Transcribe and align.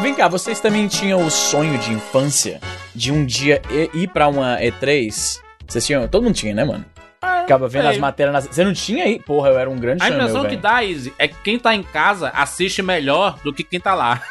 Vem 0.00 0.14
cá, 0.14 0.28
vocês 0.28 0.58
também 0.60 0.88
tinham 0.88 1.26
o 1.26 1.30
sonho 1.30 1.78
de 1.78 1.92
infância 1.92 2.58
de 2.94 3.12
um 3.12 3.24
dia 3.24 3.60
ir 3.92 4.08
pra 4.08 4.28
uma 4.28 4.58
E3? 4.58 5.40
Vocês 5.68 5.86
tinham? 5.86 6.08
Todo 6.08 6.22
mundo 6.24 6.34
tinha, 6.34 6.54
né, 6.54 6.64
mano? 6.64 6.86
Ficava 7.42 7.68
vendo 7.68 7.82
sei. 7.82 7.90
as 7.90 7.98
matérias. 7.98 8.32
Nas... 8.32 8.46
Você 8.46 8.64
não 8.64 8.72
tinha 8.72 9.04
aí? 9.04 9.20
Porra, 9.20 9.50
eu 9.50 9.58
era 9.58 9.68
um 9.68 9.76
grande 9.76 10.02
A 10.02 10.06
sonho, 10.06 10.18
impressão 10.18 10.40
meu, 10.40 10.50
que 10.50 10.56
dá, 10.56 10.82
Izzy, 10.82 11.12
é 11.18 11.28
que 11.28 11.34
quem 11.44 11.58
tá 11.58 11.74
em 11.74 11.82
casa 11.82 12.30
assiste 12.30 12.80
melhor 12.80 13.38
do 13.44 13.52
que 13.52 13.62
quem 13.62 13.78
tá 13.78 13.94
lá. 13.94 14.22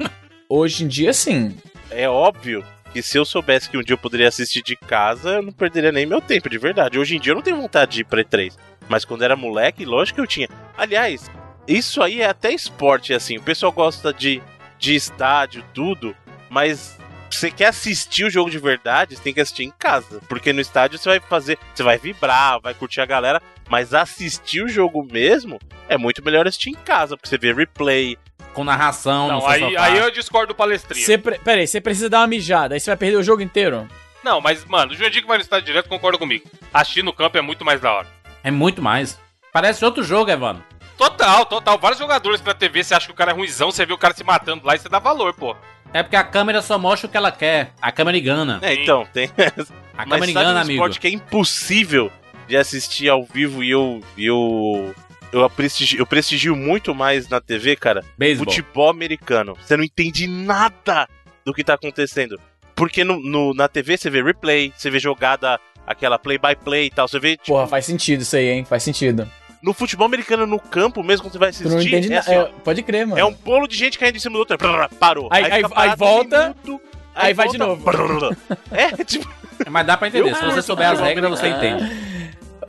Hoje 0.48 0.84
em 0.84 0.88
dia, 0.88 1.12
sim. 1.12 1.56
É 1.90 2.08
óbvio 2.08 2.64
que 2.92 3.00
se 3.00 3.16
eu 3.16 3.24
soubesse 3.24 3.70
que 3.70 3.78
um 3.78 3.82
dia 3.82 3.94
eu 3.94 3.98
poderia 3.98 4.26
assistir 4.26 4.62
de 4.62 4.74
casa, 4.74 5.30
eu 5.30 5.42
não 5.42 5.52
perderia 5.52 5.92
nem 5.92 6.06
meu 6.06 6.20
tempo, 6.20 6.50
de 6.50 6.58
verdade. 6.58 6.98
Hoje 6.98 7.16
em 7.16 7.20
dia 7.20 7.30
eu 7.30 7.36
não 7.36 7.42
tenho 7.42 7.60
vontade 7.60 7.92
de 7.92 8.00
ir 8.00 8.04
pra 8.04 8.24
E3. 8.24 8.52
Mas 8.88 9.04
quando 9.04 9.22
era 9.22 9.36
moleque, 9.36 9.84
lógico 9.84 10.16
que 10.16 10.20
eu 10.22 10.26
tinha. 10.26 10.48
Aliás, 10.76 11.30
isso 11.68 12.02
aí 12.02 12.20
é 12.20 12.26
até 12.26 12.52
esporte, 12.52 13.14
assim. 13.14 13.36
O 13.36 13.42
pessoal 13.42 13.70
gosta 13.70 14.12
de, 14.12 14.42
de 14.84 14.94
estádio, 14.94 15.64
tudo, 15.72 16.14
mas 16.50 16.98
você 17.30 17.50
quer 17.50 17.68
assistir 17.68 18.24
o 18.24 18.30
jogo 18.30 18.50
de 18.50 18.58
verdade, 18.58 19.16
você 19.16 19.22
tem 19.22 19.32
que 19.32 19.40
assistir 19.40 19.64
em 19.64 19.70
casa. 19.70 20.20
Porque 20.28 20.52
no 20.52 20.60
estádio 20.60 20.98
você 20.98 21.08
vai 21.08 21.20
fazer. 21.20 21.58
Você 21.74 21.82
vai 21.82 21.98
vibrar, 21.98 22.60
vai 22.60 22.74
curtir 22.74 23.00
a 23.00 23.06
galera. 23.06 23.42
Mas 23.68 23.94
assistir 23.94 24.62
o 24.62 24.68
jogo 24.68 25.02
mesmo 25.10 25.58
é 25.88 25.96
muito 25.96 26.22
melhor 26.22 26.46
assistir 26.46 26.70
em 26.70 26.74
casa, 26.74 27.16
porque 27.16 27.28
você 27.28 27.38
vê 27.38 27.52
replay. 27.52 28.18
Com 28.52 28.62
narração, 28.62 29.26
Não, 29.26 29.48
aí, 29.48 29.76
aí 29.76 29.98
eu 29.98 30.12
discordo 30.12 30.52
do 30.52 30.54
palestrinho. 30.54 31.04
Você 31.04 31.18
pre... 31.18 31.40
Pera 31.40 31.60
aí, 31.60 31.66
você 31.66 31.80
precisa 31.80 32.08
dar 32.08 32.20
uma 32.20 32.28
mijada, 32.28 32.76
aí 32.76 32.78
você 32.78 32.88
vai 32.88 32.96
perder 32.96 33.16
o 33.16 33.22
jogo 33.22 33.42
inteiro. 33.42 33.88
Não, 34.22 34.40
mas, 34.40 34.64
mano, 34.64 34.92
o 34.92 34.94
Jurandir 34.94 35.22
que 35.22 35.26
vai 35.26 35.38
no 35.38 35.42
estádio 35.42 35.66
direto 35.66 35.88
concorda 35.88 36.16
comigo. 36.16 36.48
Assistir 36.72 37.02
no 37.02 37.12
campo 37.12 37.36
é 37.36 37.40
muito 37.40 37.64
mais 37.64 37.80
da 37.80 37.92
hora. 37.92 38.06
É 38.44 38.52
muito 38.52 38.80
mais. 38.80 39.18
Parece 39.52 39.84
outro 39.84 40.04
jogo, 40.04 40.30
Evandro. 40.30 40.62
Total, 40.96 41.44
total. 41.46 41.78
Vários 41.78 41.98
jogadores 41.98 42.40
na 42.42 42.54
TV, 42.54 42.82
você 42.84 42.94
acha 42.94 43.06
que 43.06 43.12
o 43.12 43.16
cara 43.16 43.32
é 43.32 43.34
ruizão, 43.34 43.70
você 43.70 43.84
vê 43.84 43.92
o 43.92 43.98
cara 43.98 44.14
se 44.14 44.22
matando 44.24 44.64
lá 44.66 44.74
e 44.74 44.78
você 44.78 44.88
dá 44.88 44.98
valor, 44.98 45.34
pô. 45.34 45.56
É 45.92 46.02
porque 46.02 46.16
a 46.16 46.24
câmera 46.24 46.60
só 46.62 46.78
mostra 46.78 47.06
o 47.06 47.10
que 47.10 47.16
ela 47.16 47.30
quer. 47.30 47.72
A 47.80 47.92
câmera 47.92 48.16
engana. 48.18 48.58
É, 48.62 48.74
então, 48.74 49.06
tem. 49.12 49.30
A 49.96 50.04
Mas 50.04 50.08
câmera 50.08 50.18
sabe 50.18 50.30
engana, 50.32 50.58
um 50.58 50.62
amigo. 50.62 50.72
esporte 50.72 50.98
que 51.00 51.06
é 51.06 51.10
impossível 51.10 52.10
de 52.48 52.56
assistir 52.56 53.08
ao 53.08 53.24
vivo 53.24 53.62
e 53.62 53.70
eu. 53.70 54.02
E 54.16 54.26
eu 54.26 54.92
eu, 55.32 55.48
prestigio, 55.50 55.98
eu 56.00 56.06
prestigio 56.06 56.54
muito 56.56 56.94
mais 56.94 57.28
na 57.28 57.40
TV, 57.40 57.74
cara. 57.76 58.04
Beisebol. 58.18 58.52
Futebol 58.52 58.88
americano. 58.90 59.56
Você 59.60 59.76
não 59.76 59.82
entende 59.84 60.26
nada 60.28 61.08
do 61.44 61.52
que 61.52 61.62
tá 61.64 61.74
acontecendo. 61.74 62.40
Porque 62.74 63.02
no, 63.04 63.20
no- 63.20 63.52
na 63.54 63.66
TV 63.68 63.96
você 63.96 64.08
vê 64.10 64.22
replay, 64.22 64.72
você 64.76 64.90
vê 64.90 64.98
jogada, 65.00 65.58
aquela 65.86 66.18
play-by-play 66.18 66.86
e 66.86 66.90
tal. 66.90 67.06
Você 67.08 67.18
vê, 67.20 67.32
tipo, 67.36 67.46
Porra, 67.48 67.66
faz 67.66 67.84
sentido 67.84 68.20
isso 68.22 68.36
aí, 68.36 68.48
hein? 68.48 68.64
Faz 68.64 68.82
sentido. 68.84 69.28
No 69.64 69.72
futebol 69.72 70.06
americano, 70.06 70.46
no 70.46 70.58
campo 70.60 71.02
mesmo, 71.02 71.24
quando 71.24 71.32
você 71.32 71.38
vai 71.38 71.48
assistir, 71.48 72.12
é, 72.12 72.18
assim, 72.18 72.36
ó, 72.36 72.44
pode 72.62 72.82
crer, 72.82 73.06
mano. 73.06 73.18
é 73.20 73.24
um 73.24 73.32
bolo 73.32 73.66
de 73.66 73.76
gente 73.76 73.98
caindo 73.98 74.16
em 74.16 74.18
cima 74.20 74.34
do 74.34 74.38
outro. 74.40 74.56
Parou. 74.98 75.28
Aí- 75.30 75.44
aí- 75.44 75.62
fica 75.62 75.66
aí 75.68 75.72
parado 75.74 76.04
um 76.04 76.06
volta, 76.06 76.56
minuto, 76.64 76.82
aí 77.14 77.34
vai 77.34 77.48
de 77.48 77.58
volta, 77.58 77.74
novo. 77.74 77.84
brrr. 77.84 78.36
É, 78.70 79.04
tipo, 79.04 79.28
Mas 79.70 79.86
dá 79.86 79.96
pra 79.96 80.08
entender. 80.08 80.30
Eu 80.30 80.34
Se 80.36 80.44
você 80.44 80.62
souber 80.62 80.86
as 80.88 80.98
futebol 80.98 81.08
regras, 81.08 81.30
você 81.40 81.48
entende. 81.48 82.14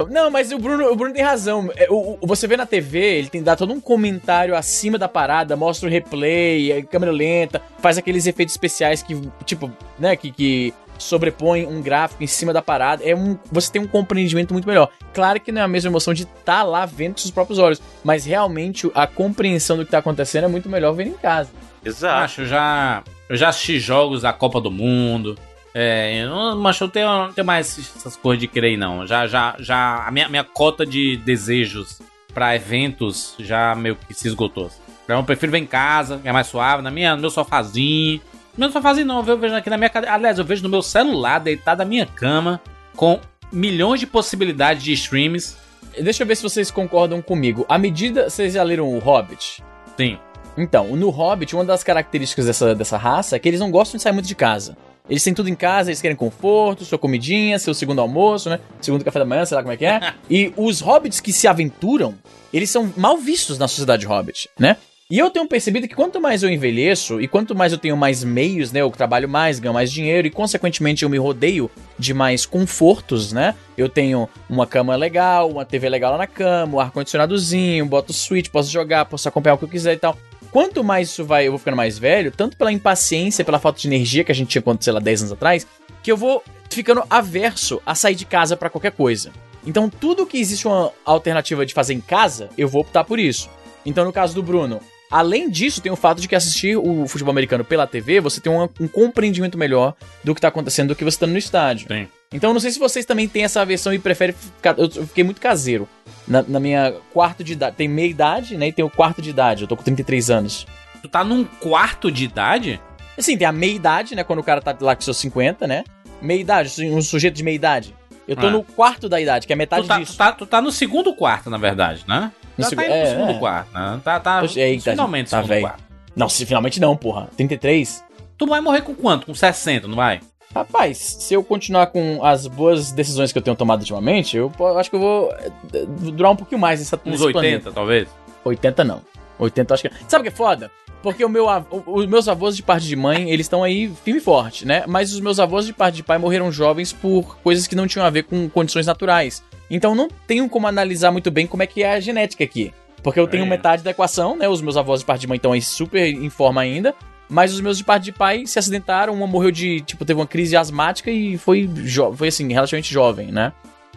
Não, 0.10 0.30
mas 0.30 0.52
o 0.52 0.60
Bruno, 0.60 0.92
o 0.92 0.96
Bruno 0.96 1.14
tem 1.14 1.24
razão. 1.24 1.70
É, 1.78 1.88
o- 1.90 2.18
o- 2.20 2.28
você 2.28 2.46
vê 2.48 2.58
na 2.58 2.66
TV, 2.66 3.00
ele 3.00 3.30
tem 3.30 3.42
dá 3.42 3.56
todo 3.56 3.72
um 3.74 3.80
comentário 3.80 4.54
acima 4.56 4.98
da 4.98 5.08
parada, 5.08 5.56
mostra 5.56 5.88
o 5.88 5.92
replay, 5.92 6.72
a 6.74 6.84
câmera 6.86 7.12
lenta, 7.14 7.62
faz 7.80 7.98
aqueles 7.98 8.28
efeitos 8.28 8.54
especiais 8.54 9.02
que, 9.02 9.20
tipo, 9.46 9.72
né, 9.98 10.16
que, 10.18 10.32
que 10.32 10.74
sobrepõem 10.98 11.66
um 11.68 11.82
gráfico 11.82 12.24
em 12.24 12.28
cima 12.28 12.54
da 12.54 12.62
parada. 12.62 13.04
É 13.04 13.16
um, 13.16 13.38
você 13.52 13.72
tem 13.72 13.82
um 13.82 13.88
compreendimento 13.88 14.54
muito 14.54 14.68
melhor. 14.68 14.90
Claro 15.14 15.40
que 15.40 15.52
não 15.52 15.62
é 15.62 15.64
a 15.64 15.68
mesma 15.68 15.90
emoção 15.90 16.14
de 16.14 16.24
estar 16.24 16.64
lá 16.64 16.86
vendo 16.86 17.14
com 17.14 17.20
seus 17.20 17.32
próprios 17.32 17.60
olhos, 17.60 17.82
mas 18.04 18.26
realmente 18.26 18.90
a 18.94 19.08
compreensão 19.08 19.78
do 19.78 19.86
que 19.86 19.92
tá 19.92 20.00
acontecendo 20.00 20.46
é 20.46 20.48
muito 20.48 20.70
melhor 20.70 20.94
vendo 20.94 21.10
em 21.10 21.18
casa. 21.18 21.50
exato. 21.84 22.24
Acho, 22.24 22.42
eu 22.42 22.46
já, 22.48 23.04
eu 23.30 23.36
já 23.36 23.50
assisti 23.50 23.80
jogos 23.80 24.22
da 24.22 24.34
Copa 24.34 24.60
do 24.60 24.72
Mundo. 24.72 25.38
É, 25.74 26.24
eu 26.24 26.30
não, 26.30 26.58
mas 26.58 26.80
eu 26.80 26.88
tenho, 26.88 27.08
não 27.08 27.34
tenho 27.34 27.46
mais 27.46 27.78
essas 27.98 28.16
coisas 28.16 28.40
de 28.40 28.48
querer, 28.48 28.78
não. 28.78 29.06
Já, 29.06 29.28
já, 29.28 29.56
já, 29.60 30.08
a 30.08 30.12
minha, 30.12 30.30
minha 30.30 30.44
cota 30.44 30.86
de 30.86 31.18
desejos 31.18 32.00
pra 32.34 32.56
eventos 32.56 33.36
já 33.40 33.76
meio 33.76 33.96
que 33.96 34.14
se 34.14 34.28
esgotou. 34.28 34.72
Então 35.04 35.18
eu 35.18 35.24
prefiro 35.24 35.52
ver 35.52 35.60
em 35.60 35.66
casa, 35.66 36.20
é 36.24 36.32
mais 36.32 36.48
suave, 36.48 36.82
na 36.82 36.90
minha, 36.90 37.16
no 37.16 37.22
meu 37.22 37.30
sofazinho. 37.30 38.22
Meu 38.58 38.72
sofazinho 38.72 39.06
não, 39.06 39.26
eu 39.26 39.38
vejo 39.38 39.56
aqui 39.56 39.70
na 39.70 39.78
minha 39.78 39.90
cadeira. 39.90 40.16
Aliás, 40.16 40.40
eu 40.40 40.46
vejo 40.46 40.64
no 40.64 40.70
meu 40.70 40.82
celular, 40.82 41.40
deitado 41.40 41.80
na 41.80 41.86
minha 41.86 42.06
cama, 42.06 42.62
com 42.96 43.20
milhões 43.52 44.00
de 44.00 44.08
possibilidades 44.08 44.84
de 44.84 44.94
streams. 44.94 45.58
Deixa 46.02 46.24
eu 46.24 46.28
ver 46.28 46.36
se 46.36 46.44
vocês 46.44 46.72
concordam 46.72 47.22
comigo. 47.22 47.66
À 47.68 47.78
medida. 47.78 48.30
Vocês 48.30 48.54
já 48.54 48.64
leram 48.64 48.88
o 48.90 49.00
Hobbit? 49.00 49.64
Sim. 49.98 50.18
Então, 50.58 50.96
no 50.96 51.10
Hobbit, 51.10 51.54
uma 51.54 51.66
das 51.66 51.84
características 51.84 52.46
dessa, 52.46 52.74
dessa 52.74 52.98
raça 52.98 53.36
é 53.36 53.40
que 53.40 53.48
eles 53.48 53.60
não 53.60 53.70
gostam 53.70 53.98
de 53.98 54.04
sair 54.04 54.14
muito 54.14 54.28
de 54.28 54.36
casa. 54.36 54.78
Eles 55.10 55.24
têm 55.24 55.34
tudo 55.34 55.50
em 55.50 55.56
casa, 55.56 55.90
eles 55.90 56.02
querem 56.02 56.16
conforto, 56.16 56.84
sua 56.84 56.98
comidinha, 56.98 57.60
seu 57.60 57.74
segundo 57.74 58.02
almoço, 58.02 58.50
né? 58.50 58.60
Segundo 58.82 59.04
café 59.04 59.20
da 59.20 59.26
manhã, 59.26 59.46
sei 59.46 59.56
lá 59.56 59.62
como 59.62 59.74
é 59.74 59.78
que 59.78 59.86
é. 59.86 60.14
e 60.30 60.52
os 60.56 60.80
hobbits 60.80 61.20
que 61.20 61.32
se 61.32 61.48
aventuram, 61.48 62.16
eles 62.52 62.70
são 62.70 62.92
mal 62.98 63.18
vistos 63.18 63.60
na 63.60 63.68
sociedade 63.68 64.06
hobbit, 64.06 64.50
né? 64.58 64.78
E 65.08 65.20
eu 65.20 65.30
tenho 65.30 65.48
percebido 65.48 65.88
que 65.88 65.94
quanto 65.94 66.20
mais 66.20 66.42
eu 66.42 66.50
envelheço 66.50 67.22
e 67.22 67.28
quanto 67.28 67.54
mais 67.54 67.72
eu 67.72 67.78
tenho 67.78 67.96
mais 67.96 68.24
meios, 68.24 68.72
né? 68.72 68.82
Eu 68.82 68.90
trabalho 68.90 69.30
mais, 69.30 69.60
ganho 69.60 69.72
mais 69.72 69.92
dinheiro 69.92 70.26
e, 70.26 70.32
consequentemente, 70.32 71.04
eu 71.04 71.10
me 71.10 71.20
rodeio 71.20 71.70
de 72.00 72.12
mais 72.12 72.44
confortos, 72.44 73.32
né? 73.32 73.54
Eu 73.78 73.88
tenho 73.88 74.28
uma 74.50 74.66
cama 74.66 74.96
legal, 74.96 75.52
uma 75.52 75.64
TV 75.64 75.90
legal 75.90 76.14
lá 76.14 76.18
na 76.18 76.26
cama, 76.26 76.78
um 76.78 76.80
ar-condicionadozinho, 76.80 77.86
boto 77.86 78.12
switch, 78.12 78.50
posso 78.50 78.72
jogar, 78.72 79.06
posso 79.06 79.30
acompanhar 79.30 79.54
o 79.54 79.58
que 79.60 79.66
eu 79.66 79.70
quiser 79.70 79.94
e 79.94 79.98
tal. 79.98 80.18
Quanto 80.50 80.84
mais 80.84 81.10
isso 81.10 81.24
vai, 81.24 81.46
eu 81.46 81.52
vou 81.52 81.60
ficando 81.60 81.78
mais 81.78 82.00
velho, 82.00 82.32
tanto 82.32 82.58
pela 82.58 82.72
impaciência, 82.72 83.46
pela 83.46 83.60
falta 83.60 83.80
de 83.80 83.88
energia 83.88 84.24
que 84.24 84.32
a 84.32 84.36
gente 84.36 84.50
tinha 84.50 84.62
quando, 84.64 84.82
sei 84.82 84.92
lá, 84.92 85.00
10 85.00 85.22
anos 85.22 85.34
atrás, 85.34 85.68
que 86.02 86.12
eu 86.12 86.18
vou 86.18 86.44
ficando 86.68 87.04
averso 87.12 87.80
a 87.86 87.94
sair 87.94 88.16
de 88.16 88.26
casa 88.26 88.58
pra 88.58 88.72
qualquer 88.72 88.94
coisa. 88.94 89.32
Então, 89.68 89.88
tudo 89.88 90.26
que 90.26 90.40
existe 90.40 90.68
uma 90.68 90.92
alternativa 91.06 91.64
de 91.64 91.76
fazer 91.76 91.94
em 91.94 92.02
casa, 92.02 92.50
eu 92.58 92.68
vou 92.68 92.82
optar 92.82 93.04
por 93.04 93.20
isso. 93.20 93.52
Então, 93.86 94.04
no 94.04 94.12
caso 94.12 94.34
do 94.34 94.42
Bruno, 94.42 94.82
além 95.12 95.50
disso, 95.50 95.82
tem 95.82 95.92
o 95.92 95.96
fato 95.96 96.22
de 96.22 96.28
que 96.28 96.36
assistir 96.36 96.78
o 96.78 97.08
futebol 97.08 97.32
americano 97.32 97.64
pela 97.64 97.86
TV, 97.88 98.20
você 98.20 98.40
tem 98.42 98.52
um, 98.52 98.64
um 98.80 98.88
compreendimento 98.88 99.58
melhor 99.58 99.94
do 100.24 100.34
que 100.36 100.42
tá 100.42 100.48
acontecendo 100.48 100.90
do 100.90 100.96
que 100.96 101.04
você 101.04 101.16
estando 101.16 101.32
no 101.32 101.38
estádio. 101.38 101.88
Sim. 101.88 102.08
Então, 102.34 102.50
eu 102.50 102.54
não 102.54 102.60
sei 102.60 102.72
se 102.72 102.80
vocês 102.80 103.06
também 103.06 103.28
têm 103.28 103.44
essa 103.44 103.64
versão 103.66 103.94
e 103.94 104.00
preferem 104.00 104.36
ficar. 104.36 104.78
Eu 104.78 104.90
eu 104.96 105.08
fiquei 105.08 105.24
muito 105.24 105.40
caseiro. 105.40 105.88
Na, 106.28 106.42
na 106.42 106.60
minha 106.60 106.94
quarto 107.14 107.44
de 107.44 107.54
idade. 107.54 107.76
Tem 107.76 107.88
meia 107.88 108.08
idade, 108.10 108.58
né? 108.58 108.68
E 108.70 108.74
tem 108.74 108.84
o 108.84 108.90
quarto 108.90 109.22
de 109.22 109.30
idade. 109.30 109.62
Eu 109.64 109.68
tô 109.68 109.78
com 109.78 109.84
33 109.84 110.30
anos. 110.32 110.66
Tu 111.02 111.08
tá 111.08 111.24
num 111.24 111.44
quarto 111.46 112.12
de 112.12 112.26
idade? 112.26 112.82
Assim, 113.18 113.38
tem 113.38 113.48
a 113.48 113.52
meia 113.52 113.74
idade, 113.74 114.16
né? 114.16 114.24
Quando 114.24 114.40
o 114.40 114.44
cara 114.44 114.60
tá 114.60 114.76
lá 114.82 114.96
com 114.96 115.02
seus 115.04 115.18
50, 115.18 115.68
né? 115.68 115.84
Meia 116.22 116.42
idade, 116.42 116.84
um 116.90 117.02
sujeito 117.02 117.36
de 117.36 117.44
meia 117.44 117.56
idade. 117.56 117.96
Eu 118.28 118.36
tô 118.36 118.48
Ah. 118.48 118.52
no 118.52 118.64
quarto 118.64 119.08
da 119.08 119.22
idade, 119.22 119.46
que 119.46 119.54
é 119.54 119.56
metade 119.56 119.84
Tu 119.84 119.88
tá, 119.88 120.00
disso. 120.00 120.14
tu, 120.14 120.18
tá, 120.18 120.32
tu 120.32 120.46
tá 120.48 120.60
no 120.62 120.72
segundo 120.72 121.14
quarto, 121.14 121.50
na 121.50 121.58
verdade, 121.60 122.04
né? 122.08 122.32
Já 122.64 122.70
segu- 122.70 122.82
tá 122.82 122.88
indo 122.88 122.94
é, 122.96 123.02
pro 123.02 123.10
segundo 123.12 123.32
é. 123.32 123.40
quarto, 123.40 123.74
né? 123.74 124.02
Tá, 124.04 124.20
tá 124.20 124.42
Poxa, 124.42 124.60
eita, 124.60 124.92
finalmente 124.92 125.30
tá 125.30 125.42
segundo 125.44 125.62
quarto. 125.62 125.84
Não, 126.16 126.30
se 126.30 126.46
finalmente 126.46 126.80
não, 126.80 126.96
porra. 126.96 127.28
33? 127.36 128.04
Tu 128.38 128.46
vai 128.48 128.62
morrer 128.62 128.82
com 128.82 128.94
quanto? 128.96 129.26
Com 129.26 129.34
60, 129.36 129.88
não 129.88 129.96
vai? 129.96 130.22
Rapaz, 130.54 130.98
se 130.98 131.34
eu 131.34 131.44
continuar 131.44 131.88
com 131.88 132.24
as 132.24 132.48
boas 132.48 132.92
decisões 132.92 133.32
que 133.34 133.38
eu 133.38 133.42
tenho 133.42 133.58
tomado 133.58 133.82
ultimamente, 133.82 134.38
eu 134.38 134.52
acho 134.78 134.90
que 134.90 134.96
eu 134.96 135.00
vou 135.02 135.34
eh, 135.34 135.86
durar 136.12 136.32
um 136.32 136.36
pouquinho 136.36 136.62
mais 136.62 136.80
nessa, 136.80 136.96
Uns 137.06 137.12
nesse 137.12 137.24
80, 137.24 137.34
planeta. 137.42 137.72
talvez? 137.74 138.08
80 138.46 138.84
não. 138.86 139.02
80 139.38 139.72
eu 139.72 139.74
acho 139.74 139.84
que. 139.84 139.92
Sabe 140.08 140.22
o 140.22 140.24
que 140.24 140.30
é 140.30 140.32
foda? 140.36 140.72
Porque 141.04 141.24
o 141.26 141.30
meu, 141.30 141.46
os 141.86 142.06
meus 142.08 142.28
avós 142.30 142.56
de 142.56 142.64
parte 142.64 142.88
de 142.88 142.96
mãe, 142.96 143.30
eles 143.30 143.46
estão 143.46 143.64
aí 143.64 143.92
firme 144.04 144.20
e 144.20 144.24
forte, 144.24 144.66
né? 144.66 144.86
Mas 144.88 145.14
os 145.14 145.20
meus 145.20 145.40
avós 145.40 145.66
de 145.66 145.74
parte 145.74 145.96
de 145.96 146.04
pai 146.04 146.18
morreram 146.18 146.52
jovens 146.52 146.94
por 146.94 147.38
coisas 147.44 147.68
que 147.68 147.76
não 147.76 147.86
tinham 147.86 148.06
a 148.06 148.10
ver 148.10 148.24
com 148.24 148.50
condições 148.50 148.88
naturais. 148.88 149.44
Então 149.70 149.96
não 149.96 150.08
tenho 150.28 150.48
como 150.50 150.68
analisar 150.68 151.12
muito 151.12 151.30
bem 151.32 151.48
como 151.48 151.64
é 151.64 151.68
que 151.68 151.84
é 151.84 151.94
a 151.94 152.00
genética 152.00 152.44
aqui. 152.44 152.74
Porque 153.04 153.20
eu 153.20 153.28
tenho 153.28 153.44
É. 153.46 153.48
metade 153.48 153.84
da 153.84 153.92
equação, 153.92 154.36
né? 154.36 154.48
Os 154.50 154.62
meus 154.62 154.78
avós 154.78 155.02
de 155.02 155.06
parte 155.06 155.22
de 155.22 155.28
mãe 155.28 155.36
estão 155.38 155.52
aí 155.52 155.62
super 155.62 156.06
em 156.08 156.30
forma 156.30 156.62
ainda. 156.62 156.94
Mas 157.30 157.52
os 157.54 157.60
meus 157.62 157.78
de 157.78 157.84
parte 157.84 158.04
de 158.06 158.12
pai 158.12 158.46
se 158.46 158.60
acidentaram, 158.60 159.14
uma 159.14 159.26
morreu 159.28 159.50
de, 159.52 159.82
tipo, 159.82 160.06
teve 160.06 160.20
uma 160.20 160.28
crise 160.28 160.56
asmática 160.56 161.10
e 161.10 161.38
foi, 161.40 161.66
jo- 161.68 162.14
foi 162.16 162.28
assim, 162.28 162.52
relativamente 162.54 162.94
jovem, 162.94 163.32
né? 163.32 163.52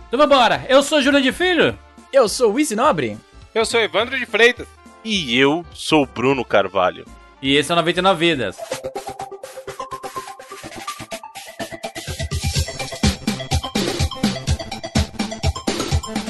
Então 0.08 0.18
vambora. 0.18 0.64
Eu 0.68 0.82
sou 0.82 1.02
Júlio 1.02 1.20
de 1.20 1.30
Filho. 1.32 1.78
Eu 2.10 2.26
sou 2.28 2.52
o 2.54 2.58
Easy 2.58 2.74
Nobre. 2.74 3.18
Eu 3.54 3.66
sou 3.66 3.80
Evandro 3.80 4.18
de 4.18 4.24
Freitas. 4.24 4.66
E 5.04 5.38
eu 5.38 5.64
sou 5.74 6.04
o 6.04 6.06
Bruno 6.06 6.42
Carvalho. 6.44 7.04
E 7.42 7.54
esse 7.56 7.70
é 7.70 7.74
o 7.74 7.76
99 7.76 8.18
Vidas. 8.30 8.56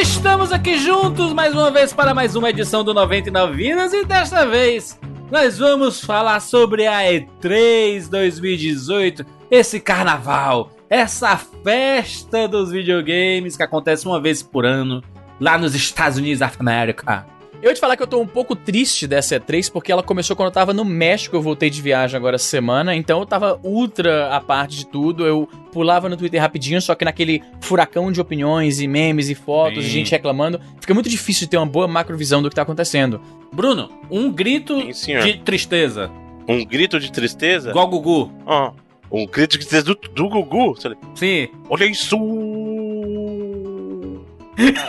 Estamos 0.00 0.50
aqui 0.50 0.78
juntos 0.78 1.34
mais 1.34 1.52
uma 1.52 1.70
vez 1.70 1.92
para 1.92 2.14
mais 2.14 2.34
uma 2.34 2.48
edição 2.48 2.82
do 2.82 2.94
99 2.94 3.54
Vidas 3.54 3.92
e 3.92 4.02
desta 4.02 4.46
vez 4.46 4.98
nós 5.30 5.58
vamos 5.58 6.00
falar 6.00 6.40
sobre 6.40 6.86
a 6.86 7.00
E3 7.02 8.08
2018, 8.08 9.26
esse 9.50 9.78
carnaval, 9.78 10.70
essa 10.88 11.36
festa 11.36 12.48
dos 12.48 12.70
videogames 12.70 13.58
que 13.58 13.62
acontece 13.62 14.06
uma 14.06 14.18
vez 14.18 14.42
por 14.42 14.64
ano 14.64 15.04
lá 15.38 15.58
nos 15.58 15.74
Estados 15.74 16.16
Unidos 16.16 16.38
da 16.38 16.50
América. 16.58 17.26
Eu 17.62 17.66
vou 17.66 17.74
te 17.74 17.80
falar 17.80 17.94
que 17.94 18.02
eu 18.02 18.06
tô 18.06 18.18
um 18.18 18.26
pouco 18.26 18.56
triste 18.56 19.06
dessa 19.06 19.38
E3 19.38 19.70
porque 19.70 19.92
ela 19.92 20.02
começou 20.02 20.34
quando 20.34 20.46
eu 20.46 20.52
tava 20.52 20.72
no 20.72 20.82
México, 20.82 21.36
eu 21.36 21.42
voltei 21.42 21.68
de 21.68 21.82
viagem 21.82 22.16
agora 22.16 22.36
essa 22.36 22.46
semana, 22.46 22.96
então 22.96 23.20
eu 23.20 23.26
tava 23.26 23.60
ultra 23.62 24.34
a 24.34 24.40
parte 24.40 24.78
de 24.78 24.86
tudo, 24.86 25.26
eu 25.26 25.46
pulava 25.70 26.08
no 26.08 26.16
Twitter 26.16 26.40
rapidinho, 26.40 26.80
só 26.80 26.94
que 26.94 27.04
naquele 27.04 27.42
furacão 27.60 28.10
de 28.10 28.18
opiniões 28.18 28.80
e 28.80 28.88
memes 28.88 29.28
e 29.28 29.34
fotos, 29.34 29.84
Sim. 29.84 29.90
e 29.90 29.92
gente 29.92 30.10
reclamando, 30.10 30.58
fica 30.80 30.94
muito 30.94 31.10
difícil 31.10 31.40
de 31.46 31.50
ter 31.50 31.58
uma 31.58 31.66
boa 31.66 31.86
macrovisão 31.86 32.42
do 32.42 32.48
que 32.48 32.56
tá 32.56 32.62
acontecendo. 32.62 33.20
Bruno, 33.52 33.90
um 34.10 34.32
grito 34.32 34.80
Sim, 34.94 35.18
de 35.18 35.38
tristeza. 35.40 36.10
Um 36.48 36.64
grito 36.64 36.98
de 36.98 37.12
tristeza? 37.12 37.70
Igual 37.70 37.88
Gugu. 37.88 38.32
Ó, 38.46 38.72
um 39.12 39.26
grito 39.26 39.58
de 39.58 39.66
tristeza 39.66 39.84
do, 39.84 39.94
do 39.94 40.28
Gugu. 40.28 40.74
Sim. 41.14 41.48
Olha 41.68 41.84
isso! 41.84 42.16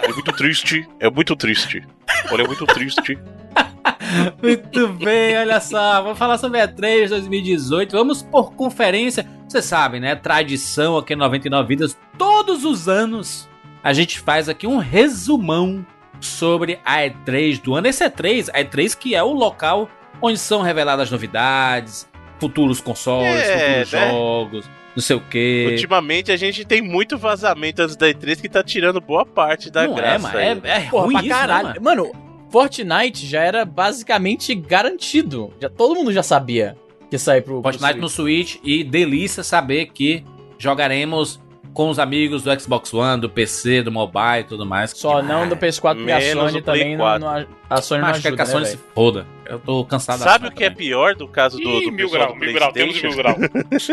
É 0.03 0.07
muito 0.13 0.31
triste. 0.33 0.87
É 0.99 1.09
muito 1.09 1.35
triste. 1.35 1.83
Olha, 2.31 2.43
é 2.43 2.47
muito 2.47 2.65
triste. 2.65 3.17
Muito 4.41 4.89
bem, 4.89 5.37
olha 5.37 5.59
só. 5.61 6.01
Vamos 6.01 6.17
falar 6.19 6.37
sobre 6.37 6.59
a 6.59 6.67
E3 6.67 7.07
2018. 7.09 7.91
Vamos 7.93 8.21
por 8.21 8.53
conferência. 8.53 9.25
Você 9.47 9.61
sabe, 9.61 9.99
né? 9.99 10.15
Tradição 10.15 10.97
aqui 10.97 11.15
no 11.15 11.23
99 11.23 11.67
Vidas. 11.67 11.97
Todos 12.17 12.65
os 12.65 12.89
anos 12.89 13.47
a 13.83 13.93
gente 13.93 14.19
faz 14.19 14.49
aqui 14.49 14.67
um 14.67 14.77
resumão 14.77 15.85
sobre 16.19 16.79
a 16.85 16.97
E3 16.99 17.61
do 17.61 17.73
ano. 17.73 17.87
Esse 17.87 18.03
E3, 18.03 18.49
a 18.53 18.59
E3 18.59 18.97
que 18.97 19.15
é 19.15 19.23
o 19.23 19.31
local 19.31 19.89
onde 20.21 20.37
são 20.37 20.61
reveladas 20.61 21.09
novidades, 21.09 22.07
futuros 22.39 22.81
consoles, 22.81 23.41
É, 23.41 23.83
futuros 23.85 23.91
né? 23.93 24.09
jogos, 24.11 24.69
não 24.95 25.01
sei 25.01 25.15
o 25.15 25.21
quê. 25.21 25.69
Ultimamente 25.71 26.31
a 26.31 26.37
gente 26.37 26.65
tem 26.65 26.81
muito 26.81 27.17
vazamento 27.17 27.81
antes 27.81 27.95
da 27.95 28.07
E3 28.07 28.41
que 28.41 28.49
tá 28.49 28.63
tirando 28.63 28.99
boa 29.01 29.25
parte 29.25 29.69
da 29.69 29.87
não 29.87 29.93
é, 29.93 29.95
graça. 29.95 30.27
mano. 30.27 30.37
aí. 30.37 30.61
É, 30.63 30.77
é 30.77 30.89
Porra, 30.89 31.05
ruim 31.05 31.13
pra 31.13 31.21
isso, 31.21 31.29
né, 31.29 31.35
caralho. 31.35 31.81
mano? 31.81 32.03
mano, 32.05 32.11
Fortnite 32.49 33.25
já 33.25 33.41
era 33.41 33.65
basicamente 33.65 34.53
garantido. 34.53 35.53
Já, 35.59 35.69
todo 35.69 35.95
mundo 35.95 36.11
já 36.11 36.21
sabia 36.21 36.75
que 37.09 37.15
ia 37.15 37.19
sair 37.19 37.41
pro, 37.41 37.61
pro 37.61 37.71
Fortnite 37.71 37.99
no 37.99 38.09
Switch 38.09 38.57
e 38.63 38.83
delícia 38.83 39.43
saber 39.43 39.87
que 39.87 40.23
jogaremos 40.57 41.40
com 41.73 41.89
os 41.89 41.99
amigos 41.99 42.43
do 42.43 42.59
Xbox 42.59 42.93
One, 42.93 43.21
do 43.21 43.29
PC, 43.29 43.81
do 43.83 43.91
mobile 43.91 44.39
e 44.41 44.43
tudo 44.43 44.65
mais. 44.65 44.91
Só 44.91 45.21
não 45.21 45.47
do 45.47 45.55
PS4, 45.55 45.95
porque 45.95 46.11
a 46.11 46.21
Sony 46.33 46.61
também 46.61 46.91
não, 46.97 47.05
4. 47.05 47.19
não- 47.25 47.47
A 47.69 47.81
Sony 47.81 48.01
não 48.01 48.07
Mas 48.09 48.17
ajuda, 48.17 48.35
que 48.35 48.41
a 48.41 48.45
Sony 48.45 48.63
né, 48.65 48.71
se 48.71 48.77
foda. 48.93 49.25
Eu 49.45 49.59
tô 49.59 49.85
cansado 49.85 50.19
Sabe 50.19 50.47
o 50.47 50.51
que 50.51 50.63
é 50.63 50.69
também. 50.69 50.87
pior 50.87 51.15
do 51.15 51.27
caso 51.27 51.57
do, 51.57 51.63
Ih, 51.69 51.85
do 51.85 51.91
mil 51.91 52.09
pessoal 52.09 52.23
grau, 52.27 52.33
do 52.33 52.39
mil 52.39 52.53
grau, 52.53 52.71
temos 52.73 52.99
PlayStation? 52.99 53.15
mil 53.15 53.23
grau. 53.23 53.35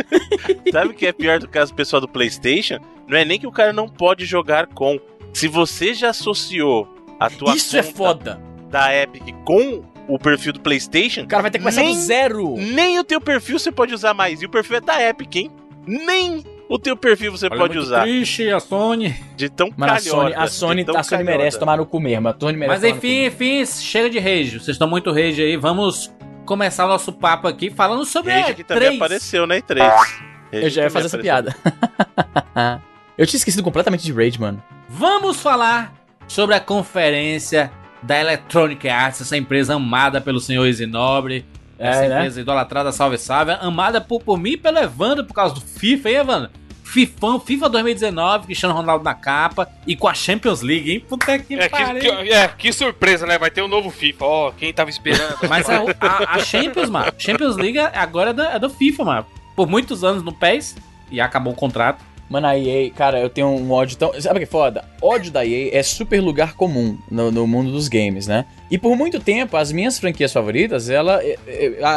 Sabe 0.72 0.90
o 0.90 0.94
que 0.94 1.06
é 1.06 1.12
pior 1.12 1.38
do 1.38 1.48
caso 1.48 1.72
do 1.72 1.76
pessoal 1.76 2.00
do 2.00 2.08
PlayStation? 2.08 2.78
Não 3.06 3.16
é 3.16 3.24
nem 3.24 3.38
que 3.38 3.46
o 3.46 3.52
cara 3.52 3.72
não 3.72 3.88
pode 3.88 4.24
jogar 4.24 4.66
com. 4.66 4.98
Se 5.32 5.46
você 5.48 5.94
já 5.94 6.10
associou 6.10 6.88
a 7.20 7.28
tua 7.30 7.54
Isso 7.54 7.76
é 7.76 7.82
foda. 7.82 8.40
da 8.70 8.94
Epic 8.94 9.34
com 9.44 9.82
o 10.08 10.18
perfil 10.18 10.52
do 10.52 10.60
PlayStation, 10.60 11.22
O 11.22 11.26
cara 11.28 11.42
vai 11.42 11.50
ter 11.50 11.58
que 11.58 11.64
começar 11.64 11.82
Nem- 11.82 11.94
do 11.94 12.00
zero. 12.00 12.54
nem 12.56 12.98
o 12.98 13.04
teu 13.04 13.20
perfil 13.20 13.58
você 13.58 13.70
pode 13.70 13.92
usar 13.94 14.14
mais. 14.14 14.40
E 14.42 14.46
o 14.46 14.48
perfil 14.48 14.76
é 14.76 14.80
da 14.80 15.02
Epic, 15.08 15.36
hein? 15.36 15.50
Nem 15.86 16.42
o 16.68 16.78
teu 16.78 16.96
perfil 16.96 17.32
você 17.32 17.46
Olha, 17.46 17.56
pode 17.56 17.74
muito 17.74 17.86
usar. 17.86 18.02
Triste, 18.02 18.48
a 18.50 18.60
Sony. 18.60 19.14
De 19.36 19.48
tão 19.48 19.70
Mano, 19.76 19.92
a 19.92 19.96
calhota, 19.96 20.10
Sony, 20.10 20.34
a 20.34 20.44
de 20.44 20.50
Sony, 20.52 20.84
tão 20.84 20.96
a 20.96 21.02
Sony 21.02 21.24
merece 21.24 21.58
tomar 21.58 21.76
no 21.78 21.86
cu 21.86 21.98
mesmo. 22.00 22.28
A 22.28 22.36
Sony 22.38 22.56
merece 22.58 22.68
Mas 22.68 22.80
tomar 22.80 22.92
no 22.92 22.98
enfim, 22.98 23.24
enfim, 23.26 23.66
chega 23.66 24.10
de 24.10 24.18
rage. 24.18 24.58
Vocês 24.60 24.68
estão 24.74 24.88
muito 24.88 25.10
rage 25.12 25.40
aí. 25.42 25.56
Vamos 25.56 26.12
começar 26.44 26.84
o 26.84 26.88
nosso 26.88 27.12
papo 27.12 27.46
aqui 27.48 27.70
falando 27.70 28.04
sobre 28.04 28.32
Rage 28.32 28.52
a 28.52 28.54
que 28.54 28.64
também 28.64 28.92
E3. 28.92 28.96
apareceu 28.96 29.46
na 29.46 29.56
E3. 29.56 29.78
cu. 29.80 30.24
Rage 30.52 30.64
Eu 30.64 30.70
já 30.70 30.82
ia 30.84 30.90
fazer 30.90 31.06
essa 31.06 31.18
piada. 31.18 31.54
Eu 33.18 33.26
tinha 33.26 33.38
esquecido 33.38 33.62
completamente 33.62 34.02
de 34.04 34.12
Rage, 34.12 34.40
mano. 34.40 34.62
Vamos 34.88 35.38
falar 35.40 35.92
sobre 36.26 36.54
a 36.54 36.60
conferência 36.60 37.70
da 38.02 38.18
Electronic 38.20 38.88
Arts, 38.88 39.20
essa 39.20 39.36
empresa 39.36 39.74
amada 39.74 40.20
pelo 40.20 40.38
senhor 40.40 40.66
Isinobre. 40.66 41.44
Essa 41.78 42.04
É, 42.04 42.08
né? 42.08 42.16
empresa 42.16 42.40
idolatrada, 42.40 42.92
salve, 42.92 43.18
salve. 43.18 43.52
Amada 43.60 44.00
por, 44.00 44.22
por 44.22 44.38
mim 44.38 44.52
e 44.52 44.56
pelo 44.56 44.78
Evandro, 44.78 45.24
por 45.24 45.34
causa 45.34 45.54
do 45.54 45.60
FIFA, 45.60 46.10
hein, 46.10 46.16
Evandro? 46.16 46.50
Fifão, 46.92 47.38
FIFA 47.38 47.68
2019, 47.68 48.46
Cristiano 48.46 48.74
Ronaldo 48.74 49.04
na 49.04 49.14
capa 49.14 49.68
e 49.86 49.94
com 49.94 50.08
a 50.08 50.14
Champions 50.14 50.62
League, 50.62 50.90
hein? 50.90 51.00
Puta 51.06 51.38
que 51.38 51.54
É 51.54 51.68
que, 51.68 51.68
pariu. 51.68 52.00
que- 52.00 52.32
é, 52.32 52.48
que 52.48 52.72
surpresa, 52.72 53.26
né? 53.26 53.36
Vai 53.38 53.50
ter 53.50 53.62
um 53.62 53.68
novo 53.68 53.90
FIFA. 53.90 54.24
Ó, 54.24 54.50
quem 54.52 54.72
tava 54.72 54.88
esperando. 54.88 55.36
Mas 55.48 55.68
a, 55.68 55.80
a- 56.00 56.34
a 56.36 56.38
Champions, 56.40 56.88
mano, 56.88 57.12
Champions 57.18 57.56
League 57.56 57.78
agora 57.78 58.30
é 58.30 58.32
do, 58.32 58.42
é 58.42 58.58
do 58.58 58.70
FIFA, 58.70 59.04
mano. 59.04 59.26
Por 59.54 59.68
muitos 59.68 60.02
anos 60.02 60.22
no 60.22 60.32
PES 60.32 60.76
e 61.10 61.20
acabou 61.20 61.52
o 61.52 61.56
contrato. 61.56 62.02
Mano, 62.30 62.46
a 62.46 62.58
EA, 62.58 62.90
cara, 62.90 63.18
eu 63.20 63.30
tenho 63.30 63.48
um 63.48 63.70
ódio 63.72 63.96
tão. 63.96 64.12
Sabe 64.20 64.36
o 64.36 64.38
que 64.40 64.44
é 64.44 64.46
foda? 64.46 64.84
Ódio 65.00 65.30
da 65.32 65.46
EA 65.46 65.70
é 65.78 65.82
super 65.82 66.20
lugar 66.20 66.52
comum 66.54 66.98
no, 67.10 67.30
no 67.30 67.46
mundo 67.46 67.70
dos 67.72 67.88
games, 67.88 68.26
né? 68.26 68.44
E 68.70 68.76
por 68.78 68.94
muito 68.96 69.18
tempo, 69.18 69.56
as 69.56 69.72
minhas 69.72 69.98
franquias 69.98 70.32
favoritas, 70.32 70.88
ela. 70.90 71.20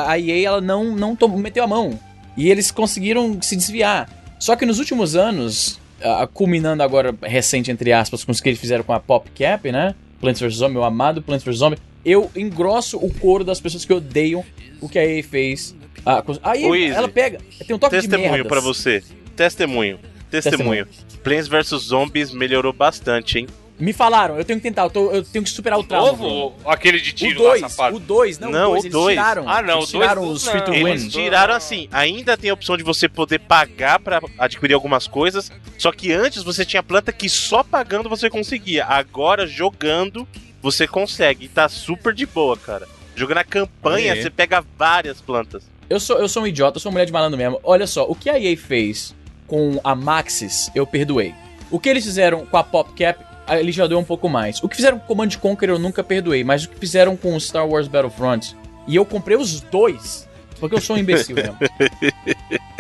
A 0.08 0.18
EA, 0.20 0.48
ela 0.48 0.62
não, 0.62 0.96
não 0.96 1.16
tom- 1.16 1.28
meteu 1.38 1.64
a 1.64 1.68
mão. 1.68 2.00
E 2.38 2.50
eles 2.50 2.72
conseguiram 2.72 3.42
se 3.42 3.56
desviar. 3.58 4.08
Só 4.42 4.56
que 4.56 4.66
nos 4.66 4.80
últimos 4.80 5.16
anos, 5.16 5.80
ah, 6.04 6.28
culminando 6.34 6.82
agora, 6.82 7.16
recente, 7.22 7.70
entre 7.70 7.94
aspas, 7.94 8.24
com 8.26 8.32
os 8.32 8.42
que 8.42 8.50
eles 8.50 8.60
fizeram 8.60 8.84
com 8.84 8.92
a 8.92 9.00
PopCap, 9.00 9.72
né? 9.72 9.94
Plants 10.20 10.42
vs. 10.42 10.56
Zombie, 10.56 10.78
o 10.78 10.84
amado 10.84 11.22
Plants 11.22 11.44
vs. 11.44 11.58
Zombie, 11.58 11.78
eu 12.04 12.30
engrosso 12.36 12.98
o 12.98 13.14
coro 13.14 13.44
das 13.44 13.60
pessoas 13.62 13.86
que 13.86 13.94
odeiam 13.94 14.44
o 14.82 14.90
que 14.90 14.98
a 14.98 15.06
EA 15.06 15.24
fez. 15.24 15.76
Ah, 16.04 16.24
com- 16.24 16.36
a 16.42 16.58
EA, 16.58 16.68
Ô, 16.68 16.76
Izzy, 16.76 16.96
ela 16.96 17.08
pega. 17.08 17.38
Tem 17.68 17.76
um 17.76 17.80
toque 17.80 17.96
de 17.96 18.02
Testemunho 18.02 18.32
merdas. 18.32 18.48
pra 18.48 18.60
você. 18.60 19.04
Testemunho. 19.36 20.00
Testemunho. 20.32 20.88
Plants 21.24 21.48
vs 21.48 21.70
Zombies 21.84 22.34
melhorou 22.34 22.74
bastante, 22.74 23.38
hein? 23.38 23.48
Me 23.82 23.94
falaram, 23.94 24.38
eu 24.38 24.46
tenho 24.46 24.60
que 24.60 24.64
tentar, 24.64 24.84
eu, 24.84 24.90
tô- 24.92 25.12
eu 25.12 25.24
tenho 25.24 25.44
que 25.44 25.50
superar 25.50 25.80
o 25.80 25.84
trauma. 25.84 26.12
Novo, 26.12 26.56
aquele 26.66 27.00
de 27.02 27.10
O 27.10 27.14
tiro 27.14 27.42
lá, 27.44 27.50
2, 27.50 27.62
safado. 27.62 27.96
o 27.98 28.00
2, 28.00 28.38
não, 28.40 28.52
Não, 28.52 28.72
o 28.72 28.74
2, 28.74 28.84
o 28.84 28.86
eles 28.86 28.92
dois. 28.94 29.16
tiraram. 29.18 29.50
Ah, 29.50 29.62
não, 29.64 29.78
eles 29.80 29.90
o 29.90 29.92
dois 29.94 30.04
tiraram 30.04 30.22
não. 30.26 30.32
os 30.32 30.48
free 30.48 30.62
to 30.62 30.72
win. 30.72 30.78
Eles 30.90 31.12
tiraram 31.12 31.54
assim, 31.56 31.90
ainda 31.92 32.38
tem 32.38 32.52
a 32.52 32.54
opção 32.54 32.78
de 32.78 32.84
você 32.84 33.10
poder 33.10 33.40
pagar 33.40 34.00
pra 34.00 34.22
adquirir 34.38 34.76
algumas 34.76 35.08
coisas, 35.08 35.52
só 35.80 35.92
que 35.92 36.12
antes 36.14 36.44
você 36.44 36.64
tinha 36.64 36.84
planta 36.84 37.12
que 37.12 37.28
só 37.28 37.64
pagando 37.64 38.08
você 38.08 38.30
conseguia. 38.30 38.86
Agora 38.86 39.48
jogando 39.48 40.28
você 40.62 40.88
consegue 40.88 41.46
e 41.46 41.50
tá 41.50 41.68
super 41.68 42.14
de 42.14 42.28
boa, 42.28 42.56
cara. 42.56 42.88
Jogando 43.16 43.40
a 43.40 43.44
campanha, 43.44 44.16
você 44.16 44.30
pega 44.30 44.64
várias 44.78 45.20
plantas. 45.20 45.64
Eu 45.90 46.00
sou, 46.00 46.20
eu 46.20 46.30
sou 46.30 46.44
um 46.44 46.48
idiota, 46.48 46.78
eu 46.78 46.80
sou 46.82 46.90
uma 46.92 46.94
mulher 46.94 47.06
de 47.06 47.12
malandro 47.12 47.38
mesmo. 47.38 47.60
Olha 47.64 47.88
só, 47.88 48.06
o 48.08 48.14
que 48.16 48.30
a 48.30 48.40
EA 48.40 48.56
fez 48.56 49.14
com 49.48 49.82
a 49.84 49.96
Maxis, 49.96 50.70
eu 50.76 50.86
perdoei. 50.86 51.34
O 51.72 51.80
que 51.80 51.90
eles 51.90 52.06
fizeram 52.06 52.46
com 52.46 52.56
a 52.58 52.64
PopCap, 52.64 53.31
ele 53.60 53.72
já 53.72 53.88
deu 53.88 53.98
um 54.00 54.04
pouco 54.04 54.30
mais. 54.30 54.62
O 54.64 54.70
que 54.70 54.76
fizeram 54.76 55.00
com 55.00 55.06
Command 55.08 55.30
Conquer 55.40 55.70
eu 55.70 55.80
nunca 55.80 56.04
perdoei, 56.04 56.44
mas 56.44 56.64
o 56.64 56.70
que 56.70 56.80
fizeram 56.80 57.16
com 57.18 57.36
o 57.36 57.40
Star 57.40 57.68
Wars 57.68 57.88
Battlefront, 57.88 58.56
e 58.88 58.96
eu 58.96 59.06
comprei 59.06 59.38
os 59.38 59.62
dois, 59.62 60.28
porque 60.60 60.76
eu 60.76 60.82
sou 60.82 60.96
um 60.96 61.00
imbecil 61.00 61.36
mesmo. 61.36 61.58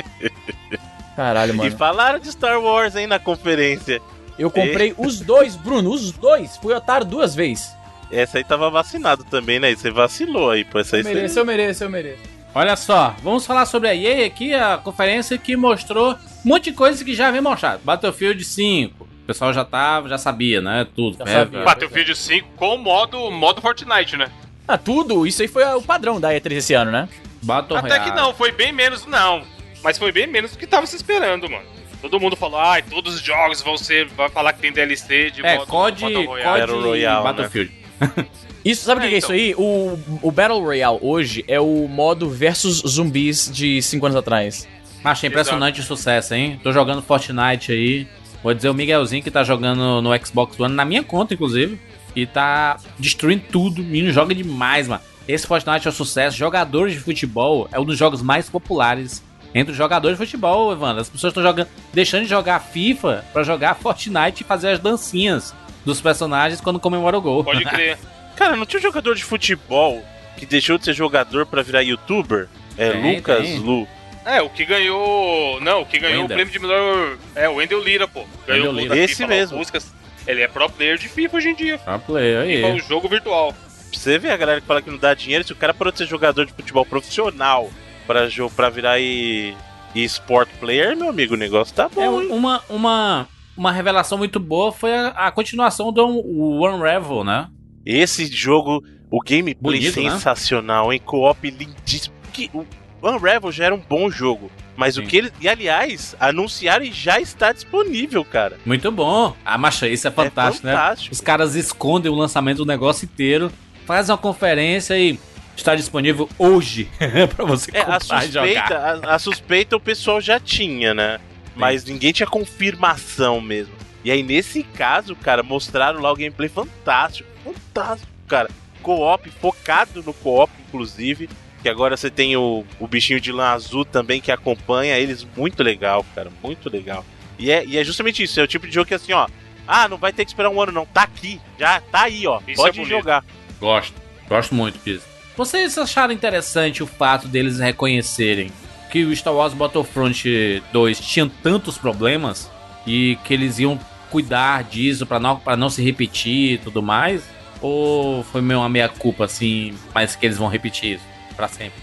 Caralho, 1.15 1.53
E 1.53 1.57
mano. 1.57 1.77
falaram 1.77 2.19
de 2.19 2.31
Star 2.31 2.59
Wars, 2.61 2.95
hein, 2.95 3.07
na 3.07 3.19
conferência. 3.19 4.01
Eu 4.39 4.49
comprei 4.49 4.93
os 4.97 5.19
dois, 5.19 5.55
Bruno, 5.55 5.91
os 5.91 6.11
dois. 6.11 6.57
Fui 6.57 6.73
otário 6.73 7.05
duas 7.05 7.35
vezes. 7.35 7.69
Essa 8.11 8.37
aí 8.39 8.43
tava 8.43 8.69
vacinado 8.69 9.23
também, 9.25 9.59
né? 9.59 9.73
Você 9.75 9.91
vacilou 9.91 10.49
aí, 10.51 10.63
pô. 10.63 10.79
Essa 10.79 10.95
aí 10.95 11.01
Eu 11.01 11.05
você... 11.05 11.13
mereço, 11.13 11.39
eu 11.39 11.45
mereço, 11.45 11.83
eu 11.83 11.89
mereço. 11.89 12.19
Olha 12.53 12.75
só, 12.75 13.15
vamos 13.23 13.45
falar 13.45 13.65
sobre 13.65 13.87
a 13.87 13.95
EA 13.95 14.25
aqui, 14.25 14.53
a 14.53 14.77
conferência 14.77 15.37
que 15.37 15.55
mostrou 15.55 16.13
um 16.13 16.17
monte 16.49 16.65
de 16.65 16.73
coisa 16.73 17.03
que 17.05 17.13
já 17.13 17.31
vem 17.31 17.39
mostrado. 17.39 17.81
Battlefield 17.83 18.43
5, 18.43 19.07
o 19.23 19.27
pessoal 19.27 19.53
já 19.53 19.63
tava, 19.63 20.09
já 20.09 20.17
sabia, 20.17 20.61
né? 20.61 20.85
Tudo. 20.95 21.17
Já 21.17 21.25
né? 21.25 21.31
sabia. 21.31 21.63
Battlefield 21.63 22.15
5 22.15 22.47
com 22.55 22.75
o 22.75 22.77
modo, 22.77 23.31
modo 23.31 23.61
Fortnite, 23.61 24.17
né? 24.17 24.27
Ah, 24.67 24.77
tudo, 24.77 25.25
isso 25.27 25.41
aí 25.41 25.47
foi 25.47 25.63
o 25.75 25.81
padrão 25.81 26.19
da 26.19 26.29
E3 26.29 26.53
esse 26.53 26.73
ano, 26.73 26.91
né? 26.91 27.07
Battle 27.41 27.77
Até 27.77 27.99
que 27.99 28.09
Royale. 28.09 28.15
não, 28.21 28.33
foi 28.33 28.51
bem 28.51 28.71
menos, 28.71 29.05
não. 29.05 29.43
Mas 29.83 29.97
foi 29.97 30.11
bem 30.11 30.27
menos 30.27 30.51
do 30.51 30.57
que 30.57 30.67
tava 30.67 30.85
se 30.85 30.95
esperando, 30.95 31.49
mano. 31.49 31.65
Todo 32.01 32.19
mundo 32.19 32.35
falou, 32.35 32.59
ai, 32.59 32.81
todos 32.81 33.15
os 33.15 33.21
jogos 33.21 33.61
vão 33.61 33.77
ser. 33.77 34.07
Vai 34.09 34.29
falar 34.29 34.53
que 34.53 34.59
tem 34.61 34.71
DLC 34.71 35.31
de 35.31 35.45
É, 35.45 35.55
modo 35.57 35.67
COD, 35.67 36.01
Battle 36.01 36.13
COD 36.13 36.27
Royale. 36.27 36.59
Battle 36.61 36.81
Royale, 36.81 37.17
né? 37.17 37.23
Battlefield. 37.23 37.71
Isso, 38.65 38.85
sabe 38.85 39.01
o 39.01 39.03
É, 39.03 39.05
que, 39.05 39.09
que 39.09 39.15
é 39.15 39.17
então. 39.17 39.35
isso 39.35 39.43
aí? 39.43 39.55
O, 39.57 39.99
o 40.21 40.31
Battle 40.31 40.59
Royale 40.61 40.99
hoje 41.01 41.43
é 41.47 41.59
o 41.59 41.87
modo 41.87 42.29
versus 42.29 42.83
zumbis 42.87 43.49
de 43.51 43.81
5 43.81 44.05
anos 44.05 44.15
atrás. 44.15 44.67
Achei 45.03 45.29
impressionante 45.29 45.79
o 45.79 45.83
sucesso, 45.83 46.35
hein? 46.35 46.59
Tô 46.63 46.71
jogando 46.71 47.01
Fortnite 47.01 47.71
aí. 47.71 48.07
Vou 48.43 48.53
dizer 48.53 48.69
o 48.69 48.73
Miguelzinho 48.73 49.23
que 49.23 49.31
tá 49.31 49.43
jogando 49.43 50.01
no 50.01 50.25
Xbox 50.25 50.59
One, 50.59 50.73
na 50.73 50.85
minha 50.85 51.03
conta, 51.03 51.33
inclusive. 51.33 51.79
E 52.15 52.25
tá 52.25 52.77
destruindo 52.97 53.43
tudo. 53.51 53.81
O 53.81 53.85
menino 53.85 54.11
joga 54.11 54.33
demais, 54.35 54.87
mano. 54.87 55.01
Esse 55.27 55.47
Fortnite 55.47 55.87
é 55.87 55.89
um 55.89 55.93
sucesso. 55.93 56.37
Jogadores 56.37 56.93
de 56.93 56.99
futebol 56.99 57.69
é 57.71 57.79
um 57.79 57.85
dos 57.85 57.97
jogos 57.97 58.21
mais 58.21 58.49
populares 58.49 59.23
entre 59.53 59.71
os 59.71 59.77
jogadores 59.77 60.17
de 60.17 60.25
futebol, 60.25 60.71
Evandro. 60.71 61.01
As 61.01 61.09
pessoas 61.09 61.31
estão 61.31 61.43
jogando, 61.43 61.67
deixando 61.93 62.23
de 62.23 62.29
jogar 62.29 62.59
FIFA 62.59 63.25
pra 63.31 63.43
jogar 63.43 63.75
Fortnite 63.75 64.41
e 64.41 64.45
fazer 64.45 64.69
as 64.69 64.79
dancinhas 64.79 65.53
dos 65.85 66.01
personagens 66.01 66.61
quando 66.61 66.79
comemora 66.79 67.17
o 67.17 67.21
gol. 67.21 67.43
Pode 67.43 67.63
crer. 67.65 67.97
Cara, 68.35 68.55
não 68.55 68.65
tinha 68.65 68.79
um 68.79 68.83
jogador 68.83 69.15
de 69.15 69.23
futebol 69.23 70.01
que 70.37 70.45
deixou 70.45 70.77
de 70.77 70.85
ser 70.85 70.93
jogador 70.93 71.45
pra 71.45 71.61
virar 71.61 71.81
youtuber? 71.81 72.47
É 72.77 72.91
Tem, 72.91 73.15
Lucas 73.17 73.45
tem. 73.45 73.59
Lu. 73.59 73.87
É, 74.31 74.41
o 74.41 74.49
que 74.49 74.63
ganhou. 74.63 75.59
Não, 75.59 75.81
o 75.81 75.85
que 75.85 75.99
ganhou 75.99 76.21
Wendel. 76.21 76.35
o 76.35 76.37
prêmio 76.37 76.53
de 76.53 76.59
melhor. 76.59 77.17
É, 77.35 77.49
o 77.49 77.55
Wendel 77.55 77.83
Lira, 77.83 78.07
pô. 78.07 78.23
Ganhou 78.47 78.67
Wendel 78.67 78.91
o 78.91 78.93
Lira. 78.93 78.97
Esse 78.97 79.15
FIFA, 79.15 79.27
mesmo. 79.27 79.57
Músicas. 79.57 79.93
Ele 80.25 80.41
é 80.41 80.47
pro 80.47 80.69
player 80.69 80.97
de 80.97 81.09
FIFA 81.09 81.37
hoje 81.37 81.49
em 81.49 81.55
dia. 81.55 81.77
Pro 81.79 81.99
player 81.99 82.45
FIFA 82.45 82.67
é 82.67 82.69
um 82.69 82.73
aí. 82.75 82.79
jogo 82.79 83.09
virtual. 83.09 83.51
Pra 83.51 83.99
você 83.99 84.17
ver 84.17 84.31
a 84.31 84.37
galera 84.37 84.61
que 84.61 84.67
fala 84.67 84.81
que 84.81 84.89
não 84.89 84.97
dá 84.97 85.13
dinheiro, 85.13 85.43
se 85.43 85.51
o 85.51 85.55
cara 85.55 85.73
parou 85.73 85.91
de 85.91 85.97
ser 85.97 86.07
jogador 86.07 86.45
de 86.45 86.53
futebol 86.53 86.85
profissional 86.85 87.69
pra, 88.07 88.21
pra 88.55 88.69
virar 88.69 88.99
e, 89.01 89.53
e 89.93 90.03
sport 90.05 90.47
player, 90.61 90.95
meu 90.95 91.09
amigo, 91.09 91.33
o 91.33 91.37
negócio 91.37 91.75
tá 91.75 91.89
bom. 91.89 92.01
É 92.01 92.05
hein? 92.05 92.31
uma, 92.31 92.63
uma, 92.69 93.27
uma 93.57 93.71
revelação 93.71 94.17
muito 94.17 94.39
boa 94.39 94.71
foi 94.71 94.95
a, 94.95 95.09
a 95.09 95.31
continuação 95.31 95.91
do 95.91 96.05
Unravel, 96.07 97.25
né? 97.25 97.49
Esse 97.85 98.27
jogo, 98.27 98.81
o 99.11 99.19
gameplay 99.19 99.79
Bonito, 99.79 100.01
né? 100.01 100.11
sensacional, 100.11 100.93
hein? 100.93 101.01
Co-op 101.03 101.49
lindíssimo. 101.49 102.15
Que, 102.31 102.49
o 102.53 102.65
Unravel 103.01 103.51
já 103.51 103.65
era 103.65 103.75
um 103.75 103.79
bom 103.79 104.09
jogo. 104.09 104.51
Mas 104.75 104.97
o 104.97 105.01
Sim. 105.01 105.07
que 105.07 105.17
ele. 105.17 105.31
E 105.41 105.47
aliás, 105.49 106.15
anunciaram 106.19 106.83
e 106.85 106.91
já 106.91 107.19
está 107.19 107.51
disponível, 107.51 108.23
cara. 108.25 108.57
Muito 108.65 108.91
bom. 108.91 109.35
Ah, 109.45 109.57
macha, 109.57 109.87
isso 109.87 110.07
é 110.07 110.11
fantástico, 110.11 110.65
é 110.67 110.71
né? 110.71 110.75
fantástico. 110.77 111.13
Os 111.13 111.21
caras 111.21 111.55
escondem 111.55 112.11
o 112.11 112.15
lançamento 112.15 112.57
do 112.59 112.65
negócio 112.65 113.05
inteiro, 113.05 113.51
fazem 113.85 114.11
uma 114.13 114.17
conferência 114.17 114.97
e 114.97 115.19
está 115.55 115.75
disponível 115.75 116.27
hoje 116.39 116.89
pra 117.35 117.45
você 117.45 117.69
É, 117.73 117.81
a 117.81 117.85
comprar 117.99 118.25
jogar. 118.27 118.27
suspeita, 118.47 118.77
a, 118.77 119.15
a 119.15 119.19
suspeita 119.19 119.75
o 119.75 119.79
pessoal 119.79 120.19
já 120.21 120.39
tinha, 120.39 120.93
né? 120.93 121.19
Mas 121.55 121.83
ninguém 121.83 122.11
tinha 122.13 122.25
confirmação 122.27 123.41
mesmo. 123.41 123.73
E 124.03 124.09
aí, 124.09 124.23
nesse 124.23 124.63
caso, 124.63 125.15
cara, 125.15 125.43
mostraram 125.43 125.99
lá 125.99 126.11
o 126.11 126.15
gameplay 126.15 126.49
fantástico. 126.49 127.29
Fantástico, 127.43 128.09
cara. 128.27 128.49
Co-op, 128.81 129.29
focado 129.29 130.01
no 130.01 130.13
co-op, 130.13 130.51
inclusive. 130.67 131.29
Que 131.61 131.69
agora 131.69 131.95
você 131.95 132.09
tem 132.09 132.35
o, 132.35 132.65
o 132.79 132.87
bichinho 132.87 133.21
de 133.21 133.31
lã 133.31 133.49
azul 133.49 133.85
também 133.85 134.19
que 134.19 134.31
acompanha 134.31 134.97
eles. 134.97 135.27
Muito 135.37 135.61
legal, 135.61 136.05
cara. 136.15 136.31
Muito 136.43 136.69
legal. 136.69 137.05
E 137.37 137.51
é, 137.51 137.63
e 137.65 137.77
é 137.77 137.83
justamente 137.83 138.23
isso. 138.23 138.39
É 138.39 138.43
o 138.43 138.47
tipo 138.47 138.67
de 138.67 138.73
jogo 138.73 138.87
que 138.87 138.93
assim, 138.93 139.13
ó. 139.13 139.27
Ah, 139.67 139.87
não 139.87 139.97
vai 139.97 140.11
ter 140.11 140.25
que 140.25 140.31
esperar 140.31 140.49
um 140.49 140.59
ano, 140.59 140.71
não. 140.71 140.85
Tá 140.85 141.03
aqui. 141.03 141.39
Já 141.59 141.79
tá 141.79 142.03
aí, 142.03 142.25
ó. 142.25 142.39
Isso 142.47 142.61
Pode 142.61 142.81
é 142.81 142.85
jogar. 142.85 143.23
Gosto. 143.59 143.93
Gosto 144.27 144.55
muito 144.55 144.79
disso. 144.83 145.05
Vocês 145.37 145.77
acharam 145.77 146.13
interessante 146.13 146.81
o 146.81 146.87
fato 146.87 147.27
deles 147.27 147.59
reconhecerem 147.59 148.51
que 148.91 149.05
o 149.05 149.15
Star 149.15 149.33
Wars 149.33 149.53
Battlefront 149.53 150.61
2 150.73 150.99
tinha 150.99 151.31
tantos 151.41 151.77
problemas 151.77 152.49
e 152.85 153.17
que 153.23 153.33
eles 153.33 153.59
iam 153.59 153.79
cuidar 154.09 154.63
disso 154.63 155.05
pra 155.05 155.19
não, 155.19 155.37
pra 155.37 155.55
não 155.55 155.69
se 155.69 155.81
repetir 155.81 156.53
e 156.53 156.57
tudo 156.57 156.81
mais? 156.81 157.23
Ou 157.61 158.23
foi 158.23 158.41
meio 158.41 158.59
uma 158.59 158.67
meia-culpa 158.67 159.25
assim, 159.25 159.73
mas 159.93 160.15
que 160.15 160.25
eles 160.25 160.37
vão 160.37 160.47
repetir 160.49 160.95
isso 160.95 161.10
pra 161.41 161.47
sempre? 161.47 161.81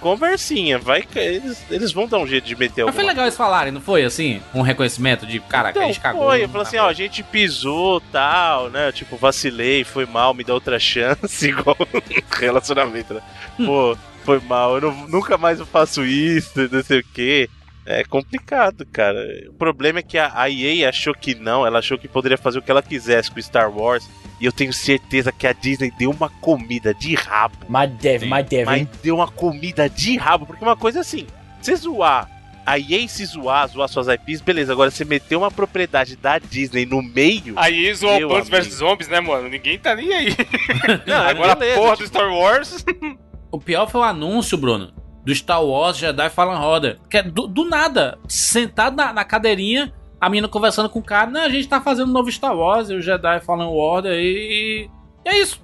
Conversinha. 0.00 0.78
Vai 0.78 1.02
que 1.02 1.18
eles, 1.18 1.62
eles 1.70 1.92
vão 1.92 2.06
dar 2.06 2.18
um 2.18 2.26
jeito 2.26 2.44
de 2.46 2.56
meter 2.56 2.84
Mas 2.84 2.94
foi 2.94 3.04
legal 3.04 3.24
eles 3.24 3.36
falarem, 3.36 3.72
não 3.72 3.80
foi 3.80 4.02
assim? 4.04 4.40
Um 4.54 4.60
reconhecimento 4.62 5.26
de, 5.26 5.40
cara, 5.40 5.72
que 5.72 5.78
a 5.78 5.82
Então, 5.82 5.92
gente 5.92 6.02
cagou. 6.02 6.24
foi, 6.26 6.38
eu 6.42 6.46
não 6.46 6.48
falei 6.52 6.64
tá 6.64 6.68
assim, 6.68 6.76
ó, 6.78 6.88
a 6.88 6.92
gente 6.92 7.22
pisou, 7.22 8.00
tal, 8.12 8.68
né, 8.70 8.92
tipo, 8.92 9.16
vacilei, 9.16 9.82
foi 9.84 10.04
mal, 10.06 10.32
me 10.34 10.44
dá 10.44 10.52
outra 10.54 10.78
chance, 10.80 11.48
igual 11.48 11.76
relacionamento, 12.38 13.14
né, 13.14 13.22
pô, 13.64 13.96
foi 14.24 14.40
mal, 14.40 14.74
eu 14.76 14.80
não- 14.82 15.08
nunca 15.08 15.36
mais 15.38 15.58
eu 15.58 15.66
faço 15.66 16.04
isso, 16.04 16.52
não 16.70 16.82
sei 16.82 17.00
o 17.00 17.04
quê. 17.14 17.48
É 17.86 18.02
complicado, 18.04 18.86
cara. 18.86 19.18
O 19.50 19.54
problema 19.54 19.98
é 19.98 20.02
que 20.02 20.16
a, 20.16 20.32
a 20.34 20.48
EA 20.48 20.88
achou 20.88 21.14
que 21.14 21.34
não, 21.34 21.66
ela 21.66 21.80
achou 21.80 21.98
que 21.98 22.08
poderia 22.08 22.38
fazer 22.38 22.58
o 22.58 22.62
que 22.62 22.70
ela 22.70 22.82
quisesse 22.82 23.30
com 23.30 23.40
Star 23.40 23.70
Wars, 23.70 24.08
e 24.40 24.46
eu 24.46 24.52
tenho 24.52 24.72
certeza 24.72 25.30
que 25.30 25.46
a 25.46 25.52
Disney 25.52 25.92
deu 25.98 26.10
uma 26.10 26.28
comida 26.28 26.94
de 26.94 27.14
rabo. 27.14 27.56
Mas 27.68 27.90
deve, 27.92 28.26
mas 28.26 28.46
deve, 28.46 28.64
Mas 28.64 28.88
deu 29.02 29.16
uma 29.16 29.28
comida 29.28 29.88
de 29.88 30.16
rabo, 30.16 30.46
porque 30.46 30.64
uma 30.64 30.76
coisa 30.76 30.98
é 30.98 31.02
assim, 31.02 31.26
você 31.60 31.76
zoar, 31.76 32.30
a 32.64 32.78
EA 32.78 33.06
se 33.06 33.26
zoar, 33.26 33.68
zoar 33.68 33.88
suas 33.88 34.08
IPs, 34.08 34.40
beleza, 34.40 34.72
agora 34.72 34.90
você 34.90 35.04
meter 35.04 35.36
uma 35.36 35.50
propriedade 35.50 36.16
da 36.16 36.38
Disney 36.38 36.86
no 36.86 37.02
meio. 37.02 37.54
Aí 37.56 37.92
zoou 37.94 38.18
Meu 38.18 38.28
Plants 38.28 38.48
vs 38.48 38.74
Zombies, 38.74 39.08
né, 39.08 39.20
mano? 39.20 39.48
Ninguém 39.48 39.78
tá 39.78 39.94
nem 39.94 40.12
aí. 40.12 40.36
Não, 41.06 41.20
Agora 41.28 41.54
beleza, 41.54 41.78
a 41.78 41.82
porra 41.82 41.96
tipo, 41.96 42.04
do 42.04 42.08
Star 42.08 42.32
Wars. 42.32 42.84
O 43.50 43.60
pior 43.60 43.88
foi 43.88 44.00
o 44.00 44.04
anúncio, 44.04 44.56
Bruno, 44.56 44.92
do 45.24 45.34
Star 45.34 45.64
Wars 45.64 45.96
Jedi 45.96 46.28
Fallen 46.30 46.58
Order. 46.58 46.98
Que 47.08 47.18
é 47.18 47.22
do, 47.22 47.46
do 47.46 47.64
nada, 47.64 48.18
sentado 48.28 48.96
na, 48.96 49.12
na 49.12 49.24
cadeirinha, 49.24 49.92
a 50.20 50.28
menina 50.28 50.48
conversando 50.48 50.88
com 50.88 50.98
o 50.98 51.02
cara, 51.02 51.30
né? 51.30 51.40
A 51.40 51.48
gente 51.48 51.68
tá 51.68 51.80
fazendo 51.80 52.08
um 52.08 52.12
novo 52.12 52.30
Star 52.30 52.56
Wars, 52.56 52.90
e 52.90 52.94
o 52.94 53.02
Jedi 53.02 53.40
Fallen 53.40 53.68
Order, 53.68 54.12
e. 54.12 54.88
e 55.24 55.28
é 55.28 55.38
isso. 55.40 55.62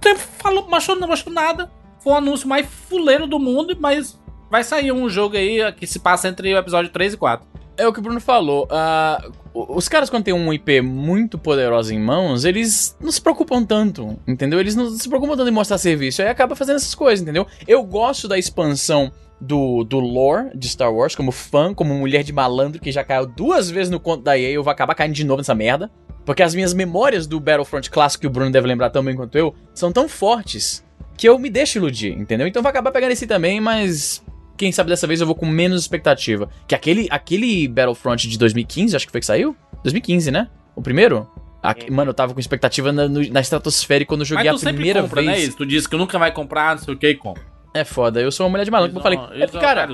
Tempo 0.00 0.20
falou, 0.38 0.68
não 1.00 1.08
mostrou 1.08 1.34
nada. 1.34 1.70
Foi 2.00 2.12
o 2.12 2.16
anúncio 2.16 2.48
mais 2.48 2.66
fuleiro 2.66 3.26
do 3.26 3.38
mundo, 3.38 3.76
mas 3.80 4.20
vai 4.50 4.62
sair 4.62 4.92
um 4.92 5.08
jogo 5.08 5.36
aí 5.36 5.72
que 5.72 5.86
se 5.86 5.98
passa 5.98 6.28
entre 6.28 6.54
o 6.54 6.58
episódio 6.58 6.90
3 6.90 7.14
e 7.14 7.16
4. 7.16 7.46
É 7.76 7.88
o 7.88 7.92
que 7.92 7.98
o 7.98 8.02
Bruno 8.02 8.20
falou. 8.20 8.68
o- 8.70 9.43
os 9.54 9.88
caras, 9.88 10.10
quando 10.10 10.24
tem 10.24 10.34
um 10.34 10.52
IP 10.52 10.80
muito 10.80 11.38
poderoso 11.38 11.94
em 11.94 11.98
mãos, 11.98 12.44
eles 12.44 12.96
não 13.00 13.12
se 13.12 13.20
preocupam 13.20 13.64
tanto, 13.64 14.18
entendeu? 14.26 14.58
Eles 14.58 14.74
não 14.74 14.90
se 14.90 15.08
preocupam 15.08 15.36
tanto 15.36 15.48
em 15.48 15.52
mostrar 15.52 15.78
serviço. 15.78 16.20
Aí 16.20 16.28
acaba 16.28 16.56
fazendo 16.56 16.76
essas 16.76 16.94
coisas, 16.94 17.22
entendeu? 17.22 17.46
Eu 17.66 17.84
gosto 17.84 18.26
da 18.26 18.36
expansão 18.36 19.12
do, 19.40 19.84
do 19.84 20.00
lore 20.00 20.50
de 20.56 20.68
Star 20.68 20.92
Wars, 20.92 21.14
como 21.14 21.30
fã, 21.30 21.72
como 21.72 21.94
mulher 21.94 22.24
de 22.24 22.32
malandro 22.32 22.80
que 22.80 22.90
já 22.90 23.04
caiu 23.04 23.26
duas 23.26 23.70
vezes 23.70 23.90
no 23.90 24.00
conto 24.00 24.24
da 24.24 24.36
EA. 24.36 24.50
Eu 24.50 24.64
vou 24.64 24.72
acabar 24.72 24.94
caindo 24.96 25.14
de 25.14 25.24
novo 25.24 25.38
nessa 25.38 25.54
merda. 25.54 25.88
Porque 26.24 26.42
as 26.42 26.54
minhas 26.54 26.72
memórias 26.72 27.26
do 27.26 27.38
Battlefront 27.38 27.90
clássico, 27.90 28.22
que 28.22 28.26
o 28.26 28.30
Bruno 28.30 28.50
deve 28.50 28.66
lembrar 28.66 28.90
tão 28.90 29.04
bem 29.04 29.14
quanto 29.14 29.36
eu, 29.36 29.54
são 29.74 29.92
tão 29.92 30.08
fortes 30.08 30.82
que 31.16 31.28
eu 31.28 31.38
me 31.38 31.50
deixo 31.50 31.78
iludir, 31.78 32.12
entendeu? 32.12 32.46
Então 32.46 32.62
vai 32.62 32.70
acabar 32.70 32.90
pegando 32.90 33.12
esse 33.12 33.26
também, 33.26 33.60
mas 33.60 34.23
quem 34.56 34.70
sabe 34.72 34.90
dessa 34.90 35.06
vez 35.06 35.20
eu 35.20 35.26
vou 35.26 35.34
com 35.34 35.46
menos 35.46 35.80
expectativa. 35.82 36.48
Que 36.66 36.74
aquele, 36.74 37.06
aquele 37.10 37.66
Battlefront 37.68 38.28
de 38.28 38.38
2015, 38.38 38.94
acho 38.96 39.06
que 39.06 39.12
foi 39.12 39.20
que 39.20 39.26
saiu? 39.26 39.56
2015, 39.82 40.30
né? 40.30 40.48
O 40.76 40.82
primeiro? 40.82 41.28
Aqui- 41.62 41.90
mano, 41.90 42.10
eu 42.10 42.14
tava 42.14 42.34
com 42.34 42.40
expectativa 42.40 42.92
na, 42.92 43.08
no- 43.08 43.26
na 43.30 43.40
estratosfera 43.40 44.04
quando 44.04 44.20
eu 44.20 44.26
joguei 44.26 44.44
Mas 44.44 44.54
a 44.54 44.58
tu 44.58 44.60
sempre 44.60 44.76
primeira 44.76 45.02
compra, 45.02 45.22
né? 45.22 45.32
vez. 45.32 45.48
Isso. 45.48 45.56
Tu 45.56 45.64
disse 45.66 45.88
que 45.88 45.96
nunca 45.96 46.18
vai 46.18 46.30
comprar, 46.32 46.76
não 46.76 46.82
sei 46.82 46.94
o 46.94 46.96
que, 46.96 47.08
e 47.08 47.14
compra. 47.14 47.42
É 47.72 47.82
foda, 47.84 48.20
eu 48.20 48.30
sou 48.30 48.44
uma 48.46 48.50
mulher 48.50 48.64
de 48.64 48.70
maluco. 48.70 48.96
Eu 48.96 49.02
falei, 49.02 49.18
é, 49.32 49.42
é 49.42 49.46
um 49.46 49.60
cara, 49.60 49.88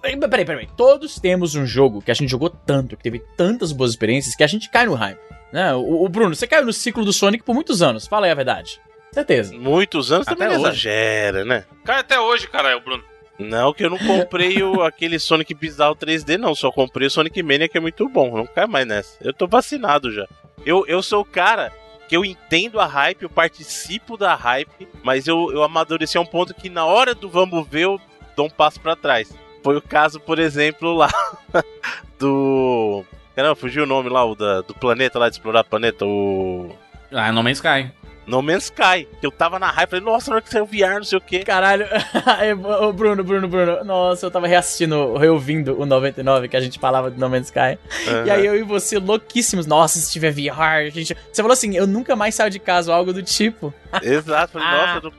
peraí, 0.00 0.16
peraí, 0.16 0.44
peraí. 0.44 0.68
Todos 0.76 1.18
temos 1.18 1.54
um 1.56 1.66
jogo 1.66 2.00
que 2.00 2.10
a 2.10 2.14
gente 2.14 2.28
jogou 2.30 2.48
tanto, 2.48 2.96
que 2.96 3.02
teve 3.02 3.18
tantas 3.36 3.72
boas 3.72 3.90
experiências, 3.90 4.36
que 4.36 4.44
a 4.44 4.46
gente 4.46 4.70
cai 4.70 4.86
no 4.86 4.94
hype. 4.94 5.18
Né? 5.52 5.74
O, 5.74 6.04
o 6.04 6.08
Bruno, 6.08 6.34
você 6.34 6.46
caiu 6.46 6.64
no 6.64 6.72
ciclo 6.72 7.04
do 7.04 7.12
Sonic 7.12 7.42
por 7.42 7.54
muitos 7.54 7.82
anos. 7.82 8.06
Fala 8.06 8.26
aí 8.26 8.30
a 8.32 8.34
verdade. 8.36 8.78
Certeza. 9.10 9.54
Muitos 9.56 10.12
anos 10.12 10.28
Até 10.28 10.36
também 10.36 10.56
hoje. 10.56 10.66
exagera, 10.68 11.44
né? 11.44 11.64
Cara, 11.84 12.00
até 12.00 12.20
hoje, 12.20 12.46
cara, 12.46 12.70
é 12.70 12.76
o 12.76 12.80
Bruno. 12.80 13.02
Não, 13.38 13.72
que 13.72 13.84
eu 13.84 13.90
não 13.90 13.98
comprei 13.98 14.62
o, 14.62 14.82
aquele 14.84 15.18
Sonic 15.18 15.54
Bizarro 15.54 15.94
3D, 15.94 16.36
não. 16.36 16.54
Só 16.54 16.72
comprei 16.72 17.06
o 17.06 17.10
Sonic 17.10 17.42
Mania, 17.42 17.68
que 17.68 17.78
é 17.78 17.80
muito 17.80 18.08
bom. 18.08 18.36
Não 18.36 18.46
cai 18.46 18.66
mais 18.66 18.86
nessa. 18.86 19.16
Eu 19.20 19.32
tô 19.32 19.46
vacinado 19.46 20.12
já. 20.12 20.26
Eu, 20.66 20.84
eu 20.86 21.02
sou 21.02 21.22
o 21.22 21.24
cara 21.24 21.72
que 22.08 22.16
eu 22.16 22.24
entendo 22.24 22.80
a 22.80 22.86
hype, 22.86 23.22
eu 23.22 23.30
participo 23.30 24.16
da 24.16 24.34
hype, 24.34 24.88
mas 25.02 25.28
eu, 25.28 25.52
eu 25.52 25.62
amadureci 25.62 26.16
a 26.16 26.20
um 26.20 26.26
ponto 26.26 26.54
que 26.54 26.70
na 26.70 26.86
hora 26.86 27.14
do 27.14 27.28
vamos 27.28 27.68
ver 27.68 27.82
eu 27.82 28.00
dou 28.34 28.46
um 28.46 28.50
passo 28.50 28.80
pra 28.80 28.96
trás. 28.96 29.32
Foi 29.62 29.76
o 29.76 29.82
caso, 29.82 30.18
por 30.18 30.38
exemplo, 30.38 30.94
lá 30.94 31.10
do. 32.18 33.04
Caramba, 33.36 33.54
fugiu 33.54 33.84
o 33.84 33.86
nome 33.86 34.08
lá, 34.08 34.24
o 34.24 34.34
da, 34.34 34.62
do 34.62 34.74
planeta 34.74 35.18
lá, 35.18 35.28
de 35.28 35.36
explorar 35.36 35.60
o 35.60 35.64
planeta, 35.64 36.04
o. 36.04 36.74
Ah, 37.12 37.30
No 37.30 37.42
Man's 37.42 37.58
Sky. 37.58 37.90
No 38.28 38.42
Man's 38.42 38.64
Sky. 38.64 39.08
Que 39.20 39.26
eu 39.26 39.30
tava 39.30 39.58
na 39.58 39.70
hype, 39.70 39.90
falei, 39.90 40.04
nossa, 40.04 40.30
na 40.30 40.36
hora 40.36 40.42
que 40.44 40.50
saiu 40.50 40.64
o 40.64 40.66
VR, 40.66 40.96
não 40.96 41.04
sei 41.04 41.18
o 41.18 41.20
quê. 41.20 41.40
Caralho, 41.40 41.86
ô, 42.82 42.92
Bruno, 42.92 43.24
Bruno, 43.24 43.48
Bruno. 43.48 43.82
Nossa, 43.84 44.26
eu 44.26 44.30
tava 44.30 44.46
reassistindo, 44.46 45.16
reouvindo 45.16 45.80
o 45.80 45.86
99, 45.86 46.48
que 46.48 46.56
a 46.56 46.60
gente 46.60 46.78
falava 46.78 47.10
de 47.10 47.18
No 47.18 47.28
Man's 47.28 47.46
Sky. 47.46 47.78
E 48.26 48.30
aí 48.30 48.44
eu 48.46 48.54
e 48.56 48.62
você, 48.62 48.98
louquíssimos. 48.98 49.66
Nossa, 49.66 49.98
se 49.98 50.10
tiver 50.12 50.30
VR, 50.30 50.60
a 50.86 50.90
gente. 50.90 51.16
Você 51.32 51.42
falou 51.42 51.52
assim, 51.54 51.74
eu 51.76 51.86
nunca 51.86 52.14
mais 52.14 52.34
saio 52.34 52.50
de 52.50 52.58
casa 52.58 52.90
ou 52.92 52.96
algo 52.96 53.12
do 53.12 53.22
tipo. 53.22 53.72
Exato, 54.02 54.52
falei, 54.52 54.68
nossa. 54.68 54.96
eu 54.98 55.02
não- 55.02 55.12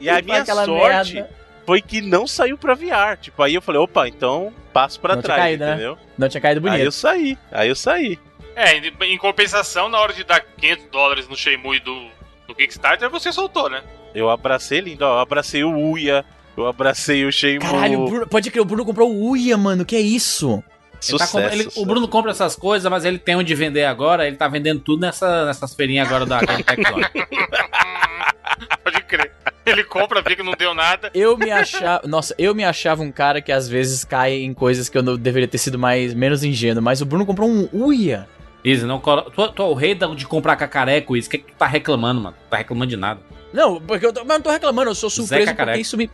E 0.00 0.08
a 0.08 0.22
minha 0.22 0.44
sorte 0.44 1.14
merda. 1.14 1.30
foi 1.66 1.80
que 1.82 2.00
não 2.00 2.26
saiu 2.26 2.56
pra 2.56 2.74
VR. 2.74 3.16
Tipo, 3.20 3.42
aí 3.42 3.54
eu 3.54 3.62
falei, 3.62 3.80
opa, 3.80 4.06
então 4.08 4.52
passo 4.72 5.00
pra 5.00 5.14
Não 5.16 5.22
tinha 5.22 5.34
trás, 5.34 5.42
caído, 5.42 5.64
né? 5.64 5.72
entendeu? 5.72 5.98
Não 6.18 6.28
tinha 6.28 6.40
caído 6.40 6.60
Aí 6.68 6.74
eu 6.74 6.78
bonito. 6.78 6.92
saí, 6.92 7.38
aí 7.50 7.68
eu 7.68 7.74
saí. 7.74 8.18
É, 8.54 8.76
em, 8.76 8.92
em 9.12 9.18
compensação, 9.18 9.88
na 9.88 9.98
hora 9.98 10.12
de 10.12 10.22
dar 10.24 10.40
500 10.40 10.84
dólares 10.90 11.28
no 11.28 11.36
Shenmue 11.36 11.78
do, 11.80 12.06
do 12.46 12.54
Kickstarter, 12.54 13.10
você 13.10 13.32
soltou, 13.32 13.68
né? 13.70 13.82
Eu 14.14 14.30
abracei 14.30 14.80
lindo, 14.80 15.04
ó, 15.04 15.16
eu 15.16 15.18
abracei 15.20 15.62
o 15.64 15.76
Uia, 15.90 16.24
eu 16.56 16.66
abracei 16.66 17.24
o 17.24 17.32
Shenmue. 17.32 17.58
Caralho, 17.60 18.00
o 18.00 18.08
Bruno, 18.08 18.26
pode 18.26 18.50
crer, 18.50 18.60
o 18.62 18.64
Bruno 18.64 18.84
comprou 18.84 19.10
o 19.10 19.30
Uia, 19.30 19.56
mano. 19.56 19.84
Que 19.84 19.96
é 19.96 20.00
isso? 20.00 20.62
Ele 21.08 21.18
tá 21.18 21.26
Sucesso. 21.26 21.32
com- 21.32 21.40
ele- 21.40 21.68
o. 21.76 21.84
Bruno 21.84 22.08
compra 22.08 22.30
essas 22.30 22.56
coisas, 22.56 22.90
mas 22.90 23.04
ele 23.04 23.18
tem 23.18 23.36
onde 23.36 23.54
vender 23.54 23.84
agora. 23.84 24.26
Ele 24.26 24.36
tá 24.36 24.48
vendendo 24.48 24.80
tudo 24.80 25.00
nessa, 25.02 25.44
nessas 25.44 25.74
feirinhas 25.74 26.06
agora 26.08 26.24
da 26.24 26.40
Game 26.40 26.62
Tecnology. 26.62 27.10
Pode 28.82 29.02
crer. 29.02 29.32
Ele 29.66 29.84
compra, 29.84 30.22
vê 30.22 30.36
que 30.36 30.42
não 30.42 30.52
deu 30.52 30.72
nada. 30.72 31.10
Eu 31.12 31.36
me 31.36 31.50
achava. 31.50 32.06
Nossa, 32.06 32.34
eu 32.38 32.54
me 32.54 32.64
achava 32.64 33.02
um 33.02 33.10
cara 33.12 33.42
que 33.42 33.50
às 33.52 33.68
vezes 33.68 34.04
cai 34.04 34.34
em 34.34 34.54
coisas 34.54 34.88
que 34.88 34.96
eu 34.96 35.02
não 35.02 35.16
deveria 35.16 35.48
ter 35.48 35.58
sido 35.58 35.78
mais 35.78 36.14
menos 36.14 36.42
ingênuo. 36.44 36.82
Mas 36.82 37.00
o 37.02 37.04
Bruno 37.04 37.26
comprou 37.26 37.48
um 37.48 37.68
Uia. 37.72 38.26
Easy, 38.66 38.84
não 38.84 38.98
colo... 38.98 39.22
tu, 39.22 39.48
tu 39.52 39.62
é 39.62 39.64
o 39.64 39.74
rei 39.74 39.94
de 39.94 40.26
comprar 40.26 40.56
cacareco, 40.56 41.16
isso. 41.16 41.28
O 41.28 41.30
que, 41.30 41.38
que 41.38 41.52
tu 41.52 41.56
tá 41.56 41.66
reclamando, 41.66 42.20
mano? 42.20 42.36
Tu 42.36 42.50
tá 42.50 42.56
reclamando 42.56 42.90
de 42.90 42.96
nada. 42.96 43.20
Não, 43.52 43.80
porque 43.80 44.04
eu, 44.04 44.12
tô, 44.12 44.20
mas 44.22 44.30
eu 44.30 44.34
não 44.34 44.42
tô 44.42 44.50
reclamando, 44.50 44.90
eu 44.90 44.94
sou 44.94 45.08
surpreso 45.08 45.54
porque 45.54 45.78
isso 45.78 45.96
me, 45.96 46.10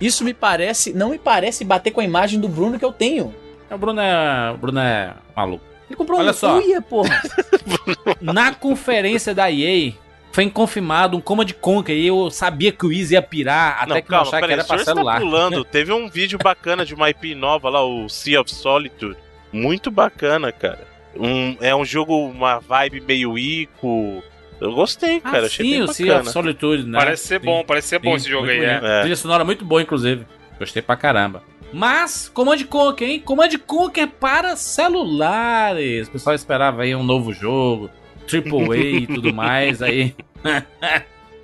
isso 0.00 0.24
me 0.24 0.32
parece. 0.32 0.92
Não 0.92 1.10
me 1.10 1.18
parece 1.18 1.64
bater 1.64 1.90
com 1.90 2.00
a 2.00 2.04
imagem 2.04 2.38
do 2.38 2.48
Bruno 2.48 2.78
que 2.78 2.84
eu 2.84 2.92
tenho. 2.92 3.34
O 3.68 3.76
Bruno 3.76 4.00
é, 4.00 4.52
o 4.52 4.56
Bruno 4.56 4.78
é 4.78 5.14
maluco. 5.34 5.64
Ele 5.88 5.96
comprou 5.96 6.20
Olha 6.20 6.30
um 6.30 6.34
só. 6.34 6.58
Uia, 6.58 6.80
porra. 6.80 7.20
Na 8.22 8.54
conferência 8.54 9.34
da 9.34 9.50
EA, 9.50 9.92
foi 10.30 10.48
confirmado 10.48 11.16
um 11.16 11.20
Command 11.20 11.46
Conquer 11.60 11.94
e 11.94 12.06
eu 12.06 12.30
sabia 12.30 12.70
que 12.70 12.86
o 12.86 12.92
Easy 12.92 13.14
ia 13.14 13.22
pirar 13.22 13.78
até 13.82 13.94
Não, 13.94 13.96
que 13.96 14.02
calma, 14.02 14.20
mostrar 14.20 14.38
que 14.38 14.46
peraí, 14.46 14.58
era 14.60 14.64
pra 14.64 14.78
senhor 14.78 14.84
celular. 14.84 15.14
está 15.16 15.26
pulando. 15.26 15.64
Teve 15.64 15.92
um 15.92 16.08
vídeo 16.08 16.38
bacana 16.38 16.84
de 16.84 16.94
uma 16.94 17.10
IP 17.10 17.34
nova 17.34 17.68
lá, 17.68 17.84
o 17.84 18.08
Sea 18.08 18.40
of 18.40 18.54
Solitude. 18.54 19.18
Muito 19.52 19.90
bacana, 19.90 20.52
cara. 20.52 20.95
Um, 21.18 21.56
é 21.60 21.74
um 21.74 21.84
jogo, 21.84 22.14
uma 22.28 22.58
vibe 22.58 23.00
meio 23.00 23.38
Ico. 23.38 24.22
Eu 24.60 24.72
gostei, 24.72 25.18
Ah, 25.22 25.30
cara. 25.32 25.46
achei 25.46 25.64
sim, 25.66 25.72
bem 25.72 25.82
o 25.82 25.88
Sea 25.88 26.06
bacana. 26.06 26.22
of 26.22 26.30
Solitude, 26.30 26.84
né? 26.86 26.98
Parece 26.98 27.26
ser 27.26 27.40
Sim. 27.40 27.46
bom, 27.46 27.64
parece 27.64 27.88
ser 27.88 27.98
bom 27.98 28.10
Sim, 28.12 28.16
esse 28.16 28.30
jogo 28.30 28.46
aí, 28.48 28.58
é. 28.58 28.68
bonito. 28.68 28.86
É. 28.86 29.00
Trilha 29.00 29.16
sonora 29.16 29.44
muito 29.44 29.64
boa, 29.64 29.82
inclusive. 29.82 30.24
Gostei 30.58 30.80
pra 30.82 30.96
caramba. 30.96 31.42
Mas, 31.72 32.30
Command 32.32 32.62
Conquer, 32.64 33.08
hein? 33.08 33.20
Command 33.20 33.50
Conquer 33.66 34.06
para 34.06 34.56
celulares. 34.56 36.08
O 36.08 36.12
pessoal 36.12 36.34
esperava 36.34 36.82
aí 36.82 36.94
um 36.94 37.02
novo 37.02 37.32
jogo, 37.34 37.90
AAA 38.32 38.76
e 38.78 39.06
tudo 39.06 39.32
mais, 39.34 39.82
aí... 39.82 40.14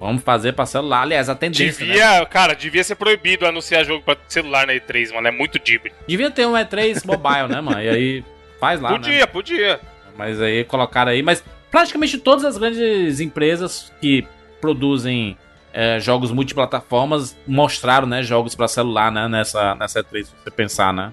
Vamos 0.00 0.24
fazer 0.24 0.52
pra 0.52 0.66
celular. 0.66 1.02
Aliás, 1.02 1.28
a 1.28 1.34
tendência, 1.36 1.86
né? 1.86 1.92
Devia, 1.92 2.26
cara, 2.26 2.54
devia 2.54 2.82
ser 2.82 2.96
proibido 2.96 3.46
anunciar 3.46 3.84
jogo 3.84 4.02
pra 4.02 4.16
celular 4.26 4.66
na 4.66 4.72
E3, 4.72 5.14
mano. 5.14 5.28
É 5.28 5.30
muito 5.30 5.60
dibre. 5.60 5.92
Devia 6.08 6.28
ter 6.28 6.44
um 6.44 6.54
E3 6.54 7.06
mobile, 7.06 7.46
né, 7.48 7.60
mano? 7.60 7.80
E 7.80 7.88
aí 7.88 8.24
faz 8.62 8.80
lá, 8.80 8.90
né? 8.92 8.96
podia, 8.98 9.26
podia. 9.26 9.80
Mas 10.16 10.40
aí 10.40 10.62
colocaram 10.62 11.10
aí. 11.10 11.20
Mas 11.20 11.42
praticamente 11.68 12.16
todas 12.16 12.44
as 12.44 12.56
grandes 12.56 13.18
empresas 13.18 13.92
que 14.00 14.24
produzem 14.60 15.36
é, 15.72 15.98
jogos 15.98 16.30
multiplataformas 16.30 17.36
mostraram, 17.44 18.06
né, 18.06 18.22
jogos 18.22 18.54
pra 18.54 18.68
celular, 18.68 19.10
né, 19.10 19.26
nessa, 19.26 19.74
nessa 19.74 20.04
E3, 20.04 20.24
se 20.26 20.32
você 20.44 20.50
pensar, 20.50 20.92
né? 20.92 21.12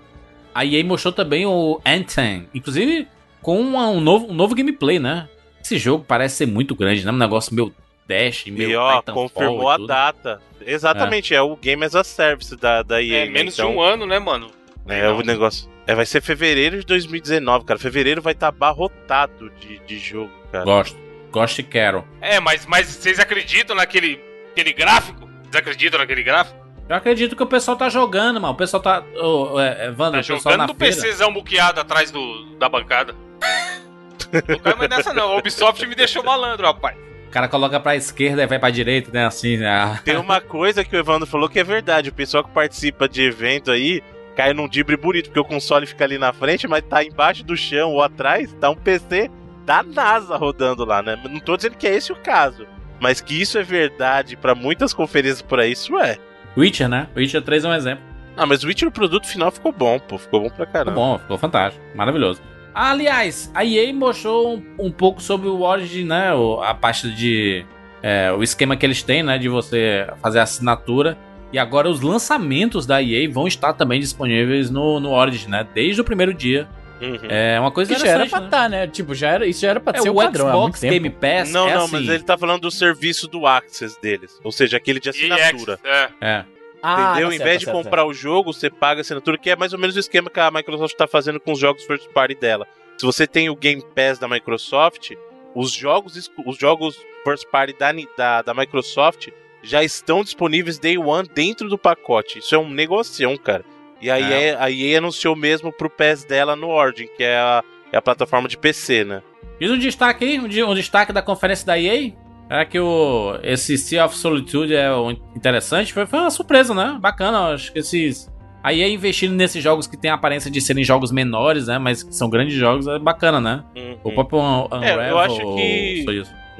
A 0.53 0.63
EA 0.63 0.83
mostrou 0.83 1.11
também 1.11 1.45
o 1.45 1.81
Anthem, 1.83 2.47
inclusive 2.53 3.07
com 3.41 3.59
uma- 3.59 3.89
um, 3.89 3.99
novo, 3.99 4.27
um 4.27 4.33
novo 4.33 4.53
gameplay, 4.53 4.99
né? 4.99 5.27
Esse 5.63 5.77
jogo 5.77 6.05
parece 6.07 6.35
ser 6.35 6.45
muito 6.45 6.75
grande, 6.75 7.03
né? 7.03 7.11
Um 7.11 7.17
negócio 7.17 7.55
meio 7.55 7.73
Dash, 8.07 8.45
meio 8.47 8.71
E 8.71 8.75
ó, 8.75 8.99
Titanfall 8.99 9.29
confirmou 9.29 9.71
e 9.71 9.73
a 9.83 9.87
data. 9.87 10.41
Exatamente, 10.65 11.33
é. 11.33 11.41
o 11.41 11.55
Game 11.55 11.83
as 11.85 11.95
a 11.95 12.03
Service 12.03 12.55
da, 12.55 12.83
da 12.83 13.01
EA. 13.01 13.23
É, 13.23 13.25
né? 13.25 13.31
menos 13.31 13.53
Então, 13.53 13.71
de 13.71 13.77
um 13.77 13.81
ano, 13.81 14.05
né, 14.05 14.19
mano? 14.19 14.51
É 14.89 15.09
o 15.09 15.21
negócio. 15.21 15.69
É, 15.85 15.95
vai 15.95 16.05
ser 16.05 16.21
fevereiro 16.21 16.79
de 16.79 16.85
2019, 16.85 17.65
cara. 17.65 17.79
Fevereiro 17.79 18.21
vai 18.21 18.33
estar 18.33 18.47
abarrotado 18.47 19.49
de, 19.59 19.79
de 19.79 19.99
jogo, 19.99 20.31
cara. 20.51 20.65
Gosto. 20.65 20.97
Gosto 21.31 21.59
e 21.59 21.63
quero. 21.63 22.03
É, 22.21 22.39
mas, 22.39 22.65
mas 22.65 22.87
vocês 22.87 23.19
acreditam 23.19 23.75
naquele 23.75 24.19
aquele 24.51 24.73
gráfico? 24.73 25.29
Vocês 25.43 25.55
acreditam 25.55 25.99
naquele 25.99 26.23
gráfico? 26.23 26.59
Eu 26.87 26.95
acredito 26.95 27.35
que 27.35 27.43
o 27.43 27.47
pessoal 27.47 27.77
tá 27.77 27.87
jogando, 27.87 28.41
mano. 28.41 28.53
O 28.53 28.57
pessoal 28.57 28.81
tá. 28.81 29.03
Ô, 29.15 29.59
é, 29.59 29.85
é, 29.85 29.89
Wander, 29.91 30.25
Tá 30.25 30.33
o 30.33 30.37
pessoal 30.37 30.53
jogando 30.53 30.75
feira. 30.75 30.95
PCzão 30.95 31.31
buqueado 31.31 31.79
atrás 31.79 32.09
do, 32.09 32.45
da 32.57 32.67
bancada. 32.67 33.13
Não 34.47 34.59
cai 34.59 34.75
mais 34.75 34.89
nessa 34.89 35.13
não. 35.13 35.31
A 35.31 35.37
Ubisoft 35.37 35.85
me 35.87 35.95
deixou 35.95 36.23
malandro, 36.23 36.67
rapaz. 36.67 36.95
O 37.27 37.31
cara 37.31 37.47
coloca 37.47 37.79
pra 37.79 37.95
esquerda 37.95 38.43
e 38.43 38.47
vai 38.47 38.59
pra 38.59 38.69
direita, 38.69 39.11
né? 39.11 39.25
Assim, 39.25 39.57
né? 39.57 39.99
Tem 40.03 40.17
uma 40.17 40.41
coisa 40.41 40.83
que 40.83 40.95
o 40.95 40.99
Evandro 40.99 41.27
falou 41.27 41.47
que 41.49 41.59
é 41.59 41.63
verdade. 41.63 42.09
O 42.09 42.13
pessoal 42.13 42.43
que 42.43 42.49
participa 42.51 43.07
de 43.07 43.23
evento 43.23 43.71
aí 43.71 44.03
cai 44.39 44.53
num 44.53 44.69
dibre 44.69 44.95
bonito, 44.95 45.25
porque 45.25 45.39
o 45.39 45.43
console 45.43 45.85
fica 45.85 46.05
ali 46.05 46.17
na 46.17 46.31
frente, 46.31 46.65
mas 46.67 46.81
tá 46.83 47.03
embaixo 47.03 47.43
do 47.43 47.57
chão 47.57 47.91
ou 47.91 48.01
atrás, 48.01 48.53
tá 48.53 48.69
um 48.69 48.75
PC 48.75 49.29
da 49.65 49.83
NASA 49.83 50.37
rodando 50.37 50.85
lá, 50.85 51.01
né? 51.01 51.19
Não 51.29 51.39
tô 51.41 51.57
dizendo 51.57 51.75
que 51.75 51.85
é 51.85 51.93
esse 51.95 52.11
o 52.13 52.15
caso. 52.15 52.65
Mas 53.01 53.19
que 53.19 53.39
isso 53.41 53.57
é 53.57 53.63
verdade 53.63 54.37
pra 54.37 54.55
muitas 54.55 54.93
conferências 54.93 55.41
por 55.41 55.59
aí, 55.59 55.73
isso 55.73 55.97
é. 55.99 56.17
Witcher, 56.57 56.87
né? 56.87 57.07
Witcher 57.17 57.41
3 57.41 57.65
é 57.65 57.67
um 57.67 57.73
exemplo. 57.73 58.03
Ah, 58.37 58.45
mas 58.45 58.63
o 58.63 58.67
Witcher, 58.67 58.87
o 58.87 58.91
produto 58.91 59.27
final 59.27 59.51
ficou 59.51 59.71
bom, 59.73 59.99
pô. 59.99 60.17
Ficou 60.17 60.39
bom 60.41 60.47
pra 60.49 60.65
Ficou 60.65 60.73
caramba. 60.73 60.95
bom, 60.95 61.17
ficou 61.19 61.37
fantástico. 61.37 61.83
Maravilhoso. 61.93 62.41
Aliás, 62.73 63.51
a 63.53 63.65
EA 63.65 63.93
mostrou 63.93 64.55
um, 64.55 64.63
um 64.79 64.91
pouco 64.91 65.21
sobre 65.21 65.49
o 65.49 65.61
Origin, 65.61 66.05
né? 66.05 66.33
o- 66.33 66.61
a 66.61 66.73
parte 66.73 67.09
de. 67.13 67.65
é, 68.01 68.31
o 68.31 68.41
esquema 68.41 68.77
que 68.77 68.85
eles 68.85 69.03
têm, 69.03 69.21
né? 69.21 69.37
De 69.37 69.49
você 69.49 70.07
fazer 70.21 70.39
a 70.39 70.43
assinatura. 70.43 71.17
E 71.51 71.57
agora 71.57 71.89
os 71.89 72.01
lançamentos 72.01 72.85
da 72.85 73.01
EA 73.01 73.29
vão 73.29 73.47
estar 73.47 73.73
também 73.73 73.99
disponíveis 73.99 74.69
no, 74.69 74.99
no 74.99 75.11
Origin, 75.11 75.49
né? 75.49 75.67
Desde 75.73 75.99
o 75.99 76.03
primeiro 76.03 76.33
dia. 76.33 76.69
Uhum. 77.01 77.17
É 77.29 77.57
uma 77.59 77.71
coisa 77.71 77.93
Que 77.93 77.99
já 78.01 78.07
era 78.07 78.25
pra 78.27 78.39
né? 78.41 78.45
estar, 78.45 78.69
né? 78.69 78.87
Tipo, 78.87 79.15
já 79.15 79.29
era, 79.29 79.45
isso 79.47 79.61
já 79.61 79.69
era 79.69 79.79
pra 79.79 79.97
É, 79.97 80.01
ser 80.01 80.09
o 80.09 80.13
o 80.13 80.15
padrão 80.17 80.47
Xbox. 80.49 80.81
Game 80.81 81.09
Pass 81.09 81.49
Não, 81.51 81.67
é 81.67 81.73
não, 81.75 81.83
assim. 81.85 81.91
mas 81.93 82.09
ele 82.09 82.23
tá 82.23 82.37
falando 82.37 82.61
do 82.61 82.69
serviço 82.71 83.27
do 83.27 83.47
Access 83.47 83.97
deles. 84.01 84.37
Ou 84.43 84.51
seja, 84.51 84.77
aquele 84.77 84.99
de 84.99 85.09
assinatura. 85.09 85.79
EX, 85.81 85.85
é. 85.85 86.09
É. 86.21 86.45
Ah, 86.83 87.11
Entendeu? 87.11 87.29
tá 87.29 87.35
em 87.35 87.37
certo, 87.37 87.43
vez 87.47 87.55
tá 87.55 87.59
de 87.59 87.65
certo, 87.65 87.83
comprar 87.83 88.05
o 88.05 88.13
jogo, 88.13 88.53
você 88.53 88.69
paga 88.69 88.99
a 88.99 89.01
assinatura, 89.01 89.37
que 89.37 89.49
é 89.49 89.55
mais 89.55 89.73
ou 89.73 89.79
menos 89.79 89.95
o 89.95 89.99
esquema 89.99 90.29
que 90.29 90.39
a 90.39 90.51
Microsoft 90.51 90.95
tá 90.95 91.07
fazendo 91.07 91.39
com 91.39 91.51
os 91.53 91.59
jogos 91.59 91.83
first 91.85 92.07
party 92.13 92.35
dela. 92.35 92.67
Se 92.97 93.05
você 93.05 93.25
tem 93.25 93.49
o 93.49 93.55
Game 93.55 93.83
Pass 93.95 94.19
da 94.19 94.27
Microsoft, 94.27 95.11
os 95.55 95.71
jogos, 95.71 96.29
os 96.45 96.57
jogos 96.57 96.97
first 97.23 97.45
party 97.49 97.73
da, 97.77 97.91
da, 98.17 98.41
da 98.41 98.53
Microsoft 98.53 99.29
já 99.63 99.83
estão 99.83 100.23
disponíveis 100.23 100.79
day 100.79 100.97
one 100.97 101.27
dentro 101.33 101.67
do 101.69 101.77
pacote. 101.77 102.39
Isso 102.39 102.53
é 102.55 102.57
um 102.57 102.69
negocião, 102.69 103.35
cara. 103.37 103.63
E 104.01 104.09
a, 104.09 104.17
É. 104.19 104.49
EA, 104.51 104.57
a 104.63 104.71
EA 104.71 104.97
anunciou 104.99 105.35
mesmo 105.35 105.71
pro 105.73 105.89
PES 105.89 106.23
dela 106.23 106.55
no 106.55 106.69
Origin, 106.69 107.07
que 107.17 107.23
é 107.23 107.37
a, 107.37 107.63
é 107.91 107.97
a 107.97 108.01
plataforma 108.01 108.47
de 108.47 108.57
PC, 108.57 109.03
né? 109.03 109.21
E 109.59 109.69
um 109.69 109.77
destaque 109.77 110.23
aí, 110.23 110.39
um, 110.39 110.73
destaque 110.73 111.11
da 111.11 111.21
conferência 111.21 111.65
da 111.65 111.77
EA. 111.77 112.13
É 112.49 112.65
que 112.65 112.79
o, 112.79 113.37
esse 113.43 113.77
Sea 113.77 114.05
of 114.05 114.15
Solitude 114.15 114.73
é 114.73 114.87
interessante. 115.35 115.93
Foi, 115.93 116.05
foi 116.07 116.19
uma 116.19 116.31
surpresa, 116.31 116.73
né? 116.73 116.97
Bacana. 116.99 117.53
Acho 117.53 117.71
que 117.73 117.79
esses. 117.79 118.27
A 118.63 118.73
EA 118.73 118.87
investindo 118.89 119.33
nesses 119.35 119.63
jogos 119.63 119.85
que 119.87 119.95
tem 119.95 120.09
a 120.11 120.15
aparência 120.15 120.49
de 120.49 120.59
serem 120.59 120.83
jogos 120.83 121.11
menores, 121.11 121.67
né? 121.67 121.77
Mas 121.77 122.01
que 122.03 122.13
são 122.15 122.29
grandes 122.29 122.55
jogos, 122.55 122.87
é 122.87 122.97
bacana, 122.97 123.39
né? 123.39 123.63
O 124.03 124.09
Uhum. 124.09 124.15
próprio 124.15 124.39
Un- 124.39 124.65
Unravel. 124.65 125.01
É, 125.01 125.11
eu 125.11 125.19
acho 125.19 125.37
que-. 125.55 126.05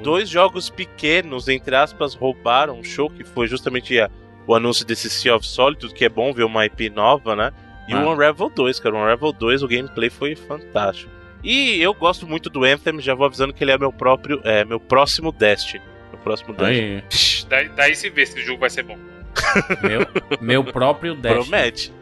Dois 0.02 0.30
jogos 0.30 0.70
pequenos, 0.70 1.48
entre 1.48 1.76
aspas, 1.76 2.14
roubaram 2.14 2.80
o 2.80 2.84
show, 2.84 3.10
que 3.10 3.24
foi 3.24 3.48
justamente 3.48 4.00
a- 4.00 4.10
o 4.48 4.56
anúncio 4.56 4.86
desse 4.86 5.10
Sea 5.10 5.36
of 5.36 5.46
Solitude, 5.46 5.94
que 5.94 6.06
é 6.06 6.10
bom 6.10 6.34
ver 6.34 6.44
uma 6.44 6.66
IP 6.66 6.90
nova, 6.90 7.36
né? 7.36 7.52
E 7.88 7.94
Ah. 7.94 8.00
o 8.06 8.12
Unravel 8.12 8.50
2, 8.50 8.80
cara. 8.80 8.96
O 8.96 9.00
Unravel 9.00 9.32
2, 9.32 9.62
o 9.64 9.68
gameplay 9.68 10.10
foi 10.10 10.36
fantástico. 10.36 11.12
E 11.44 11.82
eu 11.82 11.94
gosto 11.94 12.28
muito 12.28 12.50
do 12.50 12.64
Anthem, 12.66 13.00
já 13.00 13.14
vou 13.16 13.26
avisando 13.26 13.54
que 13.54 13.64
ele 13.64 13.72
é 13.72 13.78
meu 13.78 13.94
próprio, 13.94 14.42
é, 14.44 14.66
meu 14.66 14.80
próximo 14.80 15.32
Destiny. 15.32 15.82
Meu 16.12 16.20
próximo 16.22 16.54
Destiny. 16.54 17.02
Psh, 17.10 17.46
Daí, 17.50 17.70
daí 17.70 17.96
se 17.96 18.10
vê 18.10 18.26
se 18.26 18.40
o 18.40 18.44
jogo 18.46 18.60
vai 18.60 18.70
ser 18.70 18.84
bom. 18.84 18.98
meu, 19.82 20.06
meu 20.42 20.64
próprio 20.64 21.16
Dash. 21.16 21.34
Promete. 21.48 21.94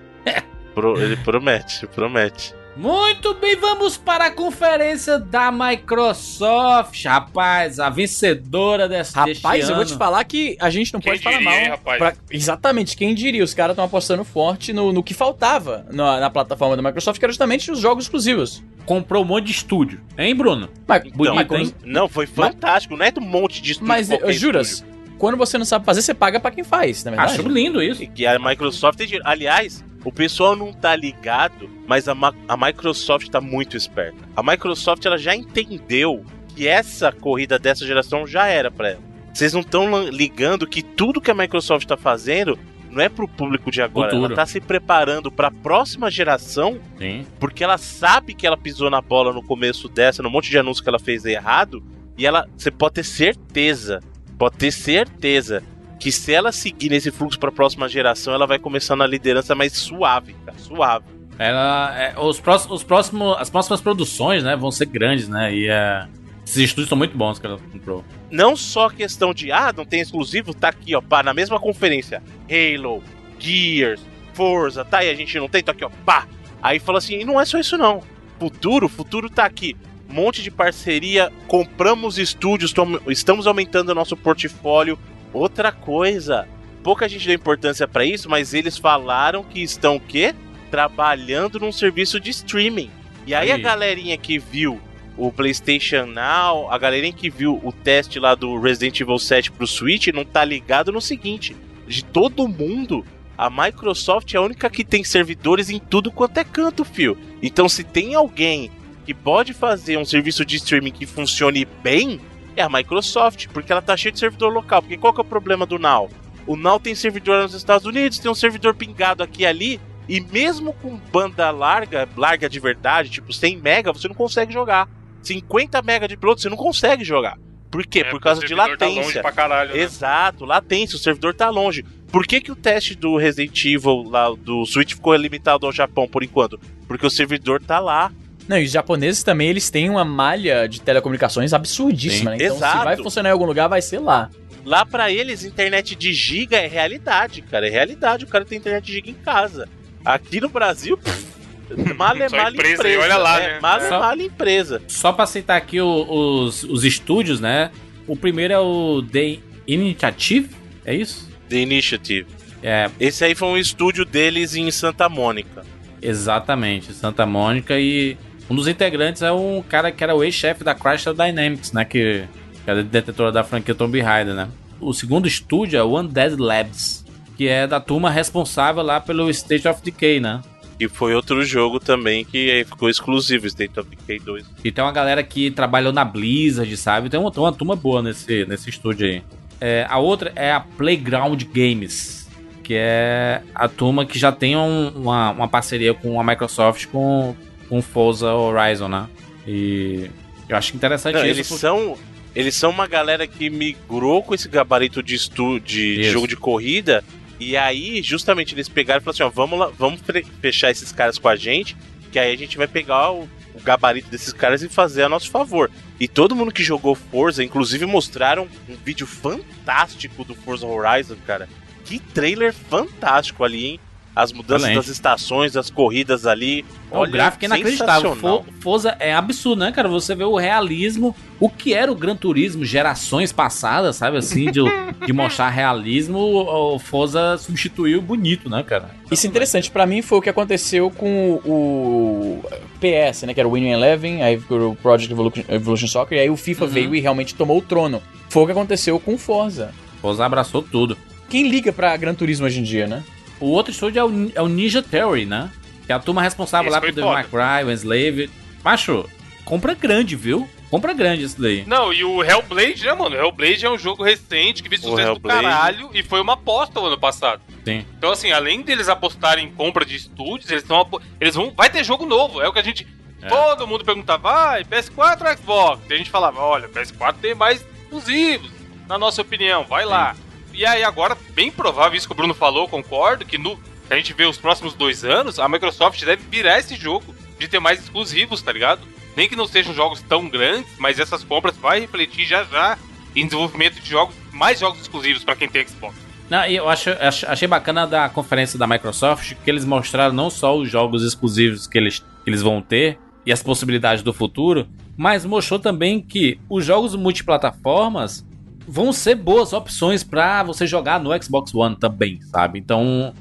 Pro- 0.73 0.99
ele 1.01 1.15
promete, 1.17 1.87
promete. 1.87 2.53
Muito 2.77 3.33
bem, 3.33 3.55
vamos 3.55 3.97
para 3.97 4.27
a 4.27 4.31
conferência 4.31 5.17
da 5.17 5.51
Microsoft. 5.51 7.03
Rapaz, 7.05 7.79
a 7.79 7.89
vencedora 7.89 8.87
dessa 8.87 9.25
deste 9.25 9.41
Rapaz, 9.43 9.67
eu 9.67 9.75
vou 9.75 9.83
te 9.83 9.95
falar 9.95 10.23
que 10.25 10.55
a 10.59 10.69
gente 10.69 10.93
não 10.93 10.99
Quem 10.99 11.13
pode 11.13 11.23
falar 11.23 11.37
diria, 11.37 11.49
mal. 11.51 11.59
hein, 11.59 11.69
rapaz? 11.69 11.97
pra- 11.97 12.13
Exatamente, 12.29 12.95
quem 12.95 13.15
diria? 13.15 13.43
Os 13.43 13.55
caras 13.55 13.73
estão 13.73 13.83
apostando 13.85 14.23
forte 14.23 14.71
no, 14.73 14.93
no 14.93 15.01
que 15.01 15.15
faltava 15.15 15.87
na, 15.91 16.19
na 16.19 16.29
plataforma 16.29 16.75
da 16.75 16.83
Microsoft, 16.83 17.17
que 17.17 17.25
era 17.25 17.31
justamente 17.31 17.71
os 17.71 17.79
jogos 17.79 18.05
exclusivos. 18.05 18.63
Comprou 18.85 19.23
um 19.23 19.27
monte 19.27 19.45
de 19.45 19.51
estúdio. 19.53 19.99
Hein, 20.15 20.35
Bruno? 20.35 20.69
Mas, 20.87 21.01
Bonito, 21.11 21.35
mas 21.51 21.67
hein? 21.69 21.73
Não, 21.83 22.07
foi 22.07 22.27
fantástico. 22.27 22.95
Não 22.95 23.03
é 23.05 23.11
do 23.11 23.19
monte 23.21 23.59
de 23.59 23.71
estúdio. 23.71 23.87
Mas, 23.87 24.07
juras, 24.35 24.69
estúdio. 24.73 24.93
quando 25.17 25.35
você 25.35 25.57
não 25.57 25.65
sabe 25.65 25.83
fazer, 25.83 26.03
você 26.03 26.13
paga 26.13 26.39
pra 26.39 26.51
quem 26.51 26.63
faz, 26.63 27.03
na 27.03 27.09
verdade. 27.11 27.33
Acho 27.39 27.49
lindo 27.49 27.81
isso. 27.81 28.05
Que 28.11 28.25
a 28.27 28.37
Microsoft 28.37 28.97
tem 28.99 29.07
dinheiro. 29.07 29.27
Aliás, 29.27 29.83
o 30.07 30.11
pessoal 30.11 30.55
não 30.55 30.71
tá 30.71 30.95
ligado, 30.95 31.69
mas 31.85 32.07
a, 32.07 32.15
Ma- 32.15 32.33
a 32.47 32.55
Microsoft 32.55 33.27
tá 33.29 33.41
muito 33.41 33.75
esperta. 33.75 34.17
A 34.35 34.41
Microsoft 34.41 35.05
ela 35.05 35.17
já 35.17 35.35
entendeu 35.35 36.23
que 36.55 36.67
essa 36.67 37.11
corrida 37.11 37.59
dessa 37.59 37.85
geração 37.85 38.25
já 38.25 38.47
era 38.47 38.71
pra 38.71 38.91
ela. 38.91 39.01
Vocês 39.33 39.53
não 39.53 39.61
estão 39.61 40.07
ligando 40.09 40.65
que 40.65 40.81
tudo 40.81 41.19
que 41.21 41.29
a 41.29 41.33
Microsoft 41.35 41.85
tá 41.85 41.97
fazendo 41.97 42.57
não 42.89 43.01
é 43.03 43.09
pro 43.09 43.27
público 43.27 43.69
de 43.69 43.81
agora. 43.81 44.09
Futuro. 44.09 44.25
Ela 44.27 44.35
tá 44.35 44.45
se 44.45 44.61
preparando 44.61 45.29
pra 45.29 45.51
próxima 45.51 46.09
geração, 46.09 46.79
Sim. 46.97 47.25
porque 47.37 47.63
ela 47.63 47.77
sabe 47.77 48.33
que 48.33 48.47
ela 48.47 48.55
pisou 48.57 48.89
na 48.89 49.01
bola 49.01 49.33
no 49.33 49.43
começo 49.43 49.89
dessa, 49.89 50.23
no 50.23 50.29
monte 50.29 50.49
de 50.49 50.57
anúncio 50.57 50.81
que 50.81 50.89
ela 50.89 50.97
fez 50.99 51.25
errado, 51.25 51.83
e 52.17 52.25
ela, 52.25 52.47
você 52.57 52.71
pode 52.71 52.95
ter 52.95 53.03
certeza, 53.03 53.99
pode 54.37 54.55
ter 54.55 54.71
certeza 54.71 55.61
que 55.99 56.11
se 56.11 56.33
ela 56.33 56.51
seguir 56.51 56.89
nesse 56.89 57.11
fluxo 57.11 57.39
pra 57.39 57.51
próxima 57.51 57.89
geração, 57.89 58.33
ela 58.33 58.45
vai 58.45 58.59
começar 58.59 58.95
na 58.95 59.07
liderança 59.07 59.55
mais 59.55 59.73
suave, 59.73 60.35
cara, 60.45 60.57
suave. 60.57 61.05
Ela, 61.39 61.95
é, 61.97 62.19
os 62.19 62.39
próximos, 62.39 62.77
os 62.77 62.83
próximos, 62.83 63.37
as 63.37 63.49
próximas 63.49 63.81
produções, 63.81 64.43
né, 64.43 64.55
vão 64.55 64.71
ser 64.71 64.87
grandes, 64.87 65.27
né? 65.27 65.53
E 65.53 65.67
é, 65.67 66.07
esses 66.43 66.57
estúdios 66.57 66.89
são 66.89 66.97
muito 66.97 67.15
bons 67.15 67.37
que 67.39 67.45
ela 67.45 67.59
comprou. 67.71 68.03
Não 68.31 68.55
só 68.55 68.89
questão 68.89 69.33
de, 69.33 69.51
ah, 69.51 69.73
não 69.75 69.85
tem 69.85 70.01
exclusivo, 70.01 70.53
tá 70.53 70.69
aqui, 70.69 70.95
ó, 70.95 71.01
pá, 71.01 71.21
na 71.21 71.33
mesma 71.33 71.59
conferência. 71.59 72.23
Halo, 72.49 73.03
Gears, 73.39 74.01
Forza, 74.33 74.85
tá 74.85 74.99
aí, 74.99 75.09
a 75.09 75.15
gente 75.15 75.37
não 75.37 75.47
tem, 75.47 75.63
tá 75.63 75.71
aqui, 75.71 75.85
ó, 75.85 75.89
pá. 76.05 76.27
Aí 76.61 76.79
fala 76.79 76.97
assim, 76.97 77.19
e 77.19 77.25
não 77.25 77.39
é 77.39 77.45
só 77.45 77.59
isso 77.59 77.77
não. 77.77 78.01
Futuro, 78.39 78.87
futuro 78.87 79.29
tá 79.29 79.45
aqui. 79.45 79.75
Monte 80.09 80.41
de 80.41 80.49
parceria, 80.49 81.31
compramos 81.47 82.17
estúdios, 82.17 82.73
estamos 83.09 83.45
aumentando 83.45 83.89
o 83.89 83.95
nosso 83.95 84.15
portfólio. 84.15 84.97
Outra 85.37 85.71
coisa, 85.71 86.47
pouca 86.81 87.07
gente 87.07 87.27
deu 87.27 87.35
importância 87.35 87.87
pra 87.87 88.03
isso, 88.03 88.27
mas 88.27 88.55
eles 88.55 88.75
falaram 88.75 89.43
que 89.43 89.61
estão 89.61 89.97
o 89.97 89.99
quê? 89.99 90.33
Trabalhando 90.71 91.59
num 91.59 91.71
serviço 91.71 92.19
de 92.19 92.31
streaming. 92.31 92.89
E 93.25 93.35
aí, 93.35 93.51
Aí. 93.51 93.59
a 93.59 93.63
galerinha 93.63 94.17
que 94.17 94.39
viu 94.39 94.81
o 95.15 95.31
PlayStation 95.31 96.05
Now, 96.07 96.71
a 96.71 96.77
galerinha 96.79 97.13
que 97.13 97.29
viu 97.29 97.61
o 97.63 97.71
teste 97.71 98.19
lá 98.19 98.33
do 98.33 98.59
Resident 98.59 98.99
Evil 98.99 99.19
7 99.19 99.51
pro 99.51 99.67
Switch 99.67 100.07
não 100.07 100.25
tá 100.25 100.43
ligado 100.43 100.91
no 100.91 101.01
seguinte: 101.01 101.55
de 101.87 102.03
todo 102.03 102.47
mundo, 102.47 103.05
a 103.37 103.47
Microsoft 103.47 104.33
é 104.33 104.37
a 104.37 104.41
única 104.41 104.69
que 104.71 104.83
tem 104.83 105.03
servidores 105.03 105.69
em 105.69 105.77
tudo 105.77 106.11
quanto 106.11 106.39
é 106.39 106.43
canto, 106.43 106.83
fio. 106.83 107.15
Então, 107.43 107.69
se 107.69 107.83
tem 107.83 108.15
alguém 108.15 108.71
que 109.05 109.13
pode 109.13 109.53
fazer 109.53 109.97
um 109.97 110.05
serviço 110.05 110.43
de 110.43 110.55
streaming 110.55 110.91
que 110.91 111.05
funcione 111.05 111.63
bem, 111.83 112.19
é 112.57 112.63
a 112.63 112.69
Microsoft, 112.69 113.47
porque 113.53 113.71
ela 113.71 113.81
tá 113.81 113.95
cheia 113.95 114.11
de 114.11 114.19
servidor 114.19 114.51
local. 114.51 114.81
Porque 114.81 114.97
qual 114.97 115.13
que 115.13 115.21
é 115.21 115.23
o 115.23 115.25
problema 115.25 115.65
do 115.65 115.79
Now? 115.79 116.09
O 116.45 116.55
Now 116.55 116.79
tem 116.79 116.95
servidor 116.95 117.43
nos 117.43 117.53
Estados 117.53 117.85
Unidos, 117.85 118.19
tem 118.19 118.31
um 118.31 118.35
servidor 118.35 118.73
pingado 118.73 119.21
aqui 119.21 119.43
e 119.43 119.45
ali, 119.45 119.81
e 120.07 120.19
mesmo 120.21 120.73
com 120.73 120.95
banda 120.95 121.49
larga, 121.51 122.07
larga 122.15 122.49
de 122.49 122.59
verdade, 122.59 123.09
tipo 123.09 123.31
100 123.33 123.57
mega, 123.57 123.93
você 123.93 124.07
não 124.07 124.15
consegue 124.15 124.53
jogar. 124.53 124.89
50 125.21 125.81
mega 125.81 126.07
de 126.07 126.15
piloto, 126.15 126.41
você 126.41 126.49
não 126.49 126.57
consegue 126.57 127.03
jogar. 127.03 127.37
Por 127.69 127.85
quê? 127.85 127.99
É, 127.99 128.03
Por 128.05 128.21
causa 128.21 128.41
de 128.41 128.55
tá 128.55 128.67
latência. 128.67 129.21
pra 129.21 129.31
caralho, 129.31 129.73
né? 129.73 129.81
Exato, 129.81 130.45
latência, 130.45 130.95
o 130.95 130.99
servidor 130.99 131.33
tá 131.33 131.49
longe. 131.49 131.83
Por 132.09 132.25
que, 132.25 132.39
que 132.39 132.51
o 132.51 132.55
teste 132.55 132.95
do 132.95 133.17
Resident 133.17 133.65
Evil 133.65 134.03
lá 134.03 134.29
do 134.29 134.65
Switch 134.65 134.93
ficou 134.93 135.13
limitado 135.15 135.65
ao 135.65 135.73
Japão 135.73 136.07
por 136.07 136.23
enquanto? 136.23 136.57
Porque 136.87 137.05
o 137.05 137.09
servidor 137.09 137.61
tá 137.61 137.79
lá. 137.79 138.11
Não, 138.47 138.57
e 138.57 138.63
os 138.65 138.71
japoneses 138.71 139.23
também, 139.23 139.49
eles 139.49 139.69
têm 139.69 139.89
uma 139.89 140.05
malha 140.05 140.67
de 140.67 140.79
telecomunicações 140.81 141.51
absurdíssima, 141.53 142.31
né? 142.31 142.37
Então, 142.37 142.55
Exato. 142.55 142.77
se 142.79 142.83
vai 142.85 142.97
funcionar 142.97 143.29
em 143.29 143.31
algum 143.33 143.45
lugar, 143.45 143.67
vai 143.67 143.81
ser 143.81 143.99
lá. 143.99 144.29
Lá 144.63 144.85
pra 144.85 145.11
eles, 145.11 145.43
internet 145.43 145.95
de 145.95 146.13
giga 146.13 146.57
é 146.57 146.67
realidade, 146.67 147.41
cara. 147.41 147.67
É 147.67 147.69
realidade. 147.69 148.25
O 148.25 148.27
cara 148.27 148.43
tem 148.45 148.57
internet 148.57 148.85
de 148.85 148.93
giga 148.93 149.09
em 149.09 149.13
casa. 149.13 149.67
Aqui 150.03 150.39
no 150.41 150.49
Brasil, 150.49 150.97
pff, 150.97 151.25
mal 151.95 152.15
é 152.17 152.29
Só 152.29 152.37
mal 152.37 152.51
empresa, 152.51 152.73
empresa. 152.81 153.01
olha 153.01 153.17
lá, 153.17 153.41
é, 153.41 153.47
né? 153.55 153.59
Mal 153.59 153.79
é 153.79 153.89
mal 153.89 154.17
empresa. 154.19 154.81
Só 154.87 155.11
pra 155.11 155.25
citar 155.25 155.57
aqui 155.57 155.79
o- 155.81 156.05
os, 156.45 156.63
os 156.63 156.83
estúdios, 156.85 157.39
né? 157.41 157.71
O 158.07 158.15
primeiro 158.15 158.53
é 158.53 158.59
o 158.59 159.03
The 159.03 159.37
Initiative, 159.67 160.49
é 160.85 160.95
isso? 160.95 161.29
The 161.49 161.57
Initiative. 161.57 162.25
É, 162.63 162.89
Esse 162.99 163.23
aí 163.25 163.35
foi 163.35 163.47
um 163.49 163.57
estúdio 163.57 164.03
deles 164.05 164.55
em 164.55 164.69
Santa 164.71 165.07
Mônica. 165.09 165.65
exatamente, 166.01 166.93
Santa 166.93 167.25
Mônica 167.25 167.77
e 167.79 168.17
um 168.49 168.55
dos 168.55 168.67
integrantes 168.67 169.21
é 169.21 169.31
um 169.31 169.61
cara 169.67 169.91
que 169.91 170.03
era 170.03 170.15
o 170.15 170.23
ex-chefe 170.23 170.63
da 170.63 170.75
Chrysler 170.75 171.15
Dynamics, 171.15 171.71
né? 171.73 171.83
Que, 171.85 172.23
que 172.63 172.69
era 172.69 172.83
detetora 172.83 173.31
da 173.31 173.43
franquia 173.43 173.75
Tomb 173.75 173.99
Raider, 174.01 174.33
né? 174.33 174.47
O 174.79 174.93
segundo 174.93 175.27
estúdio 175.27 175.77
é 175.79 175.83
o 175.83 175.99
Undead 175.99 176.35
Labs, 176.37 177.03
que 177.35 177.47
é 177.47 177.65
da 177.67 177.79
turma 177.79 178.09
responsável 178.09 178.83
lá 178.83 178.99
pelo 178.99 179.29
State 179.29 179.67
of 179.67 179.81
Decay, 179.83 180.19
né? 180.19 180.41
E 180.79 180.87
foi 180.87 181.15
outro 181.15 181.43
jogo 181.43 181.79
também 181.79 182.23
que 182.23 182.63
ficou 182.65 182.87
exclusivo, 182.87 183.47
State 183.47 183.79
of 183.79 183.89
Decay 183.89 184.19
2. 184.19 184.45
E 184.63 184.71
tem 184.71 184.83
uma 184.83 184.91
galera 184.91 185.23
que 185.23 185.49
trabalhou 185.49 185.91
na 185.91 186.05
Blizzard, 186.05 186.77
sabe? 186.77 187.09
Tem 187.09 187.19
uma, 187.19 187.31
tem 187.31 187.41
uma 187.41 187.51
turma 187.51 187.75
boa 187.75 188.03
nesse, 188.03 188.45
nesse 188.45 188.69
estúdio 188.69 189.07
aí. 189.07 189.23
É, 189.59 189.87
a 189.89 189.97
outra 189.97 190.31
é 190.35 190.51
a 190.51 190.59
Playground 190.59 191.41
Games, 191.51 192.27
que 192.63 192.75
é 192.77 193.41
a 193.55 193.67
turma 193.67 194.05
que 194.05 194.19
já 194.19 194.31
tem 194.31 194.55
um- 194.55 194.89
uma, 194.89 195.31
uma 195.31 195.47
parceria 195.47 195.95
com 195.95 196.21
a 196.21 196.23
Microsoft 196.23 196.85
com, 196.91 197.35
com 197.69 197.81
Forza 197.81 198.33
Horizon, 198.33 198.87
né? 198.87 199.07
E 199.45 200.09
eu 200.49 200.55
acho 200.57 200.75
interessante 200.75 201.15
Não, 201.15 201.21
isso. 201.21 201.29
eles 201.29 201.47
porque- 201.47 201.61
são 201.61 201.97
eles 202.35 202.53
são 202.55 202.69
uma 202.69 202.85
galera 202.87 203.25
que 203.25 203.49
migrou 203.49 204.21
com 204.21 204.35
esse 204.35 204.47
gabarito 204.47 205.01
de 205.01 205.15
estu 205.15 205.59
de, 205.59 205.95
de 205.95 206.03
jogo 206.11 206.27
de 206.27 206.35
corrida 206.35 207.03
e 207.39 207.57
aí 207.57 208.01
justamente 208.03 208.53
eles 208.53 208.69
pegaram 208.69 209.01
e 209.01 209.03
falaram 209.03 209.15
assim, 209.15 209.23
ó, 209.23 209.29
vamos 209.29 209.57
lá, 209.59 209.71
vamos 209.77 210.01
fe- 210.01 210.23
fechar 210.41 210.69
esses 210.69 210.91
caras 210.91 211.17
com 211.17 211.27
a 211.27 211.35
gente, 211.35 211.75
que 212.11 212.19
aí 212.19 212.31
a 212.31 212.37
gente 212.37 212.55
vai 212.57 212.67
pegar 212.67 213.11
o, 213.11 213.23
o 213.55 213.59
gabarito 213.63 214.09
desses 214.11 214.31
caras 214.33 214.61
e 214.61 214.69
fazer 214.69 215.01
a 215.03 215.09
nosso 215.09 215.31
favor. 215.31 215.71
E 215.99 216.07
todo 216.07 216.35
mundo 216.35 216.51
que 216.51 216.63
jogou 216.63 216.93
Forza, 216.93 217.43
inclusive 217.43 217.85
mostraram 217.87 218.47
um 218.69 218.75
vídeo 218.85 219.07
fantástico 219.07 220.23
do 220.23 220.35
Forza 220.35 220.65
Horizon, 220.67 221.15
cara. 221.25 221.49
Que 221.85 221.97
trailer 221.99 222.53
fantástico 222.53 223.43
ali, 223.43 223.65
hein? 223.65 223.79
As 224.19 224.33
mudanças 224.33 224.63
Excelente. 224.63 224.75
das 224.77 224.87
estações, 224.87 225.55
as 225.55 225.69
corridas 225.69 226.25
ali. 226.25 226.65
o 226.89 227.05
gráfico 227.05 227.45
é 227.45 227.47
inacreditável. 227.47 228.15
Fo- 228.15 228.43
Forza 228.61 228.97
é 228.99 229.13
absurdo, 229.13 229.59
né, 229.59 229.71
cara? 229.71 229.87
Você 229.87 230.15
vê 230.15 230.23
o 230.23 230.35
realismo, 230.35 231.15
o 231.39 231.47
que 231.47 231.71
era 231.75 231.91
o 231.91 231.95
Gran 231.95 232.15
Turismo, 232.15 232.65
gerações 232.65 233.31
passadas, 233.31 233.95
sabe 233.95 234.17
assim, 234.17 234.49
de, 234.51 234.59
de 235.05 235.13
mostrar 235.13 235.49
realismo, 235.49 236.17
o, 236.17 236.75
o 236.75 236.79
Forza 236.79 237.37
substituiu 237.37 238.01
bonito, 238.01 238.49
né, 238.49 238.63
cara? 238.63 238.89
Isso 239.11 239.27
é 239.27 239.29
interessante, 239.29 239.69
pra 239.69 239.85
mim 239.85 240.01
foi 240.01 240.17
o 240.17 240.21
que 240.21 240.29
aconteceu 240.29 240.89
com 240.89 241.39
o 241.45 242.41
PS, 242.79 243.23
né, 243.23 243.33
que 243.33 243.39
era 243.39 243.47
o 243.47 243.51
Winning 243.51 243.71
Eleven, 243.71 244.23
aí 244.23 244.39
ficou 244.39 244.71
o 244.71 244.75
Project 244.75 245.11
Evolution, 245.13 245.43
Evolution 245.47 245.87
Soccer, 245.87 246.17
e 246.17 246.21
aí 246.21 246.29
o 246.29 246.35
FIFA 246.35 246.65
Uhum. 246.65 246.71
veio 246.71 246.95
e 246.95 246.99
realmente 246.99 247.35
tomou 247.35 247.59
o 247.59 247.61
trono. 247.61 248.01
Foi 248.29 248.43
o 248.43 248.45
que 248.47 248.51
aconteceu 248.51 248.99
com 248.99 249.13
o 249.13 249.17
Forza. 249.17 249.71
Forza 250.01 250.25
abraçou 250.25 250.61
tudo. 250.63 250.97
Quem 251.29 251.47
liga 251.49 251.71
pra 251.71 251.95
Gran 251.97 252.13
Turismo 252.15 252.45
hoje 252.45 252.59
em 252.59 252.63
dia, 252.63 252.87
né? 252.87 253.03
O 253.39 253.47
outro 253.47 253.71
estúdio 253.71 253.99
é 253.99 254.03
o, 254.03 254.31
é 254.35 254.41
o 254.41 254.47
Ninja 254.47 254.81
Theory, 254.81 255.25
né? 255.25 255.51
Que 255.85 255.91
é 255.91 255.95
a 255.95 255.99
turma 255.99 256.21
responsável 256.21 256.69
Esse 256.69 256.75
lá 256.75 256.81
por 256.81 256.91
Devil 256.91 257.11
May. 257.11 257.23
Cry, 257.23 257.65
o 257.65 257.71
Enslave. 257.71 258.29
Macho, 258.63 259.09
compra 259.45 259.73
grande, 259.73 260.15
viu? 260.15 260.49
Compra 260.69 260.93
grande 260.93 261.23
isso 261.23 261.41
daí. 261.41 261.63
Não, 261.65 261.93
e 261.93 262.03
o 262.03 262.21
Hellblade, 262.21 262.83
né, 262.83 262.93
mano? 262.93 263.15
O 263.15 263.19
Hellblade 263.19 263.65
é 263.65 263.69
um 263.69 263.77
jogo 263.77 264.03
recente 264.03 264.61
que 264.61 264.67
fez 264.67 264.81
sucesso 264.81 265.13
do 265.13 265.21
caralho 265.21 265.89
e 265.93 266.03
foi 266.03 266.19
uma 266.19 266.33
aposta 266.33 266.81
o 266.81 266.85
ano 266.85 266.97
passado. 266.97 267.41
Sim. 267.63 267.85
Então, 267.97 268.11
assim, 268.11 268.31
além 268.31 268.61
deles 268.61 268.89
apostarem 268.89 269.45
em 269.45 269.51
compra 269.51 269.85
de 269.85 269.95
estúdios, 269.95 270.51
eles 270.51 270.63
estão. 270.63 270.85
Eles 271.21 271.35
vão. 271.35 271.53
Vai 271.55 271.69
ter 271.69 271.85
jogo 271.85 272.05
novo. 272.05 272.41
É 272.41 272.49
o 272.49 272.53
que 272.53 272.59
a 272.59 272.63
gente. 272.63 272.85
É. 273.21 273.27
Todo 273.27 273.65
mundo 273.65 273.85
perguntava, 273.85 274.21
vai, 274.21 274.63
PS4 274.65 275.27
ou 275.27 275.37
Xbox? 275.37 275.81
E 275.89 275.93
a 275.93 275.97
gente 275.97 276.09
falava, 276.09 276.39
olha, 276.39 276.69
PS4 276.69 277.15
tem 277.19 277.33
mais 277.33 277.65
exclusivos, 277.83 278.51
na 278.87 278.97
nossa 278.97 279.21
opinião, 279.21 279.63
vai 279.63 279.85
lá. 279.85 280.15
E 280.57 280.65
aí, 280.65 280.83
agora, 280.83 281.15
bem 281.35 281.51
provável, 281.51 281.95
isso 281.97 282.07
que 282.07 282.13
o 282.13 282.15
Bruno 282.17 282.33
falou, 282.33 282.67
concordo, 282.67 283.23
que 283.23 283.37
no. 283.37 283.57
A 283.89 283.95
gente 283.95 284.11
vê 284.11 284.25
os 284.25 284.37
próximos 284.37 284.73
dois 284.73 285.05
anos, 285.05 285.39
a 285.39 285.47
Microsoft 285.47 286.03
deve 286.03 286.23
virar 286.29 286.59
esse 286.59 286.75
jogo 286.75 287.15
de 287.39 287.47
ter 287.47 287.59
mais 287.59 287.79
exclusivos, 287.79 288.41
tá 288.41 288.51
ligado? 288.51 288.81
Nem 289.15 289.29
que 289.29 289.35
não 289.35 289.47
sejam 289.47 289.73
jogos 289.73 290.01
tão 290.01 290.27
grandes, 290.27 290.69
mas 290.77 290.99
essas 290.99 291.23
compras 291.23 291.55
vai 291.55 291.79
refletir 291.79 292.25
já 292.25 292.43
já 292.43 292.77
em 293.15 293.23
desenvolvimento 293.25 293.79
de 293.79 293.89
jogos, 293.89 294.13
mais 294.33 294.59
jogos 294.59 294.81
exclusivos 294.81 295.23
pra 295.23 295.35
quem 295.35 295.47
tem 295.47 295.65
Xbox. 295.65 295.95
Não, 296.29 296.43
eu 296.45 296.67
acho, 296.67 296.89
ach- 296.99 297.23
achei 297.25 297.47
bacana 297.47 297.87
da 297.87 298.09
conferência 298.09 298.59
da 298.59 298.67
Microsoft 298.67 299.35
que 299.45 299.49
eles 299.49 299.63
mostraram 299.63 300.13
não 300.13 300.29
só 300.29 300.57
os 300.57 300.69
jogos 300.69 301.01
exclusivos 301.03 301.65
que 301.65 301.77
eles, 301.77 301.99
que 301.99 302.29
eles 302.29 302.41
vão 302.41 302.61
ter 302.61 302.99
e 303.25 303.31
as 303.31 303.41
possibilidades 303.41 304.03
do 304.03 304.11
futuro, 304.13 304.67
mas 304.97 305.23
mostrou 305.23 305.59
também 305.59 306.01
que 306.01 306.37
os 306.49 306.65
jogos 306.65 306.93
multiplataformas 306.95 308.25
vão 308.67 308.91
ser 308.91 309.15
boas 309.15 309.53
opções 309.53 310.03
pra 310.03 310.43
você 310.43 310.67
jogar 310.67 310.99
no 310.99 311.09
Xbox 311.23 311.53
One 311.55 311.75
também, 311.75 312.19
sabe? 312.23 312.59
Então, 312.59 313.13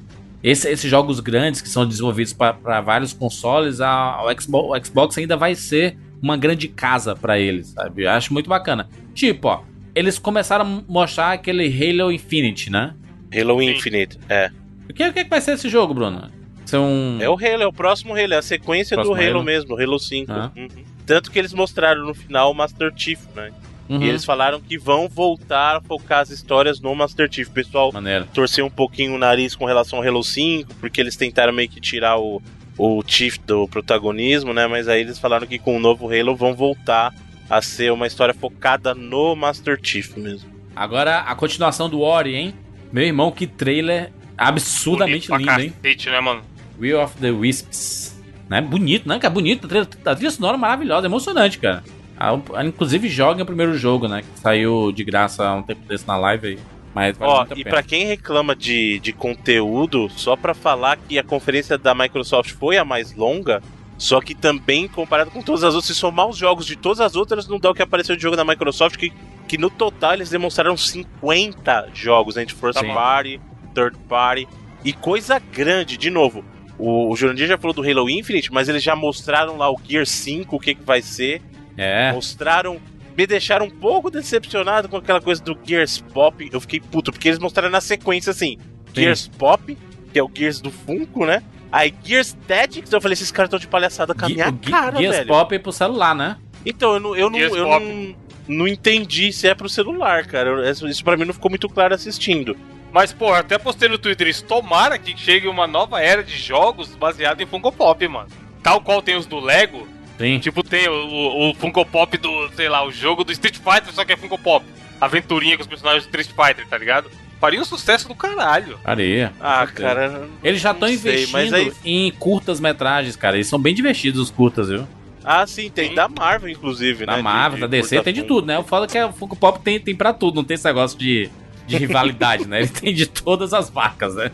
esse- 0.42 0.68
esses 0.68 0.90
jogos 0.90 1.20
grandes 1.20 1.61
que 1.61 1.68
são 1.68 1.87
desenvolvidos 1.87 2.32
para 2.32 2.80
vários 2.80 3.12
consoles, 3.12 3.80
a, 3.80 4.22
o, 4.24 4.40
Xbox, 4.40 4.68
o 4.80 4.85
Xbox 4.87 5.18
ainda 5.18 5.37
vai 5.37 5.54
ser 5.54 5.96
uma 6.20 6.37
grande 6.37 6.66
casa 6.68 7.14
pra 7.14 7.38
eles, 7.38 7.68
sabe? 7.68 8.04
Eu 8.04 8.11
acho 8.11 8.32
muito 8.32 8.48
bacana. 8.48 8.88
Tipo, 9.14 9.48
ó, 9.48 9.61
eles 9.94 10.18
começaram 10.18 10.64
a 10.64 10.82
mostrar 10.92 11.32
aquele 11.32 11.66
Halo 11.66 12.11
Infinite, 12.11 12.70
né? 12.70 12.94
Halo. 13.35 13.62
Infinite, 13.62 14.18
é. 14.28 14.50
O 14.88 14.92
que, 14.94 15.06
o 15.06 15.12
que 15.12 15.24
vai 15.24 15.40
ser 15.40 15.52
esse 15.52 15.68
jogo, 15.68 15.92
Bruno? 15.94 16.30
Ser 16.64 16.78
um. 16.78 17.18
É 17.20 17.28
o 17.28 17.35
Halo, 17.35 17.62
é 17.62 17.66
o 17.66 17.72
próximo 17.72 18.14
Halo, 18.14 18.35
é 18.35 18.38
a 18.38 18.42
sequência 18.42 18.96
do 18.96 19.12
Halo, 19.14 19.22
Halo? 19.37 19.42
mesmo, 19.44 19.78
Halo 19.80 19.98
5. 19.98 20.32
Ah. 20.32 20.50
Uhum. 20.56 20.68
Tanto 21.04 21.30
que 21.30 21.38
eles 21.38 21.52
mostraram 21.52 22.04
no 22.04 22.14
final 22.14 22.50
o 22.50 22.54
Master 22.54 22.92
Chief, 22.96 23.20
né? 23.37 23.52
Uhum. 23.88 24.03
E 24.03 24.09
eles 24.09 24.25
falaram 24.25 24.61
que 24.61 24.77
vão 24.79 25.09
voltar 25.09 25.77
a 25.77 25.81
focar 25.81 26.20
as 26.20 26.31
histórias 26.31 26.81
no 26.81 26.94
Master 26.94 27.29
Chief. 27.31 27.49
O 27.49 27.53
pessoal 27.53 27.92
Maneiro. 27.92 28.27
torceu 28.35 28.66
um 28.66 28.70
pouquinho 28.70 29.14
o 29.14 29.18
nariz 29.18 29.55
com 29.55 29.64
relação 29.64 29.99
ao 29.99 30.05
Halo 30.05 30.22
5, 30.22 30.75
porque 30.77 31.01
eles 31.01 31.16
tentaram 31.16 31.53
meio 31.53 31.68
que 31.68 31.81
tirar 31.81 32.18
o, 32.18 32.42
o 32.77 33.03
Chief 33.07 33.38
do 33.46 33.68
protagonismo, 33.68 34.53
né? 34.53 34.66
Mas 34.66 34.88
aí 34.88 35.01
eles 35.01 35.18
falaram 35.18 35.46
que 35.46 35.59
com 35.59 35.77
o 35.77 35.81
novo 35.81 36.09
Halo 36.12 36.35
vão 36.35 36.55
voltar 36.55 37.14
a 37.49 37.62
ser 37.62 37.92
uma 37.92 38.07
história 38.07 38.35
focada 38.35 38.94
no 38.94 39.37
Master 39.37 39.79
Chief 39.81 40.16
mesmo. 40.16 40.51
Agora 40.75 41.20
a 41.20 41.35
continuação 41.35 41.88
do 41.88 42.01
Ori, 42.01 42.35
hein? 42.35 42.55
Meu 42.92 43.05
irmão, 43.05 43.31
que 43.31 43.46
trailer 43.46 44.12
absurdamente 44.37 45.29
Bonito 45.29 45.49
lindo, 45.49 45.61
hein? 45.62 45.72
cacete, 45.83 46.11
né, 46.11 46.20
mano? 46.20 46.42
Will 46.79 47.01
of 47.01 47.16
the 47.18 47.31
Wisps. 47.31 48.20
Né? 48.49 48.61
Bonito, 48.61 49.09
né? 49.09 49.18
Que 49.18 49.27
é 49.27 49.31
bonito. 49.31 49.66
A 49.66 49.68
trilha, 49.68 49.88
a 50.05 50.14
trilha 50.14 50.31
sonora 50.31 50.57
é 50.57 50.61
maravilhosa, 50.61 51.07
emocionante, 51.07 51.59
cara. 51.59 51.83
A, 52.18 52.38
a, 52.55 52.64
inclusive 52.64 53.09
joga 53.09 53.42
o 53.42 53.46
primeiro 53.46 53.76
jogo, 53.76 54.09
né? 54.09 54.22
Que 54.22 54.40
saiu 54.40 54.90
de 54.92 55.05
graça 55.05 55.46
há 55.46 55.55
um 55.55 55.62
tempo 55.62 55.83
desse 55.87 56.07
na 56.07 56.16
live 56.16 56.48
aí. 56.48 56.59
Mas 56.94 57.16
vale 57.18 57.31
Ó, 57.31 57.44
e 57.55 57.62
pena. 57.62 57.70
pra 57.70 57.83
quem 57.83 58.07
reclama 58.07 58.57
de, 58.57 58.98
de 59.00 59.12
conteúdo, 59.12 60.09
só 60.09 60.35
pra 60.35 60.55
falar 60.55 60.96
que 60.96 61.18
a 61.18 61.22
conferência 61.22 61.76
da 61.76 61.94
Microsoft 61.94 62.52
foi 62.52 62.79
a 62.79 62.87
mais 62.87 63.14
longa, 63.14 63.62
só 63.98 64.18
que 64.18 64.35
também 64.35 64.88
comparado 64.88 65.31
com 65.31 65.42
todas 65.42 65.62
as 65.62 65.74
outras, 65.74 65.94
se 65.94 65.94
somar 65.94 66.26
os 66.26 66.38
jogos 66.38 66.64
de 66.64 66.74
todas 66.74 67.00
as 67.00 67.14
outras, 67.14 67.46
não 67.46 67.59
dá 67.59 67.70
o 67.70 67.74
que 67.74 67.83
apareceu 67.83 68.16
de 68.16 68.22
jogo 68.22 68.35
da 68.35 68.46
Microsoft, 68.46 68.96
que, 68.96 69.12
que 69.46 69.59
no 69.59 69.68
total 69.68 70.14
eles 70.14 70.31
demonstraram 70.31 70.74
50 70.74 71.90
jogos 71.92 72.38
entre 72.38 72.55
First 72.55 72.79
Sim. 72.79 72.94
Party, 72.94 73.40
Third 73.74 73.98
Party, 74.09 74.48
e 74.83 74.92
coisa 74.94 75.38
grande, 75.38 75.98
de 75.98 76.09
novo. 76.09 76.42
O, 76.79 77.11
o 77.11 77.16
Jurandir 77.16 77.46
já 77.46 77.59
falou 77.59 77.74
do 77.74 77.83
Halo 77.83 78.09
Infinite, 78.09 78.52
mas 78.52 78.68
eles 78.68 78.83
já 78.83 78.96
mostraram 78.96 79.57
lá 79.57 79.70
o 79.70 79.79
Gear 79.87 80.07
5, 80.07 80.57
o 80.57 80.59
que, 80.59 80.74
que 80.74 80.83
vai 80.83 81.02
ser. 81.02 81.42
É, 81.76 82.12
Mostraram. 82.12 82.80
Me 83.16 83.26
deixaram 83.26 83.64
um 83.66 83.70
pouco 83.70 84.10
decepcionado 84.10 84.88
com 84.90 84.96
aquela 84.98 85.20
coisa 85.22 85.42
do 85.42 85.58
Gears 85.64 85.98
Pop. 86.12 86.48
Eu 86.52 86.60
fiquei 86.60 86.80
puto, 86.80 87.10
porque 87.10 87.28
eles 87.28 87.38
mostraram 87.38 87.70
na 87.70 87.80
sequência 87.80 88.30
assim: 88.30 88.58
Sim. 88.58 88.94
Gears 88.94 89.28
Pop, 89.28 89.76
que 90.12 90.18
é 90.18 90.22
o 90.22 90.30
Gears 90.34 90.60
do 90.60 90.70
Funko, 90.70 91.24
né? 91.24 91.42
Aí 91.72 91.94
Gears 92.04 92.36
Tactics, 92.46 92.92
eu 92.92 93.00
falei, 93.00 93.14
esses 93.14 93.30
caras 93.30 93.48
estão 93.48 93.58
de 93.58 93.66
palhaçada 93.66 94.14
com 94.14 94.26
a 94.26 94.28
minha 94.28 94.50
Gui- 94.50 94.70
cara, 94.70 94.98
Gears 94.98 95.16
velho. 95.16 95.28
Pop 95.28 95.54
é 95.54 95.58
pro 95.58 95.72
celular, 95.72 96.14
né? 96.14 96.36
Então, 96.64 96.94
eu 96.94 97.00
não, 97.00 97.16
eu 97.16 97.30
não, 97.30 97.38
Gears 97.38 97.54
eu 97.54 97.64
Pop. 97.66 97.84
não, 97.84 98.14
não 98.48 98.68
entendi 98.68 99.32
se 99.32 99.48
é 99.48 99.54
pro 99.54 99.68
celular, 99.68 100.26
cara. 100.26 100.70
Isso 100.70 101.02
pra 101.04 101.16
mim 101.16 101.24
não 101.24 101.32
ficou 101.34 101.50
muito 101.50 101.68
claro 101.70 101.94
assistindo. 101.94 102.54
Mas, 102.92 103.12
pô, 103.12 103.32
até 103.32 103.56
postei 103.58 103.88
no 103.88 103.98
Twitter 103.98 104.28
isso. 104.28 104.44
Tomara 104.44 104.98
que 104.98 105.16
chegue 105.16 105.48
uma 105.48 105.66
nova 105.66 106.00
era 106.02 106.22
de 106.22 106.36
jogos 106.36 106.94
baseada 106.94 107.42
em 107.42 107.46
Funko 107.46 107.72
Pop, 107.72 108.06
mano. 108.08 108.28
Tal 108.62 108.80
qual 108.80 109.00
tem 109.02 109.16
os 109.16 109.26
do 109.26 109.38
Lego. 109.40 109.86
Sim. 110.18 110.38
Tipo, 110.38 110.62
tem 110.62 110.88
o, 110.88 110.92
o- 110.92 111.50
o 111.50 111.55
Funko 111.55 111.85
Pop 111.85 112.16
do, 112.16 112.48
sei 112.55 112.68
lá, 112.68 112.85
o 112.87 112.90
jogo 112.90 113.22
do 113.24 113.33
Street 113.33 113.57
Fighter, 113.57 113.92
só 113.92 114.05
que 114.05 114.12
é 114.12 114.16
Funko 114.16 114.38
Pop. 114.38 114.64
Aventurinha 115.00 115.57
com 115.57 115.62
os 115.62 115.68
personagens 115.68 116.05
do 116.05 116.07
Street 116.18 116.29
Fighter, 116.29 116.66
tá 116.68 116.79
ligado? 116.79 117.11
Faria 117.38 117.61
um 117.61 117.64
sucesso 117.66 118.09
do 118.09 118.14
caralho. 118.14 118.79
Areia. 118.83 119.31
Ah, 119.38 119.66
cara. 119.66 120.26
Eles 120.42 120.61
já 120.62 120.70
estão 120.70 120.88
investindo 120.88 121.33
mas 121.33 121.52
aí- 121.52 121.70
em 121.85 122.11
curtas 122.12 122.59
metragens, 122.61 123.14
cara. 123.14 123.37
Eles 123.37 123.46
são 123.46 123.59
bem 123.59 123.74
divertidos 123.74 124.20
os 124.20 124.31
curtas, 124.31 124.68
viu? 124.70 124.88
Ah, 125.22 125.46
sim, 125.46 125.68
tem 125.68 125.88
Sim. 125.90 125.94
da 125.96 126.09
Marvel, 126.09 126.48
inclusive, 126.48 127.05
né? 127.05 127.16
Da 127.16 127.22
Marvel, 127.22 127.57
de 127.57 127.61
da 127.62 127.66
DC, 127.66 128.00
tem 128.00 128.14
de 128.14 128.22
tudo, 128.22 128.46
né? 128.46 128.59
O 128.59 128.62
foda 128.62 128.87
é 128.87 128.88
que 128.88 129.02
o 129.02 129.12
Funko 129.12 129.35
Pop 129.37 129.59
tem, 129.61 129.79
tem 129.81 129.94
pra 129.94 130.12
tudo, 130.14 130.37
não 130.37 130.44
tem 130.44 130.55
esse 130.55 130.64
negócio 130.64 130.96
de, 130.96 131.29
de 131.66 131.76
rivalidade, 131.76 132.46
né? 132.46 132.61
Ele 132.61 132.68
tem 132.72 132.94
de 132.94 133.07
todas 133.07 133.52
as 133.52 133.68
marcas, 133.70 134.14
né? 134.14 134.31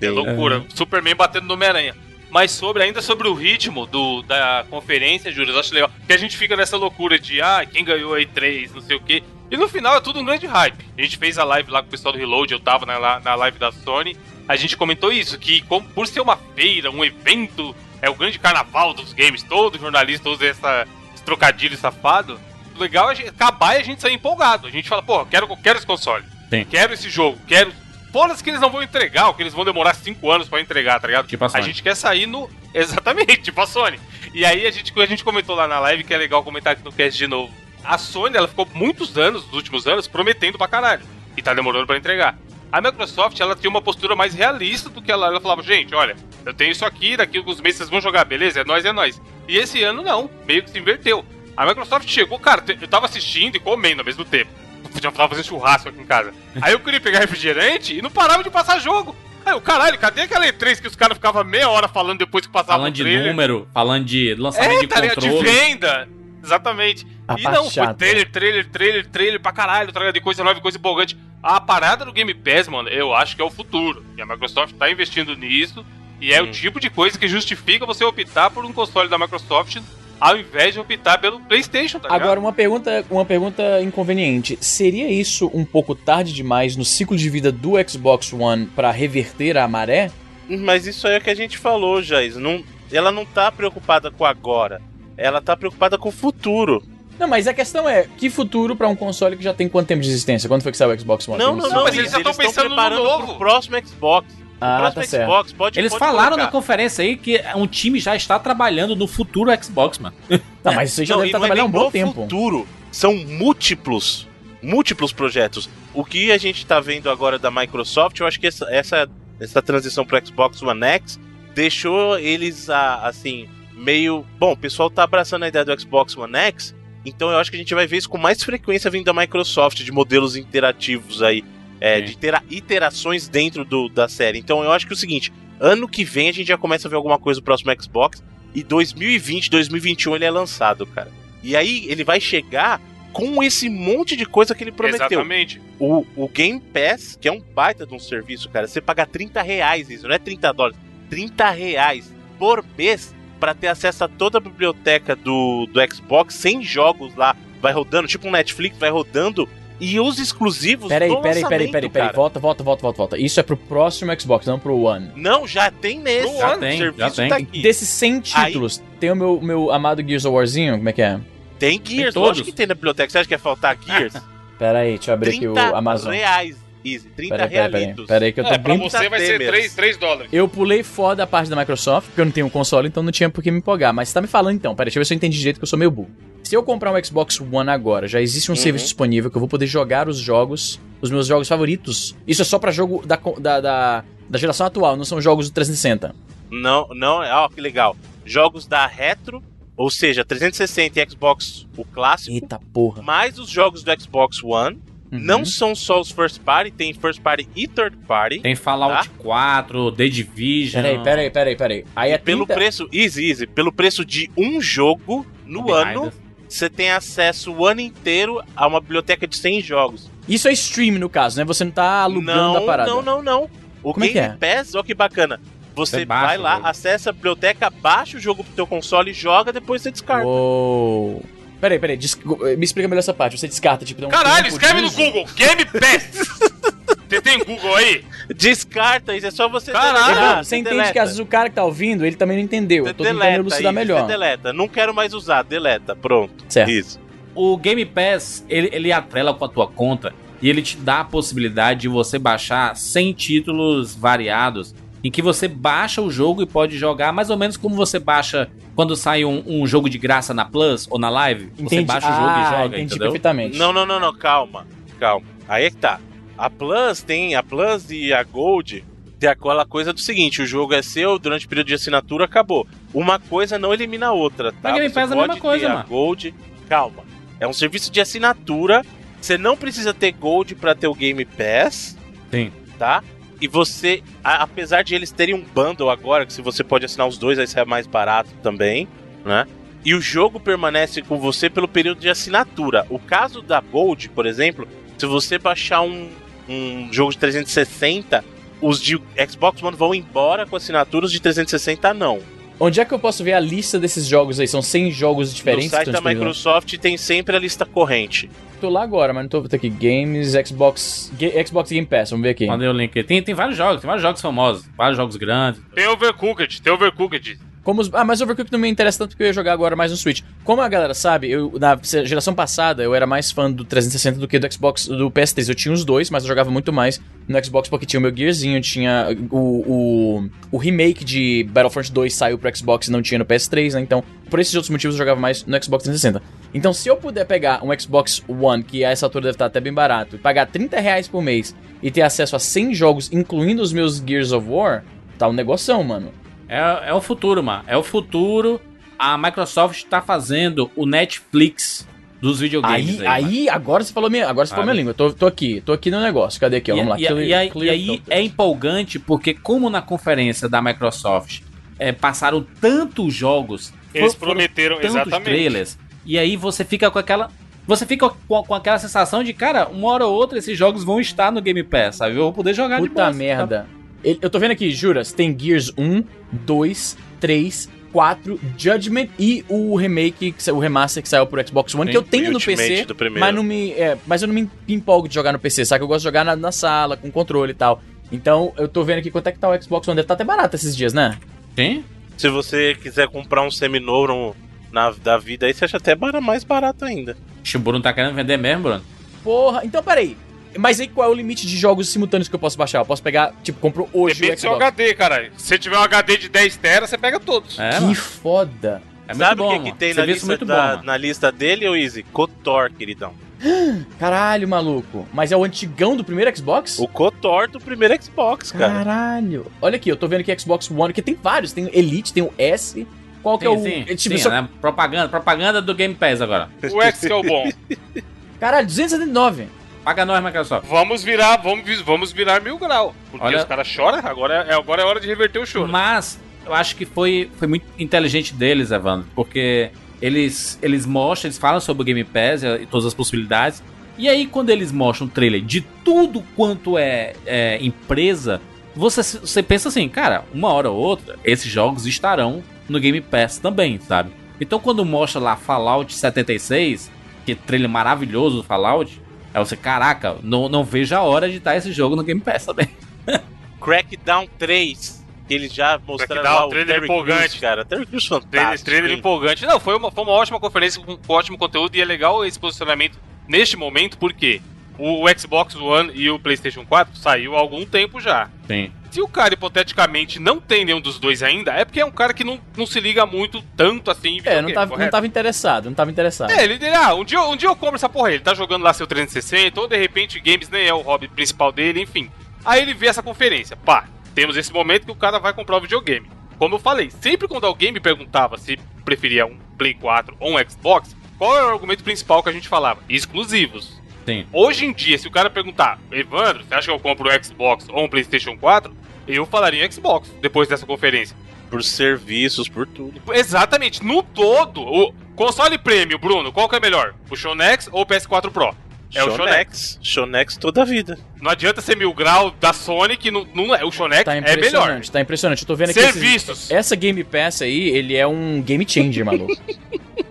É 0.00 0.10
loucura. 0.10 0.64
Superman 0.74 1.14
batendo 1.14 1.46
no 1.46 1.54
Homem-Aranha. 1.54 1.94
Mas 2.34 2.50
sobre, 2.50 2.82
ainda 2.82 3.00
sobre 3.00 3.28
o 3.28 3.32
ritmo 3.32 3.86
do, 3.86 4.20
da 4.22 4.66
conferência, 4.68 5.30
Júlio, 5.30 5.54
eu 5.54 5.60
acho 5.60 5.72
legal. 5.72 5.88
Que 6.04 6.12
a 6.12 6.16
gente 6.16 6.36
fica 6.36 6.56
nessa 6.56 6.76
loucura 6.76 7.16
de, 7.16 7.40
ah, 7.40 7.64
quem 7.64 7.84
ganhou 7.84 8.12
a 8.12 8.18
E3, 8.18 8.72
não 8.74 8.80
sei 8.82 8.96
o 8.96 9.00
quê. 9.00 9.22
E 9.48 9.56
no 9.56 9.68
final 9.68 9.94
é 9.94 10.00
tudo 10.00 10.18
um 10.18 10.24
grande 10.24 10.44
hype. 10.44 10.84
A 10.98 11.00
gente 11.00 11.16
fez 11.16 11.38
a 11.38 11.44
live 11.44 11.70
lá 11.70 11.80
com 11.80 11.86
o 11.86 11.90
pessoal 11.92 12.12
do 12.12 12.18
Reload, 12.18 12.52
eu 12.52 12.58
tava 12.58 12.84
na, 12.86 13.20
na 13.20 13.34
live 13.36 13.56
da 13.56 13.70
Sony. 13.70 14.16
A 14.48 14.56
gente 14.56 14.76
comentou 14.76 15.12
isso, 15.12 15.38
que 15.38 15.62
como, 15.62 15.88
por 15.90 16.08
ser 16.08 16.22
uma 16.22 16.36
feira, 16.56 16.90
um 16.90 17.04
evento, 17.04 17.72
é 18.02 18.10
o 18.10 18.16
grande 18.16 18.40
carnaval 18.40 18.92
dos 18.92 19.12
games, 19.12 19.44
todo 19.44 19.78
jornalista 19.78 20.28
usa 20.28 20.44
essa, 20.44 20.88
esse 21.14 21.22
trocadilho 21.22 21.76
safado. 21.76 22.40
O 22.74 22.80
legal 22.80 23.12
é 23.12 23.28
acabar 23.28 23.76
e 23.76 23.78
a 23.78 23.84
gente 23.84 24.02
sair 24.02 24.14
empolgado. 24.14 24.66
A 24.66 24.70
gente 24.72 24.88
fala, 24.88 25.04
pô, 25.04 25.24
quero, 25.24 25.46
quero 25.58 25.78
esse 25.78 25.86
console. 25.86 26.24
Sim. 26.50 26.64
Quero 26.64 26.94
esse 26.94 27.08
jogo, 27.08 27.38
quero. 27.46 27.72
Foda-se 28.14 28.44
que 28.44 28.50
eles 28.50 28.60
não 28.60 28.70
vão 28.70 28.80
entregar, 28.80 29.26
ou 29.26 29.34
que 29.34 29.42
eles 29.42 29.52
vão 29.52 29.64
demorar 29.64 29.92
5 29.92 30.30
anos 30.30 30.48
pra 30.48 30.60
entregar, 30.60 31.00
tá 31.00 31.08
ligado? 31.08 31.26
Tipo 31.26 31.46
a 31.46 31.50
A 31.52 31.60
gente 31.60 31.82
quer 31.82 31.96
sair 31.96 32.26
no. 32.26 32.48
Exatamente, 32.72 33.38
tipo 33.38 33.60
a 33.60 33.66
Sony. 33.66 33.98
E 34.32 34.44
aí 34.44 34.68
a 34.68 34.70
gente, 34.70 34.92
a 34.96 35.06
gente 35.06 35.24
comentou 35.24 35.56
lá 35.56 35.66
na 35.66 35.80
live 35.80 36.04
que 36.04 36.14
é 36.14 36.16
legal 36.16 36.40
comentar 36.44 36.74
aqui 36.74 36.84
no 36.84 36.92
cast 36.92 37.18
de 37.18 37.26
novo. 37.26 37.52
A 37.82 37.98
Sony, 37.98 38.36
ela 38.36 38.46
ficou 38.46 38.68
muitos 38.72 39.18
anos, 39.18 39.44
nos 39.46 39.54
últimos 39.54 39.88
anos, 39.88 40.06
prometendo 40.06 40.56
pra 40.56 40.68
caralho. 40.68 41.02
E 41.36 41.42
tá 41.42 41.52
demorando 41.52 41.88
pra 41.88 41.96
entregar. 41.96 42.38
A 42.70 42.80
Microsoft, 42.80 43.40
ela 43.40 43.56
tinha 43.56 43.68
uma 43.68 43.82
postura 43.82 44.14
mais 44.14 44.32
realista 44.32 44.88
do 44.88 45.02
que 45.02 45.10
ela. 45.10 45.26
Ela 45.26 45.40
falava, 45.40 45.64
gente, 45.64 45.92
olha, 45.92 46.14
eu 46.46 46.54
tenho 46.54 46.70
isso 46.70 46.84
aqui, 46.84 47.16
daqui 47.16 47.36
a 47.36 47.40
alguns 47.40 47.60
meses 47.60 47.78
vocês 47.78 47.90
vão 47.90 48.00
jogar, 48.00 48.24
beleza? 48.24 48.60
É 48.60 48.64
nós, 48.64 48.84
é 48.84 48.92
nós. 48.92 49.20
E 49.48 49.56
esse 49.56 49.82
ano 49.82 50.04
não, 50.04 50.30
meio 50.46 50.62
que 50.62 50.70
se 50.70 50.78
inverteu. 50.78 51.24
A 51.56 51.66
Microsoft 51.66 52.08
chegou, 52.08 52.38
cara, 52.38 52.62
eu 52.80 52.86
tava 52.86 53.06
assistindo 53.06 53.56
e 53.56 53.60
comendo 53.60 54.02
ao 54.02 54.06
mesmo 54.06 54.24
tempo. 54.24 54.52
Já 55.00 55.10
tava 55.12 55.28
fazendo 55.30 55.44
churrasco 55.46 55.88
aqui 55.88 56.00
em 56.00 56.06
casa. 56.06 56.32
Aí 56.60 56.72
eu 56.72 56.80
queria 56.80 57.00
pegar 57.00 57.18
refrigerante 57.20 57.96
e 57.98 58.02
não 58.02 58.10
parava 58.10 58.42
de 58.42 58.50
passar 58.50 58.78
jogo. 58.80 59.14
Aí 59.44 59.52
eu, 59.52 59.60
caralho, 59.60 59.98
cadê 59.98 60.22
aquela 60.22 60.46
E3 60.46 60.80
que 60.80 60.86
os 60.88 60.96
caras 60.96 61.16
ficavam 61.18 61.44
meia 61.44 61.68
hora 61.68 61.86
falando 61.88 62.18
depois 62.20 62.46
que 62.46 62.52
passava 62.52 62.78
Falando 62.78 62.92
o 62.92 62.96
de 62.96 63.02
trailer? 63.02 63.26
número, 63.28 63.68
falando 63.74 64.04
de 64.04 64.34
lançamento 64.36 64.78
É, 64.78 64.80
de 64.80 64.86
tá 64.86 65.00
ligado? 65.00 65.20
De 65.20 65.28
controle. 65.28 65.50
venda. 65.50 66.08
Exatamente. 66.42 67.06
A 67.26 67.34
e 67.38 67.42
parte 67.42 67.54
não, 67.56 67.62
foi 67.64 67.72
chata. 67.72 67.94
trailer, 67.94 68.30
trailer, 68.30 68.68
trailer, 68.70 69.06
trailer 69.06 69.40
pra 69.40 69.52
caralho, 69.52 69.92
tá 69.92 69.98
ligado? 70.00 70.14
De 70.14 70.20
coisa 70.20 70.42
nova, 70.44 70.58
e 70.58 70.62
coisa 70.62 70.78
empolgante. 70.78 71.16
A 71.42 71.60
parada 71.60 72.04
do 72.04 72.12
Game 72.12 72.32
Pass, 72.34 72.68
mano, 72.68 72.88
eu 72.88 73.14
acho 73.14 73.34
que 73.36 73.42
é 73.42 73.44
o 73.44 73.50
futuro. 73.50 74.04
E 74.16 74.22
a 74.22 74.26
Microsoft 74.26 74.74
tá 74.74 74.90
investindo 74.90 75.34
nisso. 75.36 75.84
E 76.20 76.32
é 76.32 76.40
Hum. 76.42 76.46
o 76.46 76.50
tipo 76.50 76.80
de 76.80 76.88
coisa 76.88 77.18
que 77.18 77.28
justifica 77.28 77.84
você 77.84 78.04
optar 78.04 78.50
por 78.50 78.64
um 78.64 78.72
console 78.72 79.08
da 79.08 79.18
Microsoft 79.18 79.78
ao 80.20 80.36
invés 80.36 80.74
de 80.74 80.80
optar 80.80 81.18
pelo 81.18 81.40
PlayStation, 81.40 81.98
tá? 81.98 82.08
Agora, 82.10 82.38
uma 82.38 82.52
pergunta, 82.52 83.04
uma 83.10 83.24
pergunta 83.24 83.80
inconveniente. 83.82 84.58
Seria 84.60 85.08
isso 85.10 85.50
um 85.52 85.64
pouco 85.64 85.94
tarde 85.94 86.32
demais 86.32 86.76
no 86.76 86.84
ciclo 86.84 87.16
de 87.16 87.28
vida 87.28 87.50
do 87.50 87.72
Xbox 87.88 88.32
One 88.32 88.66
pra 88.66 88.90
reverter 88.90 89.56
a 89.56 89.66
maré? 89.68 90.10
Mas 90.48 90.86
isso 90.86 91.06
aí 91.06 91.14
é 91.14 91.18
o 91.18 91.20
que 91.20 91.30
a 91.30 91.34
gente 91.34 91.58
falou, 91.58 92.02
Jair. 92.02 92.36
Não, 92.36 92.62
ela 92.92 93.10
não 93.10 93.24
tá 93.24 93.50
preocupada 93.50 94.10
com 94.10 94.24
agora. 94.24 94.80
Ela 95.16 95.40
tá 95.40 95.56
preocupada 95.56 95.96
com 95.96 96.08
o 96.08 96.12
futuro. 96.12 96.82
Não, 97.18 97.28
mas 97.28 97.46
a 97.46 97.54
questão 97.54 97.88
é, 97.88 98.06
que 98.16 98.28
futuro 98.28 98.74
pra 98.74 98.88
um 98.88 98.96
console 98.96 99.36
que 99.36 99.44
já 99.44 99.54
tem 99.54 99.68
quanto 99.68 99.86
tempo 99.86 100.02
de 100.02 100.08
existência? 100.08 100.48
Quando 100.48 100.62
foi 100.62 100.72
que 100.72 100.78
saiu 100.78 100.90
o 100.90 100.98
Xbox 100.98 101.28
One? 101.28 101.38
Não, 101.38 101.54
não, 101.54 101.68
não. 101.68 101.84
mas 101.84 101.96
eles 101.96 102.10
já 102.10 102.20
tão 102.20 102.32
estão 102.32 102.44
pensando 102.46 102.70
no 102.70 103.04
novo. 103.04 103.26
pro 103.26 103.36
próximo 103.36 103.76
Xbox. 103.86 104.26
O 104.64 104.66
Ah, 104.66 104.90
próximo 104.92 105.18
tá. 105.18 105.24
Xbox 105.24 105.52
pode 105.52 105.78
Eles 105.78 105.90
pode 105.92 105.98
falaram 105.98 106.30
colocar. 106.36 106.44
na 106.44 106.50
conferência 106.50 107.04
aí 107.04 107.16
que 107.16 107.40
um 107.54 107.66
time 107.66 108.00
já 108.00 108.16
está 108.16 108.38
trabalhando 108.38 108.96
no 108.96 109.06
futuro 109.06 109.50
Xbox, 109.62 109.98
mano. 109.98 110.14
Não, 110.64 110.72
mas 110.74 110.90
isso 110.92 111.04
já 111.04 111.14
Não, 111.14 111.20
deve 111.20 111.28
estar 111.28 111.38
trabalhando 111.40 111.64
há 111.64 111.68
um 111.68 111.84
bom 111.84 111.90
tempo. 111.90 112.12
futuro. 112.22 112.66
São 112.90 113.14
múltiplos, 113.14 114.26
múltiplos 114.62 115.12
projetos. 115.12 115.68
O 115.92 116.04
que 116.04 116.32
a 116.32 116.38
gente 116.38 116.64
tá 116.64 116.80
vendo 116.80 117.10
agora 117.10 117.38
da 117.38 117.50
Microsoft, 117.50 118.18
eu 118.20 118.26
acho 118.26 118.40
que 118.40 118.46
essa, 118.46 118.64
essa, 118.70 119.08
essa 119.38 119.60
transição 119.60 120.04
pro 120.04 120.24
Xbox 120.24 120.62
One 120.62 120.82
X 120.84 121.20
deixou 121.54 122.18
eles, 122.18 122.70
a, 122.70 123.06
assim, 123.06 123.48
meio... 123.74 124.24
Bom, 124.38 124.52
o 124.52 124.56
pessoal 124.56 124.88
tá 124.90 125.02
abraçando 125.04 125.42
a 125.44 125.48
ideia 125.48 125.64
do 125.64 125.78
Xbox 125.80 126.16
One 126.16 126.36
X, 126.36 126.74
então 127.04 127.30
eu 127.30 127.36
acho 127.38 127.50
que 127.50 127.56
a 127.56 127.60
gente 127.60 127.74
vai 127.74 127.86
ver 127.86 127.98
isso 127.98 128.08
com 128.08 128.16
mais 128.18 128.42
frequência 128.42 128.90
vindo 128.90 129.04
da 129.04 129.12
Microsoft, 129.12 129.82
de 129.84 129.92
modelos 129.92 130.36
interativos 130.36 131.22
aí, 131.22 131.44
é, 131.84 132.00
de 132.00 132.12
itera- 132.12 132.42
iterações 132.48 133.28
dentro 133.28 133.62
do, 133.62 133.90
da 133.90 134.08
série. 134.08 134.38
Então 134.38 134.64
eu 134.64 134.72
acho 134.72 134.86
que 134.86 134.94
é 134.94 134.96
o 134.96 134.98
seguinte, 134.98 135.30
ano 135.60 135.86
que 135.86 136.02
vem 136.02 136.30
a 136.30 136.32
gente 136.32 136.48
já 136.48 136.56
começa 136.56 136.88
a 136.88 136.90
ver 136.90 136.96
alguma 136.96 137.18
coisa 137.18 137.40
do 137.40 137.44
próximo 137.44 137.70
Xbox, 137.78 138.24
e 138.54 138.62
2020, 138.62 139.50
2021 139.50 140.14
ele 140.16 140.24
é 140.24 140.30
lançado, 140.30 140.86
cara. 140.86 141.10
E 141.42 141.54
aí 141.54 141.84
ele 141.88 142.02
vai 142.02 142.20
chegar 142.20 142.80
com 143.12 143.42
esse 143.42 143.68
monte 143.68 144.16
de 144.16 144.24
coisa 144.24 144.54
que 144.54 144.64
ele 144.64 144.72
prometeu. 144.72 145.06
Exatamente. 145.06 145.60
O, 145.78 146.06
o 146.16 146.26
Game 146.26 146.58
Pass, 146.58 147.18
que 147.20 147.28
é 147.28 147.32
um 147.32 147.40
baita 147.40 147.84
de 147.84 147.92
um 147.92 147.98
serviço, 147.98 148.48
cara, 148.48 148.66
você 148.66 148.80
paga 148.80 149.04
30 149.04 149.42
reais 149.42 149.90
isso, 149.90 150.08
não 150.08 150.14
é 150.14 150.18
30 150.18 150.52
dólares, 150.54 150.78
30 151.10 151.50
reais 151.50 152.10
por 152.38 152.64
mês 152.78 153.14
pra 153.38 153.52
ter 153.52 153.68
acesso 153.68 154.04
a 154.04 154.08
toda 154.08 154.38
a 154.38 154.40
biblioteca 154.40 155.14
do, 155.14 155.66
do 155.66 155.94
Xbox, 155.94 156.34
sem 156.34 156.62
jogos 156.62 157.14
lá, 157.14 157.36
vai 157.60 157.74
rodando, 157.74 158.08
tipo 158.08 158.26
um 158.26 158.30
Netflix, 158.30 158.78
vai 158.78 158.88
rodando, 158.90 159.46
e 159.84 160.00
os 160.00 160.18
exclusivos 160.18 160.88
Peraí, 160.88 161.08
do 161.08 161.16
peraí, 161.16 161.22
peraí, 161.34 161.42
lançamento, 161.44 161.72
peraí, 161.72 161.90
peraí. 161.90 162.12
Volta, 162.14 162.38
volta, 162.40 162.62
volta, 162.62 162.82
volta, 162.82 162.96
volta. 162.98 163.18
Isso 163.18 163.38
é 163.38 163.42
pro 163.42 163.56
próximo 163.56 164.12
Xbox, 164.20 164.46
não 164.46 164.58
pro 164.58 164.76
One. 164.80 165.10
Não, 165.16 165.46
já 165.46 165.70
tem 165.70 166.00
nesse. 166.00 166.26
One, 166.28 166.54
o 166.54 166.58
tem, 166.58 166.78
serviço 166.78 166.98
já 167.00 167.10
tem. 167.10 167.28
tá 167.28 167.36
aqui. 167.36 167.62
Desses 167.62 167.88
100 167.88 168.20
títulos, 168.20 168.82
tem 168.98 169.10
o 169.12 169.16
meu, 169.16 169.40
meu 169.40 169.70
amado 169.70 170.02
Gears 170.06 170.24
of 170.24 170.34
Warzinho? 170.34 170.76
Como 170.76 170.88
é 170.88 170.92
que 170.92 171.02
é? 171.02 171.20
Tem 171.58 171.80
Gears, 171.84 172.14
todos. 172.14 172.28
lógico 172.28 172.46
que 172.46 172.52
tem 172.52 172.66
na 172.66 172.74
biblioteca. 172.74 173.10
Você 173.10 173.18
acha 173.18 173.28
que 173.28 173.34
ia 173.34 173.38
faltar 173.38 173.76
Gears? 173.84 174.14
Pera 174.58 174.80
aí, 174.80 174.94
deixa 174.94 175.10
eu 175.10 175.14
abrir 175.14 175.30
aqui 175.30 175.38
30 175.40 175.70
o 175.72 175.76
Amazon. 175.76 176.12
reais, 176.12 176.56
Easy. 176.84 177.08
30 177.16 177.34
Peraí, 177.34 177.48
peraí, 177.48 177.48
peraí. 177.70 177.80
realitos. 177.84 178.06
Peraí 178.06 178.32
que 178.32 178.40
eu 178.40 178.44
tô 178.44 178.50
É, 178.52 178.58
pra 178.58 178.74
bem... 178.76 178.82
você 178.90 179.08
vai 179.08 179.18
ser 179.20 179.38
Temers. 179.38 179.50
3, 179.50 179.74
3 179.74 179.96
dólares. 179.96 180.28
Eu 180.32 180.46
pulei 180.46 180.82
fora 180.82 181.16
da 181.16 181.26
parte 181.26 181.48
da 181.48 181.56
Microsoft, 181.56 182.08
porque 182.08 182.20
eu 182.20 182.24
não 182.26 182.32
tenho 182.32 182.46
um 182.46 182.50
console, 182.50 182.86
então 182.88 183.02
não 183.02 183.10
tinha 183.10 183.30
por 183.30 183.42
que 183.42 183.50
me 183.50 183.58
empolgar. 183.58 183.92
Mas 183.94 184.08
você 184.10 184.14
tá 184.14 184.20
me 184.20 184.26
falando 184.28 184.56
então, 184.56 184.74
peraí, 184.74 184.86
deixa 184.88 184.98
eu 184.98 185.00
ver 185.00 185.06
se 185.06 185.14
eu 185.14 185.16
entendi 185.16 185.38
direito 185.38 185.58
que 185.58 185.64
eu 185.64 185.68
sou 185.68 185.78
meio 185.78 185.90
burro. 185.90 186.10
Se 186.44 186.54
eu 186.54 186.62
comprar 186.62 186.92
um 186.94 187.02
Xbox 187.04 187.40
One 187.40 187.70
agora, 187.70 188.06
já 188.06 188.20
existe 188.20 188.50
um 188.50 188.54
Uhum. 188.54 188.60
serviço 188.60 188.84
disponível 188.84 189.30
que 189.30 189.36
eu 189.36 189.40
vou 189.40 189.48
poder 189.48 189.66
jogar 189.66 190.08
os 190.08 190.18
jogos, 190.18 190.78
os 191.00 191.10
meus 191.10 191.26
jogos 191.26 191.48
favoritos. 191.48 192.14
Isso 192.26 192.42
é 192.42 192.44
só 192.44 192.58
pra 192.58 192.70
jogo 192.70 193.04
da, 193.06 193.16
da, 193.16 193.60
da, 193.60 194.04
da 194.28 194.38
geração 194.38 194.66
atual, 194.66 194.94
não 194.96 195.04
são 195.04 195.20
jogos 195.20 195.48
do 195.48 195.54
360. 195.54 196.14
Não, 196.50 196.86
não, 196.94 197.16
ó, 197.22 197.48
que 197.48 197.60
legal. 197.60 197.96
Jogos 198.26 198.66
da 198.66 198.86
Retro, 198.86 199.42
ou 199.76 199.90
seja, 199.90 200.22
360 200.24 201.00
e 201.00 201.10
Xbox, 201.10 201.66
o 201.76 201.84
clássico, 201.84 202.32
Eita 202.34 202.60
porra. 202.72 203.02
mais 203.02 203.38
os 203.38 203.48
jogos 203.48 203.82
do 203.82 204.00
Xbox 204.00 204.42
One, 204.44 204.78
Não 205.10 205.44
são 205.44 205.74
só 205.76 206.00
os 206.00 206.10
first 206.10 206.40
party, 206.40 206.72
tem 206.72 206.92
first 206.92 207.20
party 207.20 207.48
e 207.54 207.68
third 207.68 207.96
party. 208.06 208.40
Tem 208.40 208.56
Fallout 208.56 209.08
4, 209.18 209.92
The 209.92 210.08
Division. 210.08 210.82
Peraí, 210.82 211.02
peraí, 211.04 211.30
peraí, 211.30 211.56
peraí. 211.56 211.84
Aí 211.94 212.10
é 212.10 212.18
Pelo 212.18 212.44
30... 212.44 212.54
preço, 212.58 212.88
easy, 212.92 213.28
easy, 213.30 213.46
pelo 213.46 213.70
preço 213.72 214.04
de 214.04 214.28
um 214.36 214.60
jogo 214.60 215.24
no 215.46 215.72
ano, 215.72 216.12
você 216.54 216.70
tem 216.70 216.90
acesso 216.90 217.52
o 217.52 217.66
ano 217.66 217.80
inteiro 217.80 218.40
a 218.54 218.66
uma 218.66 218.80
biblioteca 218.80 219.26
de 219.26 219.36
100 219.36 219.60
jogos. 219.60 220.10
Isso 220.28 220.46
é 220.46 220.52
stream, 220.52 220.98
no 220.98 221.08
caso, 221.08 221.36
né? 221.36 221.44
Você 221.44 221.64
não 221.64 221.72
tá 221.72 222.02
alugando 222.02 222.54
não, 222.54 222.56
a 222.56 222.66
parada. 222.66 222.90
não, 222.90 223.02
não, 223.02 223.22
não. 223.22 223.50
O 223.82 223.92
Como 223.92 224.04
é 224.04 224.08
Game 224.08 224.36
que 224.38 224.44
é? 224.44 224.54
Pass, 224.54 224.74
olha 224.74 224.84
que 224.84 224.94
bacana. 224.94 225.40
Você, 225.74 225.98
Você 225.98 226.04
baixa 226.04 226.26
vai 226.26 226.38
lá, 226.38 226.60
acessa 226.62 227.10
a 227.10 227.12
biblioteca, 227.12 227.68
baixa 227.68 228.16
o 228.16 228.20
jogo 228.20 228.44
pro 228.44 228.54
teu 228.54 228.66
console, 228.66 229.12
joga, 229.12 229.52
depois 229.52 229.82
você 229.82 229.90
descarta. 229.90 230.24
Uou. 230.24 231.24
Peraí, 231.64 231.78
peraí, 231.78 231.96
des- 231.96 232.18
me 232.58 232.62
explica 232.62 232.86
melhor 232.86 232.98
essa 232.98 233.14
parte. 233.14 233.38
Você 233.38 233.48
descarta, 233.48 233.86
tipo, 233.86 234.04
um 234.04 234.10
Caralho, 234.10 234.48
escreve 234.48 234.82
no? 234.82 234.90
Google, 234.90 235.24
Game 235.34 235.64
Pass. 235.64 236.28
Você 237.08 237.22
tem 237.22 237.38
Google 237.38 237.74
aí? 237.74 238.04
Descarta, 238.36 239.16
isso 239.16 239.26
é 239.26 239.30
só 239.30 239.48
você 239.48 239.72
Caralho! 239.72 240.06
deletar, 240.14 240.44
você 240.44 240.56
entende 240.56 240.76
deleta. 240.76 240.92
que 240.92 240.98
às 240.98 241.04
vezes 241.10 241.20
o 241.20 241.24
cara 241.26 241.48
que 241.48 241.54
tá 241.54 241.64
ouvindo, 241.64 242.04
ele 242.04 242.16
também 242.16 242.36
não 242.36 242.44
entendeu. 242.44 242.84
Você 242.84 242.90
Eu 242.90 242.94
tô 242.94 243.04
tentando 243.04 243.20
deleta 243.20 243.38
elucidar 243.40 243.72
isso, 243.72 243.80
melhor. 243.80 244.00
Você 244.02 244.06
deleta. 244.08 244.52
Não 244.52 244.66
quero 244.68 244.92
mais 244.92 245.14
usar, 245.14 245.42
deleta. 245.42 245.94
Pronto. 245.96 246.44
Certo. 246.48 246.70
Isso. 246.70 247.00
O 247.34 247.56
Game 247.56 247.84
Pass, 247.86 248.44
ele, 248.48 248.68
ele 248.72 248.92
atrela 248.92 249.32
com 249.32 249.44
a 249.44 249.48
tua 249.48 249.66
conta 249.66 250.12
e 250.42 250.50
ele 250.50 250.60
te 250.60 250.76
dá 250.76 251.00
a 251.00 251.04
possibilidade 251.04 251.80
de 251.82 251.88
você 251.88 252.18
baixar 252.18 252.74
100 252.76 253.12
títulos 253.12 253.94
variados, 253.94 254.74
em 255.04 255.10
que 255.10 255.20
você 255.20 255.46
baixa 255.46 256.00
o 256.00 256.10
jogo 256.10 256.42
e 256.42 256.46
pode 256.46 256.78
jogar 256.78 257.12
mais 257.12 257.28
ou 257.28 257.36
menos 257.36 257.58
como 257.58 257.76
você 257.76 257.98
baixa 257.98 258.50
quando 258.74 258.96
sai 258.96 259.22
um, 259.24 259.44
um 259.46 259.66
jogo 259.66 259.90
de 259.90 259.98
graça 259.98 260.32
na 260.32 260.46
Plus 260.46 260.88
ou 260.90 260.98
na 260.98 261.10
Live. 261.10 261.50
Você 261.56 261.62
Entendi. 261.76 261.84
baixa 261.84 262.10
o 262.10 262.14
jogo 262.14 262.26
ah, 262.26 262.40
e 262.40 262.44
joga, 262.44 262.66
entendi 262.66 262.82
entendeu? 262.84 262.98
perfeitamente. 263.08 263.58
Não, 263.58 263.70
não, 263.70 263.84
não, 263.84 264.00
não, 264.00 264.14
calma. 264.14 264.66
Calma. 264.98 265.26
Aí 265.46 265.66
é 265.66 265.70
que 265.70 265.76
tá. 265.76 266.00
A 266.38 266.48
Plus 266.48 267.02
tem, 267.02 267.34
a 267.34 267.42
Plus 267.42 267.90
e 267.90 268.14
a 268.14 268.22
Gold 268.24 268.82
tem 269.20 269.28
aquela 269.28 269.64
coisa 269.64 269.92
do 269.92 270.00
seguinte, 270.00 270.42
o 270.42 270.46
jogo 270.46 270.74
é 270.74 270.82
seu, 270.82 271.18
durante 271.18 271.46
o 271.46 271.48
período 271.48 271.68
de 271.68 271.74
assinatura 271.74 272.24
acabou. 272.24 272.66
Uma 272.92 273.18
coisa 273.18 273.58
não 273.58 273.72
elimina 273.72 274.08
a 274.08 274.12
outra, 274.12 274.52
tá? 274.52 274.58
Mas 274.62 274.74
Game 274.74 274.88
Você 274.88 274.94
Pass 274.94 275.10
é 275.10 275.12
a 275.12 275.16
pode 275.16 275.28
mesma 275.28 275.40
coisa, 275.40 275.68
mano. 275.68 275.84
Gold, 275.86 276.34
calma. 276.68 277.04
É 277.38 277.46
um 277.46 277.52
serviço 277.52 277.92
de 277.92 278.00
assinatura, 278.00 278.84
você 279.20 279.36
não 279.36 279.56
precisa 279.56 279.92
ter 279.92 280.12
Gold 280.12 280.54
pra 280.54 280.74
ter 280.74 280.88
o 280.88 280.94
Game 280.94 281.24
Pass, 281.24 281.96
Sim. 282.30 282.50
tá? 282.78 283.02
E 283.40 283.48
você, 283.48 284.02
a- 284.22 284.42
apesar 284.42 284.82
de 284.82 284.94
eles 284.94 285.10
terem 285.10 285.34
um 285.34 285.42
bundle 285.42 285.90
agora, 285.90 286.24
que 286.26 286.32
se 286.32 286.40
você 286.42 286.62
pode 286.64 286.84
assinar 286.84 287.06
os 287.06 287.18
dois, 287.18 287.38
aí 287.38 287.46
sai 287.46 287.64
mais 287.64 287.86
barato 287.86 288.30
também, 288.42 288.88
né? 289.24 289.46
E 289.84 289.94
o 289.94 290.00
jogo 290.00 290.40
permanece 290.40 291.02
com 291.02 291.18
você 291.18 291.50
pelo 291.50 291.68
período 291.68 292.00
de 292.00 292.08
assinatura. 292.08 292.86
O 292.88 292.98
caso 292.98 293.42
da 293.42 293.60
Gold, 293.60 294.08
por 294.10 294.24
exemplo, 294.24 294.66
se 294.96 295.04
você 295.04 295.36
baixar 295.38 295.82
um, 295.82 296.08
um 296.48 296.88
jogo 296.90 297.10
de 297.12 297.18
360, 297.18 298.24
os 298.62 298.80
de 298.80 298.98
Xbox 299.28 299.62
One 299.62 299.76
vão 299.76 299.94
embora 299.94 300.46
com 300.46 300.56
assinatura, 300.56 301.04
os 301.04 301.12
de 301.12 301.20
360 301.20 301.92
não. 301.92 302.20
Onde 302.58 302.80
é 302.80 302.84
que 302.84 302.94
eu 302.94 302.98
posso 302.98 303.24
ver 303.24 303.32
a 303.32 303.40
lista 303.40 303.78
desses 303.78 304.06
jogos 304.06 304.38
aí? 304.38 304.46
São 304.46 304.62
100 304.62 304.92
jogos 304.92 305.34
diferentes? 305.34 305.70
no 305.72 305.76
site 305.76 305.90
da? 305.90 306.00
Microsoft 306.00 306.76
tem 306.78 306.96
sempre 306.96 307.36
a 307.36 307.38
lista 307.38 307.66
corrente. 307.66 308.30
Tô 308.60 308.68
lá 308.70 308.82
agora, 308.82 309.12
mas 309.12 309.24
não 309.24 309.28
tô 309.28 309.42
tá 309.48 309.56
aqui. 309.56 309.68
Games, 309.68 310.32
Xbox, 310.46 311.12
Ga- 311.18 311.44
Xbox 311.46 311.70
Game 311.70 311.86
Pass, 311.86 312.10
vamos 312.10 312.22
ver 312.22 312.30
aqui. 312.30 312.46
Mandei 312.46 312.68
o 312.68 312.72
link. 312.72 313.02
Tem, 313.02 313.20
tem 313.22 313.34
vários 313.34 313.56
jogos, 313.56 313.80
tem 313.80 313.86
vários 313.88 314.02
jogos 314.02 314.20
famosos, 314.22 314.64
vários 314.76 314.96
jogos 314.96 315.16
grandes. 315.16 315.60
Tem 315.74 315.86
Overcooked, 315.88 316.62
tem 316.62 316.72
Overcooked. 316.72 317.38
Como 317.64 317.80
os- 317.80 317.90
Ah, 317.94 318.04
mas 318.04 318.20
Overcooked 318.20 318.52
não 318.52 318.58
me 318.58 318.68
interessa 318.68 318.98
tanto 318.98 319.10
porque 319.12 319.22
eu 319.22 319.26
ia 319.28 319.32
jogar 319.32 319.52
agora 319.54 319.74
mais 319.74 319.90
no 319.90 319.96
Switch. 319.96 320.20
Como 320.44 320.60
a 320.60 320.68
galera 320.68 320.92
sabe, 320.94 321.30
eu 321.30 321.50
na 321.58 321.76
geração 322.04 322.34
passada 322.34 322.82
eu 322.82 322.94
era 322.94 323.06
mais 323.06 323.30
fã 323.30 323.50
do 323.50 323.64
360 323.64 324.18
do 324.20 324.28
que 324.28 324.38
do 324.38 324.52
Xbox 324.52 324.86
do 324.86 325.10
PS3. 325.10 325.48
Eu 325.48 325.54
tinha 325.54 325.72
os 325.72 325.82
dois, 325.84 326.10
mas 326.10 326.22
eu 326.24 326.28
jogava 326.28 326.50
muito 326.50 326.72
mais 326.72 327.00
no 327.26 327.42
Xbox 327.42 327.68
porque 327.68 327.86
tinha 327.86 327.98
o 327.98 328.02
meu 328.02 328.14
Gearzinho, 328.14 328.60
tinha 328.60 329.08
o, 329.30 329.38
o, 329.38 330.30
o 330.52 330.58
remake 330.58 331.04
de 331.04 331.44
Battlefront 331.50 331.90
2 331.90 332.14
saiu 332.14 332.36
pro 332.38 332.54
Xbox 332.54 332.88
e 332.88 332.92
não 332.92 333.00
tinha 333.00 333.18
no 333.18 333.24
PS3, 333.24 333.72
né? 333.72 333.80
Então, 333.80 334.04
por 334.28 334.38
esses 334.40 334.54
outros 334.54 334.68
motivos 334.70 334.94
eu 334.94 334.98
jogava 334.98 335.18
mais 335.18 335.44
no 335.46 335.56
Xbox 335.62 335.84
360. 335.84 336.22
Então, 336.52 336.72
se 336.72 336.88
eu 336.88 336.96
puder 336.96 337.24
pegar 337.24 337.64
um 337.64 337.76
Xbox 337.78 338.22
One, 338.28 338.62
que 338.62 338.84
a 338.84 338.90
essa 338.90 339.06
altura 339.06 339.22
deve 339.24 339.36
estar 339.36 339.46
até 339.46 339.58
bem 339.58 339.72
barato, 339.72 340.16
e 340.16 340.18
pagar 340.18 340.46
30 340.46 340.78
reais 340.80 341.08
por 341.08 341.22
mês 341.22 341.54
e 341.82 341.90
ter 341.90 342.02
acesso 342.02 342.36
a 342.36 342.38
100 342.38 342.74
jogos, 342.74 343.10
incluindo 343.12 343.62
os 343.62 343.72
meus 343.72 343.96
Gears 344.06 344.32
of 344.32 344.46
War, 344.48 344.84
tá 345.18 345.26
um 345.28 345.32
negoção, 345.32 345.82
mano. 345.82 346.12
É, 346.48 346.90
é 346.90 346.94
o 346.94 347.00
futuro, 347.00 347.42
mano. 347.42 347.64
É 347.66 347.76
o 347.76 347.82
futuro. 347.82 348.60
A 348.98 349.18
Microsoft 349.18 349.84
tá 349.84 350.00
fazendo 350.00 350.70
o 350.76 350.86
Netflix 350.86 351.86
dos 352.20 352.40
videogames. 352.40 353.00
Aí, 353.00 353.06
aí, 353.06 353.24
aí, 353.24 353.48
agora 353.48 353.82
você 353.84 353.92
falou 353.92 354.08
minha, 354.08 354.28
agora 354.28 354.46
você 354.46 354.50
falou 354.52 354.64
minha 354.64 354.76
língua. 354.76 354.94
Tô, 354.94 355.12
tô 355.12 355.26
aqui, 355.26 355.60
tô 355.60 355.72
aqui 355.72 355.90
no 355.90 356.00
negócio. 356.00 356.40
Cadê 356.40 356.56
aqui? 356.56 356.70
E, 356.70 356.74
Vamos 356.74 356.88
lá. 356.90 356.98
e- 357.00 357.06
Clear- 357.06 357.22
e 357.26 357.34
aí, 357.34 357.50
clear 357.50 357.74
e 357.76 357.90
aí 357.90 358.02
é 358.08 358.22
empolgante 358.22 358.98
porque, 358.98 359.34
como 359.34 359.68
na 359.68 359.82
conferência 359.82 360.48
da 360.48 360.62
Microsoft 360.62 361.40
é, 361.78 361.92
passaram 361.92 362.46
tantos 362.60 363.12
jogos, 363.12 363.72
Eles 363.92 364.12
for- 364.14 364.20
foram 364.20 364.32
prometeram, 364.34 364.76
tantos 364.76 364.90
exatamente. 364.96 365.24
trailers, 365.24 365.78
e 366.06 366.18
aí 366.18 366.36
você 366.36 366.64
fica 366.64 366.90
com 366.90 366.98
aquela. 366.98 367.30
Você 367.66 367.84
fica 367.86 368.08
com, 368.08 368.42
com 368.42 368.54
aquela 368.54 368.78
sensação 368.78 369.24
de, 369.24 369.32
cara, 369.32 369.66
uma 369.68 369.88
hora 369.90 370.06
ou 370.06 370.14
outra 370.14 370.38
esses 370.38 370.56
jogos 370.56 370.84
vão 370.84 371.00
estar 371.00 371.32
no 371.32 371.40
Game 371.42 371.62
Pass, 371.62 371.96
sabe? 371.96 372.14
Eu 372.16 372.22
vou 372.24 372.32
poder 372.32 372.54
jogar 372.54 372.80
de 372.80 372.88
Puta 372.88 373.04
boa. 373.04 373.12
merda. 373.14 373.66
Ele- 373.68 373.83
eu 374.04 374.30
tô 374.30 374.38
vendo 374.38 374.50
aqui, 374.50 374.70
juras, 374.70 375.12
tem 375.12 375.36
Gears 375.38 375.72
1, 375.76 376.04
2, 376.32 376.96
3, 377.20 377.68
4, 377.92 378.40
Judgment 378.58 379.08
e 379.18 379.44
o 379.48 379.76
remake, 379.76 380.32
que 380.32 380.50
o 380.50 380.58
remaster 380.58 381.02
que 381.02 381.08
saiu 381.08 381.26
pro 381.26 381.46
Xbox 381.46 381.74
One, 381.74 381.86
Sim, 381.86 381.90
que 381.92 381.96
eu 381.96 382.02
tenho 382.02 382.32
no 382.32 382.40
PC, 382.40 382.84
do 382.86 382.94
primeiro. 382.94 383.20
mas, 383.24 383.34
não 383.34 383.42
me, 383.42 383.70
é, 383.72 383.96
mas 384.06 384.20
eu 384.20 384.28
não 384.28 384.34
me 384.34 384.50
empolgo 384.68 385.08
de 385.08 385.14
jogar 385.14 385.32
no 385.32 385.38
PC, 385.38 385.64
sabe? 385.64 385.84
Eu 385.84 385.88
gosto 385.88 386.00
de 386.00 386.04
jogar 386.04 386.24
na, 386.24 386.34
na 386.34 386.50
sala, 386.50 386.96
com 386.96 387.10
controle 387.10 387.52
e 387.52 387.54
tal. 387.54 387.80
Então, 388.10 388.52
eu 388.58 388.68
tô 388.68 388.82
vendo 388.84 388.98
aqui 388.98 389.10
quanto 389.10 389.28
é 389.28 389.32
que 389.32 389.38
tá 389.38 389.48
o 389.48 389.62
Xbox 389.62 389.86
One. 389.86 389.96
Deve 389.96 390.08
tá 390.08 390.14
até 390.14 390.24
barato 390.24 390.56
esses 390.56 390.76
dias, 390.76 390.92
né? 390.92 391.18
Sim? 391.56 391.84
Se 392.16 392.28
você 392.28 392.74
quiser 392.74 393.08
comprar 393.08 393.42
um 393.42 393.50
seminouro 393.50 394.36
na, 394.72 394.90
da 394.90 395.16
vida 395.16 395.46
aí, 395.46 395.54
você 395.54 395.64
acha 395.64 395.76
até 395.76 395.94
mais 395.94 396.44
barato 396.44 396.84
ainda. 396.84 397.16
O 397.54 397.58
Bruno 397.58 397.80
tá 397.80 397.92
querendo 397.92 398.14
vender 398.14 398.36
mesmo, 398.36 398.64
Bruno? 398.64 398.82
Porra, 399.22 399.64
então 399.64 399.82
peraí. 399.82 400.16
Mas 400.58 400.80
aí 400.80 400.88
qual 400.88 401.08
é 401.08 401.12
o 401.12 401.14
limite 401.14 401.46
de 401.46 401.56
jogos 401.56 401.88
simultâneos 401.90 402.28
que 402.28 402.34
eu 402.34 402.38
posso 402.38 402.56
baixar? 402.58 402.78
Eu 402.80 402.86
posso 402.86 403.02
pegar, 403.02 403.32
tipo, 403.42 403.58
compro 403.60 403.88
hoje 403.92 404.14
Depende 404.20 404.32
o 404.32 404.36
do 404.36 404.40
seu 404.40 404.50
Xbox. 404.50 404.66
HD, 404.66 404.94
cara. 404.94 405.30
Se 405.36 405.46
você 405.46 405.58
tiver 405.58 405.78
um 405.78 405.82
HD 405.82 406.16
de 406.16 406.28
10 406.28 406.56
teras, 406.56 406.90
você 406.90 406.98
pega 406.98 407.18
todos. 407.20 407.58
É, 407.58 407.70
que 407.74 407.80
mano. 407.80 407.94
foda. 407.94 408.82
É 409.06 409.12
muito 409.14 409.18
Sabe 409.26 409.40
o 409.40 409.44
bom, 409.44 409.62
que, 409.62 409.70
que 409.72 409.78
tem 409.78 409.92
na 409.94 410.04
lista, 410.06 410.26
muito 410.26 410.44
da- 410.46 410.76
bom, 410.76 410.82
na 410.84 410.96
lista 410.96 411.30
dele, 411.30 411.66
Easy? 411.82 412.02
Kotor, 412.04 412.70
queridão. 412.72 413.12
Caralho, 413.98 414.48
maluco. 414.48 415.06
Mas 415.12 415.30
é 415.32 415.36
o 415.36 415.44
antigão 415.44 415.96
do 415.96 416.02
primeiro 416.04 416.34
Xbox? 416.34 416.78
O 416.78 416.88
Kotor 416.88 417.48
do 417.50 417.60
primeiro 417.60 417.94
Xbox, 418.02 418.50
cara. 418.52 418.72
Caralho. 418.72 419.46
Olha 419.60 419.76
aqui, 419.76 419.90
eu 419.90 419.96
tô 419.96 420.08
vendo 420.08 420.20
aqui 420.20 420.38
Xbox 420.38 420.70
One, 420.70 420.92
que 420.94 421.02
tem 421.02 421.14
vários. 421.14 421.52
Tem 421.52 421.66
o 421.66 421.70
Elite, 421.72 422.12
tem 422.12 422.22
o 422.22 422.32
S. 422.38 422.86
Qual 423.22 423.38
que 423.38 423.46
é 423.46 423.50
Sim, 423.50 423.56
o... 423.56 423.62
sim, 423.62 423.84
é, 423.88 423.94
tipo, 423.96 424.16
sim, 424.16 424.22
só- 424.22 424.30
né? 424.30 424.48
Propaganda, 424.60 425.08
propaganda 425.08 425.60
do 425.60 425.74
Game 425.74 425.94
Pass 425.94 426.20
agora. 426.20 426.48
O 426.72 426.82
X 426.82 427.00
que 427.00 427.12
é 427.12 427.14
o 427.14 427.22
bom. 427.22 427.50
Caralho, 428.40 428.66
279. 428.66 429.48
Paga 429.84 430.06
nós, 430.06 430.24
Microsoft. 430.24 430.66
Vamos 430.66 431.04
virar, 431.04 431.36
vamos, 431.36 431.80
vamos 431.82 432.10
virar 432.10 432.40
mil 432.40 432.56
grau. 432.56 432.94
Porque 433.10 433.26
Olha- 433.26 433.38
os 433.38 433.44
caras 433.44 433.66
choram, 433.66 433.98
agora 433.98 434.46
é, 434.48 434.54
agora 434.54 434.80
é 434.82 434.84
hora 434.84 434.98
de 434.98 435.06
reverter 435.06 435.38
o 435.38 435.46
choro. 435.46 435.70
Mas 435.70 436.18
eu 436.46 436.54
acho 436.54 436.74
que 436.74 436.86
foi, 436.86 437.30
foi 437.36 437.46
muito 437.46 437.66
inteligente 437.78 438.32
deles, 438.32 438.70
Evandro, 438.70 439.06
porque 439.14 439.70
eles, 440.00 440.58
eles 440.62 440.86
mostram, 440.86 441.28
eles 441.28 441.38
falam 441.38 441.60
sobre 441.60 441.82
o 441.82 441.84
Game 441.84 442.02
Pass 442.02 442.42
e, 442.42 442.66
todas 442.66 442.86
as 442.86 442.94
possibilidades. 442.94 443.62
E 443.98 444.08
aí, 444.08 444.26
quando 444.26 444.50
eles 444.50 444.72
mostram 444.72 445.06
um 445.06 445.10
trailer 445.10 445.42
de 445.42 445.60
tudo 445.60 446.24
quanto 446.34 446.78
é, 446.78 447.14
é, 447.26 447.58
empresa, 447.62 448.40
você, 448.74 449.02
você 449.02 449.42
pensa 449.42 449.68
assim, 449.68 449.88
cara, 449.88 450.24
uma 450.32 450.52
hora 450.52 450.70
ou 450.70 450.76
outra, 450.76 451.16
esses 451.24 451.50
jogos 451.50 451.86
estarão 451.86 452.42
no 452.68 452.80
Game 452.80 453.00
Pass 453.02 453.38
também, 453.38 453.78
sabe? 453.78 454.10
Então, 454.40 454.58
quando 454.58 454.84
mostra 454.84 455.20
lá 455.20 455.36
Fallout 455.36 455.94
76, 455.94 456.90
que 457.24 457.34
trailer 457.34 457.68
maravilhoso 457.68 458.38
do 458.38 458.42
Fallout, 458.42 459.00
aí 459.34 459.44
você, 459.44 459.56
caraca, 459.56 460.16
não, 460.22 460.48
não 460.48 460.64
vejo 460.64 460.94
a 460.94 461.02
hora 461.02 461.28
de 461.28 461.38
estar 461.38 461.56
esse 461.56 461.72
jogo 461.72 461.96
no 461.96 462.04
Game 462.04 462.20
Pass 462.20 462.46
também. 462.46 462.68
Crackdown 463.60 464.28
3. 464.38 465.04
Que 465.26 465.34
eles 465.34 465.52
já 465.52 465.78
mostraram 465.78 466.22
Crackdown, 466.22 466.40
lá 466.40 466.46
o 466.46 466.48
trailer 466.50 466.74
Terry 466.74 466.84
empolgante. 466.84 467.40
Cara. 467.40 467.64
Terry 467.64 467.86
Crews 467.86 468.06
Trailer, 468.06 468.28
fantástico. 468.30 468.64
trailer 468.64 468.90
hein? 468.90 468.98
empolgante. 468.98 469.46
Não, 469.46 469.58
foi 469.58 469.76
uma, 469.76 469.90
foi 469.90 470.04
uma 470.04 470.12
ótima 470.12 470.38
conferência 470.38 470.82
com, 470.82 470.96
com 470.96 471.12
ótimo 471.12 471.36
conteúdo 471.36 471.74
e 471.74 471.80
é 471.80 471.84
legal 471.84 472.24
esse 472.24 472.38
posicionamento 472.38 472.98
neste 473.26 473.56
momento, 473.56 473.98
porque 473.98 474.40
o, 474.78 475.04
o 475.04 475.18
Xbox 475.18 475.54
One 475.56 475.90
e 475.94 476.10
o 476.10 476.18
PlayStation 476.18 476.64
4 476.64 476.96
saiu 476.96 477.36
há 477.36 477.40
algum 477.40 477.64
tempo 477.64 478.00
já. 478.00 478.28
Sim. 478.46 478.70
Se 478.94 479.02
o 479.02 479.08
cara, 479.08 479.34
hipoteticamente, 479.34 480.20
não 480.20 480.40
tem 480.40 480.64
nenhum 480.64 480.80
dos 480.80 481.00
dois 481.00 481.20
ainda, 481.20 481.50
é 481.50 481.64
porque 481.64 481.80
é 481.80 481.84
um 481.84 481.90
cara 481.90 482.14
que 482.14 482.22
não, 482.22 482.38
não 482.56 482.64
se 482.64 482.78
liga 482.78 483.04
muito 483.04 483.42
tanto 483.56 483.90
assim 483.90 484.18
em 484.18 484.22
É, 484.24 484.40
não 484.40 484.52
tava, 484.52 484.76
não 484.76 484.88
tava 484.88 485.04
interessado, 485.04 485.64
não 485.64 485.74
tava 485.74 485.90
interessado. 485.90 486.30
É, 486.30 486.44
ele 486.44 486.56
diria, 486.58 486.78
ah, 486.78 486.94
um 486.94 487.04
dia, 487.04 487.20
um 487.22 487.34
dia 487.34 487.48
eu 487.48 487.56
compro 487.56 487.74
essa 487.74 487.88
porra. 487.88 488.12
Ele 488.12 488.22
tá 488.22 488.34
jogando 488.34 488.62
lá 488.62 488.72
seu 488.72 488.86
360, 488.86 489.60
ou 489.60 489.66
de 489.66 489.76
repente 489.76 490.20
games 490.20 490.48
nem 490.48 490.68
é 490.68 490.72
o 490.72 490.80
hobby 490.80 491.08
principal 491.08 491.50
dele, 491.50 491.82
enfim. 491.82 492.08
Aí 492.44 492.62
ele 492.62 492.72
vê 492.72 492.86
essa 492.86 493.02
conferência, 493.02 493.56
pá, 493.56 493.88
temos 494.14 494.36
esse 494.36 494.52
momento 494.52 494.84
que 494.84 494.92
o 494.92 494.94
cara 494.94 495.18
vai 495.18 495.32
comprar 495.32 495.56
o 495.56 495.60
videogame. 495.60 496.08
Como 496.38 496.54
eu 496.54 496.60
falei, 496.60 496.88
sempre 496.88 497.26
quando 497.26 497.48
alguém 497.48 497.72
me 497.72 497.80
perguntava 497.80 498.38
se 498.38 498.56
preferia 498.84 499.26
um 499.26 499.36
Play 499.58 499.74
4 499.74 500.16
ou 500.20 500.36
um 500.36 500.48
Xbox, 500.48 500.94
qual 501.18 501.36
era 501.36 501.46
o 501.46 501.50
argumento 501.50 501.82
principal 501.82 502.22
que 502.22 502.28
a 502.28 502.32
gente 502.32 502.46
falava? 502.46 502.80
Exclusivos. 502.88 503.82
Sim. 504.06 504.26
Hoje 504.32 504.66
em 504.66 504.72
dia, 504.72 504.98
se 504.98 505.08
o 505.08 505.10
cara 505.10 505.30
perguntar, 505.30 505.80
Evandro, 505.90 506.44
você 506.44 506.54
acha 506.54 506.66
que 506.68 506.72
eu 506.72 506.78
compro 506.78 507.08
um 507.08 507.24
Xbox 507.24 507.66
ou 507.68 507.84
um 507.84 507.88
PlayStation 507.88 508.36
4? 508.36 508.83
Eu 509.06 509.26
falaria 509.26 509.64
em 509.66 509.70
Xbox 509.70 510.10
depois 510.20 510.48
dessa 510.48 510.64
conferência. 510.66 511.16
Por 511.50 511.62
serviços, 511.62 512.48
por 512.48 512.66
tudo. 512.66 513.00
Exatamente, 513.12 513.84
no 513.84 514.02
todo, 514.02 514.60
o 514.62 514.92
console 515.14 515.56
premium, 515.58 515.98
Bruno, 515.98 516.32
qual 516.32 516.48
que 516.48 516.56
é 516.56 516.60
melhor? 516.60 516.94
O 517.10 517.14
Shonex 517.16 517.68
ou 517.70 517.82
o 517.82 517.86
PS4 517.86 518.30
Pro? 518.30 518.54
É 518.94 519.02
o 519.04 519.16
Shonex. 519.16 519.78
Shonex 519.82 520.36
toda 520.36 520.62
a 520.62 520.64
vida. 520.64 520.96
Não 521.20 521.30
adianta 521.30 521.60
ser 521.60 521.76
mil 521.76 521.92
grau 521.92 522.30
da 522.40 522.52
Sony 522.52 522.96
que 522.96 523.10
não, 523.10 523.26
não 523.34 523.54
é. 523.54 523.64
O 523.64 523.70
Shonex 523.72 524.04
Tá 524.04 524.14
é 524.14 524.20
melhor. 524.20 524.36
impressionante, 524.38 524.90
tá 524.92 525.00
impressionante. 525.00 525.42
Eu 525.42 525.46
tô 525.48 525.56
vendo 525.56 525.70
aqui. 525.70 525.80
esses- 525.80 525.92
Serviços. 525.94 526.50
Essa 526.50 526.76
Game 526.76 527.02
Pass 527.02 527.42
aí, 527.42 527.70
ele 527.70 527.96
é 527.96 528.06
um 528.06 528.40
game 528.40 528.64
changer, 528.68 529.04
maluco. 529.04 529.36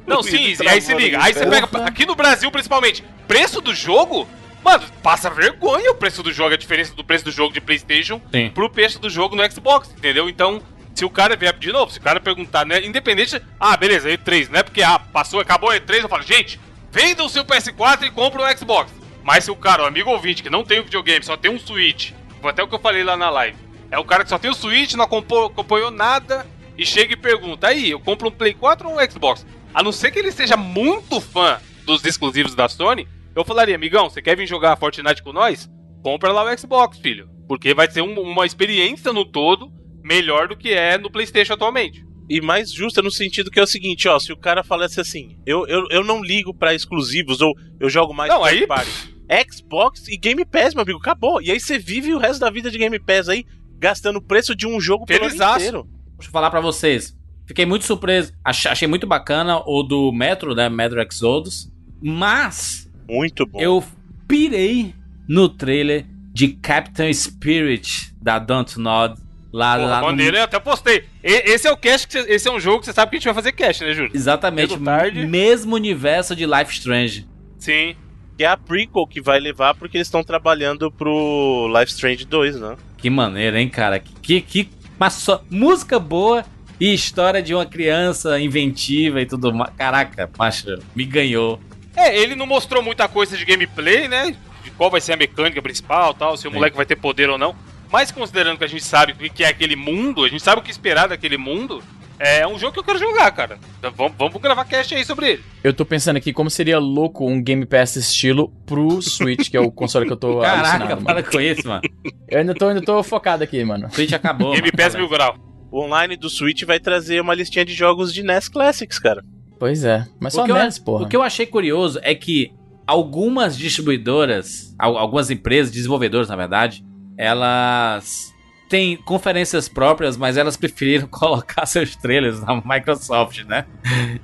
Não, 0.05 0.21
sim, 0.21 0.53
aí 0.67 0.81
se 0.81 0.93
liga. 0.93 1.17
Aí 1.23 1.33
você 1.33 1.45
pega, 1.45 1.67
aqui 1.85 2.05
no 2.05 2.13
Brasil 2.15 2.51
principalmente, 2.51 3.03
preço 3.27 3.61
do 3.61 3.73
jogo, 3.73 4.27
mano, 4.63 4.85
passa 5.01 5.29
vergonha 5.29 5.91
o 5.91 5.95
preço 5.95 6.23
do 6.23 6.31
jogo, 6.31 6.53
a 6.53 6.57
diferença 6.57 6.93
do 6.93 7.03
preço 7.03 7.25
do 7.25 7.31
jogo 7.31 7.53
de 7.53 7.61
PlayStation 7.61 8.21
Sim. 8.31 8.49
pro 8.49 8.69
preço 8.69 8.99
do 8.99 9.09
jogo 9.09 9.35
no 9.35 9.51
Xbox, 9.51 9.91
entendeu? 9.97 10.29
Então, 10.29 10.61
se 10.95 11.03
o 11.03 11.09
cara 11.09 11.35
vier 11.35 11.53
de 11.53 11.71
novo, 11.71 11.91
se 11.91 11.99
o 11.99 12.01
cara 12.01 12.19
perguntar, 12.19 12.65
né, 12.65 12.83
independente, 12.85 13.41
ah, 13.59 13.75
beleza, 13.75 14.09
E3, 14.09 14.49
não 14.49 14.59
é 14.59 14.63
porque, 14.63 14.81
ah, 14.81 14.99
passou, 14.99 15.39
acabou 15.39 15.69
a 15.69 15.75
E3, 15.75 16.03
eu 16.03 16.09
falo, 16.09 16.23
gente, 16.23 16.59
venda 16.91 17.23
o 17.23 17.29
seu 17.29 17.43
PS4 17.43 18.03
e 18.03 18.11
compra 18.11 18.43
um 18.43 18.57
Xbox. 18.57 18.91
Mas 19.23 19.45
se 19.45 19.51
o 19.51 19.55
cara, 19.55 19.83
o 19.83 19.85
amigo 19.85 20.09
ouvinte, 20.09 20.43
que 20.43 20.49
não 20.49 20.63
tem 20.63 20.79
um 20.79 20.83
videogame, 20.83 21.23
só 21.23 21.35
tem 21.35 21.51
um 21.51 21.59
Switch, 21.59 22.11
foi 22.41 22.51
até 22.51 22.61
o 22.61 22.67
que 22.67 22.75
eu 22.75 22.79
falei 22.79 23.03
lá 23.03 23.17
na 23.17 23.29
live, 23.29 23.57
é 23.89 23.97
o 23.97 24.05
cara 24.05 24.23
que 24.23 24.29
só 24.29 24.37
tem 24.37 24.51
o 24.51 24.55
Switch, 24.55 24.93
não 24.93 25.05
acompanhou, 25.05 25.47
acompanhou 25.47 25.91
nada, 25.91 26.45
e 26.77 26.85
chega 26.85 27.13
e 27.13 27.17
pergunta, 27.17 27.67
aí, 27.67 27.91
eu 27.91 27.99
compro 27.99 28.27
um 28.27 28.31
Play 28.31 28.53
4 28.53 28.89
ou 28.89 28.95
um 28.95 29.11
Xbox? 29.11 29.45
A 29.73 29.81
não 29.81 29.91
ser 29.91 30.11
que 30.11 30.19
ele 30.19 30.31
seja 30.31 30.55
muito 30.55 31.19
fã 31.19 31.59
dos 31.85 32.03
exclusivos 32.05 32.55
da 32.55 32.67
Sony, 32.67 33.07
eu 33.35 33.43
falaria, 33.45 33.75
amigão, 33.75 34.09
você 34.09 34.21
quer 34.21 34.35
vir 34.37 34.47
jogar 34.47 34.75
Fortnite 34.77 35.23
com 35.23 35.33
nós? 35.33 35.69
Compra 36.03 36.31
lá 36.31 36.43
o 36.43 36.57
Xbox, 36.57 36.97
filho. 36.99 37.29
Porque 37.47 37.73
vai 37.73 37.89
ser 37.89 38.01
um- 38.01 38.19
uma 38.19 38.45
experiência 38.45 39.11
no 39.13 39.25
todo 39.25 39.71
melhor 40.03 40.47
do 40.47 40.57
que 40.57 40.69
é 40.73 40.97
no 40.97 41.11
PlayStation 41.11 41.53
atualmente. 41.53 42.03
E 42.29 42.39
mais 42.41 42.71
justa 42.71 43.01
no 43.01 43.11
sentido 43.11 43.51
que 43.51 43.59
é 43.59 43.63
o 43.63 43.67
seguinte, 43.67 44.07
ó, 44.07 44.17
se 44.17 44.31
o 44.31 44.37
cara 44.37 44.63
falasse 44.63 44.99
assim, 44.99 45.37
eu, 45.45 45.67
eu, 45.67 45.85
eu 45.89 46.03
não 46.03 46.23
ligo 46.23 46.53
pra 46.53 46.73
exclusivos 46.73 47.41
ou 47.41 47.53
eu 47.79 47.89
jogo 47.89 48.13
mais 48.13 48.31
Não, 48.31 48.43
aí- 48.43 48.65
party. 48.67 49.13
Xbox 49.51 50.07
e 50.07 50.17
Game 50.17 50.45
Pass, 50.45 50.73
meu 50.73 50.83
amigo, 50.83 50.99
acabou. 50.99 51.41
E 51.41 51.49
aí 51.51 51.59
você 51.59 51.79
vive 51.79 52.13
o 52.13 52.19
resto 52.19 52.39
da 52.39 52.49
vida 52.49 52.69
de 52.69 52.77
Game 52.77 52.99
Pass 52.99 53.29
aí, 53.29 53.45
gastando 53.79 54.17
o 54.17 54.21
preço 54.21 54.55
de 54.55 54.67
um 54.67 54.79
jogo 54.79 55.05
pelo 55.05 55.25
ano 55.25 55.33
inteiro. 55.35 55.87
Deixa 56.17 56.29
eu 56.29 56.31
falar 56.31 56.49
pra 56.51 56.61
vocês. 56.61 57.15
Fiquei 57.47 57.65
muito 57.65 57.83
surpreso. 57.85 58.31
Ach- 58.43 58.67
achei 58.67 58.87
muito 58.87 59.07
bacana 59.07 59.61
o 59.65 59.81
do 59.83 60.11
Metro, 60.11 60.53
né? 60.53 60.69
Metro 60.69 61.01
Exodus. 61.01 61.69
Mas 62.01 62.82
Muito 63.07 63.45
bom. 63.45 63.59
eu 63.59 63.83
pirei 64.27 64.93
no 65.27 65.47
trailer 65.49 66.05
de 66.33 66.49
Captain 66.49 67.11
Spirit 67.13 68.13
da 68.21 68.39
Dontnod. 68.39 69.21
Lá, 69.51 69.75
Porra, 69.77 69.87
lá 69.87 69.99
no- 70.01 70.05
maneiro, 70.07 70.35
eu 70.37 70.43
até 70.43 70.59
postei. 70.59 71.03
E- 71.23 71.51
esse 71.51 71.67
é 71.67 71.71
o 71.71 71.77
cast, 71.77 72.07
que 72.07 72.13
cê- 72.13 72.25
esse 72.33 72.47
é 72.47 72.51
um 72.51 72.59
jogo 72.59 72.79
que 72.79 72.85
você 72.87 72.93
sabe 72.93 73.11
que 73.11 73.17
a 73.17 73.19
gente 73.19 73.25
vai 73.25 73.35
fazer 73.35 73.51
cast, 73.51 73.83
né, 73.83 73.93
Júlio? 73.93 74.09
Exatamente. 74.11 74.75
Tarde. 74.79 75.27
Mesmo 75.27 75.75
universo 75.75 76.35
de 76.35 76.43
Life 76.47 76.73
Strange. 76.73 77.27
Sim. 77.59 77.95
Que 78.35 78.43
é 78.43 78.47
a 78.47 78.57
prequel 78.57 79.05
que 79.05 79.21
vai 79.21 79.39
levar 79.39 79.75
porque 79.75 79.97
eles 79.97 80.07
estão 80.07 80.23
trabalhando 80.23 80.91
pro 80.91 81.67
Life 81.71 81.91
Strange 81.91 82.25
2, 82.25 82.59
né? 82.59 82.75
Que 82.97 83.11
maneiro, 83.11 83.55
hein, 83.55 83.69
cara? 83.69 83.99
Que, 83.99 84.11
que, 84.41 84.41
que 84.41 84.69
mas 84.97 85.13
só 85.13 85.43
música 85.51 85.99
boa 85.99 86.43
e 86.79 86.91
história 86.91 87.43
de 87.43 87.53
uma 87.53 87.65
criança 87.65 88.39
inventiva 88.39 89.21
e 89.21 89.27
tudo 89.27 89.53
mais. 89.53 89.71
Caraca, 89.77 90.31
macho, 90.35 90.79
me 90.95 91.05
ganhou. 91.05 91.59
É, 91.95 92.17
ele 92.17 92.35
não 92.35 92.45
mostrou 92.45 92.81
muita 92.81 93.07
coisa 93.07 93.37
de 93.37 93.45
gameplay, 93.45 94.07
né? 94.07 94.35
De 94.63 94.71
qual 94.71 94.89
vai 94.89 95.01
ser 95.01 95.13
a 95.13 95.17
mecânica 95.17 95.61
principal 95.61 96.13
tal, 96.13 96.35
se 96.37 96.47
o 96.47 96.51
Sim. 96.51 96.55
moleque 96.55 96.75
vai 96.75 96.85
ter 96.85 96.95
poder 96.95 97.29
ou 97.29 97.37
não. 97.37 97.55
Mas 97.91 98.11
considerando 98.11 98.57
que 98.57 98.63
a 98.63 98.67
gente 98.67 98.83
sabe 98.83 99.13
o 99.13 99.15
que 99.31 99.43
é 99.43 99.47
aquele 99.47 99.75
mundo, 99.75 100.23
a 100.23 100.27
gente 100.27 100.41
sabe 100.41 100.59
o 100.59 100.63
que 100.63 100.71
esperar 100.71 101.07
daquele 101.07 101.37
mundo, 101.37 101.83
é 102.17 102.47
um 102.47 102.57
jogo 102.57 102.73
que 102.73 102.79
eu 102.79 102.83
quero 102.83 102.97
jogar, 102.97 103.29
cara. 103.31 103.59
Então, 103.77 103.91
vamos, 103.95 104.13
vamos 104.17 104.41
gravar 104.41 104.65
cast 104.65 104.95
aí 104.95 105.03
sobre 105.05 105.31
ele. 105.33 105.43
Eu 105.63 105.73
tô 105.73 105.85
pensando 105.85 106.17
aqui 106.17 106.31
como 106.31 106.49
seria 106.49 106.79
louco 106.79 107.27
um 107.29 107.41
Game 107.41 107.65
Pass 107.65 107.93
desse 107.93 108.11
estilo 108.11 108.49
pro 108.65 109.01
Switch, 109.01 109.49
que 109.49 109.57
é 109.57 109.59
o 109.59 109.71
console 109.71 110.05
que 110.05 110.13
eu 110.13 110.17
tô 110.17 110.39
Caraca, 110.41 110.69
alucinado, 110.69 111.03
para 111.03 111.15
mano. 111.15 111.27
com 111.31 111.41
isso, 111.41 111.67
mano. 111.67 111.81
Eu 112.27 112.39
ainda 112.39 112.53
tô, 112.55 112.67
ainda 112.69 112.81
tô 112.81 113.03
focado 113.03 113.43
aqui, 113.43 113.63
mano. 113.63 113.89
Twitch 113.89 114.13
acabou. 114.13 114.51
Game 114.53 114.61
mano. 114.61 114.77
Pass 114.77 114.95
Mil 114.95 115.09
Grau. 115.09 115.35
O 115.71 115.81
online 115.81 116.15
do 116.15 116.29
Switch 116.29 116.63
vai 116.63 116.79
trazer 116.79 117.19
uma 117.19 117.33
listinha 117.33 117.65
de 117.65 117.73
jogos 117.73 118.13
de 118.13 118.23
NES 118.23 118.47
Classics, 118.47 118.99
cara. 118.99 119.23
Pois 119.59 119.83
é. 119.83 120.05
Mas 120.19 120.33
só 120.33 120.45
NES, 120.65 120.79
porra. 120.79 121.05
o 121.05 121.07
que 121.07 121.15
eu 121.15 121.21
achei 121.23 121.45
curioso 121.45 121.99
é 122.03 122.13
que 122.13 122.51
algumas 122.85 123.57
distribuidoras, 123.57 124.75
al- 124.77 124.97
algumas 124.97 125.29
empresas, 125.31 125.71
desenvolvedoras 125.71 126.27
na 126.29 126.35
verdade, 126.35 126.83
elas 127.17 128.33
têm 128.69 128.97
conferências 128.97 129.69
próprias, 129.69 130.17
mas 130.17 130.35
elas 130.37 130.57
preferiram 130.57 131.07
colocar 131.11 131.65
seus 131.65 131.95
trailers 131.95 132.41
na 132.41 132.61
Microsoft, 132.65 133.43
né? 133.45 133.65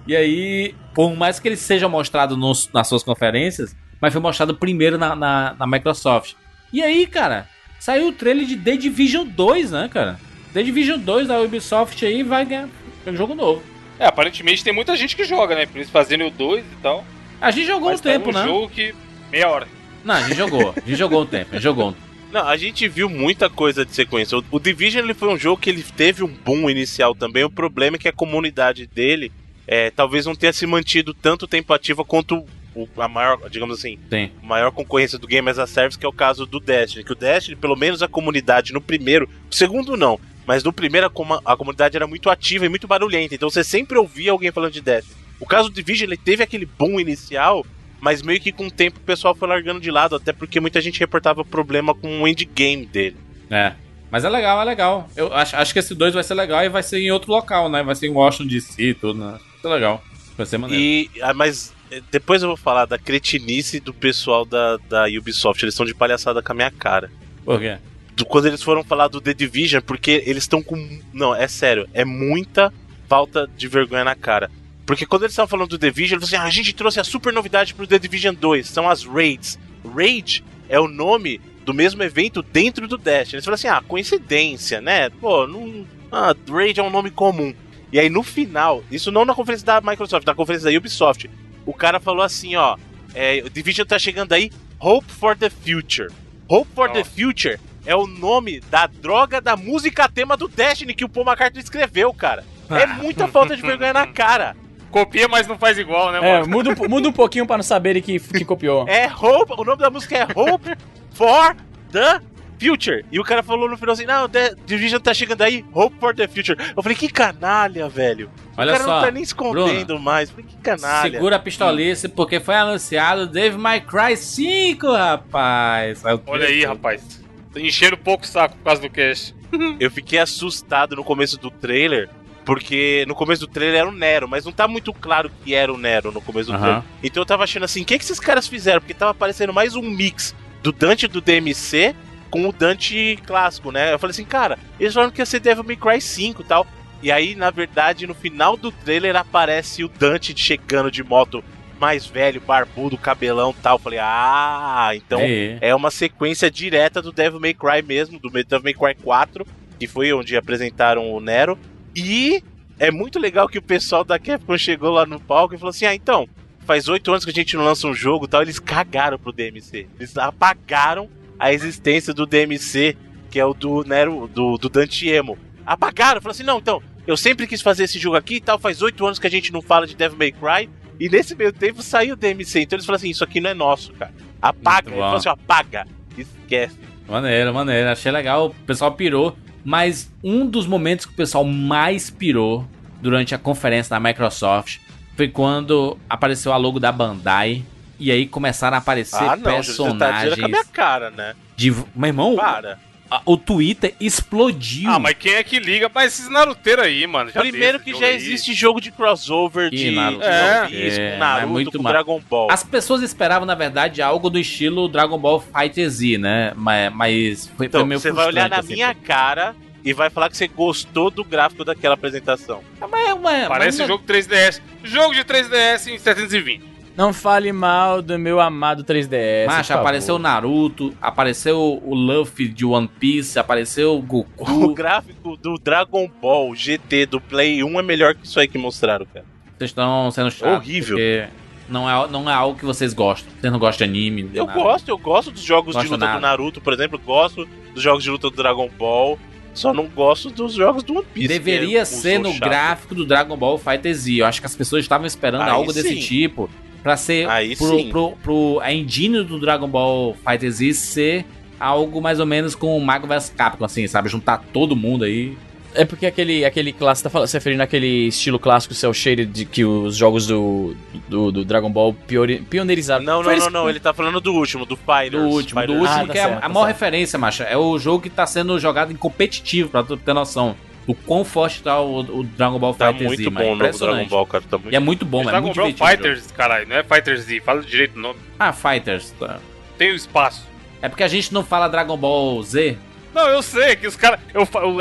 E 0.07 0.15
aí, 0.15 0.75
por 0.93 1.15
mais 1.15 1.39
que 1.39 1.47
ele 1.47 1.55
seja 1.57 1.87
mostrado 1.87 2.35
nos- 2.35 2.69
nas 2.73 2.87
suas 2.87 3.03
conferências, 3.03 3.75
mas 4.01 4.11
foi 4.13 4.21
mostrado 4.21 4.55
primeiro 4.55 4.97
na, 4.97 5.15
na, 5.15 5.55
na 5.57 5.67
Microsoft. 5.67 6.33
E 6.73 6.81
aí, 6.81 7.05
cara, 7.05 7.47
saiu 7.79 8.07
o 8.09 8.11
trailer 8.11 8.45
de 8.45 8.55
The 8.57 8.77
Division 8.77 9.25
2, 9.27 9.71
né, 9.71 9.89
cara? 9.91 10.19
The 10.53 10.63
Division 10.63 10.99
2 10.99 11.27
da 11.27 11.39
Ubisoft 11.41 12.03
aí 12.05 12.23
vai 12.23 12.45
ganhar 12.45 12.67
um 13.05 13.15
jogo 13.15 13.35
novo. 13.35 13.61
É, 13.99 14.05
aparentemente 14.05 14.63
tem 14.63 14.73
muita 14.73 14.95
gente 14.95 15.15
que 15.15 15.25
joga, 15.25 15.55
né? 15.55 15.65
Por 15.65 15.81
isso 15.81 15.91
fazendo 15.91 16.25
o 16.25 16.31
2 16.31 16.63
e 16.63 16.75
tal. 16.81 17.03
A 17.41 17.51
gente 17.51 17.67
jogou 17.67 17.89
Mas 17.89 17.99
um 17.99 18.03
tá 18.03 18.09
tempo, 18.09 18.29
um 18.29 18.33
né? 18.33 18.43
jogo 18.45 18.69
que. 18.69 18.95
meia 19.31 19.49
hora. 19.49 19.67
Não, 20.03 20.15
a 20.15 20.21
gente 20.21 20.37
jogou. 20.37 20.73
A 20.75 20.79
gente 20.79 20.95
jogou 20.95 21.21
um 21.21 21.25
tempo. 21.25 21.49
A 21.51 21.53
gente 21.55 21.63
jogou 21.63 21.89
um 21.89 21.95
Não, 22.31 22.47
a 22.47 22.55
gente 22.55 22.87
viu 22.87 23.09
muita 23.09 23.49
coisa 23.49 23.85
de 23.85 23.93
sequência. 23.93 24.37
O, 24.37 24.43
o 24.51 24.59
Division 24.59 25.03
ele 25.03 25.13
foi 25.13 25.29
um 25.29 25.37
jogo 25.37 25.61
que 25.61 25.69
ele 25.69 25.83
teve 25.83 26.23
um 26.23 26.27
boom 26.27 26.69
inicial 26.69 27.13
também. 27.13 27.43
O 27.43 27.49
problema 27.49 27.97
é 27.97 27.99
que 27.99 28.07
a 28.07 28.13
comunidade 28.13 28.87
dele 28.87 29.31
é, 29.67 29.91
talvez 29.91 30.25
não 30.25 30.35
tenha 30.35 30.53
se 30.53 30.65
mantido 30.65 31.13
tanto 31.13 31.47
tempo 31.47 31.73
ativa 31.73 32.03
quanto 32.05 32.45
o, 32.73 32.87
a 32.97 33.07
maior, 33.07 33.49
digamos 33.49 33.77
assim, 33.77 33.99
Sim. 34.09 34.31
a 34.41 34.45
maior 34.45 34.71
concorrência 34.71 35.17
do 35.17 35.27
Game 35.27 35.49
as 35.49 35.59
a 35.59 35.67
Service, 35.67 35.97
que 35.97 36.05
é 36.05 36.09
o 36.09 36.13
caso 36.13 36.45
do 36.45 36.59
Destiny. 36.59 37.03
Que 37.03 37.11
o 37.11 37.15
Destiny, 37.15 37.55
pelo 37.55 37.75
menos 37.75 38.01
a 38.01 38.07
comunidade 38.07 38.73
no 38.73 38.81
primeiro, 38.81 39.29
segundo 39.51 39.97
não, 39.97 40.19
mas 40.49 40.63
no 40.63 40.73
primeiro 40.73 41.05
a, 41.45 41.55
comunidade 41.55 41.95
era 41.95 42.07
muito 42.07 42.27
ativa 42.27 42.65
e 42.65 42.69
muito 42.69 42.87
barulhenta. 42.87 43.35
Então 43.35 43.51
você 43.51 43.63
sempre 43.63 43.99
ouvia 43.99 44.31
alguém 44.31 44.51
falando 44.51 44.71
de 44.71 44.81
Destiny. 44.81 45.15
O 45.39 45.45
caso 45.45 45.69
do 45.69 45.75
Division, 45.75 46.09
ele 46.09 46.17
teve 46.17 46.41
aquele 46.41 46.65
boom 46.65 46.99
inicial, 46.99 47.63
mas 48.01 48.23
meio 48.23 48.41
que 48.41 48.51
com 48.51 48.65
o 48.65 48.71
tempo 48.71 48.97
o 48.97 49.03
pessoal 49.03 49.35
foi 49.35 49.47
largando 49.47 49.79
de 49.79 49.91
lado, 49.91 50.15
até 50.15 50.33
porque 50.33 50.59
muita 50.59 50.81
gente 50.81 50.99
reportava 50.99 51.45
problema 51.45 51.93
com 51.93 52.23
o 52.23 52.27
endgame 52.27 52.87
dele. 52.87 53.15
É. 53.47 53.73
Mas 54.09 54.25
é 54.25 54.29
legal, 54.29 54.59
é 54.59 54.65
legal. 54.65 55.07
Eu 55.15 55.31
acho, 55.31 55.55
acho 55.55 55.71
que 55.71 55.77
esse 55.77 55.93
2 55.93 56.15
vai 56.15 56.23
ser 56.23 56.33
legal 56.33 56.65
e 56.65 56.69
vai 56.69 56.81
ser 56.81 56.97
em 56.97 57.11
outro 57.11 57.31
local, 57.31 57.69
né? 57.69 57.83
Vai 57.83 57.93
ser 57.93 58.07
em 58.07 58.11
Washington 58.11 58.47
DC 58.47 58.81
e 58.81 58.93
tudo, 58.95 59.19
né? 59.19 59.33
Vai 59.33 59.61
ser 59.61 59.67
legal. 59.67 60.03
Vai 60.35 60.45
ser 60.47 60.57
maneiro. 60.57 60.83
E, 60.83 61.11
ah, 61.21 61.31
mas 61.35 61.75
eh, 61.91 62.01
depois 62.09 62.41
eu 62.41 62.47
vou 62.47 62.57
falar 62.57 62.85
da 62.85 62.97
cretinice 62.97 63.79
do 63.79 63.93
pessoal 63.93 64.45
da, 64.45 64.77
da 64.89 65.05
Ubisoft. 65.05 65.63
Eles 65.63 65.75
estão 65.75 65.85
de 65.85 65.93
palhaçada 65.93 66.41
com 66.41 66.51
a 66.53 66.55
minha 66.55 66.71
cara. 66.71 67.11
Por 67.45 67.59
quê? 67.59 67.77
Do- 68.19 68.25
quando 68.25 68.47
eles 68.47 68.61
foram 68.61 68.83
falar 68.83 69.07
do 69.07 69.21
The 69.21 69.33
Division, 69.33 69.81
porque 69.81 70.21
eles 70.25 70.43
estão 70.43 70.61
com. 70.61 70.99
Não, 71.13 71.33
é 71.33 71.47
sério, 71.47 71.87
é 71.93 72.03
muita 72.03 72.71
falta 73.07 73.49
de 73.57 73.67
vergonha 73.67 74.03
na 74.03 74.13
cara. 74.15 74.51
Porque 74.85 75.05
quando 75.05 75.23
eles 75.23 75.31
estavam 75.31 75.47
falando 75.47 75.69
do 75.69 75.77
The 75.79 75.87
Division, 75.87 76.17
eles 76.19 76.29
falaram 76.29 76.47
assim: 76.49 76.57
ah, 76.57 76.61
a 76.61 76.63
gente 76.63 76.73
trouxe 76.73 76.99
a 76.99 77.03
super 77.05 77.31
novidade 77.31 77.73
pro 77.73 77.87
The 77.87 77.97
Division 77.97 78.35
2, 78.35 78.67
são 78.67 78.89
as 78.89 79.05
Raids. 79.05 79.57
Raid 79.95 80.43
é 80.67 80.77
o 80.79 80.87
nome 80.89 81.39
do 81.63 81.73
mesmo 81.73 82.03
evento 82.03 82.41
dentro 82.41 82.87
do 82.89 82.97
Destiny. 82.97 83.35
Eles 83.37 83.45
falaram 83.45 83.55
assim: 83.55 83.67
ah, 83.69 83.81
coincidência, 83.87 84.81
né? 84.81 85.09
Pô, 85.09 85.47
não. 85.47 85.85
Ah, 86.11 86.35
Raid 86.49 86.77
é 86.79 86.83
um 86.83 86.89
nome 86.89 87.11
comum. 87.11 87.53
E 87.91 87.99
aí 87.99 88.09
no 88.09 88.21
final, 88.21 88.83
isso 88.91 89.11
não 89.11 89.23
na 89.23 89.33
conferência 89.33 89.65
da 89.65 89.79
Microsoft, 89.79 90.25
na 90.27 90.35
conferência 90.35 90.69
da 90.69 90.77
Ubisoft, 90.77 91.29
o 91.65 91.73
cara 91.73 92.01
falou 92.01 92.21
assim: 92.23 92.55
ó, 92.57 92.75
é, 93.15 93.41
o 93.45 93.49
Division 93.49 93.85
tá 93.85 93.97
chegando 93.97 94.33
aí, 94.33 94.51
Hope 94.77 95.09
for 95.09 95.37
the 95.37 95.49
Future. 95.49 96.09
Hope 96.49 96.69
for 96.75 96.89
the 96.91 96.99
Nossa. 96.99 97.11
Future 97.11 97.59
é 97.89 97.95
o 97.95 98.05
nome 98.05 98.59
da 98.69 98.85
droga 98.85 99.41
da 99.41 99.57
música 99.57 100.07
tema 100.07 100.37
do 100.37 100.47
Destiny 100.47 100.93
que 100.93 101.03
o 101.03 101.09
Paul 101.09 101.25
McCartney 101.25 101.63
escreveu, 101.63 102.13
cara. 102.13 102.45
É 102.69 102.85
muita 102.85 103.27
falta 103.27 103.55
de 103.55 103.61
vergonha 103.63 103.91
na 103.93 104.05
cara. 104.05 104.55
Copia, 104.91 105.27
mas 105.27 105.47
não 105.47 105.57
faz 105.57 105.77
igual, 105.77 106.11
né, 106.11 106.19
É, 106.21 106.39
mano? 106.39 106.47
muda, 106.51 106.69
um- 106.71 106.87
muda 106.89 107.09
um 107.09 107.11
pouquinho 107.13 107.47
pra 107.47 107.57
não 107.57 107.63
saberem 107.63 107.99
que, 108.01 108.19
que 108.19 108.45
copiou. 108.45 108.87
É 108.87 109.07
Hope, 109.07 109.53
o 109.57 109.63
nome 109.63 109.77
da 109.81 109.89
música 109.89 110.15
é 110.17 110.27
Hope 110.35 110.75
for 111.13 111.55
the 111.91 112.21
Future. 112.59 113.05
E 113.11 113.19
o 113.19 113.23
cara 113.23 113.41
falou 113.41 113.69
no 113.69 113.77
final 113.77 113.93
assim: 113.93 114.05
não, 114.05 114.27
The 114.27 114.53
Division 114.65 114.99
tá 114.99 115.13
chegando 115.13 115.41
aí, 115.43 115.63
Hope 115.73 115.95
for 115.99 116.13
the 116.13 116.27
Future. 116.27 116.57
Eu 116.75 116.83
falei: 116.83 116.95
que 116.97 117.07
canalha, 117.07 117.87
velho. 117.87 118.29
Olha 118.57 118.69
o 118.69 118.73
cara 118.73 118.83
só. 118.83 118.95
não 118.95 119.01
tá 119.05 119.11
nem 119.11 119.23
escondendo 119.23 119.97
mais. 119.97 120.29
Eu 120.29 120.35
falei: 120.35 120.49
que 120.51 120.57
canalha. 120.57 121.11
Segura 121.11 121.35
a 121.37 121.39
pistolice 121.39 122.07
porque 122.09 122.39
foi 122.39 122.55
anunciado 122.55 123.25
Dave 123.27 123.57
My 123.57 123.79
Cry 123.81 124.15
5, 124.17 124.91
rapaz. 124.91 126.03
Olha 126.27 126.47
aí, 126.47 126.65
rapaz. 126.65 127.18
Encheram 127.59 127.97
pouco 127.97 128.23
o 128.23 128.27
saco 128.27 128.55
por 128.57 128.63
causa 128.63 128.81
do 128.81 128.89
cast. 128.89 129.35
Eu 129.79 129.89
fiquei 129.91 130.19
assustado 130.19 130.95
no 130.95 131.03
começo 131.03 131.37
do 131.37 131.49
trailer, 131.51 132.09
Porque 132.45 133.05
no 133.07 133.13
começo 133.15 133.41
do 133.41 133.47
trailer 133.47 133.81
era 133.81 133.89
o 133.89 133.91
Nero, 133.91 134.27
mas 134.27 134.45
não 134.45 134.51
tá 134.51 134.67
muito 134.67 134.91
claro 134.93 135.29
que 135.43 135.53
era 135.53 135.71
o 135.71 135.77
Nero 135.77 136.11
no 136.11 136.21
começo 136.21 136.49
do 136.49 136.55
Aham. 136.55 136.61
trailer. 136.63 136.83
Então 137.03 137.21
eu 137.21 137.25
tava 137.25 137.43
achando 137.43 137.63
assim, 137.65 137.81
o 137.81 137.85
que, 137.85 137.97
que 137.97 138.03
esses 138.03 138.19
caras 138.19 138.47
fizeram? 138.47 138.79
Porque 138.81 138.93
tava 138.93 139.11
aparecendo 139.11 139.53
mais 139.53 139.75
um 139.75 139.81
mix 139.83 140.33
do 140.63 140.71
Dante 140.71 141.07
do 141.07 141.21
DMC 141.21 141.95
com 142.31 142.47
o 142.47 142.51
Dante 142.51 143.17
clássico, 143.25 143.71
né? 143.71 143.93
Eu 143.93 143.99
falei 143.99 144.11
assim, 144.11 144.25
cara, 144.25 144.57
eles 144.79 144.93
falaram 144.93 145.11
que 145.11 145.21
ia 145.21 145.25
ser 145.25 145.39
Devil 145.39 145.63
May 145.63 145.75
Cry 145.75 146.01
5 146.01 146.41
e 146.41 146.45
tal. 146.45 146.65
E 147.01 147.11
aí, 147.11 147.33
na 147.35 147.49
verdade, 147.49 148.05
no 148.05 148.13
final 148.13 148.57
do 148.57 148.71
trailer 148.71 149.15
aparece 149.15 149.83
o 149.83 149.87
Dante 149.87 150.33
chegando 150.37 150.91
de 150.91 151.03
moto 151.03 151.43
mais 151.79 152.05
velho, 152.05 152.41
barbudo, 152.41 152.97
cabelão 152.97 153.51
e 153.57 153.61
tal. 153.61 153.75
Eu 153.75 153.79
falei, 153.79 153.99
ah, 154.01 154.91
então 154.93 155.19
É. 155.21 155.57
é 155.61 155.75
uma 155.75 155.89
sequência 155.91 156.49
direta 156.51 157.01
do 157.01 157.11
Devil 157.11 157.39
May 157.39 157.53
Cry 157.53 157.81
mesmo, 157.85 158.19
do 158.19 158.29
Devil 158.29 158.61
May 158.63 158.73
Cry 158.73 158.95
4, 159.03 159.45
que 159.79 159.87
foi 159.87 160.11
onde 160.13 160.35
apresentaram 160.35 161.11
o 161.11 161.19
Nero. 161.19 161.57
E 161.95 162.43
é 162.77 162.91
muito 162.91 163.19
legal 163.19 163.47
que 163.47 163.57
o 163.57 163.61
pessoal 163.61 164.03
da 164.03 164.19
Capcom 164.19 164.57
chegou 164.57 164.91
lá 164.91 165.05
no 165.05 165.19
palco 165.19 165.53
e 165.55 165.57
falou 165.57 165.69
assim: 165.71 165.85
ah, 165.85 165.95
então, 165.95 166.27
faz 166.65 166.87
oito 166.87 167.11
anos 167.11 167.25
que 167.25 167.31
a 167.31 167.33
gente 167.33 167.55
não 167.55 167.63
lança 167.63 167.87
um 167.87 167.93
jogo 167.93 168.25
e 168.25 168.27
tal. 168.27 168.41
Eles 168.41 168.59
cagaram 168.59 169.17
pro 169.17 169.31
DMC. 169.31 169.87
Eles 169.99 170.17
apagaram 170.17 171.09
a 171.37 171.51
existência 171.53 172.13
do 172.13 172.25
DMC, 172.25 172.95
que 173.31 173.39
é 173.39 173.45
o 173.45 173.53
do 173.53 173.83
Nero, 173.83 174.27
do, 174.27 174.57
do 174.57 174.69
Dantiemo. 174.69 175.37
Apagaram, 175.65 176.21
falaram 176.21 176.31
assim: 176.31 176.43
não, 176.43 176.57
então, 176.59 176.81
eu 177.07 177.17
sempre 177.17 177.47
quis 177.47 177.61
fazer 177.61 177.83
esse 177.85 177.97
jogo 177.99 178.15
aqui 178.15 178.35
e 178.35 178.41
tal. 178.41 178.59
Faz 178.59 178.81
oito 178.81 179.05
anos 179.05 179.19
que 179.19 179.27
a 179.27 179.31
gente 179.31 179.51
não 179.51 179.61
fala 179.61 179.87
de 179.87 179.95
Devil 179.95 180.17
May 180.17 180.31
Cry. 180.31 180.69
E 180.99 181.09
nesse 181.09 181.35
meio 181.35 181.53
tempo 181.53 181.81
saiu 181.81 182.13
o 182.13 182.17
DMC. 182.17 182.61
Então 182.61 182.77
eles 182.77 182.85
falaram 182.85 182.99
assim: 182.99 183.09
isso 183.09 183.23
aqui 183.23 183.39
não 183.39 183.49
é 183.49 183.53
nosso, 183.53 183.93
cara. 183.93 184.13
Apaga. 184.41 184.89
Ele 184.89 184.99
falou 184.99 185.15
assim: 185.15 185.29
apaga. 185.29 185.87
Esquece. 186.17 186.77
Maneiro, 187.07 187.53
maneiro. 187.53 187.89
Achei 187.89 188.11
legal. 188.11 188.47
O 188.47 188.53
pessoal 188.65 188.91
pirou. 188.93 189.35
Mas 189.63 190.11
um 190.23 190.45
dos 190.45 190.65
momentos 190.65 191.05
que 191.05 191.11
o 191.11 191.15
pessoal 191.15 191.43
mais 191.43 192.09
pirou 192.09 192.65
durante 193.01 193.35
a 193.35 193.37
conferência 193.37 193.89
da 193.89 193.99
Microsoft 193.99 194.79
foi 195.15 195.27
quando 195.27 195.97
apareceu 196.09 196.53
a 196.53 196.57
logo 196.57 196.79
da 196.79 196.91
Bandai. 196.91 197.63
E 197.99 198.11
aí 198.11 198.25
começaram 198.25 198.75
a 198.75 198.79
aparecer 198.79 199.17
ah, 199.17 199.35
não, 199.35 199.37
você 199.37 199.43
tá 199.43 199.51
personagens 199.51 200.35
com 200.35 200.45
a 200.45 200.47
minha 200.47 200.65
cara, 200.65 201.11
né? 201.11 201.35
de. 201.59 201.71
Meu 201.93 202.07
irmão, 202.07 202.35
Para. 202.37 202.79
A- 203.09 203.21
o 203.25 203.35
Twitter 203.37 203.93
explodiu. 203.99 204.89
Ah, 204.89 204.99
mas 204.99 205.15
quem 205.17 205.33
é 205.33 205.43
que 205.43 205.59
liga 205.59 205.89
pra 205.89 206.05
esses 206.05 206.29
naruteiros 206.29 206.85
aí, 206.85 207.05
mano? 207.07 207.31
Já 207.31 207.39
Primeiro 207.41 207.79
que 207.79 207.93
já 207.93 208.05
aí. 208.07 208.15
existe 208.15 208.53
jogo 208.53 208.79
de 208.79 208.91
crossover 208.91 209.69
de, 209.69 209.91
Naruto. 209.91 210.19
de 210.21 210.25
É. 210.27 210.59
One 210.61 210.69
Piece, 210.69 211.01
É, 211.01 211.11
com 211.13 211.17
Naruto, 211.19 211.47
muito 211.53 211.77
com 211.77 211.83
ma- 211.83 211.89
Dragon 211.91 212.21
Ball. 212.29 212.47
As 212.51 212.63
pessoas 212.63 213.01
esperavam, 213.01 213.45
na 213.45 213.55
verdade, 213.55 214.01
algo 214.01 214.29
do 214.29 214.37
estilo 214.39 214.87
Dragon 214.87 215.17
Ball 215.17 215.39
Fighter 215.41 215.89
Z, 215.89 216.17
né? 216.17 216.53
Mas, 216.55 216.93
mas 216.93 217.47
foi, 217.47 217.55
foi 217.57 217.65
Então, 217.67 217.85
meio 217.85 217.99
você 217.99 218.11
vai 218.11 218.27
olhar 218.27 218.49
na 218.49 218.57
assim, 218.59 218.73
minha 218.73 218.93
cara 218.93 219.55
e 219.83 219.93
vai 219.93 220.09
falar 220.09 220.29
que 220.29 220.37
você 220.37 220.47
gostou 220.47 221.09
do 221.09 221.23
gráfico 221.23 221.63
daquela 221.65 221.93
apresentação. 221.95 222.61
Mas, 222.79 223.17
mas, 223.21 223.47
Parece 223.47 223.79
mas, 223.79 223.87
jogo 223.87 224.03
3DS. 224.05 224.61
Jogo 224.83 225.13
de 225.13 225.23
3DS 225.23 225.87
em 225.87 225.97
720. 225.97 226.68
Não 226.99 227.13
fale 227.13 227.53
mal 227.53 228.01
do 228.01 228.19
meu 228.19 228.41
amado 228.41 228.83
3DS. 228.83 229.45
Macho, 229.47 229.71
apareceu 229.73 230.15
o 230.15 230.19
Naruto, 230.19 230.93
apareceu 231.01 231.81
o 231.81 231.95
Luffy 231.95 232.49
de 232.49 232.65
One 232.65 232.89
Piece, 232.99 233.39
apareceu 233.39 233.93
o 233.93 233.99
O 233.99 234.01
Goku. 234.01 234.73
gráfico 234.75 235.37
do 235.37 235.55
Dragon 235.57 236.11
Ball 236.21 236.53
GT 236.53 237.05
do 237.05 237.21
Play 237.21 237.63
1 237.63 237.79
é 237.79 237.81
melhor 237.81 238.15
que 238.15 238.27
isso 238.27 238.37
aí 238.37 238.49
que 238.49 238.57
mostraram, 238.57 239.05
cara. 239.05 239.25
Vocês 239.57 239.69
estão 239.69 240.11
sendo 240.11 240.29
chatos. 240.29 240.57
Horrível. 240.57 240.97
Porque 240.97 241.27
não 241.69 241.89
é, 241.89 242.07
não 242.09 242.29
é 242.29 242.33
algo 242.33 242.59
que 242.59 242.65
vocês 242.65 242.93
gostam. 242.93 243.31
Vocês 243.39 243.53
não 243.53 243.59
gostam 243.59 243.87
de 243.87 243.91
anime. 243.93 244.29
Eu 244.33 244.45
nada. 244.45 244.59
gosto, 244.61 244.89
eu 244.89 244.97
gosto 244.97 245.31
dos 245.31 245.41
jogos 245.41 245.75
de 245.75 245.79
Gosto 245.83 245.91
luta 245.91 246.05
nada. 246.05 246.19
do 246.19 246.21
Naruto, 246.21 246.59
por 246.59 246.73
exemplo, 246.73 246.99
gosto 246.99 247.47
dos 247.73 247.81
jogos 247.81 248.03
de 248.03 248.09
luta 248.09 248.29
do 248.29 248.35
Dragon 248.35 248.69
Ball, 248.77 249.17
só 249.53 249.73
não 249.73 249.87
gosto 249.87 250.29
dos 250.29 250.53
jogos 250.53 250.83
do 250.83 250.95
One 250.95 251.05
Piece. 251.13 251.29
Deveria 251.29 251.79
é 251.79 251.85
ser 251.85 252.19
no 252.19 252.33
chato. 252.33 252.41
gráfico 252.41 252.93
do 252.93 253.05
Dragon 253.05 253.37
Ball 253.37 253.57
Fighter 253.57 253.93
Z. 253.93 254.15
Eu 254.15 254.25
acho 254.25 254.41
que 254.41 254.47
as 254.47 254.55
pessoas 254.57 254.83
estavam 254.83 255.07
esperando 255.07 255.43
Aí 255.43 255.49
algo 255.49 255.71
desse 255.71 255.95
sim. 255.95 255.99
tipo. 256.01 256.49
Pra 256.83 256.95
ser 256.95 257.29
Aí 257.29 257.55
pro, 257.55 257.67
sim. 257.67 257.89
pro, 257.89 258.11
pro- 258.23 258.59
a 258.61 258.71
engine 258.73 259.23
do 259.23 259.39
Dragon 259.39 259.67
Ball 259.67 260.15
Fighter 260.25 260.49
Z 260.51 260.73
ser 260.73 261.25
algo 261.59 262.01
mais 262.01 262.19
ou 262.19 262.25
menos 262.25 262.55
com 262.55 262.77
o 262.77 262.79
Mago 262.81 263.05
vs 263.05 263.33
Capcom, 263.35 263.65
assim, 263.65 263.85
sabe? 263.87 264.07
Juntar 264.09 264.41
todo 264.53 264.75
mundo 264.75 265.03
aí. 265.03 265.37
É 265.75 265.85
porque 265.85 266.05
aquele, 266.07 266.43
aquele 266.45 266.73
clássico, 266.73 267.03
tá 267.03 267.09
falando, 267.11 267.27
se 267.27 267.37
referindo 267.37 267.61
àquele 267.61 268.07
estilo 268.07 268.39
clássico 268.39 268.73
cel 268.73 268.91
shaded 268.91 269.31
de 269.31 269.45
que 269.45 269.63
os 269.63 269.95
jogos 269.95 270.25
do, 270.25 270.73
do, 271.07 271.31
do 271.31 271.45
Dragon 271.45 271.69
Ball 271.69 271.93
piori- 271.93 272.39
pioneirizaram. 272.41 273.03
Não, 273.03 273.21
não, 273.21 273.31
eles- 273.31 273.43
não, 273.43 273.51
não, 273.51 273.69
ele 273.69 273.79
tá 273.79 273.93
falando 273.93 274.19
do 274.19 274.33
último, 274.33 274.65
do 274.65 274.75
Fighters. 274.75 275.11
Do 275.21 275.29
último, 275.29 275.61
do 275.61 275.67
Fighters. 275.67 275.79
último 275.81 276.03
Ah, 276.03 276.07
tá 276.07 276.11
que 276.13 276.17
é 276.17 276.21
certo, 276.23 276.33
a, 276.33 276.37
a 276.37 276.41
tá 276.41 276.49
maior 276.49 276.65
certo. 276.65 276.75
referência, 276.79 277.19
macha. 277.19 277.43
É 277.43 277.55
o 277.57 277.77
jogo 277.77 278.01
que 278.01 278.09
tá 278.09 278.25
sendo 278.25 278.57
jogado 278.59 278.91
em 278.91 278.95
competitivo, 278.95 279.69
pra 279.69 279.83
tu 279.83 279.95
ter 279.95 280.13
noção. 280.13 280.55
O 280.89 280.95
quão 280.95 281.23
forte 281.23 281.61
tá 281.61 281.79
o, 281.79 281.99
o 281.99 282.23
Dragon 282.23 282.57
Ball 282.57 282.73
Tá 282.73 282.87
Fighter 282.91 283.07
muito 283.07 283.23
Z, 283.23 283.29
bom 283.29 283.51
o 283.51 283.55
novo 283.55 283.77
Dragon 283.77 284.07
Ball, 284.07 284.25
cara. 284.25 284.43
Tá 284.49 284.57
muito 284.57 284.73
E 284.73 284.75
é 284.75 284.79
muito 284.79 285.05
bom, 285.05 285.17
mano. 285.19 285.29
É 285.29 285.31
Dragon 285.33 285.45
muito 285.47 285.57
Ball 285.57 285.69
jogo. 285.69 285.87
Fighters, 285.87 286.31
caralho, 286.31 286.67
não 286.67 286.75
é 286.77 286.83
Fighters 286.83 287.21
Z. 287.21 287.41
Fala 287.41 287.61
direito 287.61 287.95
o 287.95 287.99
nome. 287.99 288.19
Ah, 288.39 288.51
Fighters. 288.51 289.11
tá. 289.11 289.39
Tem 289.77 289.91
o 289.91 289.95
espaço. 289.95 290.47
É 290.81 290.89
porque 290.89 291.03
a 291.03 291.07
gente 291.07 291.31
não 291.31 291.43
fala 291.43 291.67
Dragon 291.67 291.95
Ball 291.95 292.41
Z. 292.41 292.75
Não, 293.13 293.27
eu 293.27 293.43
sei 293.43 293.75
que 293.75 293.85
os 293.85 293.95
caras. 293.95 294.19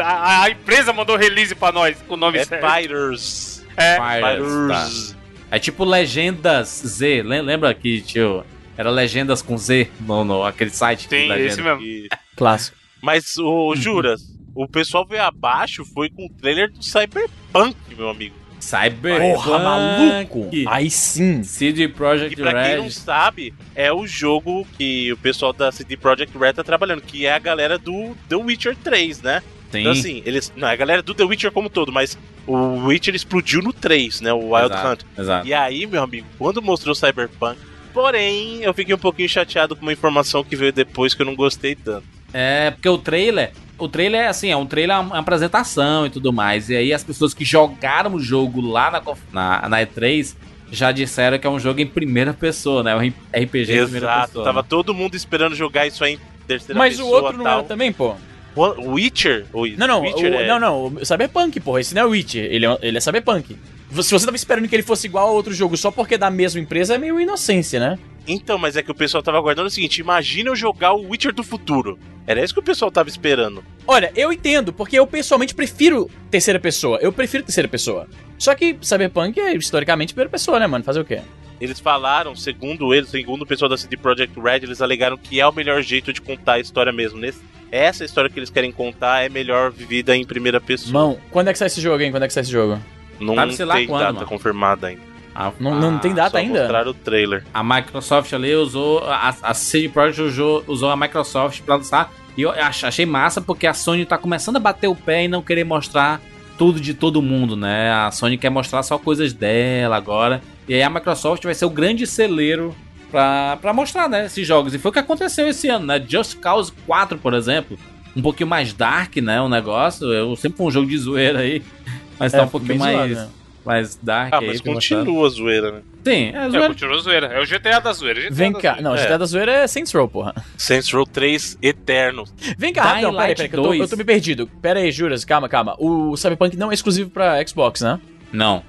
A, 0.02 0.44
a 0.44 0.50
empresa 0.50 0.92
mandou 0.94 1.16
release 1.16 1.54
pra 1.54 1.72
nós 1.72 1.96
com 2.08 2.14
o 2.14 2.16
nome 2.16 2.38
É 2.38 2.44
certo. 2.44 2.66
Fighters. 2.66 3.66
É. 3.76 3.96
Fighters. 3.96 5.16
É 5.50 5.58
tipo 5.58 5.84
Legendas 5.84 6.68
Z. 6.86 7.22
Lem- 7.22 7.42
Lembra 7.42 7.74
que, 7.74 8.00
tio, 8.00 8.44
era 8.78 8.88
Legendas 8.90 9.42
com 9.42 9.58
Z 9.58 9.90
no, 10.00 10.24
no 10.24 10.42
aquele 10.44 10.70
site? 10.70 11.06
legenda? 11.10 11.38
esse 11.40 11.60
mesmo. 11.60 11.82
E- 11.82 12.08
Clássico. 12.34 12.76
Mas, 13.02 13.36
o 13.38 13.74
Juras, 13.76 14.22
o 14.62 14.66
pessoal 14.66 15.06
veio 15.06 15.22
abaixo 15.22 15.84
foi 15.84 16.10
com 16.10 16.26
o 16.26 16.28
trailer 16.28 16.72
do 16.72 16.82
Cyberpunk, 16.82 17.76
meu 17.96 18.08
amigo. 18.08 18.34
Cyberpunk. 18.58 19.34
Porra, 19.34 19.58
maluco! 19.60 20.50
Aí 20.66 20.90
sim. 20.90 21.44
CD 21.44 21.86
Projekt 21.86 22.32
E 22.32 22.36
pra 22.42 22.52
quem 22.64 22.72
Red. 22.72 22.76
não 22.78 22.90
sabe, 22.90 23.54
é 23.72 23.92
o 23.92 24.04
jogo 24.04 24.66
que 24.76 25.12
o 25.12 25.16
pessoal 25.16 25.52
da 25.52 25.70
CD 25.70 25.96
Projekt 25.96 26.36
Red 26.36 26.54
tá 26.54 26.64
trabalhando, 26.64 27.02
que 27.02 27.24
é 27.24 27.32
a 27.32 27.38
galera 27.38 27.78
do 27.78 28.16
The 28.28 28.34
Witcher 28.34 28.76
3, 28.82 29.22
né? 29.22 29.42
Tem. 29.70 29.82
Então 29.82 29.92
assim, 29.92 30.22
eles. 30.26 30.52
Não, 30.56 30.66
é 30.66 30.72
a 30.72 30.76
galera 30.76 31.02
do 31.02 31.14
The 31.14 31.22
Witcher 31.22 31.52
como 31.52 31.68
um 31.68 31.70
todo, 31.70 31.92
mas 31.92 32.18
o 32.44 32.86
Witcher 32.86 33.14
explodiu 33.14 33.62
no 33.62 33.72
3, 33.72 34.22
né? 34.22 34.32
O 34.32 34.54
Wild 34.54 34.72
Exato, 34.72 34.88
Hunt. 34.88 35.00
Exato. 35.16 35.46
E 35.46 35.54
aí, 35.54 35.86
meu 35.86 36.02
amigo, 36.02 36.26
quando 36.36 36.60
mostrou 36.60 36.92
o 36.92 36.96
Cyberpunk. 36.96 37.60
Porém, 37.94 38.62
eu 38.62 38.74
fiquei 38.74 38.94
um 38.94 38.98
pouquinho 38.98 39.28
chateado 39.28 39.74
com 39.74 39.82
uma 39.82 39.92
informação 39.92 40.42
que 40.44 40.54
veio 40.56 40.72
depois 40.72 41.14
que 41.14 41.22
eu 41.22 41.26
não 41.26 41.34
gostei 41.34 41.74
tanto. 41.74 42.17
É, 42.32 42.70
porque 42.70 42.88
o 42.88 42.98
trailer. 42.98 43.52
O 43.78 43.88
trailer 43.88 44.22
é 44.22 44.26
assim, 44.26 44.50
é 44.50 44.56
um 44.56 44.66
trailer, 44.66 45.00
uma 45.00 45.18
apresentação 45.18 46.04
e 46.04 46.10
tudo 46.10 46.32
mais. 46.32 46.68
E 46.68 46.76
aí 46.76 46.92
as 46.92 47.04
pessoas 47.04 47.32
que 47.32 47.44
jogaram 47.44 48.14
o 48.14 48.20
jogo 48.20 48.60
lá 48.60 48.90
na, 48.90 49.02
na, 49.32 49.68
na 49.68 49.86
E3 49.86 50.34
já 50.70 50.90
disseram 50.92 51.38
que 51.38 51.46
é 51.46 51.50
um 51.50 51.60
jogo 51.60 51.80
em 51.80 51.86
primeira 51.86 52.34
pessoa, 52.34 52.82
né? 52.82 52.94
Um 52.96 52.98
RPG 52.98 53.72
em 53.72 53.82
primeira 53.84 54.06
Exato, 54.06 54.26
pessoa. 54.28 54.44
tava 54.44 54.62
né? 54.62 54.66
todo 54.68 54.92
mundo 54.92 55.14
esperando 55.14 55.54
jogar 55.54 55.86
isso 55.86 56.02
aí 56.02 56.14
em 56.14 56.46
terceira 56.46 56.78
Mas 56.78 56.94
o 56.94 57.04
pessoa 57.04 57.22
outro 57.22 57.38
não 57.38 57.48
era 57.48 57.62
também, 57.62 57.92
pô. 57.92 58.16
O 58.56 58.94
Witcher? 58.94 59.46
O 59.52 59.64
Não, 59.76 59.86
não, 59.86 60.02
Witcher 60.02 60.32
o, 60.32 60.34
é... 60.34 60.46
não, 60.48 60.58
não, 60.58 60.86
o 60.86 61.06
Cyberpunk, 61.06 61.60
porra. 61.60 61.80
Esse 61.80 61.94
não 61.94 62.02
é 62.02 62.04
o 62.04 62.08
Witcher, 62.08 62.44
ele 62.44 62.66
é, 62.66 62.78
ele 62.82 62.98
é 62.98 63.00
Cyberpunk. 63.00 63.56
Se 63.90 64.10
você 64.10 64.24
tava 64.24 64.36
esperando 64.36 64.68
que 64.68 64.74
ele 64.74 64.82
fosse 64.82 65.06
igual 65.06 65.28
a 65.28 65.30
outro 65.30 65.54
jogo 65.54 65.76
só 65.76 65.90
porque 65.90 66.16
é 66.16 66.18
da 66.18 66.30
mesma 66.30 66.60
empresa, 66.60 66.96
é 66.96 66.98
meio 66.98 67.20
inocência, 67.20 67.78
né? 67.78 67.98
Então, 68.28 68.58
mas 68.58 68.76
é 68.76 68.82
que 68.82 68.90
o 68.90 68.94
pessoal 68.94 69.22
tava 69.22 69.38
aguardando 69.38 69.68
o 69.68 69.70
seguinte: 69.70 70.00
imagina 70.00 70.50
eu 70.50 70.56
jogar 70.56 70.92
o 70.92 71.08
Witcher 71.08 71.32
do 71.32 71.42
futuro. 71.42 71.98
Era 72.26 72.44
isso 72.44 72.52
que 72.52 72.60
o 72.60 72.62
pessoal 72.62 72.90
tava 72.90 73.08
esperando. 73.08 73.64
Olha, 73.86 74.12
eu 74.14 74.30
entendo, 74.30 74.70
porque 74.70 74.98
eu 74.98 75.06
pessoalmente 75.06 75.54
prefiro 75.54 76.10
terceira 76.30 76.60
pessoa. 76.60 76.98
Eu 77.00 77.10
prefiro 77.10 77.42
terceira 77.42 77.66
pessoa. 77.66 78.06
Só 78.38 78.54
que 78.54 78.76
Cyberpunk 78.82 79.40
é 79.40 79.54
historicamente 79.56 80.12
primeira 80.12 80.30
pessoa, 80.30 80.60
né, 80.60 80.66
mano? 80.66 80.84
Fazer 80.84 81.00
o 81.00 81.04
quê? 81.06 81.22
Eles 81.58 81.80
falaram, 81.80 82.36
segundo 82.36 82.94
eles, 82.94 83.08
segundo 83.08 83.42
o 83.42 83.46
pessoal 83.46 83.68
da 83.68 83.76
CD 83.76 83.96
Projekt 83.96 84.38
Red, 84.38 84.58
eles 84.58 84.80
alegaram 84.82 85.16
que 85.16 85.40
é 85.40 85.46
o 85.46 85.52
melhor 85.52 85.82
jeito 85.82 86.12
de 86.12 86.20
contar 86.20 86.52
a 86.54 86.60
história 86.60 86.92
mesmo. 86.92 87.18
Nesse, 87.18 87.40
essa 87.72 88.04
história 88.04 88.30
que 88.30 88.38
eles 88.38 88.50
querem 88.50 88.70
contar 88.70 89.24
é 89.24 89.28
melhor 89.28 89.72
vivida 89.72 90.14
em 90.14 90.24
primeira 90.24 90.60
pessoa. 90.60 90.92
Mão, 90.92 91.18
quando 91.30 91.48
é 91.48 91.52
que 91.52 91.58
sai 91.58 91.66
esse 91.66 91.80
jogo, 91.80 92.02
hein? 92.02 92.10
Quando 92.10 92.24
é 92.24 92.28
que 92.28 92.34
sai 92.34 92.42
esse 92.42 92.52
jogo? 92.52 92.78
Não 93.18 93.34
Sabe, 93.34 93.56
sei 93.56 93.64
lá 93.64 93.74
tem 93.74 93.86
quando, 93.86 94.00
data 94.00 94.12
mano. 94.12 94.26
confirmada 94.26 94.86
ainda. 94.86 95.02
A, 95.38 95.52
Não, 95.60 95.74
não 95.78 95.98
tem 95.98 96.12
data 96.12 96.30
Só 96.32 96.38
ainda? 96.38 96.58
mostraram 96.58 96.90
o 96.90 96.94
trailer. 96.94 97.44
a 97.54 97.62
Microsoft 97.62 98.32
ali 98.32 98.52
usou. 98.56 99.04
A, 99.04 99.32
a 99.42 99.54
CD 99.54 99.88
Projekt 99.88 100.20
usou, 100.22 100.64
usou 100.66 100.90
a 100.90 100.96
Microsoft 100.96 101.62
pra 101.62 101.76
lançar. 101.76 102.12
E 102.36 102.42
eu 102.42 102.50
ach- 102.50 102.84
achei 102.84 103.06
massa 103.06 103.40
porque 103.40 103.66
a 103.66 103.72
Sony 103.74 104.04
tá 104.04 104.18
começando 104.18 104.56
a 104.56 104.60
bater 104.60 104.88
o 104.88 104.96
pé 104.96 105.24
e 105.24 105.28
não 105.28 105.40
querer 105.42 105.62
mostrar 105.64 106.20
tudo 106.58 106.80
de 106.80 106.92
todo 106.92 107.22
mundo, 107.22 107.56
né? 107.56 107.92
A 107.92 108.10
Sony 108.10 108.36
quer 108.36 108.50
mostrar 108.50 108.82
só 108.82 108.98
coisas 108.98 109.32
dela 109.32 109.96
agora. 109.96 110.42
E 110.68 110.74
aí 110.74 110.82
a 110.82 110.90
Microsoft 110.90 111.44
vai 111.44 111.54
ser 111.54 111.66
o 111.66 111.70
grande 111.70 112.04
celeiro 112.04 112.74
pra, 113.10 113.56
pra 113.60 113.72
mostrar, 113.72 114.08
né? 114.08 114.26
Esses 114.26 114.44
jogos. 114.46 114.74
E 114.74 114.78
foi 114.78 114.90
o 114.90 114.92
que 114.92 114.98
aconteceu 114.98 115.46
esse 115.48 115.68
ano, 115.68 115.86
né? 115.86 116.04
Just 116.06 116.38
Cause 116.40 116.72
4, 116.84 117.16
por 117.16 117.32
exemplo. 117.32 117.78
Um 118.16 118.22
pouquinho 118.22 118.48
mais 118.48 118.72
dark, 118.72 119.16
né? 119.18 119.40
O 119.40 119.48
negócio. 119.48 120.12
Eu 120.12 120.34
sempre 120.34 120.58
fui 120.58 120.66
um 120.66 120.70
jogo 120.70 120.88
de 120.88 120.98
zoeira 120.98 121.38
aí. 121.40 121.62
Mas 122.18 122.32
tá 122.32 122.38
É, 122.38 122.42
um 122.42 122.48
pouquinho 122.48 122.78
mais, 122.80 122.96
zoado, 122.96 123.14
né? 123.14 123.28
Mais 123.68 123.96
dark 123.96 124.32
Ah, 124.34 124.38
aí. 124.40 124.46
mas 124.48 124.60
continua 124.60 125.26
a 125.26 125.30
zoeira, 125.30 125.72
né? 125.72 125.80
Sim, 126.04 126.32
é 126.34 126.46
É, 126.46 126.48
zoeira. 126.50 126.68
continua 126.68 126.98
zoeira. 126.98 127.26
É 127.26 127.40
o 127.40 127.46
GTA 127.46 127.78
da 127.80 127.92
zoeira. 127.92 128.20
GTA 128.22 128.34
Vem 128.34 128.52
da 128.52 128.60
cá. 128.60 128.68
zoeira. 128.74 128.82
Não, 128.88 128.96
É. 128.96 129.02
GTA 129.02 129.18
da 129.18 129.24
zoeira 129.26 129.52
é 129.52 129.66
Saints 129.66 129.92
Row, 129.92 130.08
porra. 130.08 130.34
Saints 130.56 130.90
Row 130.92 131.06
3 131.06 131.58
Eterno. 131.62 132.24
Vem 132.56 132.72
cá, 132.72 132.82
Dying 132.82 132.88
rapidão, 132.90 133.10
peraí, 133.12 133.26
Light 133.28 133.36
peraí, 133.36 133.48
que 133.50 133.56
eu 133.56 133.62
tô, 133.62 133.68
2. 133.68 133.80
eu 133.80 133.88
tô 133.88 133.96
me 133.96 134.04
perdido. 134.04 134.46
Pera 134.62 134.80
aí, 134.80 134.90
juras, 134.90 135.24
calma, 135.24 135.48
calma. 135.48 135.76
O 135.78 136.16
Cyberpunk 136.16 136.56
não 136.56 136.70
é 136.70 136.74
exclusivo 136.74 137.10
pra 137.10 137.46
Xbox, 137.46 137.80
né? 137.82 138.00
Não. 138.32 138.62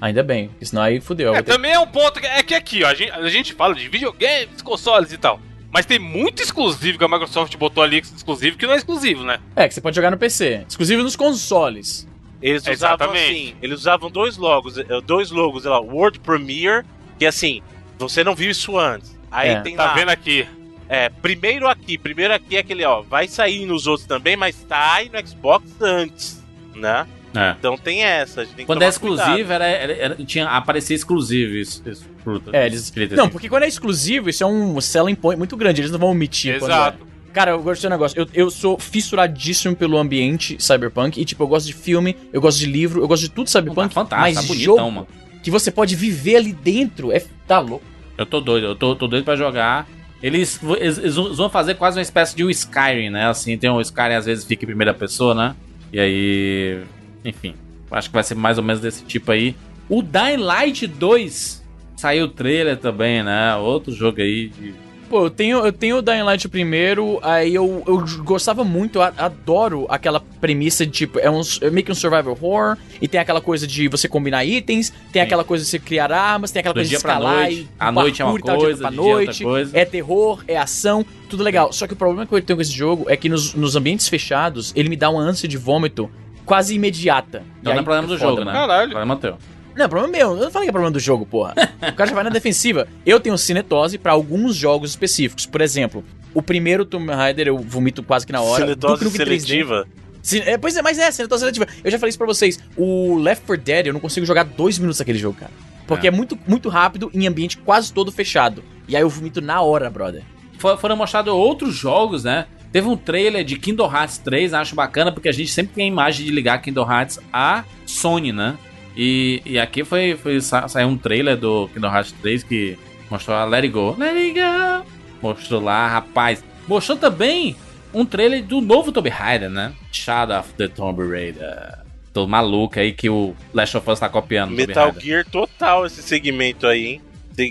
Ainda 0.00 0.22
bem, 0.24 0.50
senão 0.60 0.82
aí 0.82 1.00
fudeu. 1.00 1.28
eu 1.28 1.34
É, 1.36 1.42
ter- 1.42 1.52
também 1.52 1.70
é 1.72 1.78
um 1.78 1.86
ponto. 1.86 2.20
que- 2.20 2.26
É 2.26 2.42
que 2.42 2.54
aqui, 2.54 2.82
ó, 2.82 2.88
a 2.88 2.94
gente, 2.94 3.12
a 3.12 3.28
gente 3.28 3.52
fala 3.54 3.72
de 3.74 3.88
videogames, 3.88 4.60
consoles 4.60 5.12
e 5.12 5.16
tal. 5.18 5.38
Mas 5.72 5.86
tem 5.86 5.98
muito 5.98 6.42
exclusivo 6.42 6.98
que 6.98 7.04
a 7.04 7.08
Microsoft 7.08 7.56
botou 7.56 7.82
ali 7.82 7.98
exclusivo 7.98 8.58
que 8.58 8.66
não 8.66 8.74
é 8.74 8.76
exclusivo, 8.76 9.22
né? 9.24 9.38
É, 9.56 9.66
que 9.68 9.72
você 9.72 9.80
pode 9.80 9.94
jogar 9.96 10.10
no 10.10 10.18
PC. 10.18 10.64
Exclusivo 10.68 11.02
nos 11.02 11.14
consoles. 11.16 12.06
Eles 12.42 12.62
usavam 12.62 12.72
Exatamente. 13.06 13.24
assim, 13.24 13.54
eles 13.62 13.78
usavam 13.80 14.10
dois 14.10 14.36
logos, 14.36 14.76
eh, 14.78 14.84
dois 15.06 15.30
logos, 15.30 15.62
sei 15.62 15.70
lá, 15.70 15.80
World 15.80 16.18
Premiere, 16.20 16.84
que 17.18 17.24
assim, 17.24 17.62
você 17.98 18.24
não 18.24 18.34
viu 18.34 18.50
isso 18.50 18.76
antes. 18.78 19.16
Aí 19.30 19.50
É. 19.50 19.60
tem 19.60 19.76
Tá 19.76 19.86
lá, 19.86 19.94
vendo 19.94 20.08
aqui? 20.10 20.46
é, 20.88 21.08
primeiro 21.08 21.68
aqui, 21.68 21.96
primeiro 21.96 22.34
aqui 22.34 22.56
é 22.56 22.60
aquele, 22.60 22.84
ó, 22.84 23.00
vai 23.02 23.28
sair 23.28 23.64
nos 23.64 23.86
outros 23.86 24.06
também, 24.06 24.36
mas 24.36 24.56
tá 24.64 24.94
aí 24.94 25.08
no 25.08 25.26
Xbox 25.26 25.64
antes, 25.80 26.42
né? 26.74 27.06
É. 27.34 27.54
Então 27.58 27.78
tem 27.78 28.02
essa, 28.02 28.42
a 28.42 28.44
gente 28.44 28.56
tem 28.56 28.66
Quando 28.66 28.82
é 28.82 28.88
exclusivo, 28.88 29.50
era, 29.52 29.64
era- 29.64 29.92
era- 29.94 30.14
tinha, 30.16 30.46
aparecia 30.48 30.94
exclusivo 30.94 31.54
isso. 31.54 31.82
isso 31.88 32.04
fruta. 32.22 32.50
É, 32.52 32.66
eles. 32.66 32.92
Não, 33.12 33.24
assim. 33.24 33.32
porque 33.32 33.48
quando 33.48 33.62
é 33.62 33.68
exclusivo, 33.68 34.28
isso 34.28 34.44
é 34.44 34.46
um 34.46 34.78
selling 34.82 35.14
point 35.14 35.38
muito 35.38 35.56
grande. 35.56 35.80
Eles 35.80 35.90
não 35.90 35.98
vão 35.98 36.10
omitir. 36.10 36.58
quando 36.58 36.70
Exato. 36.72 37.06
Cara, 37.32 37.52
eu 37.52 37.62
gosto 37.62 37.86
um 37.86 37.90
negócio. 37.90 38.20
Eu, 38.20 38.28
eu 38.34 38.50
sou 38.50 38.78
fissuradíssimo 38.78 39.74
pelo 39.74 39.96
ambiente 39.96 40.56
cyberpunk. 40.58 41.20
E, 41.20 41.24
tipo, 41.24 41.42
eu 41.42 41.46
gosto 41.46 41.66
de 41.66 41.72
filme, 41.72 42.16
eu 42.32 42.40
gosto 42.40 42.58
de 42.58 42.66
livro, 42.66 43.02
eu 43.02 43.08
gosto 43.08 43.22
de 43.22 43.30
tudo 43.30 43.48
cyberpunk. 43.48 43.92
fantástico, 43.92 44.20
mas 44.20 44.34
tá 44.34 44.42
bonitão, 44.42 44.76
jogo 44.76 44.90
mano. 44.90 45.08
que 45.42 45.50
você 45.50 45.70
pode 45.70 45.96
viver 45.96 46.36
ali 46.36 46.52
dentro 46.52 47.10
é. 47.10 47.24
Tá 47.46 47.58
louco. 47.58 47.84
Eu 48.16 48.26
tô 48.26 48.40
doido, 48.40 48.66
eu 48.66 48.76
tô, 48.76 48.94
tô 48.94 49.08
doido 49.08 49.24
pra 49.24 49.34
jogar. 49.34 49.88
Eles, 50.22 50.60
eles, 50.78 50.98
eles 50.98 51.14
vão 51.14 51.50
fazer 51.50 51.74
quase 51.74 51.98
uma 51.98 52.02
espécie 52.02 52.36
de 52.36 52.44
um 52.44 52.50
Skyrim, 52.50 53.10
né? 53.10 53.26
Assim, 53.26 53.58
tem 53.58 53.68
um 53.68 53.80
Skyrim 53.80 54.14
às 54.14 54.26
vezes 54.26 54.44
fica 54.44 54.64
em 54.64 54.66
primeira 54.66 54.94
pessoa, 54.94 55.34
né? 55.34 55.56
E 55.92 55.98
aí. 55.98 56.80
Enfim, 57.24 57.54
acho 57.90 58.08
que 58.08 58.14
vai 58.14 58.22
ser 58.22 58.34
mais 58.34 58.58
ou 58.58 58.64
menos 58.64 58.80
desse 58.80 59.02
tipo 59.04 59.32
aí. 59.32 59.56
O 59.88 60.02
Dying 60.02 60.36
Light 60.36 60.86
2 60.86 61.62
saiu 61.96 62.26
o 62.26 62.28
trailer 62.28 62.76
também, 62.76 63.22
né? 63.22 63.56
Outro 63.56 63.92
jogo 63.92 64.20
aí 64.20 64.48
de. 64.48 64.74
Pô, 65.12 65.26
eu 65.26 65.30
tenho, 65.30 65.58
eu 65.58 65.70
tenho 65.70 65.98
o 65.98 66.00
Dying 66.02 66.22
Light 66.22 66.48
primeiro, 66.48 67.18
aí 67.22 67.54
eu, 67.54 67.82
eu 67.86 68.02
gostava 68.24 68.64
muito, 68.64 68.96
eu 68.98 69.02
adoro 69.02 69.84
aquela 69.90 70.18
premissa 70.18 70.86
de 70.86 70.92
tipo, 70.92 71.18
é, 71.18 71.30
um, 71.30 71.42
é 71.60 71.68
meio 71.68 71.84
que 71.84 71.92
um 71.92 71.94
survival 71.94 72.32
horror, 72.32 72.78
e 72.98 73.06
tem 73.06 73.20
aquela 73.20 73.42
coisa 73.42 73.66
de 73.66 73.88
você 73.88 74.08
combinar 74.08 74.42
itens, 74.46 74.90
tem 75.12 75.20
aquela 75.20 75.44
coisa 75.44 75.64
de 75.64 75.68
você 75.70 75.78
criar 75.78 76.10
armas, 76.10 76.50
tem 76.50 76.60
aquela 76.60 76.72
Do 76.72 76.78
coisa 76.78 76.88
de 76.88 76.96
escalar 76.96 77.42
noite. 77.42 77.60
e 77.60 77.68
A 77.78 77.92
noite 77.92 78.22
é 78.22 78.24
uma 78.24 78.40
tal, 78.40 78.56
coisa, 78.56 78.86
é 78.86 78.90
noite, 78.90 79.44
coisa. 79.44 79.78
é 79.78 79.84
terror, 79.84 80.42
é 80.48 80.56
ação, 80.56 81.04
tudo 81.28 81.42
legal. 81.42 81.74
Só 81.74 81.86
que 81.86 81.92
o 81.92 81.96
problema 81.96 82.24
que 82.24 82.34
eu 82.34 82.40
tenho 82.40 82.56
com 82.56 82.62
esse 82.62 82.72
jogo 82.72 83.04
é 83.06 83.14
que 83.14 83.28
nos, 83.28 83.52
nos 83.52 83.76
ambientes 83.76 84.08
fechados, 84.08 84.72
ele 84.74 84.88
me 84.88 84.96
dá 84.96 85.10
uma 85.10 85.20
ânsia 85.20 85.46
de 85.46 85.58
vômito 85.58 86.10
quase 86.46 86.74
imediata. 86.74 87.42
E 87.56 87.60
Então 87.60 87.74
não 87.74 87.80
é 87.80 87.84
problema 87.84 88.08
do 88.08 88.18
foda, 88.18 88.30
jogo, 88.30 88.44
né? 88.46 88.52
Caralho. 88.54 88.88
Problema 88.92 89.16
teu. 89.16 89.36
Não, 89.76 89.84
é 89.84 89.88
problema 89.88 90.12
meu. 90.12 90.36
Eu 90.36 90.44
não 90.44 90.50
falei 90.50 90.66
que 90.66 90.70
é 90.70 90.72
problema 90.72 90.92
do 90.92 91.00
jogo, 91.00 91.24
porra. 91.26 91.54
o 91.80 91.92
cara 91.94 92.08
já 92.08 92.14
vai 92.14 92.24
na 92.24 92.30
defensiva. 92.30 92.86
Eu 93.06 93.18
tenho 93.20 93.36
cinetose 93.38 93.98
pra 93.98 94.12
alguns 94.12 94.54
jogos 94.56 94.90
específicos. 94.90 95.46
Por 95.46 95.60
exemplo, 95.60 96.04
o 96.34 96.42
primeiro 96.42 96.84
Tomb 96.84 97.12
Raider 97.12 97.48
eu 97.48 97.58
vomito 97.58 98.02
quase 98.02 98.26
que 98.26 98.32
na 98.32 98.40
hora. 98.40 98.62
Cinetose 98.64 99.04
Duke 99.04 99.04
Nukem 99.18 99.20
3D. 99.20 99.40
seletiva. 99.40 99.86
Cine- 100.22 100.44
é, 100.46 100.56
pois 100.58 100.76
é, 100.76 100.82
mas 100.82 100.98
é, 100.98 101.10
cinetose 101.10 101.40
seletiva. 101.40 101.66
Eu 101.82 101.90
já 101.90 101.98
falei 101.98 102.10
isso 102.10 102.18
pra 102.18 102.26
vocês. 102.26 102.58
O 102.76 103.16
Left 103.16 103.44
4 103.46 103.62
Dead, 103.64 103.86
eu 103.86 103.92
não 103.92 104.00
consigo 104.00 104.24
jogar 104.26 104.44
dois 104.44 104.78
minutos 104.78 104.98
daquele 104.98 105.18
jogo, 105.18 105.36
cara. 105.38 105.50
Porque 105.86 106.06
é, 106.06 106.08
É. 106.08 106.10
muito, 106.12 106.38
muito 106.46 106.68
rápido 106.68 107.10
em 107.12 107.26
ambiente 107.26 107.58
quase 107.58 107.92
todo 107.92 108.12
fechado. 108.12 108.62
E 108.86 108.94
aí 108.94 109.02
eu 109.02 109.08
vomito 109.08 109.40
na 109.40 109.60
hora, 109.62 109.90
brother. 109.90 110.22
For- 110.58 110.78
foram 110.78 110.96
mostrados 110.96 111.32
outros 111.32 111.74
jogos, 111.74 112.22
né? 112.24 112.46
Teve 112.70 112.86
um 112.88 112.96
trailer 112.96 113.44
de 113.44 113.56
Kingdom 113.56 113.92
Hearts 113.92 114.16
3, 114.18 114.54
acho 114.54 114.74
bacana, 114.74 115.10
porque 115.12 115.28
a 115.28 115.32
gente 115.32 115.50
sempre 115.50 115.74
tem 115.74 115.84
a 115.84 115.88
imagem 115.88 116.24
de 116.24 116.30
ligar 116.32 116.62
Kingdom 116.62 116.90
Hearts 116.90 117.18
à 117.32 117.64
Sony, 117.84 118.32
né? 118.32 118.56
E, 118.96 119.40
e 119.44 119.58
aqui 119.58 119.84
foi, 119.84 120.16
foi 120.16 120.40
sa- 120.40 120.68
saiu 120.68 120.88
um 120.88 120.96
trailer 120.98 121.36
do 121.36 121.68
Kingdom 121.72 121.88
Hearts 121.94 122.12
3 122.20 122.42
que 122.42 122.78
mostrou 123.10 123.36
a 123.36 123.44
Let 123.44 123.62
It 123.64 123.68
Go. 123.72 123.96
Let 123.98 124.14
It 124.16 124.34
Go! 124.34 124.86
Mostrou 125.22 125.60
lá, 125.62 125.88
rapaz. 125.88 126.44
Mostrou 126.68 126.98
também 126.98 127.56
um 127.94 128.04
trailer 128.04 128.42
do 128.44 128.60
novo 128.60 128.92
Tomb 128.92 129.08
Raider, 129.08 129.48
né? 129.50 129.72
Shadow 129.90 130.38
of 130.40 130.52
the 130.54 130.68
Tomb 130.68 131.02
Raider. 131.08 131.78
Tô 132.12 132.26
maluco 132.26 132.78
aí 132.78 132.92
que 132.92 133.08
o 133.08 133.34
Last 133.54 133.76
of 133.76 133.90
Us 133.90 134.00
tá 134.00 134.08
copiando. 134.08 134.50
Metal. 134.52 134.92
Gear 135.00 135.24
total 135.24 135.86
esse 135.86 136.02
segmento 136.02 136.66
aí, 136.66 136.86
hein? 136.86 137.00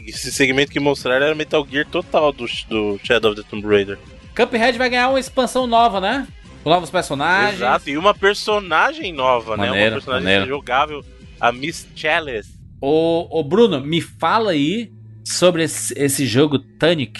Esse 0.07 0.31
segmento 0.31 0.71
que 0.71 0.79
mostraram 0.79 1.25
era 1.25 1.33
Metal 1.35 1.65
Gear 1.69 1.87
total 1.87 2.31
do, 2.31 2.45
do 2.69 2.99
Shadow 3.03 3.31
of 3.31 3.41
the 3.41 3.47
Tomb 3.49 3.65
Raider. 3.67 3.97
Cuphead 4.35 4.77
vai 4.77 4.89
ganhar 4.89 5.09
uma 5.09 5.19
expansão 5.19 5.65
nova, 5.65 5.99
né? 5.99 6.27
Com 6.63 6.69
novos 6.69 6.91
personagens. 6.91 7.55
Exato, 7.55 7.89
e 7.89 7.97
uma 7.97 8.13
personagem 8.13 9.11
nova, 9.11 9.57
né? 9.57 9.65
Maneiro, 9.67 9.87
Uma 9.87 9.91
personagem 9.93 10.23
maneiro. 10.25 10.47
jogável, 10.47 11.03
a 11.41 11.51
Miss 11.51 11.87
Chalice. 11.95 12.53
Ô, 12.79 13.27
ô 13.39 13.43
Bruno, 13.43 13.81
me 13.81 13.99
fala 13.99 14.51
aí 14.51 14.91
sobre 15.25 15.63
esse, 15.63 15.93
esse 15.97 16.25
jogo 16.25 16.59
Tunic, 16.59 17.19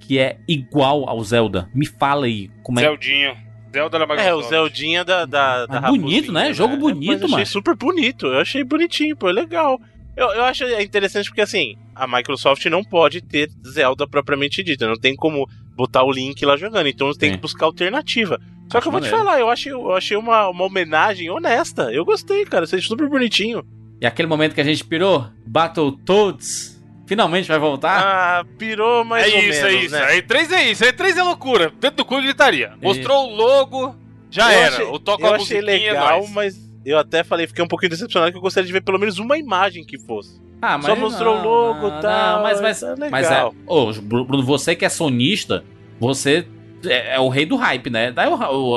que 0.00 0.18
é 0.18 0.38
igual 0.48 1.08
ao 1.08 1.22
Zelda. 1.22 1.70
Me 1.72 1.86
fala 1.86 2.26
aí. 2.26 2.50
Como 2.62 2.80
é 2.80 2.82
Zeldinho. 2.82 3.36
Zelda 3.72 3.98
da 4.00 4.04
Microsoft. 4.06 4.28
É, 4.28 4.34
o 4.34 4.42
Zeldinha 4.42 5.04
da, 5.04 5.24
da, 5.24 5.66
da 5.66 5.78
Ah, 5.78 5.90
bonito, 5.92 6.32
né? 6.32 6.52
Jogo 6.52 6.76
bonito, 6.76 7.06
Mas 7.06 7.20
eu 7.20 7.26
achei 7.26 7.36
mano. 7.36 7.46
super 7.46 7.76
bonito, 7.76 8.26
eu 8.26 8.40
achei 8.40 8.64
bonitinho, 8.64 9.16
pô, 9.16 9.28
é 9.28 9.32
legal. 9.32 9.80
Eu, 10.16 10.26
eu 10.32 10.42
acho 10.42 10.64
interessante 10.80 11.26
porque, 11.26 11.40
assim, 11.40 11.76
a 11.94 12.06
Microsoft 12.06 12.64
não 12.66 12.82
pode 12.82 13.20
ter 13.20 13.48
Zelda 13.64 14.08
propriamente 14.08 14.62
dita, 14.64 14.88
não 14.88 14.98
tem 14.98 15.14
como 15.14 15.48
botar 15.80 16.02
o 16.04 16.12
Link 16.12 16.44
lá 16.44 16.56
jogando, 16.56 16.86
então 16.88 17.06
você 17.08 17.18
tem 17.18 17.32
que 17.32 17.38
buscar 17.38 17.66
alternativa. 17.66 18.38
Só 18.70 18.78
Acho 18.78 18.82
que 18.82 18.88
eu 18.88 18.92
vou 18.92 19.00
te 19.00 19.04
maneiro. 19.10 19.16
falar, 19.24 19.40
eu 19.40 19.50
achei, 19.50 19.72
eu 19.72 19.92
achei 19.92 20.16
uma, 20.16 20.48
uma 20.48 20.64
homenagem 20.64 21.28
honesta, 21.30 21.92
eu 21.92 22.04
gostei, 22.04 22.44
cara, 22.44 22.64
achei 22.64 22.80
super 22.80 23.08
bonitinho. 23.08 23.64
E 24.00 24.06
aquele 24.06 24.28
momento 24.28 24.54
que 24.54 24.60
a 24.60 24.64
gente 24.64 24.84
pirou, 24.84 25.26
Battletoads, 25.46 26.80
finalmente 27.06 27.48
vai 27.48 27.58
voltar. 27.58 28.00
Ah, 28.00 28.44
pirou 28.58 29.04
mais 29.04 29.26
é 29.32 29.36
ou 29.36 29.42
isso, 29.42 29.62
menos, 29.62 29.64
é 29.80 29.84
isso. 29.84 29.94
né? 29.94 30.04
Aí 30.04 30.22
3 30.22 30.52
é 30.52 30.70
isso. 30.70 30.84
Aí 30.84 30.92
3 30.92 31.16
é 31.16 31.22
loucura. 31.22 31.72
Dentro 31.80 31.98
do 31.98 32.04
cu 32.04 32.20
gritaria. 32.22 32.72
Mostrou 32.80 33.28
o 33.30 33.34
logo, 33.34 33.94
já 34.30 34.52
Eu 34.52 34.58
era. 34.60 34.74
achei- 34.76 34.86
o 34.86 34.98
toca 34.98 35.26
eu 35.26 35.32
a 35.32 35.36
achei 35.36 35.58
é 35.58 35.60
legal, 35.60 36.18
nóis. 36.20 36.30
mas 36.32 36.70
eu 36.84 36.98
até 36.98 37.22
falei, 37.24 37.46
fiquei 37.46 37.64
um 37.64 37.68
pouquinho 37.68 37.90
decepcionado 37.90 38.30
que 38.32 38.38
eu 38.38 38.42
gostaria 38.42 38.66
de 38.66 38.72
ver 38.72 38.82
pelo 38.82 38.98
menos 38.98 39.18
uma 39.18 39.36
imagem 39.36 39.84
que 39.84 39.98
fosse. 39.98 40.40
Ah, 40.62 40.80
Só 40.82 40.94
mostrou 40.94 41.38
o 41.38 41.42
logo 41.42 41.88
e 41.88 42.02
tal, 42.02 42.42
mas, 42.42 42.60
mas, 42.60 42.80
tá 42.80 42.90
legal. 42.90 43.10
mas 43.10 43.30
é. 43.30 43.44
Ô, 43.66 43.92
Bruno, 43.92 44.42
você 44.42 44.76
que 44.76 44.84
é 44.84 44.88
sonista, 44.88 45.64
você 45.98 46.46
é, 46.84 47.16
é 47.16 47.20
o 47.20 47.28
rei 47.28 47.46
do 47.46 47.56
hype, 47.56 47.90
né? 47.90 48.12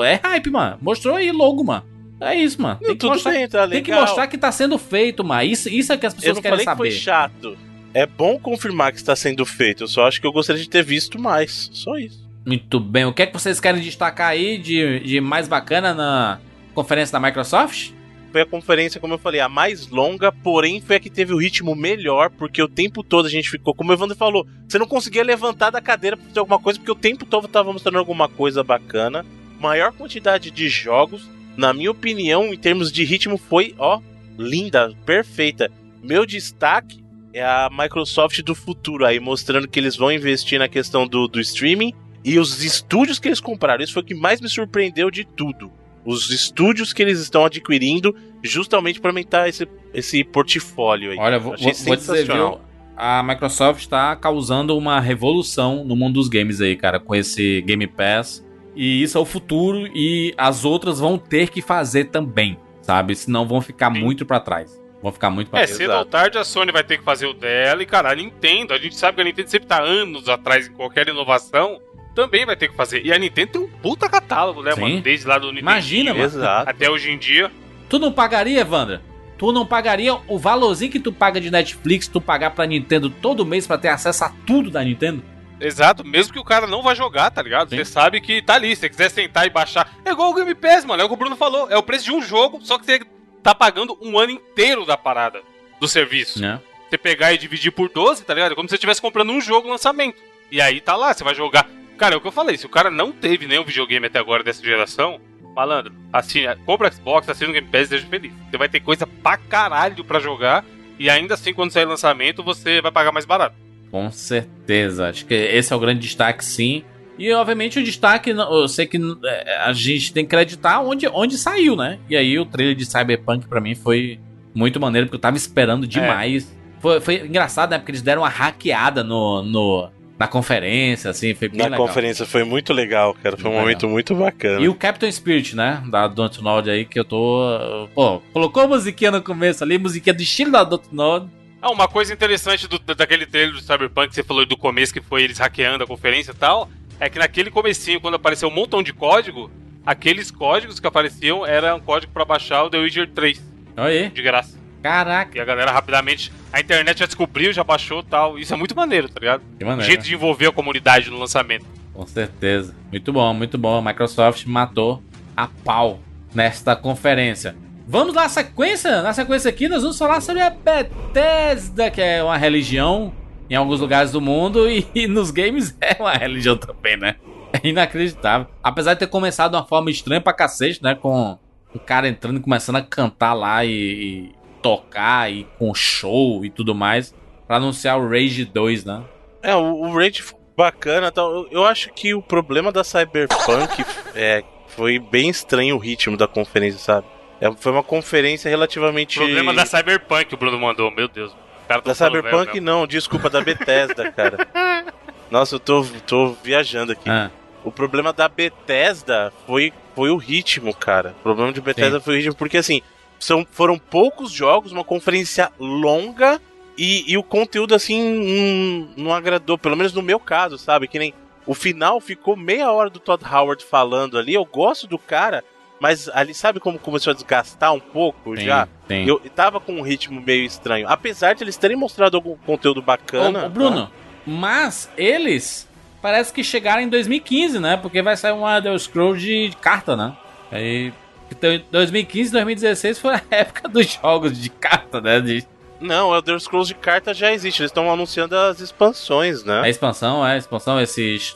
É 0.01 0.27
hype, 0.27 0.49
mano. 0.49 0.77
Mostrou 0.81 1.15
aí 1.15 1.31
logo, 1.31 1.63
mano. 1.63 1.83
É 2.21 2.35
isso, 2.35 2.61
mano. 2.61 2.79
Tem 2.79 2.95
que, 2.95 3.05
mostrar, 3.05 3.31
bem, 3.31 3.47
tá 3.49 3.67
tem 3.67 3.83
que 3.83 3.93
mostrar 3.93 4.27
que 4.27 4.37
tá 4.37 4.51
sendo 4.51 4.77
feito, 4.77 5.23
mano. 5.23 5.43
Isso, 5.43 5.67
isso 5.67 5.91
é 5.91 5.97
que 5.97 6.05
as 6.05 6.13
Eu 6.13 6.19
pessoas 6.19 6.39
querem 6.39 6.51
falei 6.51 6.65
que 6.65 6.71
saber. 6.71 6.77
foi 6.77 6.91
chato. 6.91 7.57
É 7.93 8.05
bom 8.05 8.39
confirmar 8.39 8.91
que 8.91 8.97
está 8.97 9.15
sendo 9.15 9.45
feito. 9.45 9.83
Eu 9.83 9.87
só 9.87 10.07
acho 10.07 10.21
que 10.21 10.25
eu 10.25 10.31
gostaria 10.31 10.61
de 10.61 10.69
ter 10.69 10.83
visto 10.83 11.19
mais. 11.19 11.69
Só 11.73 11.95
isso. 11.97 12.23
Muito 12.45 12.79
bem. 12.79 13.05
O 13.05 13.13
que 13.13 13.23
é 13.23 13.25
que 13.25 13.33
vocês 13.33 13.59
querem 13.59 13.81
destacar 13.81 14.29
aí 14.29 14.57
de, 14.57 14.99
de 15.01 15.21
mais 15.21 15.47
bacana 15.47 15.93
na 15.93 16.39
conferência 16.73 17.13
da 17.13 17.25
Microsoft? 17.25 17.91
Foi 18.33 18.41
a 18.41 18.45
conferência, 18.47 18.99
como 18.99 19.13
eu 19.13 19.19
falei, 19.19 19.39
a 19.39 19.47
mais 19.47 19.87
longa, 19.89 20.31
porém 20.31 20.81
foi 20.81 20.95
a 20.95 20.99
que 20.99 21.07
teve 21.07 21.35
o 21.35 21.37
ritmo 21.37 21.75
melhor, 21.75 22.31
porque 22.31 22.63
o 22.63 22.67
tempo 22.67 23.03
todo 23.03 23.27
a 23.27 23.29
gente 23.29 23.47
ficou, 23.47 23.75
como 23.75 23.91
o 23.91 23.93
Evandro 23.93 24.17
falou, 24.17 24.47
você 24.67 24.79
não 24.79 24.87
conseguia 24.87 25.23
levantar 25.23 25.69
da 25.69 25.79
cadeira 25.79 26.17
pra 26.17 26.25
fazer 26.25 26.39
alguma 26.39 26.57
coisa, 26.57 26.79
porque 26.79 26.91
o 26.91 26.95
tempo 26.95 27.27
todo 27.27 27.47
tava 27.47 27.71
mostrando 27.71 27.99
alguma 27.99 28.27
coisa 28.27 28.63
bacana. 28.63 29.23
Maior 29.59 29.93
quantidade 29.93 30.49
de 30.49 30.67
jogos, 30.67 31.29
na 31.55 31.75
minha 31.75 31.91
opinião, 31.91 32.51
em 32.51 32.57
termos 32.57 32.91
de 32.91 33.03
ritmo, 33.03 33.37
foi, 33.37 33.75
ó, 33.77 34.01
linda, 34.35 34.91
perfeita. 35.05 35.69
Meu 36.01 36.25
destaque 36.25 37.03
é 37.33 37.45
a 37.45 37.69
Microsoft 37.71 38.41
do 38.41 38.55
futuro 38.55 39.05
aí, 39.05 39.19
mostrando 39.19 39.67
que 39.67 39.79
eles 39.79 39.95
vão 39.95 40.11
investir 40.11 40.57
na 40.57 40.67
questão 40.67 41.05
do, 41.05 41.27
do 41.27 41.39
streaming 41.39 41.93
e 42.25 42.39
os 42.39 42.63
estúdios 42.63 43.19
que 43.19 43.27
eles 43.27 43.39
compraram. 43.39 43.83
Isso 43.83 43.93
foi 43.93 44.01
o 44.01 44.05
que 44.05 44.15
mais 44.15 44.41
me 44.41 44.49
surpreendeu 44.49 45.11
de 45.11 45.23
tudo. 45.23 45.71
Os 46.05 46.29
estúdios 46.29 46.91
que 46.91 47.01
eles 47.01 47.19
estão 47.19 47.45
adquirindo 47.45 48.15
justamente 48.43 48.99
para 48.99 49.11
aumentar 49.11 49.47
esse, 49.47 49.67
esse 49.93 50.23
portfólio 50.23 51.11
aí. 51.11 51.17
Olha, 51.17 51.39
vou, 51.39 51.53
Achei 51.53 51.73
vou, 51.73 51.95
dizer, 51.95 52.25
viu? 52.25 52.59
A 52.95 53.23
Microsoft 53.23 53.81
está 53.81 54.15
causando 54.15 54.77
uma 54.77 54.99
revolução 54.99 55.83
no 55.83 55.95
mundo 55.95 56.15
dos 56.15 56.27
games 56.29 56.61
aí, 56.61 56.75
cara, 56.75 56.99
com 56.99 57.15
esse 57.15 57.61
Game 57.61 57.87
Pass. 57.87 58.45
E 58.75 59.01
isso 59.03 59.17
é 59.17 59.21
o 59.21 59.25
futuro 59.25 59.87
e 59.95 60.33
as 60.37 60.65
outras 60.65 60.99
vão 60.99 61.17
ter 61.17 61.49
que 61.49 61.61
fazer 61.61 62.05
também, 62.05 62.57
sabe? 62.81 63.15
Senão 63.15 63.47
vão 63.47 63.61
ficar 63.61 63.93
Sim. 63.93 63.99
muito 63.99 64.25
pra 64.25 64.39
trás. 64.39 64.81
Vão 65.01 65.11
ficar 65.11 65.29
muito 65.29 65.49
pra 65.49 65.59
É, 65.61 65.65
trás. 65.65 65.77
cedo 65.77 65.93
ou 65.93 66.05
tarde 66.05 66.37
a 66.37 66.43
Sony 66.43 66.71
vai 66.71 66.83
ter 66.83 66.97
que 66.97 67.03
fazer 67.03 67.25
o 67.25 67.33
dela 67.33 67.83
e, 67.83 67.85
cara, 67.85 68.11
a 68.11 68.15
Nintendo, 68.15 68.73
a 68.73 68.77
gente 68.77 68.95
sabe 68.95 69.15
que 69.15 69.21
a 69.21 69.23
Nintendo 69.25 69.49
sempre 69.49 69.67
tá 69.67 69.81
anos 69.81 70.29
atrás 70.29 70.67
em 70.67 70.71
qualquer 70.71 71.07
inovação, 71.07 71.79
também 72.13 72.45
vai 72.45 72.55
ter 72.55 72.69
que 72.69 72.75
fazer. 72.75 73.05
E 73.05 73.11
a 73.11 73.17
Nintendo 73.17 73.51
tem 73.51 73.61
um 73.61 73.67
puta 73.67 74.07
catálogo, 74.09 74.61
né, 74.61 74.73
Sim. 74.73 74.81
mano? 74.81 75.01
Desde 75.01 75.27
lá 75.27 75.37
do 75.37 75.47
Nintendo 75.47 75.61
Imagina, 75.61 76.13
mano. 76.13 76.25
Exato. 76.25 76.69
até 76.69 76.89
hoje 76.89 77.11
em 77.11 77.17
dia. 77.17 77.51
Tu 77.89 77.99
não 77.99 78.11
pagaria, 78.11 78.59
Evandra? 78.61 79.01
tu 79.37 79.51
não 79.51 79.65
pagaria 79.65 80.15
o 80.27 80.39
valorzinho 80.39 80.89
que 80.89 80.99
tu 80.99 81.11
paga 81.11 81.41
de 81.41 81.51
Netflix, 81.51 82.07
tu 82.07 82.21
pagar 82.21 82.51
pra 82.51 82.65
Nintendo 82.65 83.09
todo 83.09 83.45
mês 83.45 83.67
pra 83.67 83.77
ter 83.77 83.89
acesso 83.89 84.23
a 84.23 84.29
tudo 84.45 84.71
da 84.71 84.81
Nintendo? 84.81 85.21
Exato, 85.59 86.05
mesmo 86.05 86.31
que 86.31 86.39
o 86.39 86.45
cara 86.45 86.65
não 86.65 86.81
vá 86.81 86.93
jogar, 86.93 87.29
tá 87.29 87.41
ligado? 87.41 87.69
Sim. 87.69 87.75
Você 87.75 87.85
sabe 87.85 88.21
que 88.21 88.41
tá 88.41 88.55
ali. 88.55 88.73
Se 88.73 88.81
você 88.81 88.89
quiser 88.89 89.09
sentar 89.09 89.45
e 89.45 89.49
baixar. 89.49 89.93
É 90.05 90.11
igual 90.11 90.29
o 90.29 90.33
Game 90.33 90.55
Pass, 90.55 90.85
mano. 90.85 91.01
É 91.01 91.05
o 91.05 91.09
que 91.09 91.13
o 91.13 91.17
Bruno 91.17 91.35
falou. 91.35 91.69
É 91.69 91.77
o 91.77 91.83
preço 91.83 92.05
de 92.05 92.11
um 92.11 92.21
jogo, 92.21 92.59
só 92.63 92.77
que 92.77 92.85
você 92.85 93.01
tá 93.41 93.53
pagando 93.53 93.97
um 94.01 94.17
ano 94.17 94.31
inteiro 94.31 94.85
da 94.85 94.95
parada 94.97 95.41
do 95.79 95.87
serviço. 95.87 96.41
Né? 96.41 96.59
Você 96.89 96.97
pegar 96.97 97.33
e 97.33 97.37
dividir 97.37 97.71
por 97.71 97.89
12, 97.89 98.23
tá 98.23 98.33
ligado? 98.33 98.53
É 98.53 98.55
como 98.55 98.67
se 98.67 98.71
você 98.71 98.75
estivesse 98.75 99.01
comprando 99.01 99.31
um 99.31 99.41
jogo 99.41 99.69
lançamento. 99.69 100.17
E 100.51 100.61
aí 100.61 100.79
tá 100.79 100.95
lá, 100.95 101.13
você 101.13 101.23
vai 101.23 101.35
jogar. 101.35 101.67
Cara, 101.97 102.15
é 102.15 102.17
o 102.17 102.21
que 102.21 102.27
eu 102.27 102.31
falei. 102.31 102.57
Se 102.57 102.65
o 102.65 102.69
cara 102.69 102.89
não 102.89 103.11
teve 103.11 103.47
nenhum 103.47 103.63
videogame 103.63 104.07
até 104.07 104.19
agora 104.19 104.43
dessa 104.43 104.63
geração, 104.63 105.19
malandro, 105.55 105.93
assina, 106.11 106.57
compra 106.65 106.91
Xbox, 106.91 107.29
assina 107.29 107.49
o 107.49 107.53
Game 107.53 107.67
Pass 107.67 107.85
e 107.85 107.87
seja 107.89 108.07
feliz. 108.07 108.33
Você 108.49 108.57
vai 108.57 108.69
ter 108.69 108.79
coisa 108.79 109.05
pra 109.07 109.37
caralho 109.37 110.03
pra 110.03 110.19
jogar. 110.19 110.65
E 110.99 111.09
ainda 111.09 111.33
assim, 111.33 111.53
quando 111.53 111.71
sair 111.71 111.85
lançamento, 111.85 112.43
você 112.43 112.81
vai 112.81 112.91
pagar 112.91 113.11
mais 113.11 113.25
barato. 113.25 113.55
Com 113.89 114.11
certeza. 114.11 115.09
Acho 115.09 115.25
que 115.25 115.33
esse 115.33 115.71
é 115.71 115.75
o 115.75 115.79
grande 115.79 116.01
destaque, 116.01 116.43
sim. 116.43 116.83
E, 117.17 117.31
obviamente, 117.31 117.79
o 117.79 117.83
destaque, 117.83 118.31
eu 118.31 118.67
sei 118.67 118.87
que 118.87 118.97
é, 119.23 119.57
a 119.65 119.73
gente 119.73 120.11
tem 120.11 120.25
que 120.25 120.35
acreditar 120.35 120.81
onde, 120.81 121.07
onde 121.07 121.37
saiu, 121.37 121.75
né? 121.75 121.99
E 122.09 122.15
aí, 122.15 122.39
o 122.39 122.45
trailer 122.45 122.75
de 122.75 122.85
Cyberpunk, 122.85 123.47
pra 123.47 123.61
mim, 123.61 123.75
foi 123.75 124.19
muito 124.53 124.79
maneiro, 124.79 125.07
porque 125.07 125.17
eu 125.17 125.21
tava 125.21 125.37
esperando 125.37 125.85
demais. 125.85 126.55
Foi, 126.79 126.99
foi 126.99 127.25
engraçado, 127.25 127.69
né? 127.69 127.77
Porque 127.77 127.91
eles 127.91 128.01
deram 128.01 128.23
uma 128.23 128.29
hackeada 128.29 129.03
no, 129.03 129.43
no, 129.43 129.89
na 130.23 130.27
conferência, 130.27 131.09
assim, 131.11 131.33
foi 131.33 131.49
bem 131.49 131.57
Na 131.59 131.65
legal. 131.65 131.85
conferência 131.85 132.25
foi 132.25 132.43
muito 132.43 132.71
legal, 132.73 133.13
cara. 133.21 133.35
Foi 133.35 133.49
um 133.49 133.53
Muito 133.53 133.61
momento 133.63 133.89
muito 133.89 134.15
bacana. 134.15 134.61
E 134.61 134.69
o 134.69 134.73
Captain 134.75 135.11
Spirit, 135.11 135.55
né? 135.55 135.83
Da 135.89 136.07
Dontnod 136.07 136.69
aí, 136.69 136.85
que 136.85 136.97
eu 136.99 137.03
tô. 137.05 137.87
Pô, 137.93 138.19
colocou 138.31 138.63
a 138.63 138.67
musiquinha 138.67 139.11
no 139.11 139.21
começo 139.21 139.63
ali, 139.63 139.77
musiquinha 139.77 140.13
do 140.13 140.21
estilo 140.23 140.51
da 140.51 140.63
Dontnod. 140.63 141.29
Ah, 141.61 141.71
uma 141.71 141.87
coisa 141.87 142.13
interessante 142.13 142.67
do- 142.67 142.79
daquele 142.95 143.25
trailer 143.25 143.53
do 143.53 143.61
Cyberpunk 143.61 144.09
que 144.09 144.15
você 144.15 144.23
falou 144.23 144.45
do 144.45 144.55
começo, 144.57 144.93
que 144.93 145.01
foi 145.01 145.23
eles 145.23 145.37
hackeando 145.39 145.83
a 145.83 145.87
conferência 145.87 146.31
e 146.31 146.35
tal, 146.35 146.69
é 146.99 147.09
que 147.09 147.17
naquele 147.19 147.49
comecinho, 147.51 147.99
quando 148.01 148.15
apareceu 148.15 148.49
um 148.49 148.53
montão 148.53 148.81
de 148.83 148.91
código, 148.93 149.49
aqueles 149.85 150.29
códigos 150.31 150.79
que 150.79 150.87
apareciam 150.87 151.45
eram 151.45 151.77
um 151.77 151.79
código 151.79 152.11
pra 152.13 152.23
baixar 152.25 152.63
o 152.63 152.69
The 152.69 152.77
Witcher 152.79 153.09
3, 153.13 153.41
Olha 153.77 153.87
aí. 153.87 154.09
de 154.09 154.21
graça. 154.21 154.57
Caraca, 154.81 155.37
E 155.37 155.41
a 155.41 155.45
galera 155.45 155.71
rapidamente, 155.71 156.31
a 156.53 156.59
internet 156.59 156.99
já 156.99 157.05
descobriu, 157.07 157.51
já 157.51 157.63
baixou 157.63 158.01
e 158.01 158.03
tal. 158.03 158.37
Isso 158.37 158.53
é 158.53 158.57
muito 158.57 158.75
maneiro, 158.75 159.09
tá 159.09 159.19
ligado? 159.19 159.41
que 159.57 159.63
O 159.63 159.67
maneiro. 159.67 159.87
jeito 159.87 160.03
de 160.03 160.13
envolver 160.13 160.45
a 160.47 160.51
comunidade 160.51 161.09
no 161.09 161.17
lançamento. 161.17 161.65
Com 161.91 162.05
certeza. 162.05 162.75
Muito 162.91 163.11
bom, 163.11 163.33
muito 163.33 163.57
bom. 163.57 163.79
A 163.79 163.81
Microsoft 163.81 164.45
matou 164.45 165.01
a 165.35 165.47
pau 165.47 165.99
nesta 166.33 166.75
conferência. 166.75 167.55
Vamos 167.87 168.13
na 168.13 168.29
sequência? 168.29 169.01
Na 169.01 169.13
sequência 169.13 169.49
aqui, 169.49 169.67
nós 169.67 169.81
vamos 169.81 169.97
falar 169.97 170.21
sobre 170.21 170.41
a 170.41 170.49
Bethesda, 170.51 171.91
que 171.91 172.01
é 172.01 172.23
uma 172.23 172.37
religião 172.37 173.11
em 173.49 173.55
alguns 173.55 173.79
lugares 173.81 174.11
do 174.11 174.21
mundo 174.21 174.69
e, 174.69 174.87
e 174.95 175.07
nos 175.07 175.31
games 175.31 175.75
é 175.81 175.97
uma 175.99 176.13
religião 176.13 176.55
também, 176.55 176.97
né? 176.97 177.15
É 177.51 177.67
inacreditável. 177.67 178.47
Apesar 178.63 178.93
de 178.93 178.99
ter 178.99 179.07
começado 179.07 179.51
de 179.51 179.57
uma 179.57 179.65
forma 179.65 179.91
estranha 179.91 180.21
pra 180.21 180.33
cacete, 180.33 180.81
né? 180.81 180.95
Com 180.95 181.37
o 181.73 181.79
cara 181.79 182.07
entrando 182.07 182.37
e 182.37 182.39
começando 182.41 182.75
a 182.77 182.81
cantar 182.81 183.33
lá 183.33 183.65
e, 183.65 183.69
e 183.71 184.31
tocar 184.63 185.31
e 185.31 185.45
com 185.59 185.73
show 185.75 186.43
e 186.43 186.49
tudo 186.49 186.73
mais. 186.73 187.13
Pra 187.45 187.57
anunciar 187.57 187.99
o 187.99 188.09
Rage 188.09 188.45
2, 188.45 188.85
né? 188.85 189.03
É, 189.43 189.53
o, 189.55 189.81
o 189.81 189.93
Rage 189.93 190.23
ficou 190.23 190.41
bacana 190.57 191.07
e 191.07 191.11
tal. 191.11 191.31
Eu, 191.31 191.47
eu 191.51 191.65
acho 191.65 191.91
que 191.93 192.13
o 192.13 192.21
problema 192.21 192.71
da 192.71 192.83
Cyberpunk 192.83 193.83
é, 194.15 194.43
foi 194.69 194.97
bem 194.97 195.29
estranho 195.29 195.75
o 195.75 195.79
ritmo 195.79 196.15
da 196.15 196.27
conferência, 196.27 196.79
sabe? 196.79 197.05
É, 197.41 197.51
foi 197.51 197.71
uma 197.73 197.83
conferência 197.83 198.49
relativamente. 198.49 199.17
Problema 199.19 199.53
da 199.53 199.65
Cyberpunk, 199.65 200.33
o 200.33 200.37
Bruno 200.37 200.57
mandou, 200.57 200.89
meu 200.89 201.07
Deus. 201.09 201.31
O 201.31 201.67
cara 201.67 201.81
tá 201.81 201.91
Da 201.91 201.95
Cyberpunk 201.95 202.59
não, 202.59 202.87
desculpa, 202.87 203.29
da 203.29 203.41
Bethesda, 203.41 204.11
cara. 204.11 204.47
Nossa, 205.29 205.55
eu 205.55 205.59
tô, 205.59 205.83
tô 206.07 206.35
viajando 206.43 206.91
aqui. 206.91 207.09
Ah, 207.09 207.29
O 207.63 207.71
problema 207.71 208.13
da 208.13 208.27
Bethesda 208.29 209.33
foi, 209.47 209.73
foi 209.95 210.09
o 210.11 210.17
ritmo, 210.17 210.73
cara. 210.73 211.15
O 211.19 211.23
problema 211.23 211.51
de 211.51 211.59
Bethesda 211.59 211.99
foi 211.99 212.13
o 212.13 212.17
ritmo, 212.17 212.35
porque 212.35 212.57
assim, 212.57 212.81
são, 213.23 213.45
foram 213.49 213.77
poucos 213.77 214.31
jogos, 214.31 214.71
uma 214.71 214.83
conferência 214.83 215.51
longa 215.59 216.41
e, 216.77 217.11
e 217.11 217.17
o 217.17 217.23
conteúdo 217.23 217.75
assim 217.75 218.01
hum, 218.01 218.89
não 218.97 219.13
agradou, 219.13 219.57
pelo 219.57 219.77
menos 219.77 219.93
no 219.93 220.01
meu 220.01 220.19
caso, 220.19 220.57
sabe? 220.57 220.87
Que 220.87 220.99
nem 220.99 221.13
o 221.45 221.53
final 221.53 221.99
ficou 221.99 222.35
meia 222.35 222.71
hora 222.71 222.89
do 222.89 222.99
Todd 222.99 223.23
Howard 223.25 223.63
falando 223.63 224.17
ali. 224.17 224.33
Eu 224.33 224.45
gosto 224.45 224.87
do 224.87 224.97
cara, 224.97 225.43
mas 225.79 226.09
ali 226.09 226.33
sabe 226.33 226.59
como 226.59 226.79
começou 226.79 227.11
a 227.11 227.13
desgastar 227.13 227.73
um 227.73 227.79
pouco 227.79 228.35
tem, 228.35 228.45
já? 228.45 228.67
tem. 228.87 229.07
Eu 229.07 229.19
tava 229.35 229.59
com 229.59 229.73
um 229.73 229.81
ritmo 229.81 230.21
meio 230.21 230.45
estranho. 230.45 230.87
Apesar 230.87 231.33
de 231.33 231.43
eles 231.43 231.57
terem 231.57 231.77
mostrado 231.77 232.17
algum 232.17 232.35
conteúdo 232.37 232.81
bacana. 232.81 233.43
Ô, 233.43 233.45
ô, 233.45 233.49
Bruno, 233.49 233.91
mas 234.25 234.89
eles 234.97 235.67
parece 236.01 236.33
que 236.33 236.43
chegaram 236.43 236.81
em 236.81 236.89
2015, 236.89 237.59
né? 237.59 237.77
Porque 237.77 238.01
vai 238.01 238.17
sair 238.17 238.33
uma 238.33 238.57
Elder 238.57 238.77
Scrolls 238.79 239.23
de 239.23 239.55
carta, 239.57 239.95
né? 239.95 240.15
Aí, 240.51 240.93
então, 241.37 241.61
2015 241.71 242.31
2016 242.31 242.99
foi 242.99 243.15
a 243.15 243.21
época 243.31 243.67
dos 243.67 243.93
jogos 243.93 244.39
de 244.39 244.49
carta, 244.49 245.01
né? 245.01 245.19
De, 245.19 245.45
Não, 245.79 246.13
Elder 246.13 246.39
Scrolls 246.39 246.67
de 246.67 246.75
carta 246.75 247.13
já 247.13 247.31
existe. 247.33 247.61
Eles 247.61 247.71
estão 247.71 247.91
anunciando 247.91 248.37
as 248.37 248.59
expansões, 248.59 249.43
né? 249.43 249.61
a 249.61 249.69
expansão, 249.69 250.25
é, 250.25 250.33
a 250.33 250.37
expansão, 250.37 250.79
esses... 250.79 251.35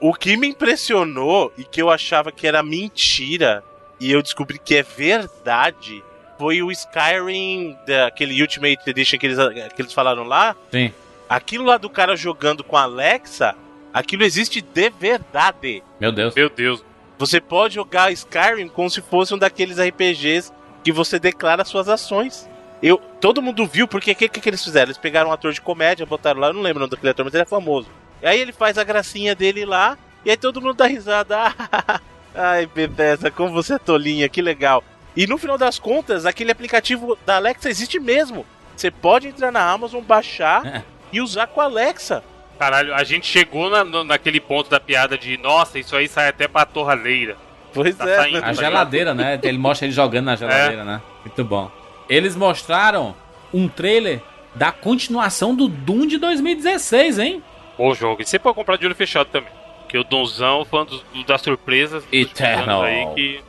O 0.00 0.12
que 0.12 0.36
me 0.36 0.48
impressionou 0.48 1.52
e 1.56 1.62
que 1.62 1.80
eu 1.80 1.88
achava 1.88 2.32
que 2.32 2.46
era 2.46 2.60
mentira 2.60 3.62
e 4.00 4.10
eu 4.10 4.20
descobri 4.20 4.58
que 4.58 4.74
é 4.74 4.82
verdade 4.82 6.02
foi 6.36 6.60
o 6.60 6.72
Skyrim, 6.72 7.76
daquele 7.86 8.42
Ultimate 8.42 8.82
Edition 8.84 9.16
que 9.16 9.26
eles, 9.26 9.38
que 9.76 9.80
eles 9.80 9.92
falaram 9.92 10.24
lá. 10.24 10.56
Sim. 10.72 10.92
Aquilo 11.28 11.64
lá 11.64 11.76
do 11.76 11.88
cara 11.88 12.16
jogando 12.16 12.64
com 12.64 12.76
a 12.76 12.82
Alexa, 12.82 13.54
aquilo 13.94 14.24
existe 14.24 14.60
de 14.60 14.90
verdade. 14.90 15.84
Meu 16.00 16.10
Deus. 16.10 16.34
Meu 16.34 16.50
Deus. 16.50 16.84
Você 17.22 17.40
pode 17.40 17.76
jogar 17.76 18.10
Skyrim 18.12 18.66
como 18.66 18.90
se 18.90 19.00
fosse 19.00 19.32
um 19.32 19.38
daqueles 19.38 19.78
RPGs 19.78 20.50
que 20.82 20.90
você 20.90 21.20
declara 21.20 21.64
suas 21.64 21.88
ações. 21.88 22.48
Eu, 22.82 22.98
todo 23.20 23.40
mundo 23.40 23.64
viu, 23.64 23.86
porque 23.86 24.10
o 24.10 24.16
que, 24.16 24.28
que, 24.28 24.40
que 24.40 24.48
eles 24.48 24.64
fizeram? 24.64 24.86
Eles 24.88 24.98
pegaram 24.98 25.30
um 25.30 25.32
ator 25.32 25.52
de 25.52 25.60
comédia, 25.60 26.04
botaram 26.04 26.40
lá, 26.40 26.48
eu 26.48 26.52
não 26.52 26.62
lembro 26.62 26.78
o 26.78 26.80
nome 26.80 26.90
daquele 26.90 27.10
ator, 27.10 27.24
mas 27.24 27.32
ele 27.32 27.44
é 27.44 27.46
famoso. 27.46 27.86
E 28.20 28.26
aí 28.26 28.40
ele 28.40 28.50
faz 28.50 28.76
a 28.76 28.82
gracinha 28.82 29.36
dele 29.36 29.64
lá, 29.64 29.96
e 30.24 30.30
aí 30.32 30.36
todo 30.36 30.60
mundo 30.60 30.74
dá 30.74 30.86
risada. 30.86 31.54
Ai, 32.34 32.66
Bethesda, 32.66 33.30
como 33.30 33.52
você 33.52 33.74
é 33.74 33.78
tolinha, 33.78 34.28
que 34.28 34.42
legal. 34.42 34.82
E 35.16 35.24
no 35.24 35.38
final 35.38 35.56
das 35.56 35.78
contas, 35.78 36.26
aquele 36.26 36.50
aplicativo 36.50 37.16
da 37.24 37.36
Alexa 37.36 37.70
existe 37.70 38.00
mesmo. 38.00 38.44
Você 38.76 38.90
pode 38.90 39.28
entrar 39.28 39.52
na 39.52 39.62
Amazon, 39.70 40.02
baixar 40.02 40.66
É. 40.66 40.82
e 41.12 41.20
usar 41.20 41.46
com 41.46 41.60
a 41.60 41.64
Alexa. 41.66 42.24
Caralho, 42.62 42.94
a 42.94 43.02
gente 43.02 43.26
chegou 43.26 43.68
na- 43.68 44.04
naquele 44.04 44.38
ponto 44.38 44.70
da 44.70 44.78
piada 44.78 45.18
de 45.18 45.36
nossa, 45.36 45.80
isso 45.80 45.96
aí 45.96 46.06
sai 46.06 46.28
até 46.28 46.46
pra 46.46 46.64
torraleira. 46.64 47.36
Pois 47.74 47.96
Tá 47.96 48.08
é. 48.08 48.14
saindo. 48.16 48.44
A 48.44 48.52
geladeira, 48.52 49.12
né? 49.12 49.40
Ele 49.42 49.58
mostra 49.58 49.84
ele 49.86 49.92
jogando 49.92 50.26
na 50.26 50.36
geladeira, 50.36 50.84
né? 50.84 51.02
Muito 51.24 51.42
bom. 51.44 51.68
Eles 52.08 52.36
mostraram 52.36 53.16
um 53.52 53.66
trailer 53.66 54.20
da 54.54 54.70
continuação 54.70 55.56
do 55.56 55.66
Doom 55.66 56.06
de 56.06 56.18
2016, 56.18 57.18
hein? 57.18 57.42
Bom 57.76 57.92
jogo. 57.94 58.22
E 58.22 58.24
você 58.24 58.38
pode 58.38 58.54
comprar 58.54 58.76
de 58.76 58.86
olho 58.86 58.94
fechado 58.94 59.26
também. 59.26 59.50
Porque 59.80 59.98
o 59.98 60.04
Donzão 60.04 60.64
foi 60.64 60.82
um 60.82 60.84
dos, 60.84 61.02
do- 61.12 61.24
das 61.24 61.40
surpresas 61.40 62.04
Eternal. 62.12 62.82
aí 62.82 63.06
que. 63.16 63.40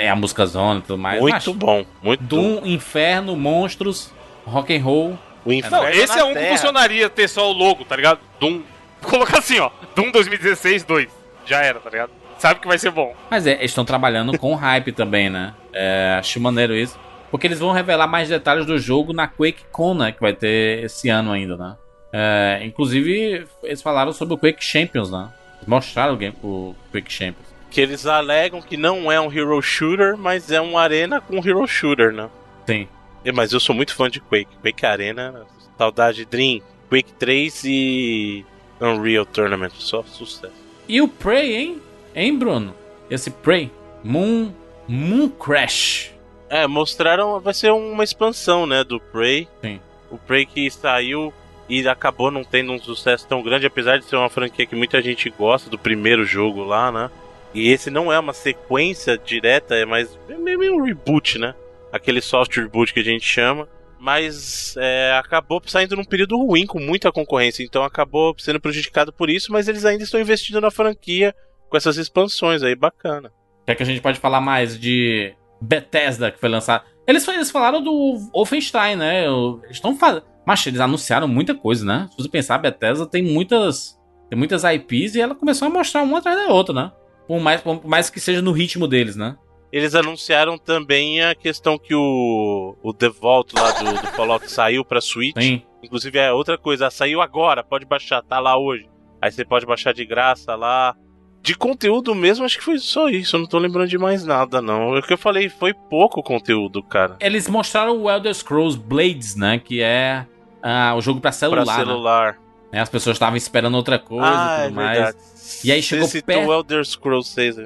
É 0.00 0.08
a 0.08 0.14
música 0.14 0.46
zona 0.46 0.78
e 0.78 0.82
tudo 0.82 0.98
mais. 0.98 1.20
Muito 1.20 1.52
bom, 1.52 1.84
muito 2.00 2.22
Doom, 2.22 2.60
Inferno, 2.64 3.34
Monstros, 3.34 4.12
Rock 4.44 4.72
and 4.76 4.82
Roll. 4.84 5.18
O 5.46 5.52
inferno 5.52 5.78
Não, 5.78 5.88
esse 5.88 6.14
na 6.14 6.20
é 6.20 6.24
um 6.24 6.28
que 6.28 6.40
Terra. 6.40 6.50
funcionaria 6.50 7.08
ter 7.08 7.28
só 7.28 7.48
o 7.48 7.52
logo, 7.52 7.84
tá 7.84 7.96
ligado? 7.96 8.18
Doom. 8.40 8.62
Colocar 9.00 9.38
assim, 9.38 9.58
ó. 9.60 9.70
Doom 9.94 10.10
2016 10.10 10.84
2. 10.84 11.08
Já 11.46 11.62
era, 11.62 11.78
tá 11.78 11.88
ligado? 11.88 12.10
Sabe 12.38 12.60
que 12.60 12.66
vai 12.66 12.76
ser 12.76 12.90
bom. 12.90 13.14
Mas 13.30 13.46
é, 13.46 13.52
eles 13.52 13.70
estão 13.70 13.84
trabalhando 13.84 14.36
com 14.38 14.54
hype 14.56 14.92
também, 14.92 15.30
né? 15.30 15.54
É, 15.72 16.16
acho 16.18 16.40
maneiro 16.40 16.74
isso. 16.74 16.98
Porque 17.30 17.46
eles 17.46 17.58
vão 17.60 17.72
revelar 17.72 18.06
mais 18.06 18.28
detalhes 18.28 18.66
do 18.66 18.78
jogo 18.78 19.12
na 19.12 19.28
QuakeCon, 19.28 19.94
né? 19.94 20.12
Que 20.12 20.20
vai 20.20 20.32
ter 20.32 20.84
esse 20.84 21.08
ano 21.08 21.32
ainda, 21.32 21.56
né? 21.56 21.76
É, 22.12 22.60
inclusive, 22.64 23.46
eles 23.62 23.82
falaram 23.82 24.12
sobre 24.12 24.34
o 24.34 24.38
Quake 24.38 24.64
Champions, 24.64 25.10
né? 25.10 25.28
Mostraram 25.66 26.14
o, 26.14 26.16
game, 26.16 26.36
o 26.42 26.74
Quake 26.92 27.12
Champions. 27.12 27.46
Que 27.70 27.80
eles 27.80 28.06
alegam 28.06 28.62
que 28.62 28.76
não 28.76 29.10
é 29.10 29.20
um 29.20 29.30
hero 29.32 29.60
shooter, 29.60 30.16
mas 30.16 30.50
é 30.50 30.60
um 30.60 30.78
arena 30.78 31.20
com 31.20 31.36
hero 31.36 31.66
shooter, 31.66 32.12
né? 32.12 32.28
Sim. 32.66 32.88
É, 33.26 33.32
Mas 33.32 33.52
eu 33.52 33.58
sou 33.58 33.74
muito 33.74 33.94
fã 33.94 34.08
de 34.08 34.20
Quake. 34.20 34.56
Quake 34.62 34.86
Arena, 34.86 35.44
saudade 35.76 36.24
Dream, 36.24 36.60
Quake 36.88 37.12
3 37.14 37.64
e 37.64 38.46
Unreal 38.80 39.26
Tournament. 39.26 39.72
Só 39.74 40.04
sucesso. 40.04 40.54
E 40.88 41.02
o 41.02 41.08
Prey, 41.08 41.56
hein? 41.56 41.82
Hein, 42.14 42.38
Bruno? 42.38 42.72
Esse 43.10 43.30
Prey. 43.30 43.70
Moon. 44.04 44.52
Moon 44.86 45.28
Crash. 45.28 46.12
É, 46.48 46.68
mostraram. 46.68 47.40
Vai 47.40 47.52
ser 47.52 47.72
uma 47.72 48.04
expansão, 48.04 48.64
né? 48.64 48.84
Do 48.84 49.00
Prey. 49.00 49.48
Sim. 49.60 49.80
O 50.08 50.16
Prey 50.16 50.46
que 50.46 50.70
saiu 50.70 51.34
e 51.68 51.86
acabou 51.88 52.30
não 52.30 52.44
tendo 52.44 52.70
um 52.70 52.78
sucesso 52.78 53.26
tão 53.26 53.42
grande, 53.42 53.66
apesar 53.66 53.98
de 53.98 54.04
ser 54.04 54.14
uma 54.14 54.30
franquia 54.30 54.66
que 54.66 54.76
muita 54.76 55.02
gente 55.02 55.28
gosta 55.30 55.68
do 55.68 55.76
primeiro 55.76 56.24
jogo 56.24 56.62
lá, 56.62 56.92
né? 56.92 57.10
E 57.52 57.70
esse 57.72 57.90
não 57.90 58.12
é 58.12 58.18
uma 58.20 58.32
sequência 58.32 59.18
direta, 59.18 59.74
é 59.74 59.84
mais 59.84 60.16
é 60.28 60.36
meio 60.36 60.58
meio 60.60 60.76
um 60.76 60.84
reboot, 60.84 61.38
né? 61.40 61.56
Aquele 61.96 62.20
soft 62.20 62.56
reboot 62.56 62.92
que 62.92 63.00
a 63.00 63.04
gente 63.04 63.26
chama. 63.26 63.68
Mas 63.98 64.74
é, 64.78 65.12
acabou 65.18 65.60
saindo 65.66 65.96
num 65.96 66.04
período 66.04 66.36
ruim, 66.36 66.66
com 66.66 66.78
muita 66.78 67.10
concorrência. 67.10 67.64
Então 67.64 67.82
acabou 67.82 68.34
sendo 68.38 68.60
prejudicado 68.60 69.12
por 69.12 69.30
isso, 69.30 69.50
mas 69.50 69.68
eles 69.68 69.84
ainda 69.84 70.04
estão 70.04 70.20
investindo 70.20 70.60
na 70.60 70.70
franquia 70.70 71.34
com 71.68 71.76
essas 71.76 71.96
expansões 71.96 72.62
aí, 72.62 72.74
bacana. 72.74 73.32
O 73.62 73.64
que 73.66 73.72
é 73.72 73.74
que 73.74 73.82
a 73.82 73.86
gente 73.86 74.00
pode 74.00 74.20
falar 74.20 74.40
mais 74.40 74.78
de 74.78 75.34
Bethesda 75.60 76.30
que 76.30 76.38
foi 76.38 76.48
lançado? 76.48 76.84
Eles, 77.06 77.26
eles 77.28 77.50
falaram 77.50 77.82
do 77.82 78.18
Wolfenstein, 78.32 78.96
né? 78.96 79.24
Eles 79.24 79.76
estão 79.76 79.96
fazendo. 79.96 80.24
Mas 80.46 80.64
eles 80.66 80.80
anunciaram 80.80 81.26
muita 81.26 81.54
coisa, 81.54 81.84
né? 81.84 82.08
Se 82.10 82.22
você 82.22 82.28
pensar, 82.28 82.56
a 82.56 82.58
Bethesda 82.58 83.06
tem 83.06 83.22
muitas. 83.22 83.96
Tem 84.28 84.38
muitas 84.38 84.64
IPs 84.64 85.14
e 85.14 85.20
ela 85.20 85.34
começou 85.34 85.66
a 85.66 85.70
mostrar 85.70 86.02
uma 86.02 86.18
atrás 86.18 86.36
da 86.36 86.52
outra, 86.52 86.74
né? 86.74 86.92
Por 87.28 87.40
mais, 87.40 87.60
por 87.60 87.84
mais 87.86 88.10
que 88.10 88.20
seja 88.20 88.42
no 88.42 88.52
ritmo 88.52 88.86
deles, 88.88 89.16
né? 89.16 89.36
Eles 89.76 89.94
anunciaram 89.94 90.56
também 90.56 91.22
a 91.22 91.34
questão 91.34 91.78
que 91.78 91.94
o, 91.94 92.74
o 92.82 92.94
The 92.94 93.10
Vault 93.10 93.54
lá 93.54 93.72
do, 93.72 94.00
do 94.00 94.06
Fallout 94.06 94.50
saiu 94.50 94.82
pra 94.82 95.02
Switch. 95.02 95.36
Sim. 95.38 95.62
Inclusive 95.82 96.18
é 96.18 96.32
outra 96.32 96.56
coisa, 96.56 96.88
saiu 96.88 97.20
agora, 97.20 97.62
pode 97.62 97.84
baixar, 97.84 98.22
tá 98.22 98.40
lá 98.40 98.56
hoje. 98.56 98.88
Aí 99.20 99.30
você 99.30 99.44
pode 99.44 99.66
baixar 99.66 99.92
de 99.92 100.06
graça 100.06 100.54
lá. 100.54 100.96
De 101.42 101.54
conteúdo 101.54 102.14
mesmo, 102.14 102.46
acho 102.46 102.56
que 102.56 102.64
foi 102.64 102.78
só 102.78 103.10
isso. 103.10 103.36
Eu 103.36 103.40
não 103.40 103.46
tô 103.46 103.58
lembrando 103.58 103.88
de 103.88 103.98
mais 103.98 104.24
nada, 104.24 104.62
não. 104.62 104.96
É 104.96 105.00
o 105.00 105.02
que 105.02 105.12
eu 105.12 105.18
falei, 105.18 105.50
foi 105.50 105.74
pouco 105.74 106.22
conteúdo, 106.22 106.82
cara. 106.82 107.18
Eles 107.20 107.46
mostraram 107.46 108.00
o 108.00 108.10
Elder 108.10 108.34
Scrolls 108.34 108.78
Blades, 108.78 109.36
né? 109.36 109.58
Que 109.58 109.82
é 109.82 110.24
ah, 110.62 110.94
o 110.96 111.02
jogo 111.02 111.20
pra 111.20 111.32
celular. 111.32 111.64
Pra 111.66 111.74
celular. 111.74 112.38
Né? 112.72 112.80
As 112.80 112.88
pessoas 112.88 113.16
estavam 113.16 113.36
esperando 113.36 113.74
outra 113.74 113.98
coisa 113.98 114.26
ah, 114.26 114.56
e 114.56 114.60
é 114.60 114.64
tudo 114.68 114.74
mais. 114.74 114.96
verdade. 114.96 115.18
E 115.64 115.70
aí 115.70 115.82
chegou 115.82 116.08
Você 116.08 116.22
perto- 116.22 116.48
o 116.48 116.52
Elder 116.54 116.82
Scrolls 116.82 117.30
6. 117.30 117.58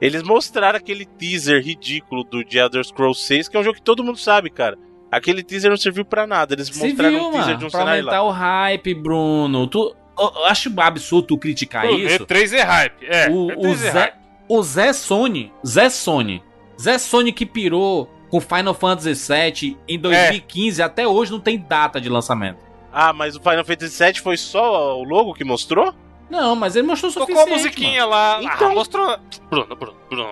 Eles 0.00 0.22
mostraram 0.22 0.76
aquele 0.78 1.04
teaser 1.04 1.62
ridículo 1.62 2.22
do 2.24 2.44
de 2.44 2.58
Elder 2.58 2.84
Scrolls 2.84 3.20
6, 3.22 3.48
que 3.48 3.56
é 3.56 3.60
um 3.60 3.64
jogo 3.64 3.76
que 3.76 3.82
todo 3.82 4.04
mundo 4.04 4.18
sabe, 4.18 4.48
cara. 4.50 4.78
Aquele 5.10 5.42
teaser 5.42 5.70
não 5.70 5.76
serviu 5.76 6.04
pra 6.04 6.26
nada. 6.26 6.54
Eles 6.54 6.68
Se 6.68 6.78
mostraram 6.86 7.10
viu, 7.18 7.28
um 7.28 7.30
teaser 7.32 7.46
mano, 7.46 7.58
de 7.58 7.64
um 7.66 7.70
pra 7.70 7.80
cenário 7.80 8.00
aumentar 8.02 8.22
lá. 8.22 8.28
o 8.28 8.30
hype, 8.30 8.94
Bruno. 8.94 9.66
Tu, 9.66 9.96
eu, 10.18 10.44
acho 10.44 10.72
absurdo 10.80 11.26
tu 11.28 11.38
criticar 11.38 11.86
Pô, 11.86 11.94
isso. 11.94 12.24
E3 12.26 12.52
é 12.52 12.62
hype. 12.62 13.06
É, 13.08 13.28
o, 13.30 13.46
E3 13.48 13.56
o 13.56 13.66
é 13.66 13.74
Zé, 13.74 13.90
hype. 14.00 14.14
o 14.48 14.62
Zé 14.62 14.92
Sony, 14.92 15.52
Zé 15.66 15.88
Sony, 15.90 16.42
Zé 16.80 16.98
Sony 16.98 17.32
que 17.32 17.46
pirou 17.46 18.08
com 18.30 18.40
Final 18.40 18.74
Fantasy 18.74 19.14
VII 19.32 19.76
É. 19.88 19.92
em 19.94 19.98
2015 19.98 20.82
até 20.82 21.08
hoje 21.08 21.32
não 21.32 21.40
tem 21.40 21.58
data 21.58 21.98
de 22.00 22.08
lançamento. 22.10 22.58
Ah, 22.92 23.12
mas 23.12 23.34
o 23.34 23.40
Final 23.40 23.64
Fantasy 23.64 24.04
VII 24.04 24.20
foi 24.20 24.36
só 24.36 24.98
o 25.00 25.04
logo 25.04 25.32
que 25.34 25.44
mostrou? 25.44 25.94
Não, 26.30 26.54
mas 26.54 26.76
ele 26.76 26.86
mostrou 26.86 27.10
o 27.10 27.14
Tocou 27.14 27.26
suficiente. 27.36 27.52
a 27.52 27.56
musiquinha 27.56 28.04
lá. 28.04 28.38
Então- 28.42 28.70
Ah, 28.70 28.74
mostrou. 28.74 29.18
Bruno, 29.50 29.76
Bruno, 29.76 29.96
Bruno. 30.10 30.28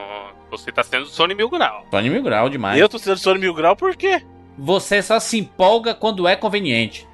Você 0.51 0.71
tá 0.71 0.83
sendo 0.83 1.07
Sony 1.07 1.35
Mil 1.35 1.49
Grau. 1.49 1.79
mano. 1.79 1.87
Sony 1.91 2.11
Mil 2.11 2.23
Grau 2.23 2.49
demais. 2.49 2.79
Eu 2.81 2.89
tô 2.89 2.99
sendo 2.99 3.19
Sony 3.19 3.39
Mil 3.41 3.55
Grau 3.55 3.75
por 3.75 3.97
quê? 3.97 4.23
Você 4.59 5.03
só 5.03 5.19
se 5.19 5.39
empolga 5.39 5.95
quando 5.95 6.27
é 6.29 6.37
conveniente. 6.37 7.07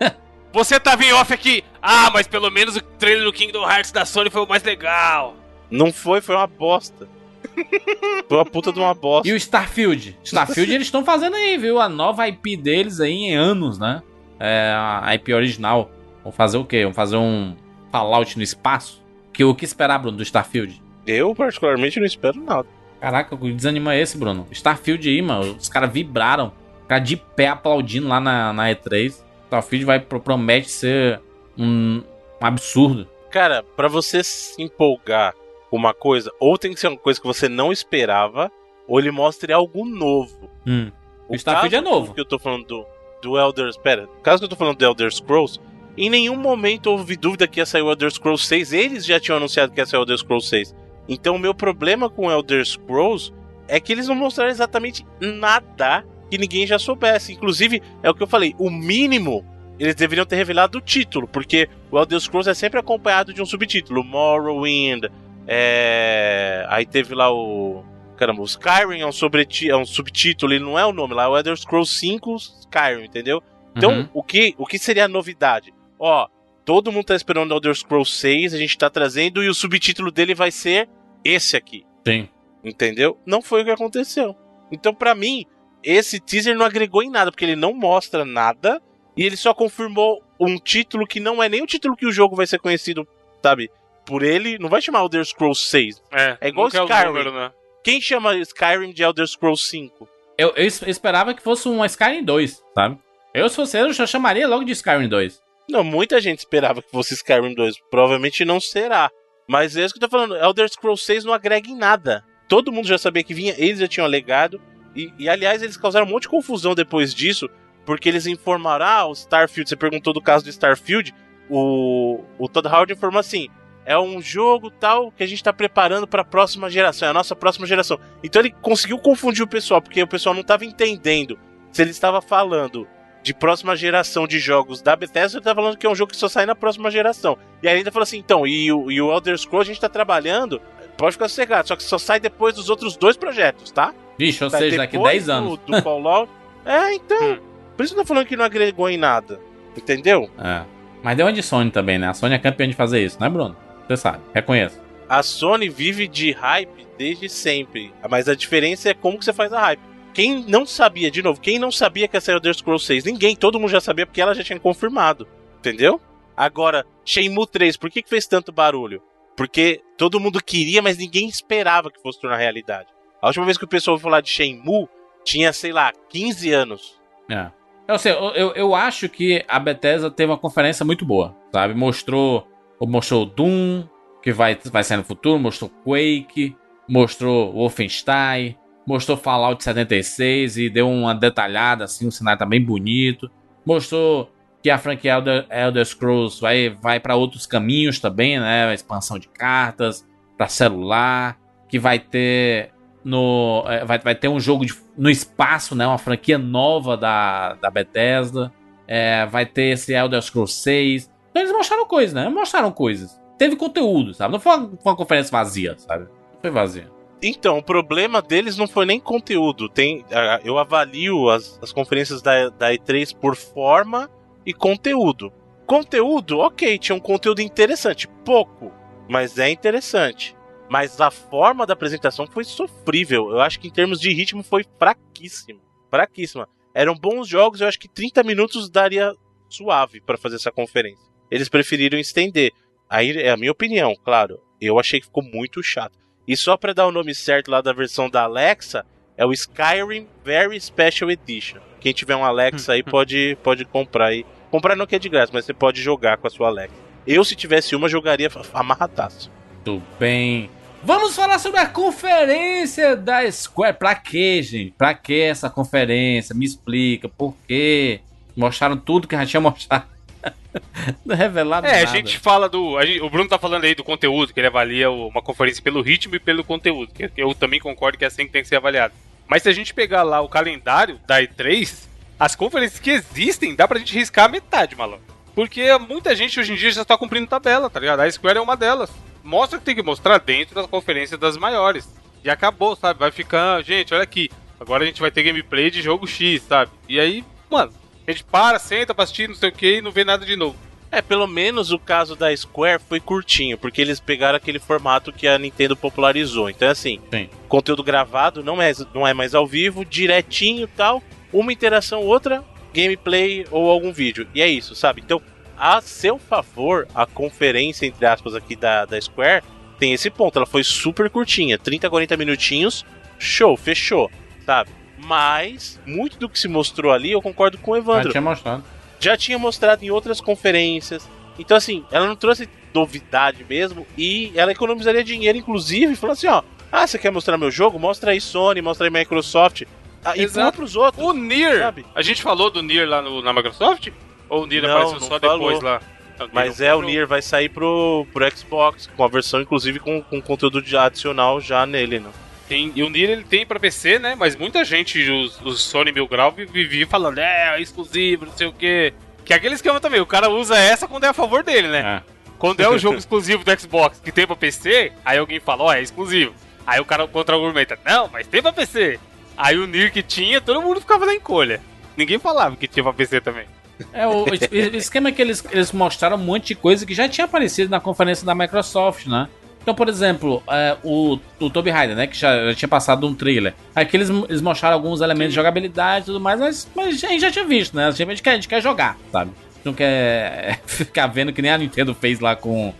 Você 0.52 0.78
tava 0.80 1.04
em 1.04 1.12
off 1.12 1.32
aqui. 1.34 1.62
Ah, 1.82 2.10
mas 2.12 2.26
pelo 2.26 2.50
menos 2.50 2.76
o 2.76 2.80
trailer 2.80 3.24
do 3.24 3.32
Kingdom 3.32 3.68
Hearts 3.68 3.92
da 3.92 4.04
Sony 4.04 4.30
foi 4.30 4.42
o 4.42 4.48
mais 4.48 4.62
legal. 4.62 5.34
Não 5.70 5.92
foi, 5.92 6.20
foi 6.20 6.34
uma 6.36 6.46
bosta. 6.46 7.08
foi 8.28 8.38
uma 8.38 8.44
puta 8.46 8.72
de 8.72 8.78
uma 8.78 8.94
bosta. 8.94 9.28
E 9.28 9.32
o 9.32 9.36
Starfield? 9.36 10.16
Starfield 10.24 10.72
eles 10.72 10.86
estão 10.86 11.04
fazendo 11.04 11.36
aí, 11.36 11.56
viu? 11.58 11.80
A 11.80 11.88
nova 11.88 12.26
IP 12.28 12.56
deles 12.56 13.00
aí 13.00 13.12
em 13.12 13.34
anos, 13.34 13.78
né? 13.78 14.02
É 14.40 14.72
a 15.02 15.14
IP 15.14 15.32
original. 15.34 15.90
Vão 16.22 16.32
fazer 16.32 16.56
o 16.58 16.64
quê? 16.64 16.84
Vão 16.84 16.94
fazer 16.94 17.16
um 17.16 17.54
Fallout 17.96 18.36
no 18.36 18.42
espaço? 18.42 19.02
Que, 19.32 19.42
o 19.42 19.54
que 19.54 19.64
esperar, 19.64 19.98
Bruno, 19.98 20.18
do 20.18 20.22
Starfield? 20.22 20.82
Eu, 21.06 21.34
particularmente, 21.34 21.98
não 21.98 22.06
espero 22.06 22.38
nada. 22.42 22.68
Caraca, 23.00 23.34
que 23.36 23.52
desanima 23.52 23.94
é 23.94 24.00
esse, 24.00 24.18
Bruno? 24.18 24.46
Starfield 24.50 25.08
aí, 25.08 25.22
mano. 25.22 25.56
Os 25.58 25.68
caras 25.68 25.90
vibraram. 25.90 26.52
Ficar 26.82 26.98
de 26.98 27.16
pé 27.16 27.48
aplaudindo 27.48 28.06
lá 28.08 28.20
na, 28.20 28.52
na 28.52 28.68
E3. 28.70 29.14
Starfield 29.46 29.84
vai, 29.86 29.98
pro- 30.00 30.20
promete 30.20 30.68
ser 30.68 31.20
um, 31.56 32.02
um 32.40 32.46
absurdo. 32.46 33.08
Cara, 33.30 33.62
pra 33.62 33.88
você 33.88 34.22
se 34.22 34.60
empolgar 34.62 35.34
com 35.70 35.76
uma 35.76 35.92
coisa, 35.94 36.30
ou 36.38 36.56
tem 36.58 36.72
que 36.72 36.78
ser 36.80 36.88
uma 36.88 36.96
coisa 36.98 37.20
que 37.20 37.26
você 37.26 37.48
não 37.48 37.72
esperava, 37.72 38.50
ou 38.86 38.98
ele 39.00 39.10
mostre 39.10 39.52
algo 39.52 39.84
novo. 39.86 40.50
Hum. 40.66 40.90
O 41.28 41.34
Starfield 41.34 41.74
é 41.76 41.80
novo. 41.80 42.14
Que 42.14 42.20
eu 42.20 42.24
tô 42.26 42.38
falando 42.38 42.64
do, 42.66 42.86
do 43.22 43.38
Elder. 43.38 43.70
Pera, 43.82 44.02
no 44.02 44.20
caso 44.22 44.38
que 44.40 44.44
eu 44.44 44.48
tô 44.50 44.56
falando 44.56 44.76
do 44.78 44.84
Elder 44.84 45.10
Scrolls, 45.12 45.58
em 45.96 46.10
nenhum 46.10 46.36
momento 46.36 46.90
houve 46.90 47.16
dúvida 47.16 47.46
que 47.46 47.60
ia 47.60 47.66
sair 47.66 47.82
o 47.82 47.90
Elder 47.90 48.10
Scrolls 48.10 48.44
6. 48.46 48.72
Eles 48.72 49.06
já 49.06 49.18
tinham 49.20 49.36
anunciado 49.38 49.72
que 49.72 49.80
ia 49.80 49.86
sair 49.86 49.98
o 49.98 50.02
Elder 50.02 50.18
Scrolls 50.18 50.48
6. 50.48 50.74
Então, 51.08 51.36
o 51.36 51.38
meu 51.38 51.54
problema 51.54 52.10
com 52.10 52.26
o 52.26 52.30
Elder 52.30 52.64
Scrolls 52.66 53.32
é 53.68 53.78
que 53.80 53.92
eles 53.92 54.08
não 54.08 54.14
mostraram 54.14 54.50
exatamente 54.50 55.04
nada 55.20 56.04
que 56.30 56.36
ninguém 56.38 56.66
já 56.66 56.78
soubesse. 56.78 57.32
Inclusive, 57.32 57.80
é 58.02 58.10
o 58.10 58.14
que 58.14 58.22
eu 58.22 58.26
falei, 58.26 58.54
o 58.58 58.68
mínimo 58.70 59.44
eles 59.78 59.94
deveriam 59.94 60.24
ter 60.26 60.36
revelado 60.36 60.78
o 60.78 60.80
título, 60.80 61.28
porque 61.28 61.68
o 61.90 61.98
Elder 61.98 62.18
Scrolls 62.18 62.48
é 62.50 62.54
sempre 62.54 62.80
acompanhado 62.80 63.32
de 63.32 63.42
um 63.42 63.46
subtítulo. 63.46 64.02
Morrowind, 64.02 65.04
é... 65.46 66.66
aí 66.68 66.86
teve 66.86 67.14
lá 67.14 67.32
o... 67.32 67.84
Caramba, 68.16 68.40
o 68.40 68.44
Skyrim 68.46 69.00
é 69.00 69.06
um, 69.06 69.12
sobreti- 69.12 69.68
é 69.70 69.76
um 69.76 69.84
subtítulo, 69.84 70.52
ele 70.54 70.64
não 70.64 70.78
é 70.78 70.86
o 70.86 70.92
nome 70.92 71.12
lá, 71.12 71.24
é 71.24 71.28
o 71.28 71.36
Elder 71.36 71.54
Scrolls 71.56 71.92
5 71.98 72.36
Skyrim, 72.36 73.04
entendeu? 73.04 73.42
Então, 73.76 73.92
Uhum. 73.92 74.08
o, 74.14 74.22
que, 74.22 74.54
o 74.56 74.64
que 74.64 74.78
seria 74.78 75.04
a 75.04 75.08
novidade? 75.08 75.74
Ó, 75.98 76.26
todo 76.64 76.92
mundo 76.92 77.06
tá 77.06 77.14
esperando 77.14 77.50
o 77.52 77.54
Elder 77.54 77.74
Scrolls 77.74 78.10
6, 78.12 78.54
a 78.54 78.58
gente 78.58 78.76
tá 78.76 78.90
trazendo, 78.90 79.42
e 79.42 79.48
o 79.48 79.54
subtítulo 79.54 80.10
dele 80.10 80.34
vai 80.34 80.50
ser 80.50 80.88
esse 81.24 81.56
aqui, 81.56 81.84
Sim. 82.06 82.28
entendeu? 82.64 83.18
Não 83.26 83.40
foi 83.42 83.62
o 83.62 83.64
que 83.64 83.70
aconteceu. 83.70 84.34
Então, 84.70 84.92
pra 84.94 85.14
mim, 85.14 85.44
esse 85.82 86.18
teaser 86.20 86.56
não 86.56 86.66
agregou 86.66 87.02
em 87.02 87.10
nada, 87.10 87.30
porque 87.30 87.44
ele 87.44 87.56
não 87.56 87.72
mostra 87.72 88.24
nada, 88.24 88.80
e 89.16 89.22
ele 89.24 89.36
só 89.36 89.54
confirmou 89.54 90.22
um 90.38 90.56
título 90.58 91.06
que 91.06 91.20
não 91.20 91.42
é 91.42 91.48
nem 91.48 91.62
o 91.62 91.66
título 91.66 91.96
que 91.96 92.06
o 92.06 92.12
jogo 92.12 92.36
vai 92.36 92.46
ser 92.46 92.58
conhecido, 92.58 93.06
sabe? 93.42 93.70
Por 94.04 94.22
ele, 94.22 94.58
não 94.58 94.68
vai 94.68 94.82
chamar 94.82 95.00
Elder 95.00 95.24
Scrolls 95.24 95.66
6. 95.66 96.02
É, 96.12 96.36
É 96.40 96.48
igual 96.48 96.68
Skyrim. 96.68 97.06
número, 97.06 97.32
né? 97.32 97.50
Quem 97.82 98.00
chama 98.00 98.36
Skyrim 98.36 98.92
de 98.92 99.02
Elder 99.02 99.26
Scrolls 99.26 99.64
5? 99.68 100.08
Eu, 100.36 100.52
eu 100.56 100.66
es- 100.66 100.82
esperava 100.82 101.32
que 101.32 101.42
fosse 101.42 101.68
um 101.68 101.84
Skyrim 101.84 102.22
2, 102.24 102.62
sabe? 102.74 102.98
Eu, 103.32 103.48
se 103.48 103.56
fosse 103.56 103.78
eu, 103.78 103.92
já 103.92 104.06
chamaria 104.06 104.46
logo 104.46 104.64
de 104.64 104.72
Skyrim 104.72 105.08
2. 105.08 105.40
Não, 105.68 105.82
muita 105.82 106.20
gente 106.20 106.40
esperava 106.40 106.82
que 106.82 106.90
fosse 106.90 107.14
Skyrim 107.14 107.54
2. 107.54 107.76
Provavelmente 107.90 108.44
não 108.44 108.60
será. 108.60 109.10
Mas 109.48 109.76
é 109.76 109.84
isso 109.84 109.94
que 109.94 110.02
eu 110.02 110.08
tô 110.08 110.16
falando. 110.16 110.36
Elder 110.36 110.68
Scrolls 110.68 111.04
6 111.04 111.24
não 111.24 111.32
agrega 111.32 111.68
em 111.68 111.76
nada. 111.76 112.24
Todo 112.48 112.72
mundo 112.72 112.86
já 112.86 112.98
sabia 112.98 113.24
que 113.24 113.34
vinha, 113.34 113.54
eles 113.58 113.78
já 113.78 113.88
tinham 113.88 114.06
alegado. 114.06 114.60
E, 114.94 115.12
e, 115.18 115.28
aliás, 115.28 115.62
eles 115.62 115.76
causaram 115.76 116.06
um 116.06 116.10
monte 116.10 116.22
de 116.22 116.28
confusão 116.28 116.74
depois 116.74 117.14
disso. 117.14 117.48
Porque 117.84 118.08
eles 118.08 118.26
informaram, 118.26 118.86
ah, 118.86 119.06
o 119.06 119.12
Starfield, 119.12 119.68
você 119.68 119.76
perguntou 119.76 120.12
do 120.12 120.20
caso 120.20 120.44
do 120.44 120.50
Starfield. 120.50 121.14
O, 121.48 122.24
o 122.38 122.48
Todd 122.48 122.66
Howard 122.66 122.92
informou 122.92 123.20
assim: 123.20 123.48
é 123.86 123.96
um 123.96 124.20
jogo 124.20 124.68
tal 124.68 125.12
que 125.12 125.22
a 125.22 125.26
gente 125.26 125.42
tá 125.42 125.52
preparando 125.52 126.08
pra 126.08 126.24
próxima 126.24 126.68
geração, 126.68 127.06
é 127.06 127.10
a 127.12 127.14
nossa 127.14 127.36
próxima 127.36 127.66
geração. 127.66 128.00
Então 128.22 128.42
ele 128.42 128.50
conseguiu 128.50 128.98
confundir 128.98 129.44
o 129.44 129.48
pessoal, 129.48 129.80
porque 129.80 130.02
o 130.02 130.08
pessoal 130.08 130.34
não 130.34 130.42
tava 130.42 130.64
entendendo 130.64 131.38
se 131.70 131.82
ele 131.82 131.92
estava 131.92 132.20
falando 132.20 132.88
de 133.26 133.34
próxima 133.34 133.74
geração 133.74 134.24
de 134.24 134.38
jogos 134.38 134.80
da 134.80 134.94
Bethesda, 134.94 135.38
ele 135.38 135.44
tá 135.44 135.52
falando 135.52 135.76
que 135.76 135.84
é 135.84 135.90
um 135.90 135.96
jogo 135.96 136.12
que 136.12 136.16
só 136.16 136.28
sai 136.28 136.46
na 136.46 136.54
próxima 136.54 136.92
geração. 136.92 137.36
E 137.60 137.66
aí 137.66 137.78
ainda 137.78 137.90
falou 137.90 138.04
assim, 138.04 138.18
então, 138.18 138.46
e 138.46 138.70
o, 138.70 138.88
e 138.88 139.02
o 139.02 139.12
Elder 139.12 139.36
Scrolls 139.36 139.68
a 139.68 139.74
gente 139.74 139.80
tá 139.80 139.88
trabalhando, 139.88 140.62
pode 140.96 141.14
ficar 141.14 141.28
sossegado, 141.28 141.66
só 141.66 141.74
que 141.74 141.82
só 141.82 141.98
sai 141.98 142.20
depois 142.20 142.54
dos 142.54 142.70
outros 142.70 142.96
dois 142.96 143.16
projetos, 143.16 143.72
tá? 143.72 143.92
Vixe, 144.16 144.44
ou 144.44 144.48
Sai 144.48 144.60
seja, 144.60 144.76
daqui 144.76 144.92
depois 144.92 145.26
10 145.26 145.28
anos. 145.28 145.58
Do, 145.58 145.72
do 145.72 145.82
Fallout. 145.82 146.30
é, 146.64 146.94
então. 146.94 147.40
Por 147.76 147.84
isso 147.84 147.94
que 147.94 148.00
eu 148.00 148.04
tô 148.04 148.08
falando 148.08 148.26
que 148.26 148.36
não 148.36 148.44
agregou 148.44 148.88
em 148.88 148.96
nada. 148.96 149.40
Entendeu? 149.76 150.30
É. 150.38 150.62
Mas 151.02 151.16
deu 151.16 151.26
uma 151.26 151.32
de 151.32 151.42
Sony 151.42 151.72
também, 151.72 151.98
né? 151.98 152.08
A 152.08 152.14
Sony 152.14 152.36
é 152.36 152.38
campeã 152.38 152.68
de 152.68 152.74
fazer 152.74 153.04
isso, 153.04 153.20
né, 153.20 153.28
Bruno? 153.28 153.56
Você 153.88 153.96
sabe, 153.96 154.20
reconheço. 154.32 154.80
A 155.08 155.20
Sony 155.24 155.68
vive 155.68 156.06
de 156.06 156.30
hype 156.30 156.86
desde 156.96 157.28
sempre. 157.28 157.92
Mas 158.08 158.28
a 158.28 158.36
diferença 158.36 158.88
é 158.88 158.94
como 158.94 159.18
que 159.18 159.24
você 159.24 159.32
faz 159.32 159.52
a 159.52 159.60
hype. 159.60 159.95
Quem 160.16 160.42
não 160.48 160.64
sabia, 160.64 161.10
de 161.10 161.22
novo, 161.22 161.38
quem 161.38 161.58
não 161.58 161.70
sabia 161.70 162.08
que 162.08 162.16
ia 162.16 162.20
sair 162.22 162.36
Elder 162.36 162.54
Scrolls 162.54 162.86
6? 162.86 163.04
Ninguém, 163.04 163.36
todo 163.36 163.60
mundo 163.60 163.68
já 163.68 163.82
sabia 163.82 164.06
porque 164.06 164.22
ela 164.22 164.34
já 164.34 164.42
tinha 164.42 164.58
confirmado. 164.58 165.28
Entendeu? 165.58 166.00
Agora, 166.34 166.86
Shenmue 167.04 167.46
3, 167.46 167.76
por 167.76 167.90
que, 167.90 168.00
que 168.00 168.08
fez 168.08 168.26
tanto 168.26 168.50
barulho? 168.50 169.02
Porque 169.36 169.82
todo 169.98 170.18
mundo 170.18 170.42
queria, 170.42 170.80
mas 170.80 170.96
ninguém 170.96 171.28
esperava 171.28 171.90
que 171.90 172.00
fosse 172.00 172.18
tornar 172.18 172.38
realidade. 172.38 172.88
A 173.20 173.26
última 173.26 173.44
vez 173.44 173.58
que 173.58 173.66
o 173.66 173.68
pessoal 173.68 173.92
ouviu 173.92 174.04
falar 174.04 174.22
de 174.22 174.30
Shenmue 174.30 174.88
tinha, 175.22 175.52
sei 175.52 175.70
lá, 175.70 175.92
15 176.08 176.50
anos. 176.50 176.98
É. 177.30 177.50
Eu, 177.86 177.98
sei, 177.98 178.12
eu, 178.12 178.54
eu, 178.54 178.74
acho 178.74 179.10
que 179.10 179.44
a 179.46 179.58
Bethesda 179.58 180.10
teve 180.10 180.32
uma 180.32 180.38
conferência 180.38 180.82
muito 180.82 181.04
boa, 181.04 181.36
sabe? 181.52 181.74
Mostrou, 181.74 182.48
mostrou 182.80 183.26
Doom, 183.26 183.84
que 184.22 184.32
vai, 184.32 184.58
vai 184.72 184.82
sair 184.82 184.96
no 184.96 185.04
futuro, 185.04 185.38
mostrou 185.38 185.70
Quake, 185.84 186.56
mostrou 186.88 187.52
Wolfenstein, 187.52 188.56
mostrou 188.86 189.16
Fallout 189.16 189.62
76 189.62 190.56
e 190.56 190.70
deu 190.70 190.88
uma 190.88 191.14
detalhada, 191.14 191.84
assim, 191.84 192.06
o 192.06 192.12
cenário 192.12 192.38
tá 192.38 192.46
bem 192.46 192.62
bonito. 192.62 193.30
Mostrou 193.64 194.30
que 194.62 194.70
a 194.70 194.78
franquia 194.78 195.14
Elder, 195.14 195.46
Elder 195.50 195.84
Scrolls 195.84 196.40
vai, 196.40 196.70
vai 196.70 197.00
para 197.00 197.16
outros 197.16 197.46
caminhos 197.46 197.98
também, 197.98 198.38
né? 198.38 198.66
A 198.66 198.74
expansão 198.74 199.18
de 199.18 199.28
cartas, 199.28 200.06
para 200.36 200.48
celular, 200.48 201.38
que 201.68 201.78
vai 201.78 201.98
ter 201.98 202.70
no 203.04 203.64
é, 203.68 203.84
vai, 203.84 203.98
vai 203.98 204.14
ter 204.14 204.28
um 204.28 204.40
jogo 204.40 204.66
de, 204.66 204.74
no 204.96 205.08
espaço, 205.08 205.74
né? 205.74 205.86
Uma 205.86 205.98
franquia 205.98 206.38
nova 206.38 206.96
da, 206.96 207.54
da 207.54 207.70
Bethesda. 207.70 208.52
É, 208.88 209.26
vai 209.26 209.44
ter 209.44 209.72
esse 209.72 209.92
Elder 209.92 210.22
Scrolls 210.22 210.54
6. 210.54 211.10
Então 211.30 211.42
eles 211.42 211.52
mostraram 211.52 211.86
coisas, 211.86 212.14
né? 212.14 212.28
Mostraram 212.28 212.70
coisas. 212.70 213.20
Teve 213.38 213.56
conteúdo, 213.56 214.14
sabe? 214.14 214.32
Não 214.32 214.40
foi 214.40 214.56
uma, 214.56 214.68
foi 214.68 214.92
uma 214.92 214.96
conferência 214.96 215.30
vazia, 215.30 215.76
sabe? 215.78 216.04
Não 216.04 216.40
foi 216.40 216.50
vazia. 216.50 216.95
Então, 217.22 217.58
o 217.58 217.62
problema 217.62 218.20
deles 218.20 218.56
não 218.56 218.68
foi 218.68 218.84
nem 218.84 219.00
conteúdo. 219.00 219.68
Tem, 219.68 220.04
eu 220.44 220.58
avalio 220.58 221.30
as, 221.30 221.58
as 221.62 221.72
conferências 221.72 222.20
da, 222.20 222.50
da 222.50 222.72
E3 222.72 223.16
por 223.16 223.34
forma 223.34 224.10
e 224.44 224.52
conteúdo. 224.52 225.32
Conteúdo, 225.66 226.38
ok, 226.38 226.78
tinha 226.78 226.94
um 226.94 227.00
conteúdo 227.00 227.40
interessante. 227.40 228.06
Pouco, 228.24 228.70
mas 229.08 229.38
é 229.38 229.50
interessante. 229.50 230.36
Mas 230.68 231.00
a 231.00 231.10
forma 231.10 231.66
da 231.66 231.72
apresentação 231.72 232.26
foi 232.26 232.44
sofrível. 232.44 233.30
Eu 233.30 233.40
acho 233.40 233.58
que 233.58 233.68
em 233.68 233.72
termos 233.72 234.00
de 234.00 234.12
ritmo 234.12 234.42
foi 234.42 234.64
fraquíssima. 234.78 235.60
Fraquíssima. 235.90 236.48
Eram 236.74 236.94
bons 236.94 237.26
jogos, 237.26 237.60
eu 237.60 237.68
acho 237.68 237.78
que 237.78 237.88
30 237.88 238.22
minutos 238.22 238.68
daria 238.68 239.12
suave 239.48 240.00
para 240.00 240.18
fazer 240.18 240.36
essa 240.36 240.52
conferência. 240.52 241.06
Eles 241.30 241.48
preferiram 241.48 241.98
estender. 241.98 242.52
Aí 242.88 243.10
é 243.10 243.30
a 243.30 243.36
minha 243.36 243.52
opinião, 243.52 243.94
claro. 244.04 244.38
Eu 244.60 244.78
achei 244.78 245.00
que 245.00 245.06
ficou 245.06 245.22
muito 245.22 245.62
chato. 245.62 246.05
E 246.26 246.36
só 246.36 246.56
para 246.56 246.74
dar 246.74 246.86
o 246.86 246.92
nome 246.92 247.14
certo 247.14 247.50
lá 247.50 247.60
da 247.60 247.72
versão 247.72 248.10
da 248.10 248.22
Alexa, 248.22 248.84
é 249.16 249.24
o 249.24 249.32
Skyrim 249.32 250.06
Very 250.24 250.60
Special 250.60 251.10
Edition. 251.10 251.60
Quem 251.80 251.92
tiver 251.92 252.16
um 252.16 252.24
Alexa 252.24 252.72
aí 252.72 252.82
pode, 252.84 253.38
pode 253.42 253.64
comprar 253.64 254.06
aí. 254.06 254.26
Comprar 254.50 254.74
não 254.74 254.86
que 254.86 254.96
é 254.96 254.98
de 254.98 255.08
graça, 255.08 255.30
mas 255.32 255.44
você 255.44 255.54
pode 255.54 255.80
jogar 255.80 256.16
com 256.16 256.26
a 256.26 256.30
sua 256.30 256.48
Alexa. 256.48 256.74
Eu, 257.06 257.24
se 257.24 257.36
tivesse 257.36 257.76
uma, 257.76 257.88
jogaria 257.88 258.28
amarradaço. 258.52 259.30
Tudo 259.64 259.82
bem. 259.98 260.50
Vamos 260.82 261.14
falar 261.16 261.38
sobre 261.38 261.60
a 261.60 261.66
conferência 261.66 262.96
da 262.96 263.30
Square. 263.30 263.76
Pra 263.76 263.94
quê, 263.94 264.42
gente? 264.42 264.72
Pra 264.72 264.94
que 264.94 265.20
essa 265.20 265.48
conferência? 265.48 266.34
Me 266.34 266.44
explica. 266.44 267.08
Por 267.08 267.34
quê? 267.46 268.00
Mostraram 268.36 268.76
tudo 268.76 269.08
que 269.08 269.16
já 269.16 269.24
tinha 269.24 269.40
mostrado. 269.40 269.86
Não 271.04 271.14
revelaram 271.16 271.66
É, 271.68 271.78
nada. 271.84 271.90
a 271.90 271.92
gente 271.94 272.18
fala 272.18 272.48
do. 272.48 272.80
gente- 272.82 273.00
o 273.00 273.10
Bruno 273.10 273.28
tá 273.28 273.38
falando 273.38 273.64
aí 273.64 273.74
do 273.74 273.84
conteúdo, 273.84 274.32
que 274.32 274.40
ele 274.40 274.46
avalia 274.46 274.90
o- 274.90 275.08
uma 275.08 275.22
conferência 275.22 275.62
pelo 275.62 275.82
ritmo 275.82 276.14
e 276.16 276.18
pelo 276.18 276.42
conteúdo. 276.44 276.92
Que 276.92 277.10
eu 277.16 277.34
também 277.34 277.60
concordo 277.60 277.98
que 277.98 278.04
é 278.04 278.08
assim 278.08 278.26
que 278.26 278.32
tem 278.32 278.42
que 278.42 278.48
ser 278.48 278.56
avaliado. 278.56 278.94
Mas 279.28 279.42
se 279.42 279.48
a 279.48 279.52
gente 279.52 279.74
pegar 279.74 280.02
lá 280.02 280.20
o 280.20 280.28
calendário 280.28 280.98
da 281.06 281.20
E3, 281.20 281.86
as 282.18 282.34
conferências 282.36 282.80
que 282.80 282.90
existem, 282.90 283.54
dá 283.54 283.66
pra 283.68 283.78
gente 283.78 283.92
riscar 283.94 284.26
a 284.26 284.28
metade, 284.28 284.76
maluco. 284.76 285.02
Porque 285.34 285.66
muita 285.78 286.14
gente 286.16 286.38
hoje 286.40 286.52
em 286.52 286.56
dia 286.56 286.70
já 286.70 286.84
tá 286.84 286.96
cumprindo 286.96 287.26
tabela, 287.26 287.68
tá 287.68 287.78
ligado? 287.78 288.00
A 288.00 288.10
Square 288.10 288.38
é 288.38 288.40
uma 288.40 288.56
delas. 288.56 288.90
Mostra 289.22 289.58
que 289.58 289.64
tem 289.64 289.74
que 289.74 289.82
mostrar 289.82 290.18
dentro 290.18 290.54
das 290.54 290.66
conferências 290.66 291.18
das 291.20 291.36
maiores. 291.36 291.86
E 292.24 292.30
acabou, 292.30 292.74
sabe? 292.76 292.98
Vai 293.00 293.10
ficar. 293.10 293.62
Gente, 293.62 293.92
olha 293.92 294.02
aqui. 294.04 294.30
Agora 294.58 294.82
a 294.84 294.86
gente 294.86 295.00
vai 295.00 295.10
ter 295.10 295.22
gameplay 295.24 295.70
de 295.70 295.82
jogo 295.82 296.06
X, 296.06 296.42
sabe? 296.42 296.70
E 296.88 296.98
aí, 296.98 297.22
mano, 297.50 297.72
a 298.06 298.12
gente 298.12 298.24
para, 298.24 298.58
senta 298.58 298.94
pra 298.94 299.04
assistir, 299.04 299.28
não 299.28 299.34
sei 299.34 299.48
o 299.48 299.52
que, 299.52 299.78
e 299.78 299.82
não 299.82 299.90
vê 299.90 300.04
nada 300.04 300.24
de 300.24 300.36
novo. 300.36 300.56
É, 300.90 301.02
pelo 301.02 301.26
menos 301.26 301.72
o 301.72 301.78
caso 301.78 302.14
da 302.14 302.34
Square 302.34 302.80
foi 302.88 303.00
curtinho, 303.00 303.58
porque 303.58 303.80
eles 303.80 303.98
pegaram 303.98 304.36
aquele 304.36 304.58
formato 304.58 305.12
que 305.12 305.26
a 305.26 305.38
Nintendo 305.38 305.76
popularizou. 305.76 306.48
Então, 306.48 306.68
assim, 306.68 307.00
Sim. 307.10 307.28
conteúdo 307.48 307.82
gravado 307.82 308.42
não 308.42 308.62
é, 308.62 308.72
não 308.94 309.06
é 309.06 309.12
mais 309.12 309.34
ao 309.34 309.46
vivo, 309.46 309.84
direitinho 309.84 310.64
e 310.64 310.68
tal. 310.68 311.02
Uma 311.32 311.52
interação, 311.52 312.02
outra, 312.02 312.42
gameplay 312.72 313.44
ou 313.50 313.68
algum 313.68 313.92
vídeo. 313.92 314.28
E 314.34 314.40
é 314.40 314.48
isso, 314.48 314.74
sabe? 314.74 315.02
Então, 315.04 315.20
a 315.58 315.80
seu 315.80 316.18
favor, 316.18 316.86
a 316.94 317.04
conferência, 317.04 317.86
entre 317.86 318.06
aspas, 318.06 318.34
aqui 318.34 318.54
da, 318.54 318.84
da 318.84 319.00
Square 319.00 319.42
tem 319.78 319.92
esse 319.92 320.08
ponto. 320.10 320.38
Ela 320.38 320.46
foi 320.46 320.62
super 320.62 321.10
curtinha, 321.10 321.58
30, 321.58 321.90
40 321.90 322.16
minutinhos, 322.16 322.84
show, 323.18 323.56
fechou, 323.56 324.10
sabe? 324.44 324.70
Mas, 324.98 325.80
muito 325.86 326.18
do 326.18 326.28
que 326.28 326.38
se 326.38 326.48
mostrou 326.48 326.92
ali, 326.92 327.12
eu 327.12 327.22
concordo 327.22 327.58
com 327.58 327.72
o 327.72 327.74
Já 327.74 327.80
Evandro 327.80 328.10
tinha 328.10 328.20
mostrado. 328.20 328.64
já 328.98 329.16
tinha 329.16 329.38
mostrado 329.38 329.84
em 329.84 329.90
outras 329.90 330.20
conferências. 330.20 331.08
Então, 331.38 331.56
assim, 331.56 331.84
ela 331.92 332.06
não 332.06 332.16
trouxe 332.16 332.48
novidade 332.74 333.44
mesmo 333.48 333.86
e 333.96 334.32
ela 334.34 334.52
economizaria 334.52 335.04
dinheiro, 335.04 335.36
inclusive, 335.38 335.94
falando 335.96 336.14
assim: 336.14 336.26
ó, 336.28 336.42
ah, 336.72 336.86
você 336.86 336.98
quer 336.98 337.10
mostrar 337.12 337.36
meu 337.38 337.50
jogo? 337.50 337.78
Mostra 337.78 338.10
aí 338.12 338.20
Sony, 338.20 338.60
mostra 338.62 338.86
aí 338.86 338.90
Microsoft. 338.90 339.62
Ah, 340.04 340.16
e 340.16 340.24
empurra 340.24 340.52
pros 340.52 340.76
outros. 340.76 341.04
O 341.04 341.12
Nier, 341.12 341.58
Sabe? 341.58 341.84
a 341.94 342.00
gente 342.02 342.22
falou 342.22 342.50
do 342.50 342.62
Nier 342.62 342.88
lá 342.88 343.02
no- 343.02 343.20
na 343.22 343.32
Microsoft? 343.32 343.88
Ou 344.28 344.44
o 344.44 344.46
Nier 344.46 344.62
Não, 344.62 344.70
apareceu 344.70 345.00
não 345.00 345.06
só 345.08 345.18
falou. 345.20 345.38
depois 345.38 345.60
lá? 345.62 345.80
Não, 346.18 346.28
Mas 346.32 346.60
é, 346.60 346.74
o. 346.74 346.80
Nier 346.80 347.06
vai 347.06 347.20
sair 347.20 347.48
pro, 347.50 348.06
pro 348.12 348.36
Xbox, 348.36 348.88
com 348.96 349.04
a 349.04 349.08
versão, 349.08 349.40
inclusive, 349.42 349.78
com, 349.78 350.00
com 350.02 350.22
conteúdo 350.22 350.62
adicional 350.78 351.40
já 351.40 351.66
nele, 351.66 352.00
né? 352.00 352.08
Tem, 352.48 352.72
e 352.76 352.82
o 352.82 352.88
Nier 352.88 353.10
ele 353.10 353.24
tem 353.24 353.44
pra 353.44 353.58
PC, 353.58 353.98
né? 353.98 354.14
Mas 354.16 354.36
muita 354.36 354.64
gente, 354.64 355.00
os, 355.10 355.40
os 355.42 355.60
Sony 355.62 355.90
Mil 355.92 356.06
Grau, 356.06 356.30
vi- 356.30 356.46
vivia 356.46 356.86
falando, 356.86 357.18
é, 357.18 357.56
é 357.56 357.60
exclusivo, 357.60 358.26
não 358.26 358.32
sei 358.32 358.46
o 358.46 358.52
quê. 358.52 358.92
Que 359.24 359.32
é 359.32 359.36
aquele 359.36 359.54
esquema 359.56 359.80
também, 359.80 360.00
o 360.00 360.06
cara 360.06 360.28
usa 360.30 360.56
essa 360.56 360.86
quando 360.86 361.04
é 361.04 361.08
a 361.08 361.12
favor 361.12 361.42
dele, 361.42 361.66
né? 361.68 362.02
É. 362.06 362.12
Quando 362.38 362.60
é 362.60 362.68
o 362.68 362.78
jogo 362.78 362.96
exclusivo 362.98 363.42
do 363.44 363.60
Xbox 363.60 363.98
que 363.98 364.12
tem 364.12 364.26
pra 364.26 364.36
PC, 364.36 364.92
aí 365.04 365.18
alguém 365.18 365.40
fala, 365.40 365.64
ó, 365.64 365.72
é 365.72 365.82
exclusivo. 365.82 366.32
Aí 366.64 366.78
o 366.80 366.84
cara 366.84 367.06
contra-argumenta, 367.08 367.78
não, 367.84 368.08
mas 368.12 368.26
tem 368.28 368.40
pra 368.42 368.52
PC. 368.52 369.00
Aí 369.36 369.58
o 369.58 369.66
Nier 369.66 369.92
que 369.92 370.02
tinha, 370.02 370.40
todo 370.40 370.62
mundo 370.62 370.80
ficava 370.80 371.04
na 371.06 371.14
encolha. 371.14 371.60
Ninguém 371.96 372.18
falava 372.18 372.54
que 372.56 372.68
tinha 372.68 372.82
pra 372.84 372.92
PC 372.92 373.20
também. 373.20 373.46
É, 373.92 374.06
o, 374.06 374.24
o 374.24 374.24
o 374.30 374.34
esquema 374.76 375.08
é 375.08 375.12
que 375.12 375.20
eles, 375.20 375.44
eles 375.50 375.72
mostraram 375.72 376.16
um 376.16 376.20
monte 376.20 376.46
de 376.48 376.54
coisa 376.54 376.86
que 376.86 376.94
já 376.94 377.08
tinha 377.08 377.24
aparecido 377.24 377.70
na 377.70 377.80
conferência 377.80 378.24
da 378.24 378.34
Microsoft, 378.34 379.06
né? 379.06 379.28
Então, 379.66 379.74
por 379.74 379.88
exemplo, 379.88 380.44
é, 380.48 380.76
o, 380.84 381.18
o 381.40 381.50
Tomb 381.50 381.68
Raider, 381.68 381.96
né? 381.96 382.06
Que 382.06 382.16
já, 382.16 382.50
já 382.50 382.54
tinha 382.54 382.68
passado 382.68 383.04
um 383.04 383.12
trailer. 383.12 383.52
Aqui 383.74 383.96
eles, 383.96 384.08
eles 384.28 384.40
mostraram 384.40 384.76
alguns 384.76 385.00
elementos 385.00 385.32
de 385.32 385.34
jogabilidade 385.34 386.04
e 386.04 386.06
tudo 386.06 386.20
mais, 386.20 386.38
mas, 386.38 386.68
mas 386.72 387.02
a 387.02 387.08
gente 387.08 387.20
já 387.20 387.32
tinha 387.32 387.44
visto, 387.44 387.74
né? 387.74 387.86
A 387.86 387.90
gente, 387.90 388.22
quer, 388.22 388.30
a 388.30 388.34
gente 388.34 388.46
quer 388.46 388.62
jogar, 388.62 388.96
sabe? 389.10 389.32
Não 389.64 389.74
quer 389.74 390.60
ficar 390.68 391.08
vendo 391.08 391.32
que 391.32 391.42
nem 391.42 391.50
a 391.50 391.58
Nintendo 391.58 391.92
fez 391.96 392.20
lá 392.20 392.36
com 392.36 392.72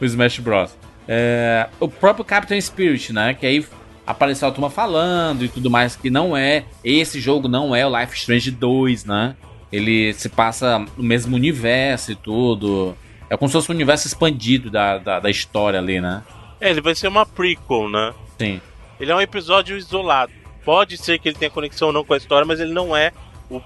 o 0.00 0.04
Smash 0.04 0.40
Bros. 0.40 0.76
É, 1.06 1.68
o 1.78 1.86
próprio 1.86 2.24
Captain 2.24 2.60
Spirit, 2.60 3.12
né? 3.12 3.34
Que 3.34 3.46
aí 3.46 3.64
apareceu 4.04 4.48
a 4.48 4.50
turma 4.50 4.68
falando 4.68 5.44
e 5.44 5.48
tudo 5.48 5.70
mais, 5.70 5.94
que 5.94 6.10
não 6.10 6.36
é. 6.36 6.64
Esse 6.82 7.20
jogo 7.20 7.46
não 7.46 7.72
é 7.72 7.86
o 7.86 8.00
Life 8.00 8.16
Strange 8.16 8.50
2, 8.50 9.04
né? 9.04 9.36
Ele 9.70 10.12
se 10.14 10.28
passa 10.28 10.80
no 10.80 11.04
mesmo 11.04 11.36
universo 11.36 12.10
e 12.10 12.16
tudo. 12.16 12.96
É 13.32 13.36
como 13.38 13.48
se 13.48 13.54
fosse 13.54 13.72
um 13.72 13.74
universo 13.74 14.06
expandido 14.06 14.68
da, 14.68 14.98
da, 14.98 15.18
da 15.18 15.30
história 15.30 15.78
ali, 15.78 16.02
né? 16.02 16.22
É, 16.60 16.68
ele 16.68 16.82
vai 16.82 16.94
ser 16.94 17.08
uma 17.08 17.24
prequel, 17.24 17.88
né? 17.88 18.12
Sim. 18.38 18.60
Ele 19.00 19.10
é 19.10 19.16
um 19.16 19.20
episódio 19.22 19.74
isolado. 19.74 20.30
Pode 20.62 20.98
ser 20.98 21.18
que 21.18 21.30
ele 21.30 21.38
tenha 21.38 21.50
conexão 21.50 21.88
ou 21.88 21.94
não 21.94 22.04
com 22.04 22.12
a 22.12 22.18
história, 22.18 22.44
mas 22.44 22.60
ele 22.60 22.74
não 22.74 22.94
é 22.94 23.10
o 23.48 23.58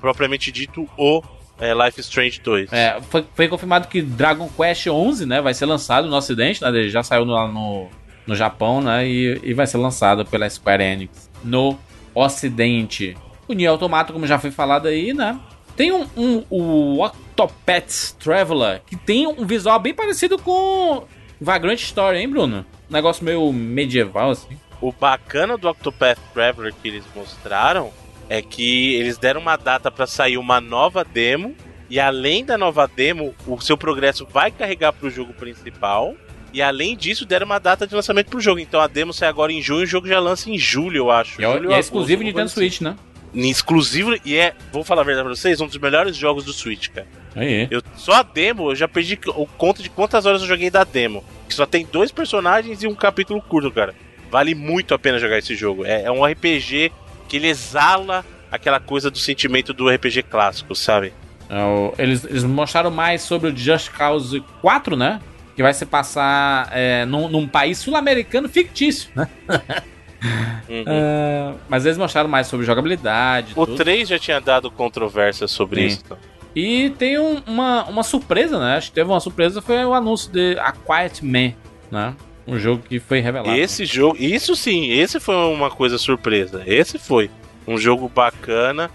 propriamente 0.00 0.50
dito 0.50 0.88
o 0.98 1.22
é, 1.60 1.72
Life 1.72 2.00
is 2.00 2.06
Strange 2.06 2.40
2. 2.40 2.72
É, 2.72 3.00
foi, 3.10 3.24
foi 3.32 3.46
confirmado 3.46 3.86
que 3.86 4.02
Dragon 4.02 4.48
Quest 4.48 4.88
11, 4.88 5.24
né, 5.24 5.40
vai 5.40 5.54
ser 5.54 5.66
lançado 5.66 6.08
no 6.08 6.16
Ocidente, 6.16 6.60
né, 6.60 6.68
ele 6.70 6.90
já 6.90 7.04
saiu 7.04 7.24
no, 7.24 7.46
no, 7.46 7.88
no 8.26 8.34
Japão, 8.34 8.80
né, 8.80 9.06
e, 9.06 9.40
e 9.40 9.54
vai 9.54 9.68
ser 9.68 9.78
lançado 9.78 10.26
pela 10.26 10.50
Square 10.50 10.82
Enix 10.82 11.30
no 11.44 11.78
Ocidente. 12.12 13.16
O 13.46 13.52
Nier 13.52 13.70
Automata, 13.70 14.12
como 14.12 14.26
já 14.26 14.40
foi 14.40 14.50
falado 14.50 14.88
aí, 14.88 15.14
né, 15.14 15.38
tem 15.76 15.92
um, 15.92 16.06
um 16.16 16.44
o 16.50 17.04
Octopath 17.04 18.14
Traveler, 18.18 18.82
que 18.86 18.96
tem 18.96 19.26
um 19.26 19.44
visual 19.44 19.78
bem 19.78 19.94
parecido 19.94 20.38
com 20.38 21.04
Vagrant 21.40 21.80
Story, 21.80 22.18
hein, 22.18 22.28
Bruno? 22.28 22.66
Um 22.90 22.92
negócio 22.92 23.24
meio 23.24 23.52
medieval, 23.52 24.30
assim. 24.30 24.58
O 24.80 24.92
bacana 24.92 25.56
do 25.56 25.68
Octopath 25.68 26.18
Traveler 26.34 26.74
que 26.74 26.88
eles 26.88 27.04
mostraram 27.14 27.90
é 28.28 28.40
que 28.42 28.94
eles 28.94 29.18
deram 29.18 29.40
uma 29.40 29.56
data 29.56 29.90
pra 29.90 30.06
sair 30.06 30.38
uma 30.38 30.60
nova 30.60 31.04
demo 31.04 31.54
e 31.92 32.00
além 32.00 32.42
da 32.42 32.56
nova 32.56 32.88
demo, 32.88 33.34
o 33.46 33.60
seu 33.60 33.76
progresso 33.76 34.24
vai 34.24 34.50
carregar 34.50 34.94
pro 34.94 35.10
jogo 35.10 35.34
principal. 35.34 36.14
E 36.50 36.62
além 36.62 36.96
disso, 36.96 37.26
deram 37.26 37.44
uma 37.44 37.58
data 37.58 37.86
de 37.86 37.94
lançamento 37.94 38.30
pro 38.30 38.40
jogo. 38.40 38.60
Então 38.60 38.80
a 38.80 38.86
demo 38.86 39.12
sai 39.12 39.28
agora 39.28 39.52
em 39.52 39.60
junho 39.60 39.80
e 39.80 39.84
o 39.84 39.86
jogo 39.86 40.08
já 40.08 40.18
lança 40.18 40.48
em 40.48 40.56
julho, 40.56 40.96
eu 40.96 41.10
acho. 41.10 41.38
E 41.38 41.44
é, 41.44 41.52
Julho 41.52 41.64
e 41.64 41.66
é 41.66 41.74
agosto, 41.74 41.80
exclusivo 41.80 42.22
alguma 42.22 42.30
Nintendo 42.30 42.50
coisa 42.50 42.66
assim. 42.66 42.70
Switch, 42.70 42.80
né? 42.80 42.96
Exclusivo 43.34 44.14
e 44.24 44.36
é, 44.36 44.54
vou 44.72 44.84
falar 44.84 45.02
a 45.02 45.04
verdade 45.04 45.26
pra 45.26 45.34
vocês, 45.34 45.60
um 45.60 45.66
dos 45.66 45.78
melhores 45.78 46.16
jogos 46.16 46.44
do 46.44 46.52
Switch, 46.52 46.88
cara. 46.88 47.06
Aí. 47.34 47.66
Eu, 47.70 47.82
só 47.96 48.14
a 48.14 48.22
demo, 48.22 48.70
eu 48.70 48.76
já 48.76 48.86
perdi 48.86 49.18
o 49.28 49.46
conta 49.46 49.82
de 49.82 49.88
quantas 49.88 50.26
horas 50.26 50.42
eu 50.42 50.48
joguei 50.48 50.70
da 50.70 50.84
demo. 50.84 51.24
Que 51.48 51.54
só 51.54 51.64
tem 51.64 51.86
dois 51.90 52.12
personagens 52.12 52.82
e 52.82 52.86
um 52.86 52.94
capítulo 52.94 53.40
curto, 53.40 53.70
cara. 53.70 53.94
Vale 54.30 54.54
muito 54.54 54.94
a 54.94 54.98
pena 54.98 55.18
jogar 55.18 55.38
esse 55.38 55.54
jogo. 55.54 55.84
É, 55.84 56.02
é 56.02 56.10
um 56.10 56.24
RPG 56.24 56.92
que 57.28 57.36
ele 57.36 57.48
exala 57.48 58.24
aquela 58.50 58.78
coisa 58.78 59.10
do 59.10 59.18
sentimento 59.18 59.72
do 59.72 59.88
RPG 59.88 60.24
clássico, 60.24 60.74
sabe? 60.74 61.12
É, 61.48 62.02
Eles, 62.02 62.24
eles 62.24 62.44
mostraram 62.44 62.90
mais 62.90 63.22
sobre 63.22 63.50
o 63.50 63.56
Just 63.56 63.90
Cause 63.90 64.42
4, 64.60 64.96
né? 64.96 65.20
Que 65.56 65.62
vai 65.62 65.72
se 65.74 65.84
passar 65.84 66.70
é, 66.72 67.04
num, 67.04 67.28
num 67.28 67.46
país 67.46 67.78
sul-americano 67.78 68.48
fictício, 68.48 69.10
né? 69.14 69.28
Uhum. 70.68 70.84
É, 70.86 71.52
mas 71.68 71.84
eles 71.84 71.98
mostraram 71.98 72.28
mais 72.28 72.46
sobre 72.46 72.64
jogabilidade. 72.64 73.52
O 73.56 73.66
tudo. 73.66 73.76
3 73.78 74.08
já 74.08 74.18
tinha 74.18 74.40
dado 74.40 74.70
controvérsia 74.70 75.48
sobre 75.48 75.80
Sim. 75.82 75.86
isso. 75.86 76.02
então. 76.04 76.18
E 76.54 76.90
tem 76.98 77.18
um- 77.18 77.42
uma, 77.46 77.84
uma 77.84 78.02
surpresa, 78.02 78.58
né? 78.58 78.76
Acho 78.76 78.88
que 78.88 78.94
teve 78.94 79.10
uma 79.10 79.20
surpresa, 79.20 79.62
foi 79.62 79.84
o 79.84 79.94
anúncio 79.94 80.30
de 80.30 80.56
A 80.58 80.72
Quiet 80.72 81.24
Man, 81.24 81.54
né? 81.90 82.14
Um 82.46 82.58
jogo 82.58 82.82
que 82.88 82.98
foi 83.00 83.20
revelado. 83.20 83.56
Esse 83.56 83.84
jogo, 83.84 84.16
isso 84.18 84.54
sim, 84.56 84.90
esse 84.90 85.18
foi 85.20 85.34
uma 85.34 85.70
coisa 85.70 85.96
surpresa. 85.96 86.62
Esse 86.66 86.98
foi 86.98 87.30
um 87.66 87.78
jogo 87.78 88.08
bacana. 88.08 88.90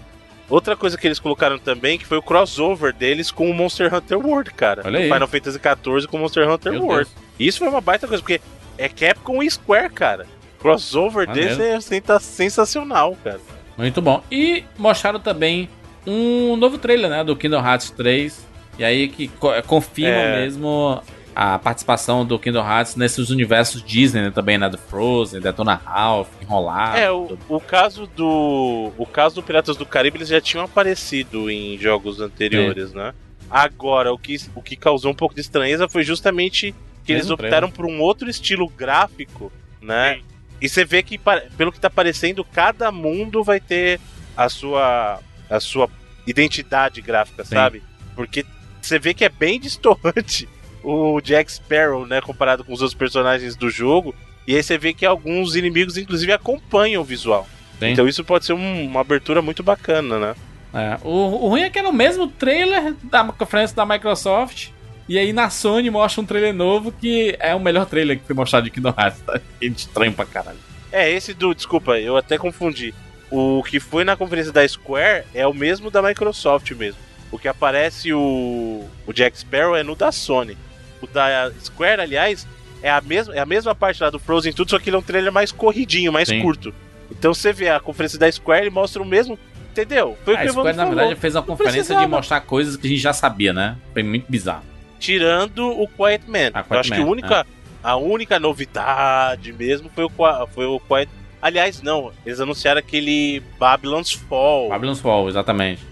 Outra 0.50 0.76
coisa 0.76 0.96
que 0.96 1.06
eles 1.06 1.18
colocaram 1.18 1.58
também, 1.58 1.98
que 1.98 2.06
foi 2.06 2.16
o 2.18 2.22
crossover 2.22 2.94
deles 2.94 3.30
com 3.30 3.50
o 3.50 3.54
Monster 3.54 3.92
Hunter 3.94 4.18
World, 4.18 4.50
cara. 4.52 4.82
Olha 4.84 4.98
aí. 5.00 5.10
Final 5.10 5.28
Fantasy 5.28 5.58
XIV 5.58 6.06
com 6.06 6.16
o 6.16 6.20
Monster 6.20 6.48
Hunter 6.48 6.72
Meu 6.72 6.84
World. 6.84 7.10
Isso 7.38 7.58
foi 7.58 7.68
uma 7.68 7.80
baita 7.80 8.06
coisa, 8.06 8.22
porque 8.22 8.40
é 8.78 8.88
Capcom 8.88 9.42
e 9.42 9.50
Square, 9.50 9.90
cara. 9.92 10.26
Crossover 10.58 11.26
Maneiro. 11.26 11.56
desse 11.56 11.94
é 12.10 12.18
sensacional, 12.18 13.16
cara. 13.22 13.40
Muito 13.76 14.02
bom. 14.02 14.22
E 14.30 14.64
mostraram 14.76 15.20
também 15.20 15.68
um 16.06 16.56
novo 16.56 16.78
trailer, 16.78 17.08
né? 17.10 17.22
Do 17.24 17.36
Kingdom 17.36 17.64
Hearts 17.64 17.90
3. 17.90 18.46
E 18.78 18.84
aí 18.84 19.08
que 19.08 19.28
co- 19.28 19.60
confirma 19.66 20.10
É. 20.20 20.40
mesmo 20.40 21.00
a 21.34 21.56
participação 21.58 22.24
do 22.26 22.36
Kingdom 22.38 22.64
Hearts 22.68 22.96
nesses 22.96 23.30
universos 23.30 23.82
Disney, 23.82 24.22
né? 24.22 24.30
Também, 24.32 24.58
né? 24.58 24.68
Do 24.68 24.78
Frozen, 24.78 25.40
Detona 25.40 25.74
Ralph, 25.74 26.28
Enrolar. 26.42 26.96
É, 26.98 27.10
o, 27.10 27.38
o 27.48 27.60
caso 27.60 28.06
do. 28.08 28.92
O 28.98 29.06
caso 29.06 29.36
do 29.36 29.42
Piratas 29.44 29.76
do 29.76 29.86
Caribe, 29.86 30.18
eles 30.18 30.28
já 30.28 30.40
tinham 30.40 30.64
aparecido 30.64 31.48
em 31.50 31.78
jogos 31.78 32.20
anteriores, 32.20 32.92
né? 32.92 33.14
Agora, 33.50 34.12
o 34.12 34.18
que, 34.18 34.36
o 34.54 34.60
que 34.62 34.74
causou 34.76 35.10
um 35.10 35.14
pouco 35.14 35.34
de 35.34 35.40
estranheza 35.40 35.88
foi 35.88 36.02
justamente 36.02 36.74
que 37.04 37.12
eles 37.12 37.30
optaram 37.30 37.70
por 37.70 37.86
um 37.86 38.00
outro 38.00 38.28
estilo 38.28 38.68
gráfico, 38.68 39.50
né? 39.80 40.20
E 40.60 40.68
você 40.68 40.84
vê 40.84 41.02
que, 41.02 41.18
pelo 41.56 41.70
que 41.72 41.80
tá 41.80 41.88
parecendo, 41.90 42.44
cada 42.44 42.90
mundo 42.90 43.44
vai 43.44 43.60
ter 43.60 44.00
a 44.36 44.48
sua, 44.48 45.20
a 45.48 45.60
sua 45.60 45.88
identidade 46.26 47.00
gráfica, 47.00 47.44
Sim. 47.44 47.54
sabe? 47.54 47.82
Porque 48.14 48.44
você 48.80 48.98
vê 48.98 49.14
que 49.14 49.24
é 49.24 49.28
bem 49.28 49.58
distante 49.60 50.48
o 50.82 51.20
Jack 51.20 51.50
Sparrow, 51.52 52.06
né? 52.06 52.20
Comparado 52.20 52.64
com 52.64 52.72
os 52.72 52.80
outros 52.80 52.98
personagens 52.98 53.56
do 53.56 53.70
jogo. 53.70 54.14
E 54.46 54.56
aí 54.56 54.62
você 54.62 54.78
vê 54.78 54.92
que 54.94 55.04
alguns 55.04 55.54
inimigos, 55.56 55.96
inclusive, 55.96 56.32
acompanham 56.32 57.02
o 57.02 57.04
visual. 57.04 57.46
Sim. 57.78 57.88
Então 57.90 58.08
isso 58.08 58.24
pode 58.24 58.44
ser 58.44 58.52
um- 58.54 58.84
uma 58.86 59.00
abertura 59.00 59.40
muito 59.42 59.62
bacana, 59.62 60.18
né? 60.18 60.34
É, 60.74 60.98
o, 61.02 61.10
o 61.44 61.48
ruim 61.48 61.62
é 61.62 61.70
que 61.70 61.78
era 61.78 61.88
o 61.88 61.92
mesmo 61.92 62.26
trailer 62.28 62.94
da 63.04 63.24
conferência 63.24 63.74
da 63.76 63.86
Microsoft. 63.86 64.68
E 65.08 65.18
aí 65.18 65.32
na 65.32 65.48
Sony 65.48 65.90
mostra 65.90 66.20
um 66.20 66.26
trailer 66.26 66.52
novo 66.52 66.92
que 66.92 67.36
é 67.40 67.54
o 67.54 67.60
melhor 67.60 67.86
trailer 67.86 68.18
que 68.18 68.26
foi 68.26 68.36
mostrado 68.36 68.64
de 68.64 68.70
Kingdom 68.70 68.94
Hearts. 68.96 69.20
Tá? 69.22 69.40
Gente 69.60 69.78
estranho 69.78 70.12
pra 70.12 70.26
caralho. 70.26 70.58
É, 70.92 71.10
esse 71.10 71.32
do. 71.32 71.54
Desculpa, 71.54 71.98
eu 71.98 72.16
até 72.16 72.36
confundi. 72.36 72.94
O 73.30 73.62
que 73.62 73.78
foi 73.78 74.04
na 74.04 74.16
conferência 74.16 74.52
da 74.52 74.66
Square 74.66 75.24
é 75.34 75.46
o 75.46 75.54
mesmo 75.54 75.90
da 75.90 76.02
Microsoft 76.02 76.70
mesmo. 76.72 77.00
O 77.30 77.38
que 77.38 77.46
aparece 77.48 78.12
o, 78.12 78.84
o 79.06 79.12
Jack 79.12 79.38
Sparrow 79.38 79.76
é 79.76 79.82
no 79.82 79.94
da 79.94 80.10
Sony. 80.10 80.56
O 81.02 81.06
da 81.06 81.52
Square, 81.60 82.00
aliás, 82.00 82.46
é 82.82 82.90
a 82.90 83.00
mesma, 83.00 83.34
é 83.34 83.38
a 83.38 83.46
mesma 83.46 83.74
parte 83.74 84.02
lá 84.02 84.08
do 84.08 84.18
Frozen 84.18 84.52
tudo, 84.52 84.70
só 84.70 84.78
que 84.78 84.88
ele 84.88 84.96
é 84.96 84.98
um 84.98 85.02
trailer 85.02 85.30
mais 85.32 85.52
corridinho, 85.52 86.12
mais 86.12 86.28
Sim. 86.28 86.40
curto. 86.40 86.74
Então 87.10 87.34
você 87.34 87.52
vê 87.52 87.68
a 87.68 87.80
conferência 87.80 88.18
da 88.18 88.30
Square 88.30 88.66
e 88.66 88.70
mostra 88.70 89.02
o 89.02 89.06
mesmo. 89.06 89.38
Entendeu? 89.70 90.16
Foi 90.24 90.34
o 90.34 90.36
A 90.36 90.40
que 90.40 90.46
o 90.48 90.52
Square, 90.52 90.76
na 90.76 90.82
falou. 90.84 90.98
verdade, 90.98 91.20
fez 91.20 91.34
uma 91.36 91.42
conferência 91.42 91.82
de 91.82 91.86
precisava. 91.86 92.08
mostrar 92.08 92.40
coisas 92.40 92.76
que 92.76 92.86
a 92.86 92.90
gente 92.90 93.00
já 93.00 93.12
sabia, 93.12 93.52
né? 93.52 93.76
Foi 93.92 94.02
muito 94.02 94.24
bizarro. 94.28 94.64
Tirando 94.98 95.68
o 95.68 95.86
Quiet 95.88 96.24
Man. 96.28 96.50
Ah, 96.54 96.62
Quiet 96.62 96.72
eu 96.72 96.80
acho 96.80 96.92
que 96.92 96.98
Man, 96.98 97.04
a 97.04 97.08
única, 97.08 97.46
a 97.82 97.96
única 97.96 98.38
novidade 98.38 99.52
mesmo 99.52 99.90
foi 99.94 100.04
o, 100.04 100.10
foi 100.48 100.66
o 100.66 100.80
Quiet. 100.80 101.10
Aliás, 101.40 101.80
não, 101.82 102.12
eles 102.26 102.40
anunciaram 102.40 102.80
aquele 102.80 103.42
Babylon's 103.58 104.12
Fall. 104.12 104.68
Babylon's 104.68 105.00
Fall, 105.00 105.28
exatamente. 105.28 105.86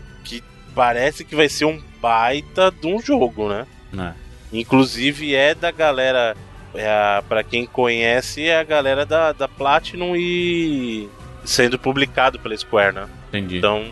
Parece 0.74 1.24
que 1.24 1.34
vai 1.34 1.48
ser 1.48 1.64
um 1.64 1.82
baita 2.02 2.70
de 2.70 2.86
um 2.86 3.00
jogo, 3.00 3.48
né? 3.48 3.66
Né? 3.90 4.14
Inclusive 4.52 5.34
é 5.34 5.54
da 5.54 5.70
galera. 5.70 6.36
É 6.74 6.86
a, 6.86 7.24
pra 7.26 7.42
quem 7.42 7.64
conhece, 7.64 8.46
é 8.46 8.59
a 8.59 8.62
galera 8.62 9.07
da, 9.07 9.32
da 9.32 9.48
Platinum 9.48 10.14
e 10.14 11.09
sendo 11.42 11.78
publicado 11.78 12.38
pela 12.38 12.54
Square, 12.54 12.94
né? 12.94 13.09
Entendi. 13.28 13.57
Então, 13.57 13.86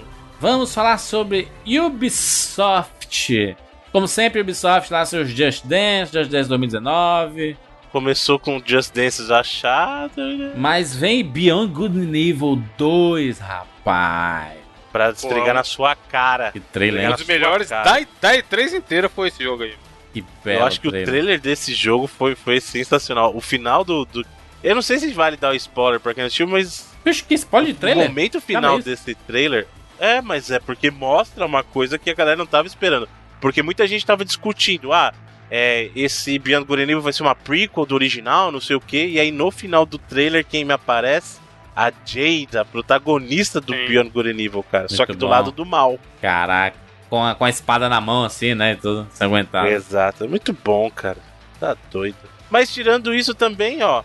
Vamos 0.44 0.74
falar 0.74 0.98
sobre 0.98 1.48
Ubisoft. 1.66 3.56
Como 3.94 4.08
sempre, 4.08 4.40
Ubisoft 4.40 4.92
lá 4.92 5.06
seus 5.06 5.28
Just 5.30 5.64
Dance, 5.64 6.12
Just 6.12 6.28
Dance 6.28 6.48
2019. 6.48 7.56
começou 7.92 8.40
com 8.40 8.60
Just 8.66 8.92
Dance 8.92 9.32
achado, 9.32 10.20
né? 10.36 10.52
Mas 10.56 10.96
vem 10.96 11.22
Beyond 11.24 11.72
Good 11.72 11.98
and 12.00 12.16
Evil 12.16 12.60
2, 12.76 13.38
rapaz. 13.38 14.58
Pra 14.90 15.10
estregar 15.10 15.46
Pô. 15.46 15.52
na 15.54 15.62
sua 15.62 15.94
cara. 15.94 16.50
Que 16.50 16.58
trailer? 16.58 17.08
Um 17.08 17.14
dos 17.14 17.24
melhores 17.24 17.68
da, 17.68 17.84
da 17.84 18.32
E3 18.36 18.72
inteira 18.74 19.08
foi 19.08 19.28
esse 19.28 19.44
jogo 19.44 19.62
aí. 19.62 19.74
Que 20.12 20.24
belo 20.44 20.62
Eu 20.62 20.66
acho 20.66 20.80
que 20.80 20.88
o 20.88 20.90
trailer 20.90 21.40
desse 21.40 21.72
jogo 21.72 22.08
foi, 22.08 22.34
foi 22.34 22.60
sensacional. 22.60 23.32
O 23.32 23.40
final 23.40 23.84
do, 23.84 24.04
do- 24.06 24.26
Eu 24.60 24.74
não 24.74 24.82
sei 24.82 24.98
se 24.98 25.12
vale 25.12 25.36
dar 25.36 25.50
o 25.52 25.54
spoiler 25.54 26.00
pra 26.00 26.12
quem 26.12 26.22
não 26.22 26.26
assistiu, 26.26 26.48
mas 26.48 26.92
Puxa, 27.04 27.24
que 27.28 27.34
spoiler 27.34 27.70
de 27.72 27.76
o 27.76 27.80
trailer? 27.80 28.08
momento 28.08 28.40
final 28.40 28.80
desse 28.80 29.14
trailer. 29.14 29.68
É, 30.00 30.20
mas 30.20 30.50
é 30.50 30.58
porque 30.58 30.90
mostra 30.90 31.46
uma 31.46 31.62
coisa 31.62 31.96
que 31.96 32.10
a 32.10 32.14
galera 32.14 32.36
não 32.36 32.46
tava 32.46 32.66
esperando. 32.66 33.08
Porque 33.44 33.62
muita 33.62 33.86
gente 33.86 34.06
tava 34.06 34.24
discutindo, 34.24 34.90
ah, 34.90 35.12
é, 35.50 35.90
esse 35.94 36.38
Beyond 36.38 36.64
Good 36.64 36.80
Evil 36.80 37.02
vai 37.02 37.12
ser 37.12 37.22
uma 37.22 37.34
prequel 37.34 37.84
do 37.84 37.94
original, 37.94 38.50
não 38.50 38.58
sei 38.58 38.74
o 38.74 38.80
que. 38.80 39.04
E 39.04 39.20
aí 39.20 39.30
no 39.30 39.50
final 39.50 39.84
do 39.84 39.98
trailer, 39.98 40.46
quem 40.46 40.64
me 40.64 40.72
aparece? 40.72 41.40
A 41.76 41.92
Jade, 42.06 42.56
a 42.56 42.64
protagonista 42.64 43.60
do 43.60 43.74
Sim. 43.74 43.86
Beyond 43.86 44.08
Good 44.08 44.30
Evil, 44.30 44.62
cara. 44.62 44.88
Só 44.88 45.02
Muito 45.02 45.08
que 45.08 45.18
do 45.18 45.26
bom. 45.26 45.30
lado 45.30 45.52
do 45.52 45.66
mal. 45.66 45.98
Caraca, 46.22 46.74
com 47.10 47.22
a, 47.22 47.34
com 47.34 47.44
a 47.44 47.50
espada 47.50 47.86
na 47.86 48.00
mão 48.00 48.24
assim, 48.24 48.54
né? 48.54 48.72
e 48.72 48.76
Tudo, 48.76 49.06
sem 49.12 49.26
aguentar. 49.26 49.66
Exato, 49.66 50.24
é 50.24 50.26
muito 50.26 50.56
bom, 50.64 50.90
cara. 50.90 51.18
Tá 51.60 51.76
doido. 51.92 52.16
Mas 52.48 52.72
tirando 52.72 53.14
isso 53.14 53.34
também, 53.34 53.82
ó, 53.82 54.02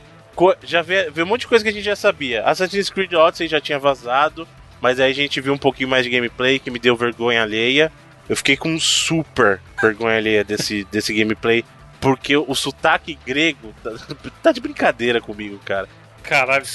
já 0.65 0.81
vê 0.81 1.09
um 1.23 1.25
monte 1.25 1.41
de 1.41 1.47
coisa 1.47 1.63
que 1.63 1.69
a 1.69 1.73
gente 1.73 1.85
já 1.85 1.95
sabia. 1.95 2.43
Assassin's 2.43 2.89
Creed 2.89 3.13
Odyssey 3.13 3.47
já 3.47 3.61
tinha 3.61 3.79
vazado, 3.79 4.45
mas 4.81 4.99
aí 4.99 5.09
a 5.09 5.15
gente 5.15 5.39
viu 5.39 5.53
um 5.53 5.57
pouquinho 5.57 5.87
mais 5.87 6.03
de 6.03 6.09
gameplay 6.09 6.59
que 6.59 6.69
me 6.69 6.77
deu 6.77 6.97
vergonha 6.97 7.41
alheia. 7.41 7.89
Eu 8.29 8.35
fiquei 8.35 8.55
com 8.55 8.79
super 8.79 9.59
vergonha 9.81 10.17
alheia 10.17 10.43
desse, 10.43 10.85
desse 10.91 11.13
gameplay, 11.13 11.65
porque 11.99 12.37
o, 12.37 12.53
sotaque 12.53 13.17
grego 13.25 13.73
tá, 13.83 13.91
tá 14.43 14.51
de 14.51 14.61
brincadeira 14.61 15.19
comigo, 15.19 15.59
cara. 15.65 15.89
Caralho. 16.21 16.65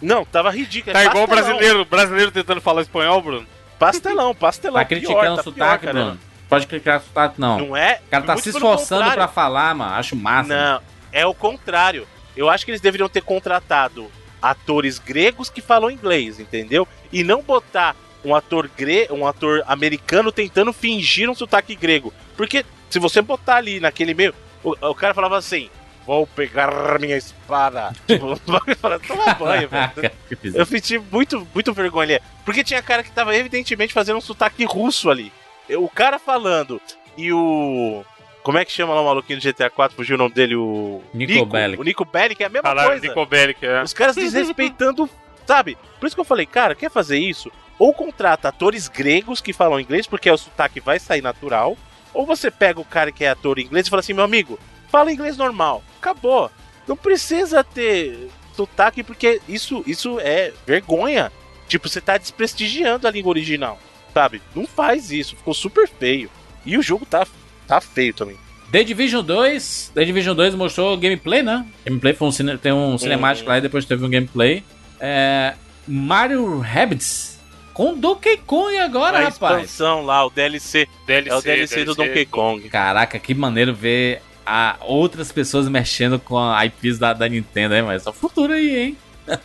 Não, 0.00 0.24
tava 0.24 0.50
ridículo. 0.50 0.94
Tá 0.94 1.02
é 1.02 1.06
igual 1.06 1.24
o 1.24 1.26
brasileiro, 1.26 1.84
brasileiro 1.84 2.30
tentando 2.30 2.60
falar 2.60 2.82
espanhol, 2.82 3.20
Bruno. 3.20 3.46
Pastelão, 3.78 4.34
pastelão. 4.34 4.80
Tá 4.80 4.84
pior, 4.86 5.00
criticando 5.00 5.36
tá 5.36 5.40
o 5.40 5.44
sotaque, 5.44 5.84
pior. 5.84 5.92
Bruno? 5.92 6.18
Pode 6.48 6.66
criticar 6.66 7.00
o 7.00 7.02
sotaque, 7.02 7.40
não. 7.40 7.58
Não 7.58 7.76
é? 7.76 8.00
O 8.06 8.10
cara 8.10 8.24
tá 8.24 8.36
se 8.36 8.48
esforçando 8.48 9.10
pra 9.12 9.28
falar, 9.28 9.74
mano. 9.74 9.94
Acho 9.94 10.16
massa. 10.16 10.48
Não, 10.48 10.82
é 11.12 11.26
o 11.26 11.34
contrário. 11.34 12.06
Eu 12.36 12.48
acho 12.48 12.64
que 12.64 12.70
eles 12.70 12.80
deveriam 12.80 13.08
ter 13.08 13.22
contratado 13.22 14.10
atores 14.40 14.98
gregos 14.98 15.50
que 15.50 15.60
falam 15.60 15.90
inglês, 15.90 16.38
entendeu? 16.38 16.86
E 17.12 17.24
não 17.24 17.42
botar 17.42 17.96
um 18.26 18.34
ator 18.34 18.68
gre 18.76 19.06
um 19.10 19.24
ator 19.26 19.62
americano 19.68 20.32
tentando 20.32 20.72
fingir 20.72 21.30
um 21.30 21.34
sotaque 21.34 21.76
grego. 21.76 22.12
Porque 22.36 22.64
se 22.90 22.98
você 22.98 23.22
botar 23.22 23.56
ali 23.56 23.78
naquele 23.78 24.12
meio, 24.12 24.34
o, 24.64 24.70
o 24.88 24.94
cara 24.94 25.14
falava 25.14 25.36
assim: 25.38 25.70
"Vou 26.04 26.26
pegar 26.26 26.98
minha 26.98 27.16
espada". 27.16 27.92
tipo, 28.06 28.38
toma 29.06 29.34
banho, 29.34 29.68
velho. 29.68 30.10
Eu 30.54 30.66
senti 30.66 30.98
muito, 30.98 31.46
muito 31.54 31.72
vergonha 31.72 32.16
ali. 32.16 32.24
Porque 32.44 32.64
tinha 32.64 32.82
cara 32.82 33.04
que 33.04 33.12
tava 33.12 33.34
evidentemente 33.36 33.94
fazendo 33.94 34.16
um 34.16 34.20
sotaque 34.20 34.64
russo 34.64 35.08
ali. 35.08 35.32
O 35.70 35.88
cara 35.88 36.18
falando 36.18 36.80
e 37.16 37.32
o. 37.32 38.04
Como 38.42 38.58
é 38.58 38.64
que 38.64 38.70
chama 38.70 38.94
lá 38.94 39.00
o 39.00 39.04
maluquinho 39.06 39.40
do 39.40 39.42
GTA 39.42 39.68
4? 39.68 39.96
Fugiu 39.96 40.14
o 40.14 40.18
nome 40.18 40.32
dele? 40.34 40.54
O. 40.54 41.02
Nico 41.12 41.46
Bellic. 41.46 41.80
O 41.80 41.84
Nico 41.84 42.04
Bellic 42.04 42.42
é 42.42 42.46
a 42.46 42.48
mesma 42.48 42.62
Caralho, 42.62 42.88
coisa. 42.90 43.06
Nico 43.06 43.26
Bellic, 43.26 43.66
é. 43.66 43.82
Os 43.82 43.92
caras 43.92 44.14
desrespeitando. 44.14 45.10
sabe? 45.44 45.76
Por 45.98 46.06
isso 46.06 46.14
que 46.14 46.20
eu 46.20 46.24
falei, 46.24 46.46
cara, 46.46 46.74
quer 46.74 46.90
fazer 46.90 47.18
isso? 47.18 47.50
Ou 47.78 47.92
contrata 47.92 48.48
atores 48.48 48.88
gregos 48.88 49.40
que 49.40 49.52
falam 49.52 49.80
inglês, 49.80 50.06
porque 50.06 50.30
o 50.30 50.36
sotaque 50.36 50.80
vai 50.80 50.98
sair 50.98 51.22
natural. 51.22 51.76
Ou 52.14 52.24
você 52.24 52.50
pega 52.50 52.80
o 52.80 52.84
cara 52.84 53.12
que 53.12 53.24
é 53.24 53.28
ator 53.28 53.58
inglês 53.58 53.86
e 53.86 53.90
fala 53.90 54.00
assim, 54.00 54.14
meu 54.14 54.24
amigo, 54.24 54.58
fala 54.88 55.12
inglês 55.12 55.36
normal. 55.36 55.82
Acabou. 55.98 56.50
Não 56.88 56.96
precisa 56.96 57.62
ter 57.62 58.28
sotaque, 58.54 59.02
porque 59.02 59.40
isso, 59.46 59.84
isso 59.86 60.18
é 60.20 60.52
vergonha. 60.66 61.30
Tipo, 61.68 61.88
você 61.88 62.00
tá 62.00 62.16
desprestigiando 62.16 63.06
a 63.06 63.10
língua 63.10 63.30
original. 63.30 63.78
Sabe? 64.14 64.40
Não 64.54 64.66
faz 64.66 65.10
isso. 65.10 65.36
Ficou 65.36 65.52
super 65.52 65.86
feio. 65.86 66.30
E 66.64 66.78
o 66.78 66.82
jogo 66.82 67.04
tá, 67.04 67.26
tá 67.66 67.80
feio 67.80 68.14
também. 68.14 68.38
The 68.72 68.82
Division 68.82 69.22
2. 69.22 69.92
The 69.94 70.04
Division 70.04 70.34
2 70.34 70.54
mostrou 70.54 70.96
gameplay, 70.96 71.42
né? 71.42 71.66
Gameplay 71.84 72.14
foi 72.14 72.28
um 72.28 72.32
cine, 72.32 72.56
tem 72.56 72.72
um 72.72 72.96
cinemático 72.96 73.48
lá 73.48 73.58
e 73.58 73.60
depois 73.60 73.84
teve 73.84 74.04
um 74.04 74.08
gameplay. 74.08 74.64
É, 74.98 75.54
Mario 75.86 76.58
Rabbids 76.58 77.35
com 77.76 77.92
Donkey 77.92 78.38
Kong 78.38 78.74
agora, 78.78 79.18
a 79.18 79.28
rapaz. 79.28 79.64
expansão 79.64 80.02
lá, 80.02 80.24
o 80.24 80.30
DLC. 80.30 80.88
DLC, 81.06 81.28
É 81.30 81.34
o 81.34 81.42
DLC, 81.42 81.84
do 81.84 81.94
Donkey 81.94 82.24
Kong. 82.24 82.66
Caraca, 82.70 83.18
que 83.18 83.34
maneiro 83.34 83.74
ver 83.74 84.22
a 84.46 84.78
outras 84.80 85.30
pessoas 85.30 85.68
mexendo 85.68 86.18
com 86.18 86.38
a 86.38 86.64
IPs 86.64 86.98
da, 86.98 87.12
da 87.12 87.28
Nintendo, 87.28 87.74
hein? 87.74 87.82
Mas 87.82 88.06
é 88.06 88.08
o 88.08 88.14
futuro 88.14 88.54
aí, 88.54 88.78
hein? 88.78 88.96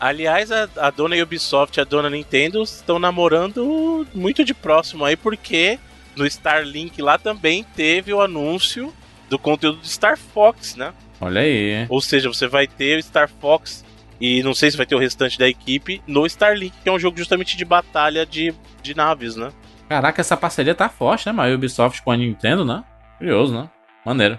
Aliás, 0.00 0.50
a, 0.50 0.70
a 0.78 0.88
dona 0.88 1.22
Ubisoft 1.22 1.76
e 1.76 1.82
a 1.82 1.84
dona 1.84 2.08
Nintendo 2.08 2.62
estão 2.62 2.98
namorando 2.98 4.06
muito 4.14 4.42
de 4.42 4.54
próximo 4.54 5.04
aí, 5.04 5.14
porque 5.14 5.78
no 6.16 6.24
Starlink 6.26 7.02
lá 7.02 7.18
também 7.18 7.62
teve 7.76 8.10
o 8.14 8.22
anúncio 8.22 8.90
do 9.28 9.38
conteúdo 9.38 9.82
de 9.82 9.88
Star 9.90 10.16
Fox, 10.16 10.76
né? 10.76 10.94
Olha 11.20 11.42
aí. 11.42 11.84
Ou 11.90 12.00
seja, 12.00 12.26
você 12.30 12.48
vai 12.48 12.66
ter 12.66 12.98
o 12.98 13.02
Star 13.02 13.28
Fox 13.38 13.84
e 14.20 14.42
não 14.42 14.54
sei 14.54 14.70
se 14.70 14.76
vai 14.76 14.86
ter 14.86 14.94
o 14.94 14.98
restante 14.98 15.38
da 15.38 15.48
equipe 15.48 16.02
no 16.06 16.26
Starlink, 16.26 16.76
que 16.82 16.88
é 16.88 16.92
um 16.92 16.98
jogo 16.98 17.16
justamente 17.16 17.56
de 17.56 17.64
batalha 17.64 18.26
de, 18.26 18.54
de 18.82 18.94
naves, 18.94 19.36
né? 19.36 19.50
Caraca, 19.88 20.20
essa 20.20 20.36
parceria 20.36 20.74
tá 20.74 20.88
forte, 20.88 21.26
né? 21.26 21.32
Mas 21.32 21.54
Ubisoft 21.54 22.02
com 22.02 22.10
a 22.10 22.16
Nintendo, 22.16 22.64
né? 22.64 22.84
Curioso, 23.18 23.54
né? 23.54 23.68
Maneiro. 24.04 24.38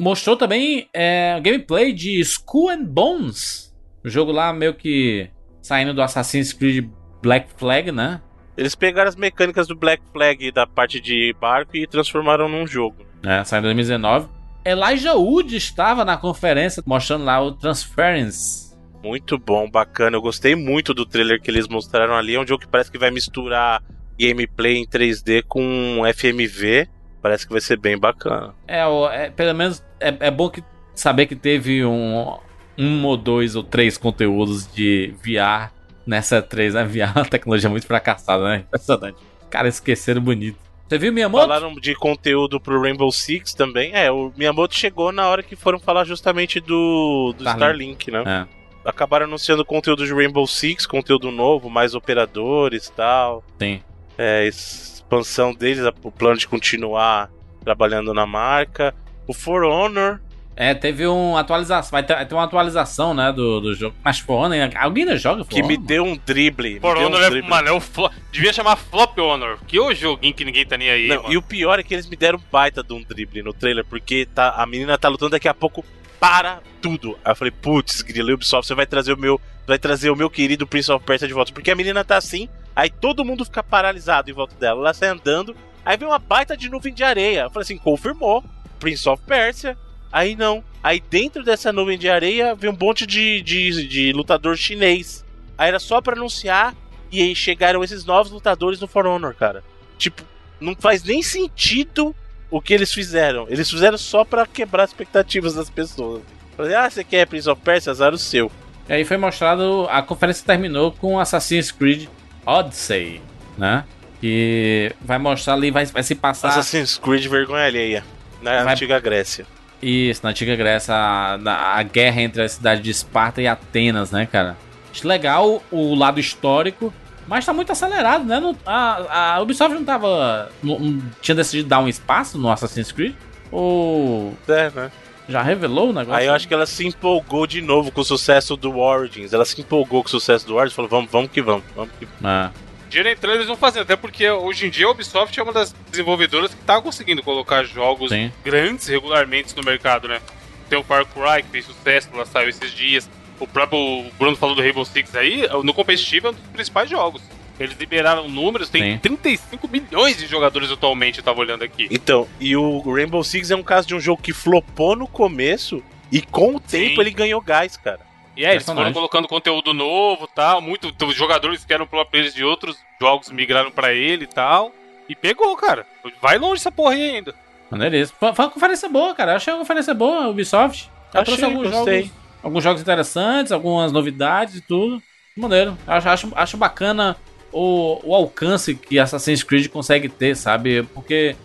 Mostrou 0.00 0.36
também 0.36 0.88
é, 0.94 1.40
gameplay 1.40 1.92
de 1.92 2.20
Skull 2.20 2.70
and 2.70 2.84
Bones. 2.84 3.74
O 4.04 4.08
jogo 4.08 4.32
lá 4.32 4.52
meio 4.52 4.74
que 4.74 5.30
saindo 5.60 5.92
do 5.92 6.02
Assassin's 6.02 6.52
Creed 6.52 6.88
Black 7.22 7.50
Flag, 7.56 7.92
né? 7.92 8.22
Eles 8.56 8.74
pegaram 8.74 9.08
as 9.08 9.16
mecânicas 9.16 9.68
do 9.68 9.76
Black 9.76 10.02
Flag 10.12 10.50
da 10.50 10.66
parte 10.66 11.00
de 11.00 11.34
barco 11.40 11.76
e 11.76 11.86
transformaram 11.86 12.48
num 12.48 12.66
jogo. 12.66 13.06
É, 13.24 13.44
saindo 13.44 13.66
em 13.66 13.74
2019. 13.74 14.28
Elijah 14.64 15.14
Wood 15.14 15.54
estava 15.56 16.04
na 16.04 16.16
conferência 16.16 16.82
mostrando 16.84 17.24
lá 17.24 17.40
o 17.40 17.52
Transference. 17.52 18.67
Muito 19.02 19.38
bom, 19.38 19.70
bacana. 19.70 20.16
Eu 20.16 20.22
gostei 20.22 20.54
muito 20.54 20.92
do 20.92 21.06
trailer 21.06 21.40
que 21.40 21.50
eles 21.50 21.68
mostraram 21.68 22.14
ali. 22.14 22.34
É 22.34 22.40
um 22.40 22.46
jogo 22.46 22.62
que 22.62 22.68
parece 22.68 22.90
que 22.90 22.98
vai 22.98 23.10
misturar 23.10 23.82
gameplay 24.18 24.76
em 24.76 24.86
3D 24.86 25.44
com 25.46 26.02
FMV. 26.14 26.88
Parece 27.22 27.46
que 27.46 27.52
vai 27.52 27.60
ser 27.60 27.78
bem 27.78 27.98
bacana. 27.98 28.54
É, 28.66 28.82
é 29.12 29.30
pelo 29.30 29.54
menos 29.54 29.84
é, 30.00 30.14
é, 30.20 30.30
bom 30.30 30.48
que 30.48 30.62
saber 30.94 31.26
que 31.26 31.36
teve 31.36 31.84
um, 31.84 32.38
um 32.76 33.04
ou 33.04 33.16
dois 33.16 33.54
ou 33.54 33.62
três 33.62 33.96
conteúdos 33.96 34.72
de 34.72 35.14
VR 35.22 35.72
nessa 36.06 36.40
3, 36.40 36.74
né? 36.74 36.84
VR 36.84 37.16
é 37.16 37.20
uma 37.20 37.24
tecnologia 37.24 37.68
muito 37.68 37.86
fracassada, 37.86 38.44
né? 38.44 38.56
Impressionante. 38.66 39.18
Cara, 39.50 39.68
esqueceram 39.68 40.20
bonito. 40.20 40.58
Você 40.88 40.96
viu 40.96 41.12
Miyamoto? 41.12 41.46
Falaram 41.46 41.74
de 41.74 41.94
conteúdo 41.94 42.58
pro 42.58 42.80
Rainbow 42.80 43.12
Six 43.12 43.52
também. 43.52 43.92
É, 43.94 44.10
o 44.10 44.32
Miyamoto 44.36 44.74
chegou 44.74 45.12
na 45.12 45.28
hora 45.28 45.42
que 45.42 45.54
foram 45.54 45.78
falar 45.78 46.04
justamente 46.04 46.60
do, 46.60 47.34
do 47.36 47.44
Starlink, 47.44 48.08
Starlink 48.08 48.10
né? 48.10 48.22
É. 48.54 48.57
Acabaram 48.84 49.26
anunciando 49.26 49.64
conteúdo 49.64 50.06
de 50.06 50.14
Rainbow 50.14 50.46
Six, 50.46 50.86
conteúdo 50.86 51.30
novo, 51.30 51.68
mais 51.68 51.94
operadores 51.94 52.86
e 52.86 52.92
tal. 52.92 53.44
Sim. 53.58 53.82
É, 54.16 54.46
expansão 54.46 55.54
deles, 55.54 55.84
o 56.02 56.10
plano 56.10 56.38
de 56.38 56.48
continuar 56.48 57.30
trabalhando 57.62 58.14
na 58.14 58.26
marca. 58.26 58.94
O 59.26 59.34
For 59.34 59.64
Honor 59.64 60.20
é, 60.60 60.74
teve 60.74 61.06
uma 61.06 61.38
atualização. 61.38 61.92
Vai 61.92 62.02
ter, 62.02 62.26
ter 62.26 62.34
uma 62.34 62.42
atualização, 62.42 63.14
né, 63.14 63.32
do, 63.32 63.60
do 63.60 63.74
jogo. 63.74 63.94
Mas 64.04 64.18
For 64.18 64.34
Honor, 64.34 64.68
alguém 64.74 65.04
ainda 65.04 65.16
joga 65.16 65.44
For 65.44 65.50
Que 65.50 65.62
me 65.62 65.76
deu 65.76 66.02
um 66.02 66.18
drible. 66.26 66.80
For 66.80 66.98
Honor 66.98 67.32
um 67.32 67.36
é, 67.36 67.42
mano, 67.42 67.68
é 67.68 67.72
o 67.72 67.78
flo... 67.78 68.10
devia 68.32 68.52
chamar 68.52 68.74
Flop 68.74 69.16
Honor. 69.18 69.56
Que 69.68 69.78
é 69.78 69.80
o 69.80 69.94
joguinho 69.94 70.34
que 70.34 70.44
ninguém 70.44 70.66
tá 70.66 70.76
nem 70.76 70.90
aí, 70.90 71.06
Não, 71.06 71.22
mano. 71.22 71.32
E 71.32 71.36
o 71.36 71.42
pior 71.42 71.78
é 71.78 71.84
que 71.84 71.94
eles 71.94 72.08
me 72.08 72.16
deram 72.16 72.40
baita 72.50 72.82
de 72.82 72.92
um 72.92 73.00
drible 73.00 73.40
no 73.40 73.52
trailer, 73.52 73.84
porque 73.84 74.26
tá, 74.34 74.50
a 74.56 74.66
menina 74.66 74.98
tá 74.98 75.08
lutando 75.08 75.30
daqui 75.30 75.46
a 75.46 75.54
pouco 75.54 75.84
para 76.18 76.60
tudo. 76.80 77.18
Aí 77.24 77.32
eu 77.32 77.36
falei, 77.36 77.50
putz, 77.50 78.02
grila 78.02 78.32
Ubisoft, 78.32 78.66
você 78.66 78.74
vai 78.74 78.86
trazer 78.86 79.12
o 79.12 79.18
meu. 79.18 79.40
Vai 79.66 79.78
trazer 79.78 80.10
o 80.10 80.16
meu 80.16 80.30
querido 80.30 80.66
Prince 80.66 80.90
of 80.90 81.04
Persia 81.04 81.28
de 81.28 81.34
volta. 81.34 81.52
Porque 81.52 81.70
a 81.70 81.76
menina 81.76 82.02
tá 82.02 82.16
assim, 82.16 82.48
aí 82.74 82.88
todo 82.88 83.24
mundo 83.24 83.44
fica 83.44 83.62
paralisado 83.62 84.30
em 84.30 84.34
volta 84.34 84.56
dela. 84.56 84.80
Ela 84.80 84.94
sai 84.94 85.10
andando, 85.10 85.54
aí 85.84 85.96
vem 85.96 86.08
uma 86.08 86.18
baita 86.18 86.56
de 86.56 86.70
nuvem 86.70 86.94
de 86.94 87.04
areia. 87.04 87.42
Eu 87.42 87.50
falei 87.50 87.64
assim, 87.64 87.76
confirmou. 87.76 88.42
Prince 88.78 89.08
of 89.08 89.22
Persia. 89.26 89.76
Aí 90.10 90.34
não. 90.34 90.64
Aí 90.82 91.00
dentro 91.00 91.42
dessa 91.42 91.72
nuvem 91.72 91.98
de 91.98 92.08
areia 92.08 92.54
vem 92.54 92.70
um 92.70 92.76
monte 92.80 93.06
de, 93.06 93.42
de, 93.42 93.86
de 93.86 94.12
lutador 94.12 94.56
chinês. 94.56 95.24
Aí 95.56 95.68
era 95.68 95.78
só 95.78 96.00
para 96.00 96.16
anunciar 96.16 96.74
e 97.10 97.20
aí 97.20 97.34
chegaram 97.34 97.82
esses 97.82 98.04
novos 98.04 98.32
lutadores 98.32 98.80
no 98.80 98.86
For 98.86 99.06
Honor, 99.06 99.34
cara. 99.34 99.62
Tipo, 99.98 100.22
não 100.60 100.74
faz 100.74 101.02
nem 101.02 101.22
sentido 101.22 102.14
o 102.50 102.60
que 102.60 102.74
eles 102.74 102.92
fizeram. 102.92 103.46
Eles 103.48 103.70
fizeram 103.70 103.98
só 103.98 104.24
para 104.24 104.46
quebrar 104.46 104.84
as 104.84 104.90
expectativas 104.90 105.54
das 105.54 105.68
pessoas. 105.70 106.22
Falei, 106.56 106.74
ah, 106.74 106.88
você 106.88 107.04
quer 107.04 107.26
Prince 107.26 107.48
of 107.48 107.60
Persia? 107.62 107.92
Azar 107.92 108.12
o 108.12 108.18
seu. 108.18 108.50
E 108.88 108.92
aí 108.92 109.04
foi 109.04 109.16
mostrado, 109.16 109.86
a 109.90 110.02
conferência 110.02 110.44
terminou 110.44 110.92
com 110.92 111.20
Assassin's 111.20 111.70
Creed 111.70 112.08
Odyssey, 112.44 113.20
né? 113.56 113.84
Que 114.20 114.92
vai 115.00 115.18
mostrar 115.18 115.54
ali, 115.54 115.70
vai, 115.70 115.84
vai 115.86 116.02
se 116.02 116.14
passar. 116.14 116.48
Assassin's 116.48 116.98
Creed 116.98 117.26
vergonha 117.26 117.66
alheia, 117.66 118.02
na 118.40 118.64
vai... 118.64 118.72
antiga 118.72 118.98
Grécia. 118.98 119.46
Isso, 119.80 120.20
na 120.24 120.30
antiga 120.30 120.56
Grécia, 120.56 120.94
a, 120.94 121.78
a, 121.78 121.82
guerra 121.82 122.22
entre 122.22 122.42
a 122.42 122.48
cidade 122.48 122.80
de 122.80 122.90
Esparta 122.90 123.40
e 123.40 123.46
Atenas, 123.46 124.10
né, 124.10 124.26
cara? 124.26 124.56
Acho 124.90 125.06
legal 125.06 125.62
o 125.70 125.94
lado 125.94 126.18
histórico, 126.18 126.92
mas 127.28 127.44
tá 127.44 127.52
muito 127.52 127.70
acelerado, 127.70 128.24
né? 128.24 128.40
a, 128.66 129.34
a 129.34 129.40
Ubisoft 129.40 129.74
não 129.74 129.84
tava. 129.84 130.50
Não, 130.62 130.78
não, 130.78 131.02
tinha 131.20 131.34
decidido 131.34 131.68
dar 131.68 131.80
um 131.80 131.88
espaço 131.88 132.38
no 132.38 132.50
Assassin's 132.50 132.90
Creed? 132.90 133.14
Ou. 133.52 134.34
É, 134.48 134.70
né? 134.70 134.90
Já 135.28 135.42
revelou 135.42 135.90
o 135.90 135.92
negócio? 135.92 136.14
Aí 136.14 136.26
eu 136.26 136.32
acho 136.32 136.48
que 136.48 136.54
ela 136.54 136.64
se 136.64 136.86
empolgou 136.86 137.46
de 137.46 137.60
novo 137.60 137.92
com 137.92 138.00
o 138.00 138.04
sucesso 138.04 138.56
do 138.56 138.78
Origins. 138.78 139.34
Ela 139.34 139.44
se 139.44 139.60
empolgou 139.60 140.02
com 140.02 140.08
o 140.08 140.10
sucesso 140.10 140.46
do 140.46 140.54
Origins 140.54 140.72
e 140.72 140.76
falou: 140.76 140.90
vamos, 140.90 141.10
vamos 141.10 141.30
que 141.30 141.42
vamos. 141.42 141.64
vamos 141.76 141.92
que... 141.98 142.08
Ah 142.24 142.50
dinheiro 142.88 143.10
entrando 143.10 143.36
eles 143.36 143.46
vão 143.46 143.56
fazer, 143.56 143.80
até 143.80 143.94
porque 143.94 144.28
hoje 144.30 144.66
em 144.66 144.70
dia 144.70 144.86
a 144.86 144.90
Ubisoft 144.90 145.38
é 145.38 145.42
uma 145.42 145.52
das 145.52 145.74
desenvolvedoras 145.90 146.54
que 146.54 146.60
tá 146.62 146.80
conseguindo 146.80 147.22
colocar 147.22 147.62
jogos 147.64 148.10
Sim. 148.10 148.32
grandes 148.42 148.86
regularmente 148.88 149.54
no 149.56 149.62
mercado, 149.62 150.08
né? 150.08 150.20
Tem 150.68 150.78
o 150.78 150.82
Far 150.82 151.04
Cry, 151.06 151.42
que 151.42 151.50
fez 151.50 151.66
sucesso, 151.66 152.08
ela 152.12 152.26
saiu 152.26 152.48
esses 152.48 152.72
dias. 152.72 153.08
O 153.40 153.46
próprio 153.46 154.06
Bruno 154.18 154.36
falou 154.36 154.54
do 154.54 154.62
Rainbow 154.62 154.84
Six 154.84 155.14
aí, 155.14 155.48
no 155.62 155.72
competitivo 155.72 156.28
é 156.28 156.30
um 156.30 156.32
dos 156.32 156.42
principais 156.52 156.90
jogos. 156.90 157.22
Eles 157.58 157.76
liberaram 157.76 158.28
números, 158.28 158.68
tem 158.70 158.92
Sim. 158.92 158.98
35 158.98 159.68
milhões 159.68 160.16
de 160.16 160.26
jogadores 160.26 160.70
atualmente, 160.70 161.18
eu 161.18 161.24
tava 161.24 161.40
olhando 161.40 161.64
aqui. 161.64 161.88
Então, 161.90 162.28
e 162.38 162.56
o 162.56 162.80
Rainbow 162.92 163.22
Six 163.22 163.50
é 163.50 163.56
um 163.56 163.62
caso 163.62 163.88
de 163.88 163.94
um 163.94 164.00
jogo 164.00 164.22
que 164.22 164.32
flopou 164.32 164.94
no 164.94 165.08
começo 165.08 165.82
e 166.10 166.22
com 166.22 166.54
o 166.54 166.60
tempo 166.60 166.94
Sim. 166.94 167.00
ele 167.00 167.10
ganhou 167.10 167.40
gás, 167.40 167.76
cara. 167.76 168.00
E 168.36 168.44
é, 168.44 168.52
eles 168.52 168.64
foram 168.64 168.92
colocando 168.92 169.26
conteúdo 169.26 169.74
novo 169.74 170.28
tal. 170.28 170.60
Muito, 170.60 170.94
os 171.04 171.14
jogadores 171.16 171.64
que 171.64 171.72
eram 171.72 171.88
pro 171.88 172.04
players 172.06 172.32
de 172.32 172.44
outros 172.44 172.78
jogos 173.00 173.30
migraram 173.30 173.72
para 173.72 173.92
ele 173.92 174.24
e 174.24 174.28
tal. 174.28 174.72
E 175.08 175.16
pegou, 175.16 175.56
cara. 175.56 175.84
Vai 176.22 176.38
longe 176.38 176.60
essa 176.60 176.70
porra 176.70 176.94
aí 176.94 177.16
ainda. 177.16 177.34
Maneiríssimo. 177.68 178.16
Foi 178.20 178.30
uma 178.30 178.50
conferência 178.50 178.88
boa, 178.88 179.12
cara. 179.12 179.32
Eu 179.32 179.36
achei 179.36 179.52
uma 179.52 179.58
conferência 179.58 179.92
boa, 179.92 180.28
Ubisoft. 180.28 180.88
Já 181.12 181.24
trouxe 181.24 181.44
alguns 181.44 181.68
jogos, 181.68 182.10
alguns 182.42 182.62
jogos 182.62 182.80
interessantes, 182.80 183.52
algumas 183.52 183.92
novidades 183.92 184.56
e 184.56 184.60
tudo. 184.60 185.02
Maneiro. 185.36 185.76
Acho, 185.86 186.08
acho, 186.08 186.32
acho 186.34 186.56
bacana 186.56 187.16
o, 187.52 188.00
o 188.02 188.14
alcance 188.14 188.74
que 188.74 188.98
Assassin's 188.98 189.42
Creed 189.42 189.68
consegue 189.68 190.08
ter, 190.08 190.36
sabe? 190.36 190.82
Porque 190.94 191.36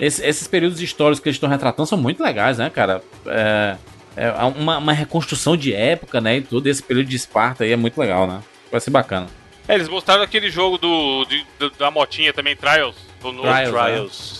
esse, 0.00 0.24
esses 0.24 0.46
períodos 0.46 0.80
históricos 0.80 1.20
que 1.20 1.28
eles 1.28 1.36
estão 1.36 1.48
retratando 1.48 1.88
são 1.88 1.98
muito 1.98 2.22
legais, 2.22 2.58
né, 2.58 2.70
cara? 2.70 3.02
É, 3.26 3.76
é 4.16 4.30
uma, 4.56 4.78
uma, 4.78 4.92
reconstrução 4.92 5.56
de 5.56 5.72
época, 5.74 6.20
né? 6.20 6.36
E 6.36 6.40
tudo. 6.42 6.66
Esse 6.66 6.82
período 6.82 7.08
de 7.08 7.16
Esparta 7.16 7.64
aí 7.64 7.72
é 7.72 7.76
muito 7.76 7.98
legal, 7.98 8.26
né? 8.26 8.42
Vai 8.70 8.80
ser 8.80 8.90
bacana. 8.90 9.26
É, 9.68 9.74
eles 9.74 9.88
mostraram 9.88 10.22
aquele 10.22 10.50
jogo 10.50 10.78
do, 10.78 11.24
de, 11.26 11.46
da 11.78 11.90
motinha 11.90 12.32
também, 12.32 12.56
Trials. 12.56 12.96
Do 13.20 13.32
novo 13.32 13.48
Trials. 13.48 13.70
Trials. 13.70 14.39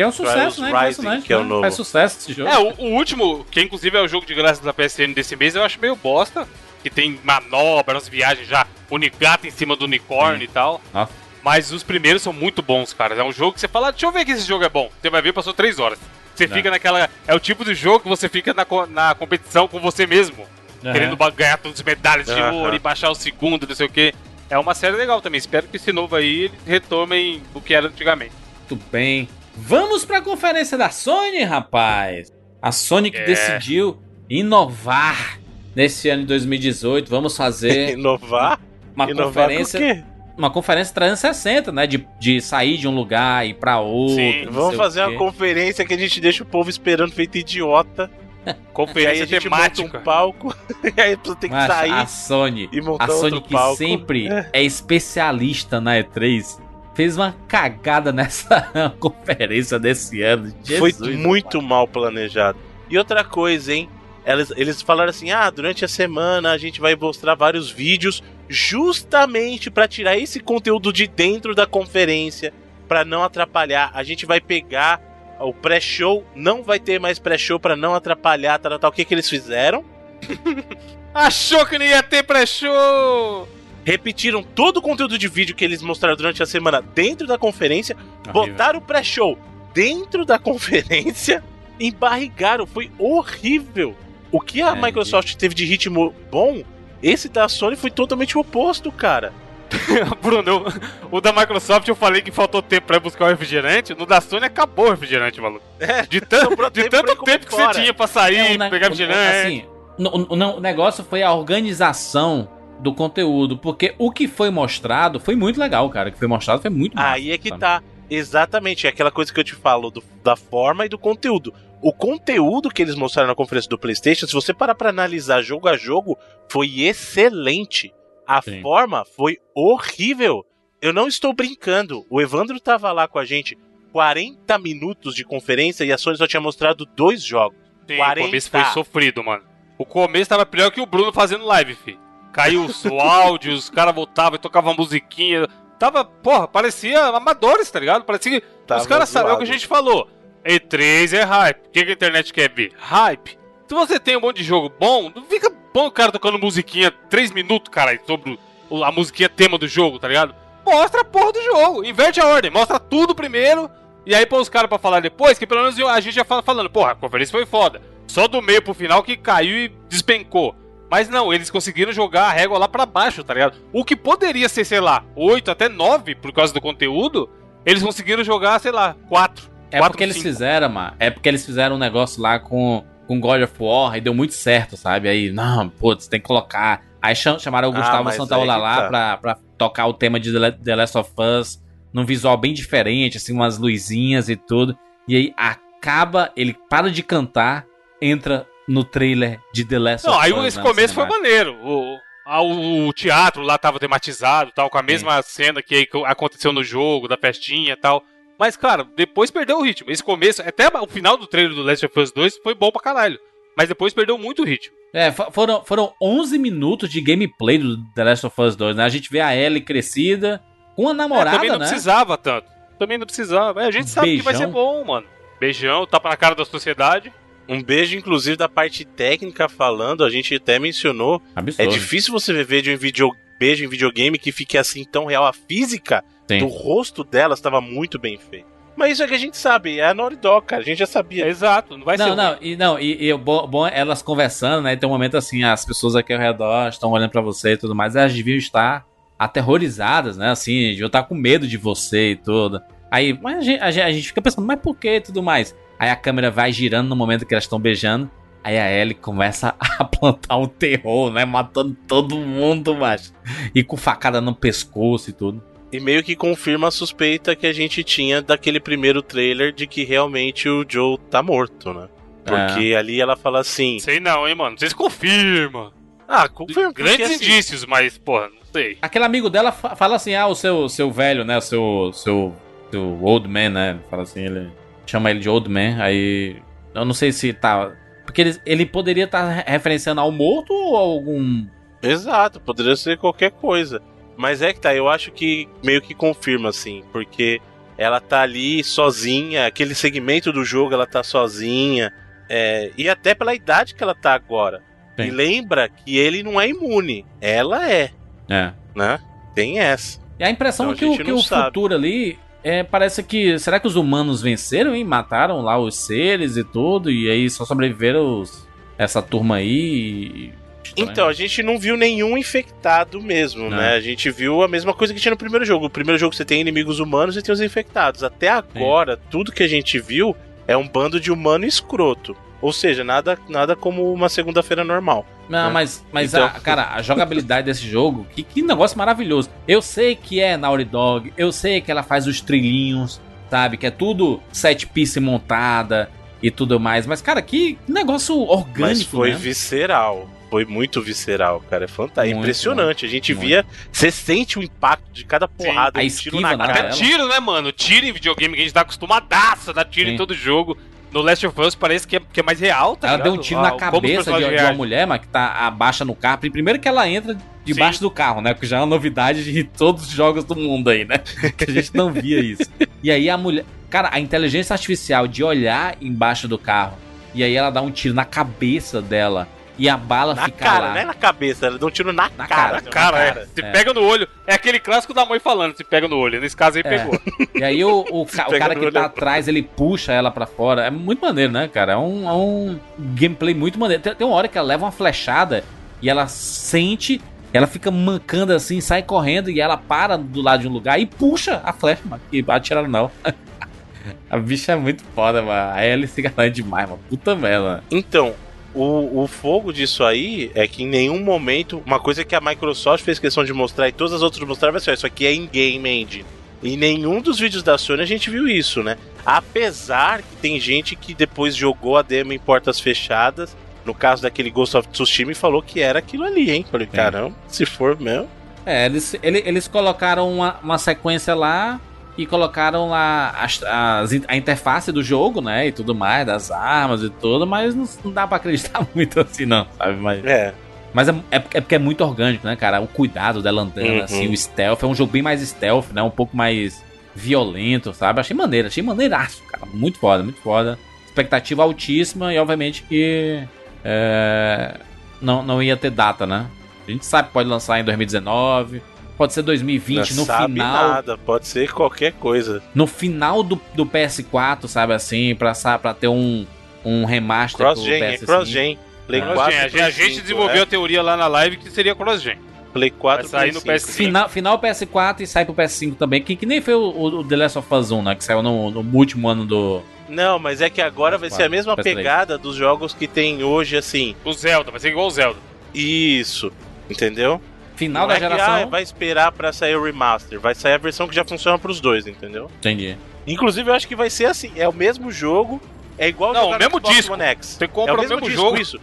Que 0.00 0.04
é 0.04 0.08
um 0.08 0.12
sucesso, 0.12 0.56
Trials 0.56 0.58
né? 0.58 0.86
Rising, 0.86 1.20
que 1.20 1.30
é 1.30 1.36
o 1.36 1.42
né? 1.42 1.46
novo. 1.46 1.60
Faz 1.60 1.74
sucesso 1.74 2.16
esse 2.18 2.32
jogo. 2.32 2.48
É, 2.48 2.58
o, 2.58 2.74
o, 2.78 2.94
último, 2.94 3.44
que 3.50 3.60
inclusive 3.60 3.98
é 3.98 4.00
o 4.00 4.08
jogo 4.08 4.24
de 4.24 4.34
graça 4.34 4.62
da 4.62 4.72
PSN 4.72 5.12
desse 5.12 5.36
mês, 5.36 5.54
eu 5.54 5.62
acho 5.62 5.78
meio 5.78 5.94
bosta. 5.94 6.48
Que 6.82 6.88
tem 6.88 7.20
manobras, 7.22 8.08
viagens 8.08 8.48
já, 8.48 8.66
unigato 8.90 9.46
em 9.46 9.50
cima 9.50 9.76
do 9.76 9.84
unicórnio 9.84 10.42
e 10.42 10.48
tal. 10.48 10.80
Nossa. 10.94 11.12
Mas 11.44 11.70
os 11.70 11.82
primeiros 11.82 12.22
são 12.22 12.32
muito 12.32 12.62
bons, 12.62 12.94
cara. 12.94 13.14
É 13.14 13.22
um 13.22 13.30
jogo 13.30 13.52
que 13.52 13.60
você 13.60 13.68
fala, 13.68 13.90
deixa 13.90 14.06
eu 14.06 14.12
ver 14.12 14.24
que 14.24 14.32
esse 14.32 14.48
jogo 14.48 14.64
é 14.64 14.70
bom. 14.70 14.90
Você 14.98 15.10
vai 15.10 15.20
ver, 15.20 15.34
passou 15.34 15.52
três 15.52 15.78
horas. 15.78 15.98
Você 16.34 16.46
não. 16.46 16.56
fica 16.56 16.70
naquela. 16.70 17.10
É 17.26 17.34
o 17.34 17.38
tipo 17.38 17.62
de 17.62 17.74
jogo 17.74 18.00
que 18.00 18.08
você 18.08 18.26
fica 18.26 18.54
na, 18.54 18.66
na 18.88 19.14
competição 19.14 19.68
com 19.68 19.78
você 19.78 20.06
mesmo. 20.06 20.46
Uhum. 20.82 20.92
Querendo 20.92 21.16
ganhar 21.36 21.58
todas 21.58 21.78
as 21.78 21.84
medalhas 21.84 22.26
de 22.26 22.32
uhum. 22.32 22.62
ouro 22.62 22.74
e 22.74 22.78
baixar 22.78 23.10
o 23.10 23.14
segundo, 23.14 23.66
não 23.68 23.74
sei 23.74 23.84
o 23.84 23.90
que. 23.90 24.14
É 24.48 24.58
uma 24.58 24.74
série 24.74 24.96
legal 24.96 25.20
também. 25.20 25.36
Espero 25.36 25.68
que 25.68 25.76
esse 25.76 25.92
novo 25.92 26.16
aí 26.16 26.50
retomem 26.66 27.42
o 27.52 27.60
que 27.60 27.74
era 27.74 27.88
antigamente. 27.88 28.32
Muito 28.70 28.82
bem. 28.90 29.28
Vamos 29.56 30.04
pra 30.04 30.20
conferência 30.20 30.76
da 30.78 30.90
Sony, 30.90 31.42
rapaz. 31.42 32.32
A 32.60 32.72
Sony 32.72 33.10
que 33.10 33.18
é. 33.18 33.24
decidiu 33.24 33.98
inovar 34.28 35.40
nesse 35.74 36.08
ano 36.08 36.22
de 36.22 36.28
2018. 36.28 37.08
Vamos 37.10 37.36
fazer. 37.36 37.90
inovar? 37.98 38.60
Uma 38.94 39.10
inovar 39.10 39.48
conferência 39.48 40.06
uma 40.40 40.50
conferência 40.50 40.94
360, 40.94 41.70
né? 41.70 41.86
De, 41.86 42.06
de 42.18 42.40
sair 42.40 42.78
de 42.78 42.88
um 42.88 42.94
lugar 42.94 43.46
e 43.46 43.50
ir 43.50 43.54
pra 43.54 43.78
outro. 43.78 44.16
Sim, 44.16 44.46
vamos 44.50 44.74
fazer 44.74 45.02
uma 45.02 45.18
conferência 45.18 45.84
que 45.84 45.94
a 45.94 45.98
gente 45.98 46.20
deixa 46.20 46.42
o 46.42 46.46
povo 46.46 46.70
esperando 46.70 47.12
feito 47.12 47.36
idiota. 47.38 48.10
Conferência 48.72 49.26
aí 49.26 49.36
a 49.36 49.40
temática. 49.40 49.98
um 49.98 50.00
palco, 50.02 50.56
e 50.82 50.98
aí 50.98 51.14
você 51.22 51.34
tem 51.36 51.50
que 51.50 51.56
Mas 51.56 51.66
sair. 51.66 51.92
A 51.92 52.06
Sony, 52.06 52.70
e 52.72 52.80
montar 52.80 53.04
a 53.04 53.08
Sony 53.08 53.38
que 53.42 53.52
palco. 53.52 53.76
sempre 53.76 54.28
é 54.50 54.62
especialista 54.62 55.78
na 55.78 55.96
E3, 55.98 56.58
fez 57.00 57.16
uma 57.16 57.34
cagada 57.48 58.12
nessa 58.12 58.94
conferência 59.00 59.78
desse 59.78 60.20
ano. 60.20 60.52
Jesus, 60.62 60.98
Foi 60.98 61.16
muito 61.16 61.62
mal 61.62 61.88
planejado. 61.88 62.58
E 62.90 62.98
outra 62.98 63.24
coisa, 63.24 63.72
hein? 63.72 63.88
Eles, 64.26 64.52
eles 64.54 64.82
falaram 64.82 65.08
assim: 65.08 65.30
ah, 65.30 65.48
durante 65.48 65.82
a 65.82 65.88
semana 65.88 66.52
a 66.52 66.58
gente 66.58 66.78
vai 66.78 66.94
mostrar 66.94 67.34
vários 67.34 67.70
vídeos 67.70 68.22
justamente 68.50 69.70
para 69.70 69.88
tirar 69.88 70.18
esse 70.18 70.40
conteúdo 70.40 70.92
de 70.92 71.06
dentro 71.06 71.54
da 71.54 71.66
conferência, 71.66 72.52
para 72.86 73.02
não 73.02 73.24
atrapalhar. 73.24 73.90
A 73.94 74.02
gente 74.02 74.26
vai 74.26 74.40
pegar 74.40 75.00
o 75.40 75.54
pré-show 75.54 76.22
não 76.34 76.62
vai 76.62 76.78
ter 76.78 77.00
mais 77.00 77.18
pré-show 77.18 77.58
pra 77.58 77.74
não 77.74 77.94
atrapalhar, 77.94 78.58
tal, 78.58 78.78
tal. 78.78 78.90
O 78.90 78.92
que 78.92 79.06
que 79.06 79.14
eles 79.14 79.30
fizeram? 79.30 79.82
Achou 81.14 81.64
que 81.64 81.78
não 81.78 81.86
ia 81.86 82.02
ter 82.02 82.22
pré-show! 82.24 83.48
Repetiram 83.84 84.42
todo 84.42 84.76
o 84.78 84.82
conteúdo 84.82 85.16
de 85.18 85.26
vídeo 85.28 85.54
que 85.54 85.64
eles 85.64 85.80
mostraram 85.82 86.16
durante 86.16 86.42
a 86.42 86.46
semana 86.46 86.82
dentro 86.82 87.26
da 87.26 87.38
conferência, 87.38 87.96
Horrível. 88.28 88.32
botaram 88.52 88.78
o 88.78 88.82
pré-show 88.82 89.38
dentro 89.72 90.24
da 90.24 90.38
conferência, 90.40 91.42
embarrigaram, 91.78 92.66
foi 92.66 92.90
horrível. 92.98 93.94
O 94.30 94.40
que 94.40 94.62
a 94.62 94.68
É, 94.76 94.80
Microsoft 94.80 95.34
teve 95.34 95.54
de 95.54 95.64
ritmo 95.64 96.14
bom, 96.30 96.62
esse 97.02 97.28
da 97.28 97.48
Sony 97.48 97.74
foi 97.76 97.90
totalmente 97.90 98.36
o 98.36 98.42
oposto, 98.42 98.92
cara. 98.92 99.32
Bruno, 100.20 100.42
eu- 100.50 100.66
o 101.10 101.20
da 101.20 101.32
Microsoft 101.32 101.86
eu 101.88 101.94
falei 101.94 102.20
que 102.22 102.30
faltou 102.30 102.60
tempo 102.60 102.88
pra 102.88 102.96
ir 102.96 103.00
buscar 103.00 103.24
o 103.24 103.28
refrigerante. 103.28 103.94
No 103.94 104.04
da 104.04 104.20
Sony 104.20 104.44
acabou 104.44 104.86
o 104.86 104.90
refrigerante, 104.90 105.40
maluco. 105.40 105.64
É, 105.78 106.02
De, 106.02 106.20
tan- 106.20 106.40
Sobrou 106.44 106.68
de 106.70 106.82
tempo 106.88 107.06
tanto 107.06 107.22
tempo 107.24 107.46
que 107.46 107.52
fora. 107.52 107.72
você 107.72 107.80
tinha 107.80 107.94
pra 107.94 108.06
sair, 108.06 108.36
É, 108.36 108.54
o 108.54 108.58
ne- 108.58 108.70
pegar 108.70 108.86
o- 108.86 108.90
refrigerante. 108.90 109.46
Assim, 109.46 109.64
no- 109.98 110.10
o, 110.10 110.34
o- 110.34 110.56
o 110.56 110.60
negócio 110.60 111.04
foi 111.08 111.22
a 111.22 111.32
organização 111.32 112.48
do 112.82 112.94
conteúdo, 112.94 113.56
porque 113.58 113.94
o 113.98 114.10
que 114.10 114.26
foi 114.26 114.50
mostrado 114.50 115.20
foi 115.20 115.36
muito 115.36 115.58
legal, 115.60 115.88
cara. 115.90 116.08
O 116.08 116.12
que 116.12 116.18
foi 116.18 116.28
mostrado 116.28 116.60
foi 116.62 116.70
muito 116.70 116.96
massa, 116.96 117.10
Aí 117.12 117.30
é 117.30 117.38
que 117.38 117.48
sabe? 117.50 117.60
tá. 117.60 117.82
Exatamente, 118.08 118.86
é 118.86 118.90
aquela 118.90 119.10
coisa 119.10 119.32
que 119.32 119.38
eu 119.38 119.44
te 119.44 119.54
falo 119.54 119.90
do- 119.90 120.02
da 120.24 120.34
forma 120.34 120.84
e 120.84 120.88
do 120.88 120.98
conteúdo. 120.98 121.54
O 121.82 121.92
conteúdo 121.92 122.68
que 122.68 122.82
eles 122.82 122.94
mostraram 122.96 123.28
na 123.28 123.34
conferência 123.34 123.68
do 123.70 123.78
PlayStation, 123.78 124.26
se 124.26 124.32
você 124.32 124.52
parar 124.52 124.74
pra 124.74 124.90
analisar 124.90 125.40
jogo 125.42 125.68
a 125.68 125.76
jogo, 125.76 126.18
foi 126.48 126.80
excelente. 126.82 127.92
A 128.26 128.42
Sim. 128.42 128.60
forma 128.62 129.04
foi 129.16 129.38
horrível. 129.54 130.44
Eu 130.82 130.92
não 130.92 131.06
estou 131.08 131.32
brincando. 131.32 132.04
O 132.10 132.20
Evandro 132.20 132.58
tava 132.60 132.90
lá 132.92 133.06
com 133.06 133.18
a 133.18 133.24
gente 133.24 133.56
40 133.92 134.58
minutos 134.58 135.14
de 135.14 135.24
conferência 135.24 135.84
e 135.84 135.92
a 135.92 135.98
Sony 135.98 136.16
só 136.16 136.26
tinha 136.26 136.40
mostrado 136.40 136.84
dois 136.96 137.22
jogos. 137.22 137.58
Sim, 137.88 137.96
40. 137.96 138.20
o 138.20 138.24
começo 138.30 138.50
foi 138.50 138.64
sofrido, 138.66 139.22
mano. 139.24 139.42
O 139.78 139.84
começo 139.84 140.28
tava 140.28 140.44
pior 140.46 140.70
que 140.70 140.80
o 140.80 140.86
Bruno 140.86 141.12
fazendo 141.12 141.44
live, 141.46 141.74
fi. 141.74 141.98
Caiu 142.32 142.64
os- 142.64 142.84
o 142.86 142.98
áudio, 143.00 143.52
os 143.54 143.70
caras 143.70 143.94
voltavam 143.94 144.36
e 144.36 144.38
tocavam 144.38 144.74
musiquinha. 144.74 145.46
Tava, 145.78 146.04
porra, 146.04 146.46
parecia 146.46 147.02
amadores, 147.06 147.70
tá 147.70 147.80
ligado? 147.80 148.04
Parecia 148.04 148.40
que 148.40 148.46
Tava 148.66 148.82
os 148.82 148.86
caras 148.86 149.08
sabem, 149.08 149.30
é 149.30 149.34
o 149.34 149.38
que 149.38 149.44
a 149.44 149.46
gente 149.46 149.66
falou. 149.66 150.08
E3 150.44 151.12
é 151.16 151.22
hype. 151.22 151.66
O 151.66 151.70
que, 151.70 151.84
que 151.84 151.90
a 151.90 151.94
internet 151.94 152.32
quer 152.32 152.50
ver? 152.52 152.72
Hype. 152.78 153.38
Se 153.66 153.74
você 153.74 153.98
tem 154.00 154.16
um 154.16 154.20
monte 154.20 154.38
de 154.38 154.44
jogo 154.44 154.70
bom, 154.80 155.10
não 155.14 155.22
fica 155.24 155.50
bom 155.72 155.86
o 155.86 155.90
cara 155.90 156.10
tocando 156.12 156.38
musiquinha 156.38 156.90
3 157.08 157.30
minutos, 157.32 157.70
cara, 157.70 157.98
sobre 158.06 158.38
a 158.84 158.90
musiquinha 158.92 159.28
tema 159.28 159.56
do 159.56 159.68
jogo, 159.68 159.98
tá 159.98 160.08
ligado? 160.08 160.34
Mostra 160.66 161.00
a 161.00 161.04
porra 161.04 161.32
do 161.32 161.42
jogo, 161.42 161.84
inverte 161.84 162.20
a 162.20 162.26
ordem, 162.26 162.50
mostra 162.50 162.78
tudo 162.78 163.14
primeiro, 163.14 163.70
e 164.04 164.14
aí 164.14 164.26
põe 164.26 164.40
os 164.40 164.48
caras 164.48 164.68
pra 164.68 164.78
falar 164.78 165.00
depois, 165.00 165.38
que 165.38 165.46
pelo 165.46 165.62
menos 165.62 165.78
a 165.80 166.00
gente 166.00 166.14
já 166.14 166.24
fala 166.24 166.42
falando, 166.42 166.68
porra, 166.68 166.92
a 166.92 166.94
conferência 166.96 167.32
foi 167.32 167.46
foda. 167.46 167.80
Só 168.06 168.26
do 168.26 168.42
meio 168.42 168.60
pro 168.62 168.74
final 168.74 169.02
que 169.02 169.16
caiu 169.16 169.56
e 169.56 169.68
despencou. 169.88 170.54
Mas 170.90 171.08
não, 171.08 171.32
eles 171.32 171.50
conseguiram 171.50 171.92
jogar 171.92 172.24
a 172.24 172.32
régua 172.32 172.58
lá 172.58 172.66
pra 172.68 172.84
baixo, 172.84 173.22
tá 173.22 173.32
ligado? 173.32 173.56
O 173.72 173.84
que 173.84 173.94
poderia 173.94 174.48
ser, 174.48 174.64
sei 174.64 174.80
lá, 174.80 175.04
8 175.14 175.50
até 175.50 175.68
9 175.68 176.16
por 176.16 176.32
causa 176.32 176.52
do 176.52 176.60
conteúdo, 176.60 177.30
eles 177.64 177.82
conseguiram 177.82 178.24
jogar, 178.24 178.58
sei 178.58 178.72
lá, 178.72 178.96
4. 179.08 179.48
É 179.70 179.78
quatro, 179.78 179.92
porque 179.92 180.02
eles 180.02 180.16
cinco. 180.16 180.28
fizeram, 180.28 180.68
mano. 180.68 180.96
É 180.98 181.08
porque 181.10 181.28
eles 181.28 181.46
fizeram 181.46 181.76
um 181.76 181.78
negócio 181.78 182.20
lá 182.20 182.40
com, 182.40 182.84
com 183.06 183.20
God 183.20 183.42
of 183.42 183.54
War 183.60 183.96
e 183.96 184.00
deu 184.00 184.12
muito 184.12 184.34
certo, 184.34 184.76
sabe? 184.76 185.08
Aí, 185.08 185.30
não, 185.30 185.68
putz, 185.68 186.08
tem 186.08 186.18
que 186.20 186.26
colocar. 186.26 186.82
Aí 187.00 187.14
cham- 187.14 187.38
chamaram 187.38 187.68
o 187.70 187.72
Ah, 187.72 187.76
Gustavo 187.78 188.04
mas 188.04 188.16
Santaola 188.16 188.56
lá 188.56 188.76
tá. 188.82 188.88
pra, 188.88 189.16
pra 189.16 189.38
tocar 189.56 189.86
o 189.86 189.94
tema 189.94 190.18
de 190.18 190.32
The 190.64 190.74
Last 190.74 190.98
of 190.98 191.10
Us 191.16 191.62
num 191.92 192.04
visual 192.04 192.36
bem 192.36 192.52
diferente, 192.52 193.16
assim, 193.16 193.32
umas 193.32 193.58
luzinhas 193.58 194.28
e 194.28 194.34
tudo. 194.34 194.76
E 195.06 195.14
aí 195.16 195.34
acaba, 195.36 196.32
ele 196.36 196.56
para 196.68 196.90
de 196.90 197.02
cantar, 197.04 197.64
entra 198.02 198.46
no 198.70 198.84
trailer 198.84 199.40
de 199.52 199.64
The 199.64 199.78
Last 199.78 200.06
Não, 200.06 200.14
of 200.14 200.24
aí 200.24 200.32
Us. 200.32 200.44
esse 200.46 200.56
né, 200.58 200.62
começo 200.62 200.94
foi 200.94 201.06
maneiro. 201.06 201.56
O, 201.62 201.98
a- 202.24 202.40
o, 202.42 202.86
o 202.88 202.92
teatro 202.92 203.42
lá 203.42 203.58
tava 203.58 203.78
tematizado, 203.80 204.52
tal, 204.54 204.70
com 204.70 204.78
a 204.78 204.82
mesma 204.82 205.20
cena 205.22 205.60
que 205.62 205.88
aconteceu 206.06 206.52
no 206.52 206.62
jogo, 206.62 207.08
da 207.08 207.16
festinha 207.16 207.72
e 207.72 207.76
tal. 207.76 208.02
Mas, 208.38 208.56
cara, 208.56 208.84
depois 208.96 209.30
perdeu 209.30 209.58
o 209.58 209.62
ritmo. 209.62 209.90
Esse 209.90 210.02
começo, 210.02 210.40
até 210.40 210.68
o 210.68 210.86
final 210.86 211.16
do 211.16 211.26
trailer 211.26 211.54
do 211.54 211.62
Last 211.62 211.84
of 211.84 212.00
Us 212.00 212.10
2 212.12 212.38
foi 212.38 212.54
bom 212.54 212.70
pra 212.70 212.80
caralho. 212.80 213.18
Mas 213.56 213.68
depois 213.68 213.92
perdeu 213.92 214.16
muito 214.16 214.42
o 214.42 214.46
ritmo. 214.46 214.74
É, 214.94 215.10
fo- 215.12 215.30
foram, 215.30 215.64
foram 215.64 215.92
11 216.00 216.38
minutos 216.38 216.88
de 216.88 217.00
gameplay 217.00 217.58
do 217.58 217.76
The 217.94 218.04
Last 218.04 218.26
of 218.26 218.40
Us 218.40 218.56
2, 218.56 218.76
né? 218.76 218.84
A 218.84 218.88
gente 218.88 219.10
vê 219.10 219.20
a 219.20 219.36
Ellie 219.36 219.60
crescida, 219.60 220.42
com 220.74 220.88
a 220.88 220.92
É, 220.92 220.94
namorada, 220.94 221.32
também 221.36 221.50
não 221.50 221.58
né? 221.58 221.66
precisava 221.66 222.16
tanto. 222.16 222.48
Também 222.78 222.96
não 222.96 223.04
precisava. 223.06 223.62
É, 223.62 223.66
a 223.66 223.70
gente 223.70 223.90
sabe 223.90 224.16
que 224.16 224.22
vai 224.22 224.32
ser 224.34 224.46
Beijão. 224.46 224.52
bom, 224.52 224.84
mano. 224.84 225.06
Beijão, 225.38 225.84
tapa 225.86 226.08
na 226.08 226.16
cara 226.16 226.34
da 226.34 226.44
sociedade. 226.44 227.12
Um 227.50 227.62
beijo, 227.62 227.96
inclusive, 227.98 228.36
da 228.36 228.48
parte 228.48 228.84
técnica 228.84 229.48
falando, 229.48 230.04
a 230.04 230.08
gente 230.10 230.34
até 230.34 230.58
mencionou. 230.58 231.20
É 231.34 231.40
Absurdo. 231.40 231.72
difícil 231.72 232.12
você 232.12 232.32
ver 232.44 232.62
de 232.62 232.72
um 232.72 232.76
video, 232.76 233.10
beijo 233.40 233.64
em 233.64 233.68
videogame 233.68 234.18
que 234.18 234.30
fique 234.30 234.56
assim 234.56 234.84
tão 234.84 235.06
real. 235.06 235.26
A 235.26 235.32
física 235.32 236.04
Sim. 236.28 236.38
do 236.38 236.46
rosto 236.46 237.02
dela 237.02 237.34
estava 237.34 237.60
muito 237.60 237.98
bem 237.98 238.16
feita. 238.18 238.48
Mas 238.76 238.92
isso 238.92 239.02
é 239.02 239.08
que 239.08 239.14
a 239.14 239.18
gente 239.18 239.36
sabe, 239.36 239.78
é 239.80 239.84
a 239.84 239.92
Naughty 239.92 240.16
Dog, 240.16 240.46
cara. 240.46 240.62
A 240.62 240.64
gente 240.64 240.78
já 240.78 240.86
sabia. 240.86 241.26
Exato, 241.26 241.76
não 241.76 241.84
vai 241.84 241.98
ser. 241.98 242.04
Não, 242.04 242.08
ruim. 242.14 242.16
não, 242.16 242.36
e, 242.40 242.56
não, 242.56 242.78
e, 242.78 243.04
e 243.06 243.12
o 243.12 243.18
bom, 243.18 243.46
bom 243.46 243.66
é 243.66 243.72
elas 243.78 244.00
conversando, 244.00 244.62
né? 244.62 244.76
Tem 244.76 244.88
um 244.88 244.92
momento 244.92 245.16
assim, 245.16 245.42
as 245.42 245.64
pessoas 245.66 245.96
aqui 245.96 246.12
ao 246.12 246.20
redor 246.20 246.68
estão 246.68 246.90
olhando 246.92 247.10
pra 247.10 247.20
você 247.20 247.54
e 247.54 247.56
tudo 247.56 247.74
mais, 247.74 247.96
elas 247.96 248.14
deviam 248.14 248.38
estar 248.38 248.86
aterrorizadas, 249.18 250.16
né? 250.16 250.30
Assim, 250.30 250.70
deviam 250.70 250.86
estar 250.86 251.02
com 251.02 251.14
medo 251.14 251.46
de 251.46 251.56
você 251.56 252.12
e 252.12 252.16
tudo. 252.16 252.60
Aí, 252.90 253.12
mas 253.20 253.38
a 253.38 253.40
gente, 253.40 253.60
a 253.62 253.70
gente- 253.70 253.84
a 253.84 253.92
gente 253.92 254.06
fica 254.08 254.22
pensando, 254.22 254.46
mas 254.46 254.58
por 254.60 254.74
que 254.76 254.88
e 254.96 255.00
tudo 255.00 255.22
mais? 255.22 255.54
Aí 255.80 255.88
a 255.88 255.96
câmera 255.96 256.30
vai 256.30 256.52
girando 256.52 256.90
no 256.90 256.94
momento 256.94 257.24
que 257.24 257.32
elas 257.32 257.44
estão 257.44 257.58
beijando. 257.58 258.10
Aí 258.44 258.58
a 258.58 258.70
Ellie 258.70 258.94
começa 258.94 259.54
a 259.58 259.82
plantar 259.84 260.36
o 260.36 260.46
terror, 260.46 261.10
né? 261.10 261.24
Matando 261.24 261.74
todo 261.88 262.16
mundo, 262.18 262.76
macho. 262.76 263.12
E 263.54 263.64
com 263.64 263.78
facada 263.78 264.20
no 264.20 264.34
pescoço 264.34 265.08
e 265.08 265.12
tudo. 265.14 265.42
E 265.72 265.80
meio 265.80 266.02
que 266.04 266.14
confirma 266.14 266.68
a 266.68 266.70
suspeita 266.70 267.34
que 267.34 267.46
a 267.46 267.52
gente 267.52 267.82
tinha 267.82 268.20
daquele 268.20 268.60
primeiro 268.60 269.00
trailer 269.00 269.52
de 269.52 269.66
que 269.66 269.82
realmente 269.82 270.48
o 270.48 270.66
Joe 270.68 270.98
tá 271.10 271.22
morto, 271.22 271.72
né? 271.72 271.88
Porque 272.24 272.74
ali 272.76 273.00
ela 273.00 273.16
fala 273.16 273.40
assim. 273.40 273.78
Sei 273.78 273.98
não, 274.00 274.28
hein, 274.28 274.34
mano. 274.34 274.58
Vocês 274.58 274.74
confirmam. 274.74 275.72
Ah, 276.06 276.28
confirma. 276.28 276.72
Grandes 276.72 277.00
assim, 277.10 277.14
indícios, 277.24 277.64
mas, 277.64 277.96
porra, 277.96 278.28
não 278.28 278.42
sei. 278.52 278.76
Aquele 278.82 279.04
amigo 279.06 279.30
dela 279.30 279.50
fa- 279.52 279.74
fala 279.74 279.96
assim: 279.96 280.14
ah, 280.14 280.26
o 280.26 280.34
seu, 280.34 280.68
seu 280.68 280.90
velho, 280.90 281.24
né? 281.24 281.38
O 281.38 281.40
seu, 281.40 281.90
seu, 281.94 282.34
seu 282.70 282.98
old 283.02 283.26
man, 283.28 283.48
né? 283.50 283.78
Fala 283.88 284.02
assim, 284.02 284.24
ele 284.24 284.50
chama 284.90 285.10
ele 285.10 285.20
de 285.20 285.28
old 285.28 285.48
man. 285.48 285.76
Aí. 285.80 286.36
Eu 286.74 286.84
não 286.84 286.94
sei 286.94 287.12
se 287.12 287.32
tá. 287.32 287.72
Porque 288.04 288.20
ele, 288.20 288.36
ele 288.44 288.66
poderia 288.66 289.04
estar 289.04 289.44
referenciando 289.46 290.00
ao 290.00 290.10
morto 290.10 290.52
ou 290.52 290.76
algum. 290.76 291.46
Exato, 291.82 292.40
poderia 292.40 292.76
ser 292.76 292.98
qualquer 292.98 293.30
coisa. 293.30 293.80
Mas 294.16 294.42
é 294.42 294.52
que 294.52 294.60
tá, 294.60 294.74
eu 294.74 294.88
acho 294.88 295.10
que 295.12 295.48
meio 295.64 295.80
que 295.80 295.94
confirma, 295.94 296.50
assim, 296.50 296.82
porque 296.92 297.40
ela 297.78 298.00
tá 298.00 298.20
ali 298.20 298.62
sozinha, 298.62 299.46
aquele 299.46 299.74
segmento 299.74 300.30
do 300.30 300.44
jogo 300.44 300.74
ela 300.74 300.86
tá 300.86 301.02
sozinha, 301.02 301.90
é, 302.28 302.70
e 302.76 302.86
até 302.88 303.14
pela 303.14 303.34
idade 303.34 303.74
que 303.74 303.82
ela 303.82 303.94
tá 303.94 304.12
agora. 304.12 304.62
Sim. 304.98 305.06
E 305.06 305.10
lembra 305.10 305.68
que 305.70 305.96
ele 305.96 306.22
não 306.22 306.38
é 306.38 306.48
imune, 306.48 307.06
ela 307.20 307.70
é, 307.72 307.90
É. 308.28 308.52
né? 308.74 309.00
Tem 309.34 309.58
essa. 309.58 309.98
E 310.18 310.24
a 310.24 310.28
impressão 310.30 310.72
Então, 310.72 310.76
que 310.76 310.84
a 310.84 311.02
o, 311.02 311.04
que 311.06 311.12
o 311.12 311.22
futuro 311.22 311.74
ali. 311.74 312.18
É, 312.42 312.62
parece 312.62 313.02
que. 313.02 313.38
Será 313.38 313.60
que 313.60 313.66
os 313.66 313.76
humanos 313.76 314.22
venceram, 314.22 314.74
hein? 314.74 314.84
Mataram 314.84 315.42
lá 315.42 315.58
os 315.58 315.76
seres 315.76 316.36
e 316.36 316.44
tudo. 316.44 316.90
E 316.90 317.10
aí 317.10 317.28
só 317.28 317.44
sobreviveram 317.44 318.20
os, 318.20 318.46
essa 318.78 319.02
turma 319.02 319.36
aí. 319.36 320.32
e-. 320.36 320.40
Então, 320.76 321.08
a 321.08 321.12
gente 321.12 321.42
não 321.42 321.58
viu 321.58 321.76
nenhum 321.76 322.16
infectado 322.16 323.02
mesmo, 323.02 323.50
Não. 323.50 323.56
né? 323.56 323.74
A 323.74 323.80
gente 323.80 324.10
viu 324.10 324.42
a 324.42 324.48
mesma 324.48 324.72
coisa 324.72 324.94
que 324.94 325.00
tinha 325.00 325.10
no 325.10 325.16
primeiro 325.16 325.44
jogo. 325.44 325.64
No 325.64 325.70
primeiro 325.70 325.98
jogo 325.98 326.14
você 326.14 326.24
tem 326.24 326.40
inimigos 326.40 326.78
humanos 326.78 327.16
e 327.16 327.22
tem 327.22 327.32
os 327.32 327.40
infectados. 327.40 328.02
Até 328.02 328.28
agora, 328.28 328.96
tudo 329.10 329.32
que 329.32 329.42
a 329.42 329.48
gente 329.48 329.78
viu 329.80 330.14
é 330.46 330.56
um 330.56 330.66
bando 330.68 331.00
de 331.00 331.10
humano 331.10 331.44
escroto. 331.44 332.16
Ou 332.40 332.52
seja, 332.52 332.82
nada, 332.82 333.18
nada 333.28 333.54
como 333.54 333.92
uma 333.92 334.08
segunda-feira 334.08 334.64
normal. 334.64 335.04
Não, 335.28 335.46
né? 335.48 335.52
mas, 335.52 335.84
mas 335.92 336.14
Então- 336.14 336.24
a, 336.26 336.30
cara, 336.30 336.74
a 336.74 336.82
jogabilidade 336.82 337.44
desse 337.46 337.68
jogo, 337.68 338.06
que, 338.14 338.22
que 338.22 338.42
negócio 338.42 338.76
maravilhoso. 338.78 339.28
Eu 339.46 339.60
sei 339.60 339.94
que 339.94 340.20
é 340.20 340.36
Naughty 340.36 340.64
Dog, 340.64 341.12
eu 341.16 341.30
sei 341.32 341.60
que 341.60 341.70
ela 341.70 341.82
faz 341.82 342.06
os 342.06 342.20
trilhinhos, 342.20 343.00
sabe? 343.28 343.56
Que 343.56 343.66
é 343.66 343.70
tudo 343.70 344.20
set 344.32 344.66
piece 344.66 344.98
montada 345.00 345.90
e 346.22 346.30
tudo 346.30 346.58
mais. 346.58 346.86
Mas, 346.86 347.00
cara, 347.02 347.20
que 347.22 347.58
negócio 347.68 348.16
orgânico, 348.18 348.60
Mas 348.60 348.82
foi 348.82 349.10
né? 349.10 349.16
visceral. 349.16 350.08
Foi 350.30 350.44
muito 350.44 350.80
visceral, 350.80 351.42
cara. 351.50 351.64
É 351.64 351.68
fantástico. 351.68 352.14
Muito, 352.14 352.18
impressionante. 352.20 352.86
A 352.86 352.88
gente 352.88 353.12
muito. 353.12 353.26
via. 353.26 353.44
Você 353.72 353.90
sente 353.90 354.38
o 354.38 354.42
impacto 354.42 354.92
de 354.92 355.04
cada 355.04 355.26
porrada. 355.26 355.80
a 355.80 355.82
um 355.82 355.88
tiro 355.88 356.20
na 356.20 356.36
na 356.36 356.46
cara. 356.46 356.60
Até 356.60 356.68
tiro, 356.70 357.08
né, 357.08 357.18
mano? 357.18 357.50
Tiro 357.50 357.84
em 357.86 357.92
videogame 357.92 358.34
que 358.34 358.40
a 358.40 358.44
gente 358.44 358.54
tá 358.54 358.60
acostumadaço 358.60 359.50
a 359.50 359.52
dar 359.52 359.64
tiro 359.64 359.88
Sim. 359.88 359.94
em 359.94 359.98
todo 359.98 360.14
jogo. 360.14 360.56
No 360.92 361.02
Last 361.02 361.26
of 361.26 361.40
Us 361.40 361.54
parece 361.54 361.86
que 361.86 361.96
é, 361.96 362.00
que 362.12 362.20
é 362.20 362.22
mais 362.22 362.40
real, 362.40 362.74
tá 362.76 362.88
Ela 362.88 362.96
ligado? 362.96 363.12
deu 363.12 363.20
um 363.20 363.22
tiro 363.22 363.40
Ah, 363.40 363.44
na 363.44 363.52
cabeça 363.52 364.12
de, 364.12 364.36
de 364.36 364.42
uma 364.42 364.52
mulher, 364.52 364.86
mas 364.86 365.00
que 365.00 365.08
tá 365.08 365.46
abaixa 365.46 365.84
no 365.84 365.94
carro. 365.94 366.18
Primeiro 366.18 366.58
que 366.58 366.66
ela 366.68 366.88
entra 366.88 367.16
debaixo 367.44 367.78
Sim. 367.78 367.84
do 367.84 367.90
carro, 367.90 368.20
né? 368.20 368.34
Porque 368.34 368.46
já 368.46 368.56
é 368.56 368.60
uma 368.60 368.66
novidade 368.66 369.24
de 369.24 369.44
todos 369.44 369.84
os 369.84 369.90
jogos 369.90 370.24
do 370.24 370.34
mundo 370.34 370.68
aí, 370.70 370.84
né? 370.84 370.98
Que 371.36 371.44
a 371.50 371.52
gente 371.52 371.74
não 371.74 371.92
via 371.92 372.20
isso. 372.20 372.42
E 372.82 372.90
aí 372.90 373.08
a 373.08 373.16
mulher. 373.16 373.44
Cara, 373.68 373.88
a 373.92 374.00
inteligência 374.00 374.52
artificial 374.52 375.06
de 375.06 375.22
olhar 375.22 375.76
embaixo 375.80 376.26
do 376.26 376.36
carro 376.36 376.76
e 377.14 377.22
aí 377.22 377.34
ela 377.34 377.50
dá 377.50 377.62
um 377.62 377.70
tiro 377.70 377.94
na 377.94 378.04
cabeça 378.04 378.82
dela 378.82 379.28
e 379.58 379.68
a 379.68 379.76
bala 379.76 380.14
Na 380.14 380.24
fica 380.24 380.38
cara, 380.44 380.64
lá. 380.66 380.70
não 380.70 380.76
é 380.80 380.84
na 380.84 380.94
cabeça, 380.94 381.46
ela 381.46 381.58
dá 381.58 381.66
um 381.66 381.70
tiro 381.70 381.92
na, 381.92 382.10
Na 382.16 382.26
cara. 382.26 382.60
cara. 382.60 382.70
Cara, 382.70 382.98
é. 383.04 383.26
Se 383.34 383.42
É. 383.42 383.50
pega 383.50 383.72
no 383.74 383.82
olho. 383.82 384.08
É 384.26 384.34
aquele 384.34 384.58
clássico 384.58 384.94
da 384.94 385.04
mãe 385.04 385.18
falando, 385.18 385.56
se 385.56 385.64
pega 385.64 385.86
no 385.88 385.96
olho. 385.96 386.20
Nesse 386.20 386.36
caso 386.36 386.56
aí 386.58 386.62
É. 386.64 386.68
pegou. 386.78 387.00
E 387.34 387.44
aí 387.44 387.64
o, 387.64 387.80
o, 387.90 388.06
ca- 388.10 388.26
o 388.28 388.38
cara 388.38 388.54
que 388.54 388.60
olho. 388.62 388.72
tá 388.72 388.84
atrás, 388.86 389.28
ele 389.28 389.42
puxa 389.42 389.92
ela 389.92 390.10
pra 390.10 390.26
fora. 390.26 390.62
É 390.66 390.70
muito 390.70 391.00
maneiro, 391.00 391.32
né, 391.32 391.48
cara? 391.48 391.72
É 391.72 391.76
um, 391.76 392.08
é 392.08 392.12
um 392.12 392.58
gameplay 392.78 393.34
muito 393.34 393.58
maneiro. 393.58 393.82
Tem, 393.82 393.94
tem 393.94 394.06
uma 394.06 394.16
hora 394.16 394.28
que 394.28 394.38
ela 394.38 394.46
leva 394.48 394.64
uma 394.64 394.72
flechada 394.72 395.44
e 395.82 395.88
ela 395.90 396.06
sente, 396.06 397.00
ela 397.32 397.46
fica 397.46 397.70
mancando 397.70 398.32
assim, 398.32 398.60
sai 398.60 398.82
correndo 398.82 399.30
e 399.30 399.40
ela 399.40 399.56
para 399.56 399.96
do 399.96 400.20
lado 400.22 400.40
de 400.40 400.48
um 400.48 400.52
lugar 400.52 400.80
e 400.80 400.86
puxa 400.86 401.40
a 401.44 401.52
flecha, 401.52 401.82
mano. 401.84 402.02
E 402.12 402.24
atira 402.28 402.66
não. 402.66 402.90
a 404.10 404.16
bicha 404.18 404.52
é 404.52 404.56
muito 404.56 404.82
foda, 404.94 405.22
mano. 405.22 405.52
A 405.52 405.56
Alice 405.56 406.02
é 406.16 406.28
demais, 406.28 406.68
mano. 406.68 406.80
Puta 406.88 407.14
merda. 407.14 407.62
Então, 407.70 408.14
o, 408.54 409.02
o 409.02 409.06
fogo 409.06 409.52
disso 409.52 409.84
aí 409.84 410.30
é 410.34 410.46
que 410.48 410.62
em 410.62 410.66
nenhum 410.66 411.02
momento, 411.02 411.62
uma 411.64 411.78
coisa 411.78 412.04
que 412.04 412.14
a 412.14 412.20
Microsoft 412.20 412.84
fez 412.84 412.98
questão 412.98 413.24
de 413.24 413.32
mostrar 413.32 413.68
e 413.68 413.72
todas 413.72 413.92
as 413.92 414.02
outras 414.02 414.26
mostraram, 414.26 414.52
vai 414.52 414.60
ser, 414.60 414.70
"Ó, 414.70 414.74
isso 414.74 414.86
aqui 414.86 415.06
é 415.06 415.14
in-game 415.14 415.68
engine. 415.68 416.04
Em 416.42 416.56
nenhum 416.56 417.00
dos 417.02 417.18
vídeos 417.18 417.42
da 417.42 417.58
Sony 417.58 417.82
a 417.82 417.86
gente 417.86 418.08
viu 418.10 418.26
isso, 418.26 418.62
né? 418.62 418.76
Apesar 419.04 420.00
que 420.02 420.16
tem 420.22 420.40
gente 420.40 420.74
que 420.74 420.94
depois 420.94 421.36
jogou 421.36 421.76
a 421.76 421.82
demo 421.82 422.12
em 422.12 422.18
portas 422.18 422.58
fechadas, 422.58 423.36
no 423.64 423.74
caso 423.74 424.02
daquele 424.02 424.30
Ghost 424.30 424.56
of 424.56 424.68
Tsushima, 424.68 425.12
e 425.12 425.14
falou 425.14 425.42
que 425.42 425.60
era 425.60 425.78
aquilo 425.78 426.04
ali, 426.04 426.30
hein? 426.30 426.44
Falei, 426.50 426.66
caramba, 426.66 427.14
se 427.28 427.44
for 427.44 427.78
mesmo. 427.78 428.08
É, 428.46 428.64
eles, 428.66 428.96
ele- 429.02 429.22
eles 429.26 429.46
colocaram 429.46 430.10
uma, 430.10 430.38
uma 430.42 430.56
sequência 430.58 431.14
lá 431.14 431.60
e 432.02 432.06
colocaram 432.06 432.68
lá 432.68 433.10
as- 433.18 433.42
as 433.42 433.90
a 434.08 434.16
interface 434.16 434.70
do 434.72 434.82
jogo, 434.82 435.20
né? 435.20 435.46
E 435.48 435.52
tudo 435.52 435.74
mais, 435.74 436.06
das 436.06 436.30
armas 436.30 436.82
e 436.82 436.90
tudo, 436.90 437.26
mas 437.26 437.54
não, 437.54 437.68
não 437.84 437.92
dá 437.92 438.06
pra 438.06 438.16
acreditar 438.16 438.66
muito 438.74 439.00
assim, 439.00 439.26
não, 439.26 439.46
sabe? 439.58 439.76
Mas, 439.76 440.04
É, 440.04 440.34
mas 440.72 440.88
é, 440.88 440.94
é 441.10 441.18
porque 441.18 441.36
é 441.36 441.40
porque 441.40 441.54
é 441.54 441.58
muito 441.58 441.82
orgânico, 441.84 442.26
né, 442.26 442.36
cara? 442.36 442.60
O 442.60 442.66
cuidado 442.66 443.22
dela 443.22 443.42
andando, 443.42 443.66
Uhum. 443.78 443.82
assim, 443.84 444.08
o 444.08 444.16
stealth. 444.16 444.62
É 444.62 444.66
um 444.66 444.74
jogo 444.74 444.92
bem 444.92 445.02
mais 445.02 445.20
stealth, 445.20 445.72
né? 445.72 445.82
Um 445.82 445.90
pouco 445.90 446.16
mais 446.16 446.62
violento, 446.94 447.72
sabe? 447.72 448.00
Achei 448.00 448.16
maneiro, 448.16 448.48
achei 448.48 448.62
maneiraço, 448.62 449.22
cara. 449.24 449.46
Muito 449.52 449.78
foda, 449.78 450.02
muito 450.02 450.20
foda. 450.20 450.58
Expectativa 450.86 451.42
altíssima 451.42 452.12
e, 452.12 452.18
obviamente, 452.18 452.62
que. 452.68 453.22
é, 453.64 454.54
não, 455.00 455.22
não 455.22 455.42
ia 455.42 455.56
ter 455.56 455.70
data, 455.70 456.06
né? 456.06 456.26
A 456.66 456.70
gente 456.70 456.84
sabe 456.84 457.08
que 457.08 457.14
pode 457.14 457.28
lançar 457.28 457.58
em 457.58 457.64
2019, 457.64 458.62
pode 459.00 459.14
ser 459.14 459.22
2020 459.22 459.90
não 459.94 459.96
no 460.02 460.04
sabe 460.04 460.34
final. 460.34 460.68
nada, 460.68 460.98
pode 460.98 461.26
ser 461.26 461.50
qualquer 461.50 461.92
coisa. 461.94 462.42
No 462.54 462.66
final 462.66 463.22
do, 463.22 463.40
do 463.54 463.64
PS4, 463.64 464.46
sabe 464.46 464.74
assim, 464.74 465.14
pra, 465.14 465.32
pra 465.58 465.72
ter 465.72 465.88
um, 465.88 466.26
um 466.62 466.84
remaster 466.84 467.38
Cross-gen, 467.38 467.82
é 467.82 467.96
PS5. 467.96 468.04
cross-gen. 468.04 468.58
Play 468.86 469.00
Ah. 469.00 469.14
4 469.14 469.14
Cross-gen. 469.14 469.38
e 469.38 469.40
A 469.40 469.42
gente- 469.44 469.52
Play 469.52 469.62
a 469.64 469.70
gente 469.70 469.94
5, 469.94 470.00
desenvolveu 470.02 470.36
é. 470.40 470.42
a 470.42 470.46
teoria 470.46 470.82
lá 470.82 470.98
na 470.98 471.06
live 471.06 471.38
que 471.38 471.50
seria 471.50 471.74
cross-gen. 471.74 472.18
Play 472.52 472.68
4 472.70 473.08
Vai 473.08 473.20
sair 473.20 473.32
no 473.32 473.40
5. 473.40 473.50
PS5. 473.52 473.72
Final, 473.72 474.08
final 474.10 474.38
PS4 474.38 475.00
e 475.00 475.06
sai 475.06 475.24
pro 475.24 475.32
PS5 475.32 475.76
também, 475.76 476.02
que, 476.02 476.14
que 476.14 476.26
nem 476.26 476.42
foi 476.42 476.54
o, 476.54 476.68
o- 476.68 477.02
The 477.04 477.16
Last 477.16 477.38
of 477.38 477.54
Us 477.54 477.70
1, 477.70 477.82
né? 477.82 477.94
Que 477.94 478.04
saiu 478.04 478.22
no, 478.22 478.50
no 478.50 478.76
último 478.76 479.08
ano 479.08 479.24
do. 479.24 479.62
Não, 479.88 480.18
mas 480.18 480.42
é 480.42 480.50
que 480.50 480.60
agora 480.60 480.98
vai 480.98 481.08
ser 481.08 481.22
a 481.22 481.28
mesma 481.30 481.56
PS3. 481.56 481.62
pegada 481.74 482.18
dos 482.18 482.36
jogos 482.36 482.74
que 482.74 482.86
tem 482.86 483.24
hoje, 483.24 483.56
assim. 483.56 483.96
O 484.04 484.12
Zelda, 484.12 484.50
vai 484.50 484.60
ser 484.60 484.68
igual 484.68 484.88
o 484.88 484.90
Zelda. 484.90 485.18
Isso. 485.54 486.30
Entendeu? 486.68 487.20
Final 487.60 487.82
Não 487.82 487.88
da 487.88 487.94
é 487.94 487.96
que, 488.00 488.08
geração. 488.08 488.34
ah, 488.34 488.46
vai 488.46 488.62
esperar 488.62 489.12
pra 489.12 489.32
sair 489.34 489.54
o 489.54 489.62
remaster. 489.62 490.18
Vai 490.18 490.34
sair 490.34 490.54
a 490.54 490.58
versão 490.58 490.88
que 490.88 490.94
já 490.94 491.04
funciona 491.04 491.38
pros 491.38 491.60
dois, 491.60 491.86
entendeu? 491.86 492.30
Entendi. 492.38 492.74
Inclusive, 493.06 493.50
eu 493.50 493.54
acho 493.54 493.68
que 493.68 493.76
vai 493.76 493.90
ser 493.90 494.06
assim. 494.06 494.32
É 494.34 494.48
o 494.48 494.52
mesmo 494.52 494.90
jogo. 494.90 495.40
É 495.78 495.88
igual 495.88 496.12
Não, 496.12 496.28
o 496.30 496.38
mesmo 496.38 496.58
Xbox 496.58 496.76
disco. 496.76 496.92
One 496.94 497.02
X. 497.02 497.26
Você 497.38 497.48
compra 497.48 497.72
é 497.72 497.74
o 497.74 497.78
o 497.78 497.80
mesmo, 497.80 497.94
mesmo 497.96 498.08
disco, 498.08 498.22
jogo. 498.22 498.38
isso. 498.40 498.60